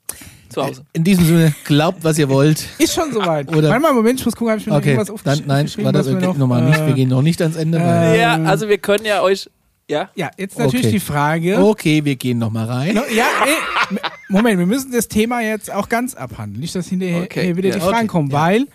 Zu 0.48 0.62
Hause. 0.64 0.84
In 0.92 1.02
diesem 1.02 1.24
Sinne, 1.24 1.54
glaubt, 1.64 2.04
was 2.04 2.18
ihr 2.18 2.28
wollt. 2.28 2.64
Ist 2.78 2.94
schon 2.94 3.12
soweit. 3.12 3.48
Oder- 3.54 3.68
Warte 3.68 3.82
mal, 3.82 3.92
Moment, 3.92 4.20
ich 4.20 4.24
muss 4.26 4.36
gucken, 4.36 4.50
habe 4.52 4.60
ich 4.60 4.66
mir 4.66 4.72
noch 4.74 4.78
Okay, 4.78 4.90
irgendwas 4.90 5.10
aufgesch 5.10 5.38
dann, 5.38 5.46
nein, 5.46 5.64
aufgeschrieben, 5.66 5.92
warte, 5.92 6.06
wir 6.20 6.20
noch, 6.28 6.36
nochmal 6.36 6.62
nicht. 6.62 6.78
Wir 6.78 6.86
äh, 6.88 6.92
gehen 6.92 7.08
noch 7.08 7.22
nicht 7.22 7.42
ans 7.42 7.56
Ende. 7.56 7.78
äh, 7.78 8.20
Ja, 8.20 8.34
also 8.44 8.68
wir 8.68 8.78
können 8.78 9.04
ja 9.04 9.22
euch. 9.22 9.50
Ja? 9.90 10.10
Ja, 10.14 10.30
jetzt 10.36 10.56
natürlich 10.58 10.86
Okay. 10.86 10.92
die 10.94 11.00
Frage. 11.00 11.58
Okay, 11.64 12.04
wir 12.04 12.14
gehen 12.16 12.38
nochmal 12.38 12.66
rein. 12.66 12.94
No, 12.94 13.02
ja, 13.14 13.24
ey, 13.44 13.96
Moment, 14.28 14.58
wir 14.60 14.66
müssen 14.66 14.90
das 14.92 15.08
Thema 15.08 15.40
jetzt 15.42 15.72
auch 15.72 15.88
ganz 15.88 16.14
abhandeln. 16.14 16.60
Nicht, 16.60 16.74
dass 16.76 16.86
hinterher 16.88 17.22
Okay, 17.24 17.44
hier 17.44 17.56
wieder 17.56 17.68
ja. 17.70 17.74
die 17.76 17.80
Fragen 17.80 17.96
Okay, 17.98 18.06
kommen, 18.06 18.30
ja. 18.30 18.36
weil 18.40 18.66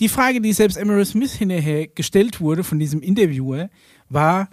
die 0.00 0.08
Frage, 0.08 0.40
die 0.40 0.52
selbst 0.52 0.76
Emerald 0.76 1.06
Smith 1.06 1.32
hinterher 1.34 1.86
gestellt 1.88 2.40
wurde 2.40 2.64
von 2.64 2.78
diesem 2.80 3.00
Interviewer, 3.00 3.70
war, 4.08 4.48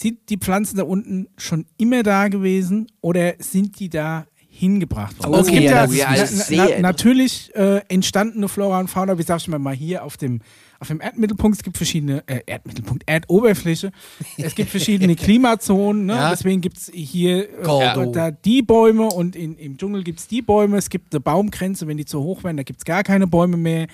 sind 0.00 0.28
die 0.28 0.38
Pflanzen 0.38 0.76
da 0.76 0.82
unten 0.84 1.28
schon 1.36 1.66
immer 1.76 2.02
da 2.02 2.28
gewesen 2.28 2.88
oder 3.00 3.34
sind 3.38 3.78
die 3.78 3.88
da 3.88 4.26
hingebracht 4.48 5.18
worden? 5.18 5.34
Oh, 5.34 5.38
es 5.38 5.46
gibt 5.46 5.62
ja, 5.62 5.84
ja, 5.86 6.14
das 6.14 6.32
ist 6.32 6.50
na, 6.50 6.68
na, 6.70 6.80
natürlich 6.80 7.54
äh, 7.54 7.80
entstandene 7.88 8.48
Flora 8.48 8.80
und 8.80 8.88
Fauna, 8.88 9.18
wie 9.18 9.22
sag 9.22 9.38
ich 9.38 9.48
mal, 9.48 9.58
mal 9.58 9.74
hier 9.74 10.04
auf 10.04 10.16
dem, 10.16 10.40
auf 10.80 10.88
dem 10.88 11.00
Erdmittelpunkt, 11.00 11.58
es 11.58 11.64
gibt 11.64 11.76
verschiedene, 11.76 12.22
äh, 12.26 12.40
Erdmittelpunkt, 12.46 13.04
Erdoberfläche, 13.06 13.92
es 14.36 14.54
gibt 14.54 14.70
verschiedene 14.70 15.16
Klimazonen, 15.16 16.06
ne? 16.06 16.14
Ja. 16.14 16.30
deswegen 16.30 16.60
gibt 16.60 16.78
es 16.78 16.90
hier 16.92 17.48
äh, 17.48 18.12
da 18.12 18.30
die 18.30 18.62
Bäume 18.62 19.06
und 19.08 19.36
in, 19.36 19.56
im 19.56 19.76
Dschungel 19.76 20.04
gibt 20.04 20.20
es 20.20 20.28
die 20.28 20.42
Bäume, 20.42 20.76
es 20.76 20.88
gibt 20.88 21.12
eine 21.12 21.20
Baumgrenze, 21.20 21.86
wenn 21.86 21.96
die 21.96 22.04
zu 22.04 22.22
hoch 22.22 22.44
werden, 22.44 22.56
da 22.56 22.62
gibt 22.62 22.78
es 22.80 22.84
gar 22.84 23.02
keine 23.02 23.26
Bäume 23.26 23.56
mehr. 23.56 23.86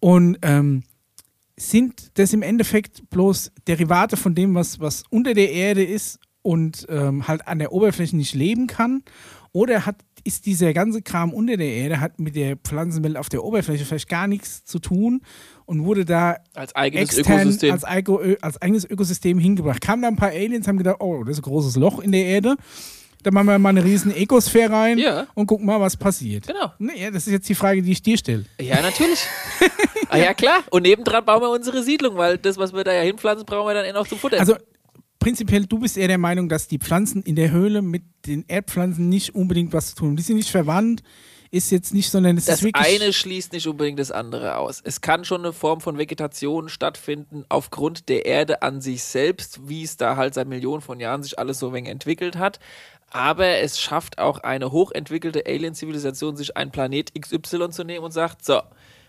Und 0.00 0.38
ähm, 0.42 0.84
sind 1.58 2.18
das 2.18 2.32
im 2.32 2.42
Endeffekt 2.42 3.10
bloß 3.10 3.52
Derivate 3.66 4.16
von 4.16 4.34
dem, 4.34 4.54
was, 4.54 4.80
was 4.80 5.02
unter 5.10 5.34
der 5.34 5.50
Erde 5.52 5.84
ist 5.84 6.18
und 6.42 6.86
ähm, 6.88 7.28
halt 7.28 7.46
an 7.46 7.58
der 7.58 7.72
Oberfläche 7.72 8.16
nicht 8.16 8.34
leben 8.34 8.66
kann? 8.66 9.02
Oder 9.52 9.86
hat, 9.86 9.96
ist 10.24 10.46
dieser 10.46 10.72
ganze 10.72 11.02
Kram 11.02 11.32
unter 11.32 11.56
der 11.56 11.68
Erde, 11.68 12.00
hat 12.00 12.20
mit 12.20 12.36
der 12.36 12.56
Pflanzenwelt 12.56 13.16
auf 13.16 13.28
der 13.28 13.42
Oberfläche 13.42 13.84
vielleicht 13.84 14.08
gar 14.08 14.26
nichts 14.26 14.64
zu 14.64 14.78
tun 14.78 15.22
und 15.64 15.84
wurde 15.84 16.04
da 16.04 16.36
Als 16.54 16.74
eigenes 16.76 17.16
extern 17.16 17.40
Ökosystem. 17.40 17.72
als, 17.72 17.84
als 17.84 18.62
eigenes 18.62 18.84
Ökosystem 18.84 19.38
hingebracht. 19.38 19.80
Kamen 19.80 20.02
da 20.02 20.08
ein 20.08 20.16
paar 20.16 20.30
Aliens, 20.30 20.68
haben 20.68 20.78
gedacht, 20.78 20.96
oh, 21.00 21.24
das 21.24 21.38
ist 21.38 21.38
ein 21.38 21.50
großes 21.50 21.76
Loch 21.76 21.98
in 22.00 22.12
der 22.12 22.24
Erde. 22.24 22.56
Da 23.22 23.30
machen 23.30 23.46
wir 23.48 23.58
mal 23.58 23.70
eine 23.70 23.84
riesen 23.84 24.14
Ekosphäre 24.16 24.72
rein 24.72 24.98
Ja. 24.98 25.26
und 25.34 25.46
gucken 25.46 25.66
mal, 25.66 25.80
was 25.80 25.96
passiert. 25.96 26.46
Genau. 26.46 26.72
Nee, 26.78 27.10
das 27.10 27.26
ist 27.26 27.32
jetzt 27.32 27.48
die 27.48 27.54
Frage, 27.54 27.82
die 27.82 27.92
ich 27.92 28.02
dir 28.02 28.16
stelle. 28.16 28.44
Ja, 28.60 28.80
natürlich. 28.80 29.20
ah, 30.08 30.16
ja, 30.18 30.34
klar. 30.34 30.62
Und 30.70 30.82
nebendran 30.82 31.24
bauen 31.24 31.42
wir 31.42 31.50
unsere 31.50 31.82
Siedlung, 31.82 32.16
weil 32.16 32.38
das, 32.38 32.56
was 32.56 32.72
wir 32.72 32.84
da 32.84 32.92
ja 32.92 33.02
hinpflanzen, 33.02 33.44
brauchen 33.44 33.68
wir 33.68 33.74
dann 33.74 33.84
eh 33.84 33.92
noch 33.92 34.06
zum 34.06 34.18
Futter. 34.18 34.38
Also 34.38 34.54
prinzipiell, 35.18 35.66
du 35.66 35.78
bist 35.78 35.96
eher 35.96 36.08
der 36.08 36.18
Meinung, 36.18 36.48
dass 36.48 36.68
die 36.68 36.78
Pflanzen 36.78 37.22
in 37.22 37.34
der 37.36 37.50
Höhle 37.50 37.82
mit 37.82 38.02
den 38.26 38.44
Erdpflanzen 38.46 39.08
nicht 39.08 39.34
unbedingt 39.34 39.72
was 39.72 39.90
zu 39.90 39.96
tun 39.96 40.08
haben. 40.10 40.16
Die 40.16 40.22
sind 40.22 40.36
nicht 40.36 40.50
verwandt, 40.50 41.02
ist 41.50 41.70
jetzt 41.70 41.94
nicht, 41.94 42.10
sondern 42.10 42.36
es 42.36 42.44
das 42.44 42.56
ist 42.56 42.64
wirklich. 42.64 43.02
eine 43.02 43.12
schließt 43.12 43.52
nicht 43.52 43.66
unbedingt 43.66 43.98
das 43.98 44.10
andere 44.10 44.56
aus. 44.56 44.80
Es 44.84 45.00
kann 45.00 45.24
schon 45.24 45.42
eine 45.44 45.52
Form 45.52 45.80
von 45.80 45.96
Vegetation 45.98 46.68
stattfinden 46.68 47.44
aufgrund 47.48 48.08
der 48.08 48.26
Erde 48.26 48.62
an 48.62 48.80
sich 48.80 49.02
selbst, 49.02 49.66
wie 49.68 49.82
es 49.82 49.96
da 49.96 50.16
halt 50.16 50.34
seit 50.34 50.46
Millionen 50.46 50.82
von 50.82 51.00
Jahren 51.00 51.22
sich 51.22 51.38
alles 51.38 51.58
so 51.58 51.72
wenig 51.72 51.90
entwickelt 51.90 52.36
hat. 52.36 52.60
Aber 53.10 53.46
es 53.46 53.80
schafft 53.80 54.18
auch 54.18 54.40
eine 54.40 54.70
hochentwickelte 54.70 55.44
Alien-Zivilisation, 55.46 56.36
sich 56.36 56.56
einen 56.56 56.70
Planet 56.70 57.12
XY 57.18 57.70
zu 57.70 57.84
nehmen 57.84 58.04
und 58.04 58.12
sagt, 58.12 58.44
so, 58.44 58.60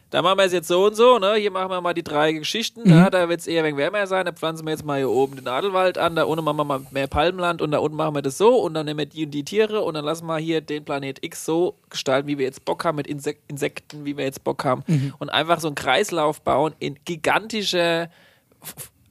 da 0.09 0.21
machen 0.23 0.39
wir 0.39 0.45
es 0.45 0.53
jetzt 0.53 0.67
so 0.67 0.87
und 0.87 0.95
so, 0.95 1.19
ne? 1.19 1.35
Hier 1.35 1.51
machen 1.51 1.69
wir 1.69 1.81
mal 1.81 1.93
die 1.93 2.03
drei 2.03 2.31
Geschichten, 2.31 2.87
ne? 2.89 3.09
da 3.11 3.29
wird 3.29 3.41
es 3.41 3.47
eher 3.47 3.63
wenig 3.63 3.77
wärmer 3.77 4.07
sein, 4.07 4.25
da 4.25 4.31
pflanzen 4.31 4.65
wir 4.65 4.71
jetzt 4.71 4.83
mal 4.83 4.97
hier 4.97 5.09
oben 5.09 5.35
den 5.35 5.45
Nadelwald 5.45 5.97
an, 5.97 6.15
da 6.15 6.23
unten 6.23 6.43
machen 6.43 6.57
wir 6.57 6.63
mal 6.63 6.81
mehr 6.91 7.07
Palmland 7.07 7.61
und 7.61 7.71
da 7.71 7.77
unten 7.77 7.95
machen 7.95 8.15
wir 8.15 8.21
das 8.21 8.37
so 8.37 8.55
und 8.55 8.73
dann 8.73 8.85
nehmen 8.85 8.99
wir 8.99 9.05
die 9.05 9.25
und 9.25 9.31
die 9.31 9.43
Tiere 9.43 9.81
und 9.81 9.93
dann 9.93 10.05
lassen 10.05 10.25
wir 10.25 10.37
hier 10.37 10.61
den 10.61 10.83
Planet 10.83 11.23
X 11.23 11.45
so 11.45 11.75
gestalten, 11.89 12.27
wie 12.27 12.37
wir 12.39 12.45
jetzt 12.45 12.65
Bock 12.65 12.85
haben, 12.85 12.95
mit 12.95 13.05
Insek 13.05 13.41
Insekten, 13.47 14.05
wie 14.05 14.17
wir 14.17 14.25
jetzt 14.25 14.43
Bock 14.43 14.65
haben 14.65 14.83
und 15.19 15.29
einfach 15.29 15.59
so 15.59 15.67
einen 15.67 15.75
Kreislauf 15.75 16.41
bauen 16.41 16.73
in 16.79 16.97
gigantischer 17.05 18.09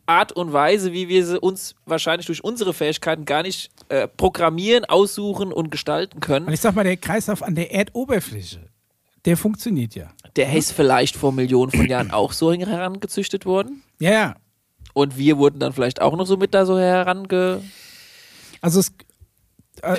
Art 0.09 0.33
und 0.33 0.53
Weise, 0.53 0.93
wie 0.93 1.09
wir 1.09 1.25
sie 1.27 1.39
uns 1.39 1.75
wahrscheinlich 1.85 2.27
durch 2.27 2.43
unsere 2.43 2.73
Fähigkeiten 2.73 3.27
gar 3.27 3.43
nicht 3.43 3.71
äh, 3.91 4.09
programmieren, 4.09 4.85
aussuchen 4.87 5.53
und 5.53 5.71
gestalten 5.71 6.21
können. 6.21 6.47
Und 6.47 6.53
ich 6.55 6.61
sag 6.61 6.75
mal, 6.75 6.85
der 6.85 6.97
Kreislauf 6.97 7.43
an 7.43 7.55
der 7.55 7.73
Erdoberfläche, 7.73 8.71
der 9.27 9.37
funktioniert 9.37 9.95
ja. 9.95 10.11
Der 10.37 10.53
ist 10.55 10.73
vielleicht 10.73 11.15
vor 11.15 11.33
Millionen 11.33 11.71
von 11.73 11.87
Jahren 11.87 12.11
auch 12.11 12.33
so 12.33 12.53
herangezüchtet 12.53 13.45
worden. 13.45 13.83
Ja, 13.99 14.11
ja. 14.13 14.37
Und 14.95 15.19
wir 15.19 15.37
wurden 15.37 15.59
dann 15.61 15.73
vielleicht 15.75 16.01
auch 16.01 16.17
noch 16.17 16.27
so 16.27 16.37
mit 16.39 16.55
da 16.55 16.65
so 16.65 16.79
herange. 16.79 17.63
Also 18.63 18.81
es, 18.81 18.93
äh, 19.83 19.97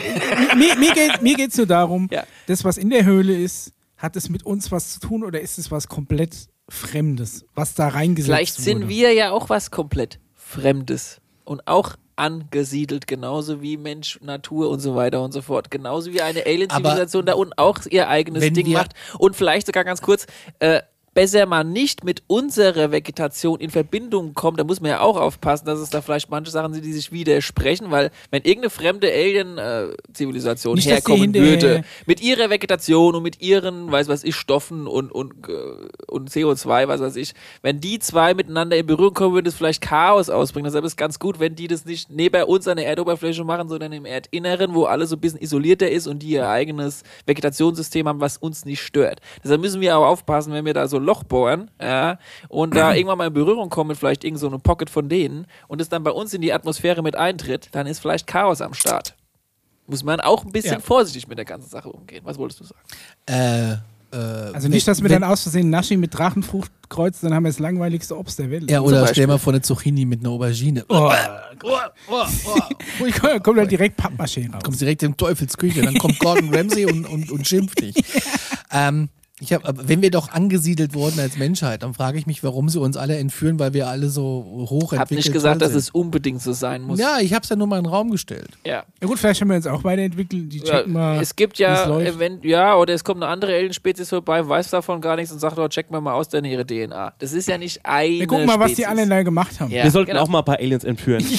mir, 0.57 0.75
mir, 0.75 0.93
geht, 0.93 1.21
mir 1.21 1.35
geht's 1.35 1.55
nur 1.57 1.67
darum, 1.67 2.07
Ja. 2.11 2.23
das, 2.47 2.63
was 2.63 2.77
in 2.77 2.89
der 2.89 3.05
Höhle 3.05 3.37
ist, 3.37 3.73
hat 3.97 4.15
es 4.15 4.29
mit 4.29 4.43
uns 4.45 4.71
was 4.71 4.93
zu 4.93 4.99
tun 5.01 5.23
oder 5.23 5.39
ist 5.39 5.59
es 5.59 5.69
was 5.69 5.87
komplett 5.87 6.47
Fremdes, 6.69 7.45
was 7.55 7.73
da 7.73 7.89
reingesetzt 7.89 8.27
Vielleicht 8.27 8.55
sind 8.55 8.77
wurde? 8.83 8.89
wir 8.89 9.13
ja 9.13 9.31
auch 9.31 9.49
was 9.49 9.71
komplett 9.71 10.19
Fremdes 10.33 11.19
und 11.43 11.67
auch 11.67 11.95
angesiedelt, 12.15 13.07
genauso 13.07 13.61
wie 13.61 13.77
Mensch, 13.77 14.19
Natur 14.21 14.69
und 14.69 14.79
so 14.79 14.95
weiter 14.95 15.23
und 15.23 15.31
so 15.31 15.41
fort. 15.41 15.71
Genauso 15.71 16.11
wie 16.11 16.21
eine 16.21 16.45
Alien-Zivilisation 16.45 17.25
da 17.25 17.33
unten 17.33 17.53
auch 17.55 17.79
ihr 17.89 18.09
eigenes 18.09 18.51
Ding 18.51 18.71
macht. 18.71 18.91
Und 19.17 19.35
vielleicht 19.37 19.67
sogar 19.67 19.85
ganz 19.85 20.01
kurz, 20.01 20.27
äh, 20.59 20.81
besser 21.19 21.45
mal 21.45 21.65
nicht 21.65 22.05
mit 22.05 22.23
unserer 22.27 22.91
Vegetation 22.93 23.59
in 23.59 23.71
Verbindung 23.71 24.33
kommt, 24.33 24.57
da 24.57 24.63
muss 24.63 24.79
man 24.79 24.91
ja 24.91 25.01
auch 25.01 25.17
aufpassen, 25.17 25.65
dass 25.65 25.79
es 25.79 25.89
da 25.89 26.01
vielleicht 26.01 26.29
manche 26.29 26.49
Sachen 26.49 26.73
sind, 26.73 26.85
die 26.85 26.93
sich 26.93 27.11
widersprechen, 27.11 27.91
weil 27.91 28.09
wenn 28.31 28.43
irgendeine 28.43 28.69
fremde 28.69 29.11
Alien-Zivilisation 29.11 30.77
die 30.77 30.83
herkommen 30.83 31.33
würde, 31.33 31.83
mit 32.05 32.21
ihrer 32.21 32.49
Vegetation 32.49 33.15
und 33.15 33.23
mit 33.23 33.41
ihren, 33.41 33.91
weiß 33.91 34.07
was 34.07 34.23
ich, 34.23 34.33
Stoffen 34.33 34.87
und, 34.87 35.11
und, 35.11 35.33
äh, 35.49 35.89
und 36.07 36.29
CO2, 36.29 36.87
was 36.87 37.01
weiß 37.01 37.17
ich, 37.17 37.33
wenn 37.63 37.81
die 37.81 37.99
zwei 37.99 38.33
miteinander 38.33 38.77
in 38.77 38.85
Berührung 38.85 39.13
kommen, 39.13 39.33
würde 39.33 39.49
es 39.49 39.55
vielleicht 39.55 39.81
Chaos 39.81 40.29
ausbringen. 40.29 40.67
Deshalb 40.67 40.85
ist 40.85 40.93
es 40.93 40.95
ganz 40.95 41.19
gut, 41.19 41.41
wenn 41.41 41.53
die 41.53 41.67
das 41.67 41.83
nicht 41.83 42.09
neben 42.09 42.41
uns 42.43 42.65
an 42.65 42.77
der 42.77 42.87
Erdoberfläche 42.87 43.43
machen, 43.43 43.67
sondern 43.67 43.91
im 43.91 44.05
Erdinneren, 44.05 44.73
wo 44.73 44.85
alles 44.85 45.09
so 45.09 45.17
ein 45.17 45.19
bisschen 45.19 45.41
isolierter 45.41 45.89
ist 45.89 46.07
und 46.07 46.19
die 46.19 46.29
ihr 46.29 46.47
eigenes 46.47 47.03
Vegetationssystem 47.25 48.07
haben, 48.07 48.21
was 48.21 48.37
uns 48.37 48.63
nicht 48.63 48.81
stört. 48.81 49.19
Deshalb 49.43 49.59
müssen 49.59 49.81
wir 49.81 49.97
auch 49.97 50.05
aufpassen, 50.05 50.53
wenn 50.53 50.63
wir 50.63 50.73
da 50.73 50.87
so 50.87 51.08
Loch 51.09 51.23
bohren 51.23 51.71
ja, 51.81 52.17
und 52.49 52.75
da 52.75 52.93
irgendwann 52.95 53.17
mal 53.17 53.27
in 53.27 53.33
Berührung 53.33 53.69
kommen 53.69 53.87
mit 53.89 53.97
vielleicht 53.97 54.23
irgend 54.23 54.39
so 54.39 54.47
einem 54.47 54.61
Pocket 54.61 54.89
von 54.89 55.09
denen 55.09 55.47
und 55.67 55.81
es 55.81 55.89
dann 55.89 56.03
bei 56.03 56.11
uns 56.11 56.33
in 56.33 56.41
die 56.41 56.53
Atmosphäre 56.53 57.01
mit 57.01 57.15
eintritt, 57.15 57.69
dann 57.71 57.87
ist 57.87 57.99
vielleicht 57.99 58.27
Chaos 58.27 58.61
am 58.61 58.73
Start. 58.73 59.15
muss 59.87 60.03
man 60.03 60.19
auch 60.19 60.45
ein 60.45 60.51
bisschen 60.51 60.73
Ja. 60.73 60.79
vorsichtig 60.79 61.27
mit 61.27 61.37
der 61.39 61.45
ganzen 61.45 61.69
Sache 61.69 61.89
umgehen. 61.89 62.21
Was 62.23 62.37
wolltest 62.37 62.59
du 62.59 62.65
sagen? 62.65 62.79
Äh, 63.25 63.71
äh, 64.15 64.53
Also 64.53 64.67
nicht, 64.67 64.87
dass 64.87 65.01
wir 65.01 65.09
dann 65.09 65.23
aus 65.23 65.41
Versehen 65.43 65.69
Naschi 65.71 65.97
mit 65.97 66.13
Drachenfrucht 66.17 66.71
kreuzen, 66.89 67.25
dann 67.27 67.33
haben 67.35 67.43
wir 67.43 67.49
das 67.49 67.59
langweiligste 67.59 68.15
Obst 68.17 68.37
der 68.39 68.49
Welt. 68.51 68.69
Ja, 68.69 68.81
oder 68.81 69.07
stell 69.07 69.27
mal 69.27 69.37
vor 69.39 69.53
eine 69.53 69.61
Zucchini 69.61 70.05
mit 70.05 70.19
einer 70.21 70.29
Aubergine. 70.29 70.85
Oh, 70.89 71.11
oh, 71.63 71.69
oh, 72.09 72.25
oh. 72.45 73.11
kommt 73.19 73.43
kommt 73.43 73.57
dann 73.59 73.67
direkt 73.67 73.99
Pappmaché 73.99 74.51
raus. 74.51 74.61
Kommst 74.63 74.81
direkt 74.81 75.03
in 75.03 75.15
Teufelsküche, 75.17 75.81
dann 75.81 75.97
kommt 75.97 76.19
Gordon 76.19 76.53
Ramsay 76.53 76.85
und, 76.85 77.05
und, 77.05 77.31
und 77.31 77.47
schimpft 77.47 77.81
dich. 77.81 77.95
ähm, 78.71 79.09
ich 79.41 79.53
hab, 79.53 79.67
aber 79.67 79.87
wenn 79.87 80.01
wir 80.01 80.11
doch 80.11 80.29
angesiedelt 80.29 80.93
wurden 80.93 81.19
als 81.19 81.37
Menschheit, 81.37 81.83
dann 81.83 81.93
frage 81.93 82.17
ich 82.17 82.25
mich, 82.27 82.43
warum 82.43 82.67
sie 82.69 82.79
uns 82.79 82.97
alle 82.97 83.17
entführen, 83.17 83.57
weil 83.59 83.73
wir 83.73 83.87
alle 83.87 84.09
so 84.09 84.45
hochentwickelt 84.69 84.99
Hab 84.99 85.11
nicht 85.11 85.31
gesagt, 85.31 85.61
dass 85.61 85.73
es 85.73 85.85
sind. 85.87 85.95
unbedingt 85.95 86.41
so 86.41 86.51
sein 86.53 86.81
muss. 86.81 86.99
Ja, 86.99 87.19
ich 87.21 87.33
habe 87.33 87.43
es 87.43 87.49
ja 87.49 87.55
nur 87.55 87.67
mal 87.67 87.77
in 87.77 87.83
den 87.85 87.89
Raum 87.91 88.11
gestellt. 88.11 88.49
ja. 88.65 88.83
Ja 89.01 89.07
gut, 89.07 89.17
vielleicht 89.17 89.39
haben 89.39 89.49
wir 89.49 89.55
uns 89.55 89.65
auch 89.67 89.83
weiterentwickelt. 89.83 90.51
Die 90.51 90.57
Ja, 90.57 90.63
checken 90.65 90.93
mal. 90.93 91.21
es 91.21 91.35
gibt 91.35 91.57
ja, 91.57 91.85
läuft. 91.85 92.15
event 92.15 92.43
ja, 92.43 92.75
oder 92.75 92.93
es 92.93 93.03
kommt 93.03 93.23
eine 93.23 93.31
andere 93.31 93.53
Alien-Spezies 93.55 94.09
vorbei, 94.09 94.45
weiß 94.47 94.69
davon 94.71 94.99
gar 94.99 95.15
nichts 95.15 95.31
und 95.31 95.39
sagt, 95.39 95.57
oh, 95.57 95.67
check 95.69 95.89
mal 95.89 96.01
mal 96.01 96.13
aus, 96.13 96.27
denn 96.29 96.43
ihre 96.43 96.65
DNA. 96.65 97.13
Das 97.19 97.31
ist 97.31 97.47
ja 97.47 97.57
nicht 97.57 97.85
eine 97.85 98.19
Wir 98.19 98.27
gucken 98.27 98.45
mal, 98.45 98.59
was 98.59 98.67
die 98.71 98.73
Spezies. 98.75 98.87
anderen 98.89 99.09
da 99.09 99.23
gemacht 99.23 99.59
haben. 99.59 99.71
Ja, 99.71 99.83
Wir 99.85 99.91
sollten 99.91 100.11
genau. 100.11 100.23
auch 100.23 100.27
mal 100.27 100.39
ein 100.39 100.45
paar 100.45 100.57
Aliens 100.59 100.83
entführen. 100.83 101.23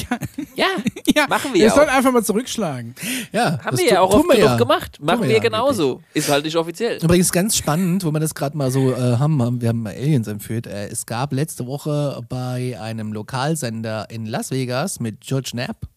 Ja, 0.56 0.66
Ja, 1.14 1.26
Machen 1.28 1.52
wir 1.54 1.60
Wir 1.62 1.70
auch. 1.72 1.76
sollen 1.76 1.88
einfach 1.88 2.12
mal 2.12 2.22
zurückschlagen. 2.24 2.94
Ja, 3.32 3.58
haben 3.64 3.76
wir 3.78 3.86
ja 3.86 4.00
auch 4.00 4.12
oft 4.14 4.26
wir 4.28 4.34
genug 4.36 4.48
ja. 4.50 4.56
gemacht. 4.56 4.98
Machen 5.00 5.22
wir 5.22 5.28
wir 5.28 5.36
ja 5.36 5.42
genauso. 5.42 6.00
Ist 6.14 6.28
halt 6.28 6.44
nicht 6.44 6.56
offiziell. 6.56 6.98
Übrigens 7.02 7.32
ganz 7.32 7.56
spannend, 7.56 7.89
wo 8.00 8.12
wir 8.12 8.20
das 8.20 8.34
gerade 8.34 8.56
mal 8.56 8.70
so 8.70 8.92
äh, 8.92 9.16
haben, 9.18 9.60
wir 9.60 9.68
haben 9.68 9.86
Aliens 9.86 10.28
entführt. 10.28 10.66
Äh, 10.66 10.88
es 10.88 11.06
gab 11.06 11.32
letzte 11.32 11.66
Woche 11.66 12.22
bei 12.28 12.78
einem 12.80 13.12
Lokalsender 13.12 14.08
in 14.10 14.26
Las 14.26 14.50
Vegas 14.50 15.00
mit 15.00 15.20
George 15.20 15.50
Knapp, 15.52 15.88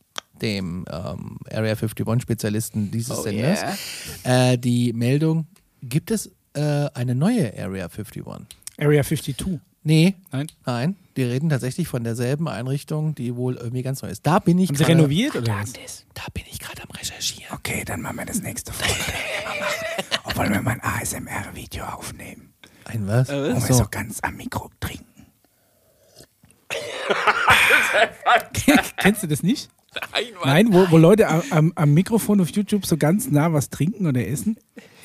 dem 0.41 0.85
ähm, 0.91 1.37
Area 1.51 1.73
51-Spezialisten 1.73 2.91
dieses 2.91 3.19
Oh 3.19 3.21
Senders, 3.21 3.61
yeah. 4.25 4.53
äh, 4.53 4.57
die 4.57 4.93
Meldung, 4.93 5.45
gibt 5.81 6.11
es 6.11 6.31
äh, 6.53 6.89
eine 6.93 7.15
neue 7.15 7.53
Area 7.57 7.85
51? 7.85 8.23
Area 8.79 9.03
52. 9.03 9.59
Nee, 9.83 10.15
Nein. 10.31 10.47
nein, 10.65 10.95
die 11.15 11.23
reden 11.23 11.49
tatsächlich 11.49 11.87
von 11.87 12.03
derselben 12.03 12.47
Einrichtung, 12.47 13.15
die 13.15 13.35
wohl 13.35 13.55
irgendwie 13.55 13.83
ganz 13.83 14.01
neu 14.01 14.09
ist. 14.09 14.25
Da 14.25 14.39
bin 14.39 14.59
ich 14.59 14.69
Haben 14.69 14.77
sie 14.77 14.83
renoviert 14.83 15.35
oder 15.35 15.59
was? 15.59 15.73
Da 16.13 16.23
bin 16.33 16.43
ich 16.49 16.59
gerade 16.59 16.83
am 16.83 16.91
Recherchieren. 16.91 17.55
Okay, 17.55 17.83
dann 17.85 18.01
machen 18.01 18.17
wir 18.17 18.25
das 18.25 18.41
nächste 18.41 18.73
Folge. 18.73 18.93
Wollen 20.35 20.53
wir 20.53 20.61
mal 20.61 20.71
ein 20.71 20.81
ASMR-Video 20.81 21.85
aufnehmen? 21.85 22.53
Ein 22.85 23.07
was? 23.07 23.29
Wo 23.29 23.33
wir 23.33 23.55
Achso. 23.55 23.73
so 23.73 23.85
ganz 23.89 24.19
am 24.21 24.35
Mikro 24.35 24.69
trinken. 24.79 25.05
Kennst 28.97 29.23
du 29.23 29.27
das 29.27 29.43
nicht? 29.43 29.69
Nein. 30.11 30.23
Nein, 30.43 30.73
wo, 30.73 30.89
wo 30.89 30.97
Leute 30.97 31.27
am, 31.27 31.71
am, 31.75 31.93
Mikrofon 31.93 32.41
auf 32.41 32.49
YouTube 32.49 32.85
so 32.85 32.97
ganz 32.97 33.29
nah 33.29 33.53
was 33.53 33.69
trinken 33.69 34.07
oder 34.07 34.27
essen. 34.27 34.57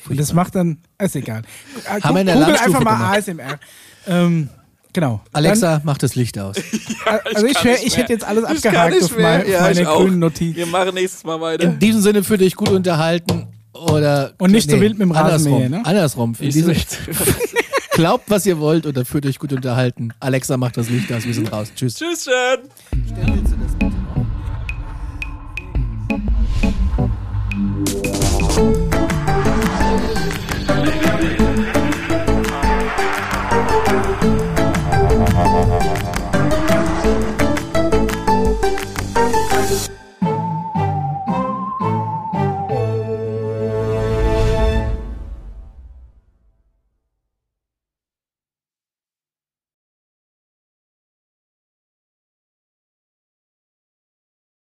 Und 0.07 0.19
das 0.19 0.33
macht 0.33 0.55
dann, 0.55 0.79
ist 0.97 1.15
egal. 1.15 1.43
Äh, 1.85 2.01
Haben 2.01 2.15
Google 2.15 2.25
Landstufe 2.25 2.65
einfach 2.65 2.83
mal 2.83 2.95
gemacht. 2.95 3.17
ASMR. 3.17 3.59
Ähm, 4.07 4.49
genau. 4.93 5.21
Alexa, 5.33 5.81
mach 5.83 5.97
das 5.97 6.15
Licht 6.15 6.37
aus. 6.37 6.55
Dann, 7.05 7.19
also 7.33 7.45
ich, 7.45 7.57
ich 7.85 7.97
hätte 7.97 8.13
jetzt 8.13 8.25
alles 8.25 8.43
Ich 8.43 8.65
abgehakt 8.65 9.03
auf, 9.03 9.17
mein, 9.17 9.41
auf 9.41 9.47
Ja, 9.47 9.61
meine 9.61 9.83
grünen 9.83 10.19
Notiz. 10.19 10.55
Wir 10.55 10.65
machen 10.65 10.93
nächstes 10.93 11.23
Mal 11.23 11.39
weiter. 11.41 11.63
In 11.63 11.79
diesem 11.79 12.01
Sinne 12.01 12.23
fühlt 12.23 12.41
euch 12.41 12.55
gut 12.55 12.69
unterhalten 12.69 13.47
oder 13.73 14.33
Und 14.37 14.51
nicht 14.51 14.69
so 14.69 14.79
wild 14.79 14.93
mit 14.93 15.01
dem 15.01 15.11
andersrum, 15.11 15.53
Rasenmäher, 15.53 15.69
ne? 15.69 15.85
Andersrum. 15.85 16.35
In 16.39 16.49
diesem, 16.49 16.75
glaubt, 17.91 18.29
was 18.29 18.45
ihr 18.45 18.59
wollt 18.59 18.85
oder 18.85 19.05
fühlt 19.05 19.25
euch 19.25 19.39
gut 19.39 19.53
unterhalten. 19.53 20.13
Alexa 20.19 20.57
macht 20.57 20.77
das 20.77 20.89
Licht 20.89 21.11
aus, 21.11 21.25
wir 21.25 21.33
sind 21.33 21.51
raus. 21.51 21.71
Tschüss. 21.75 21.95
Tschüss, 21.95 22.25
jetzt 22.25 23.88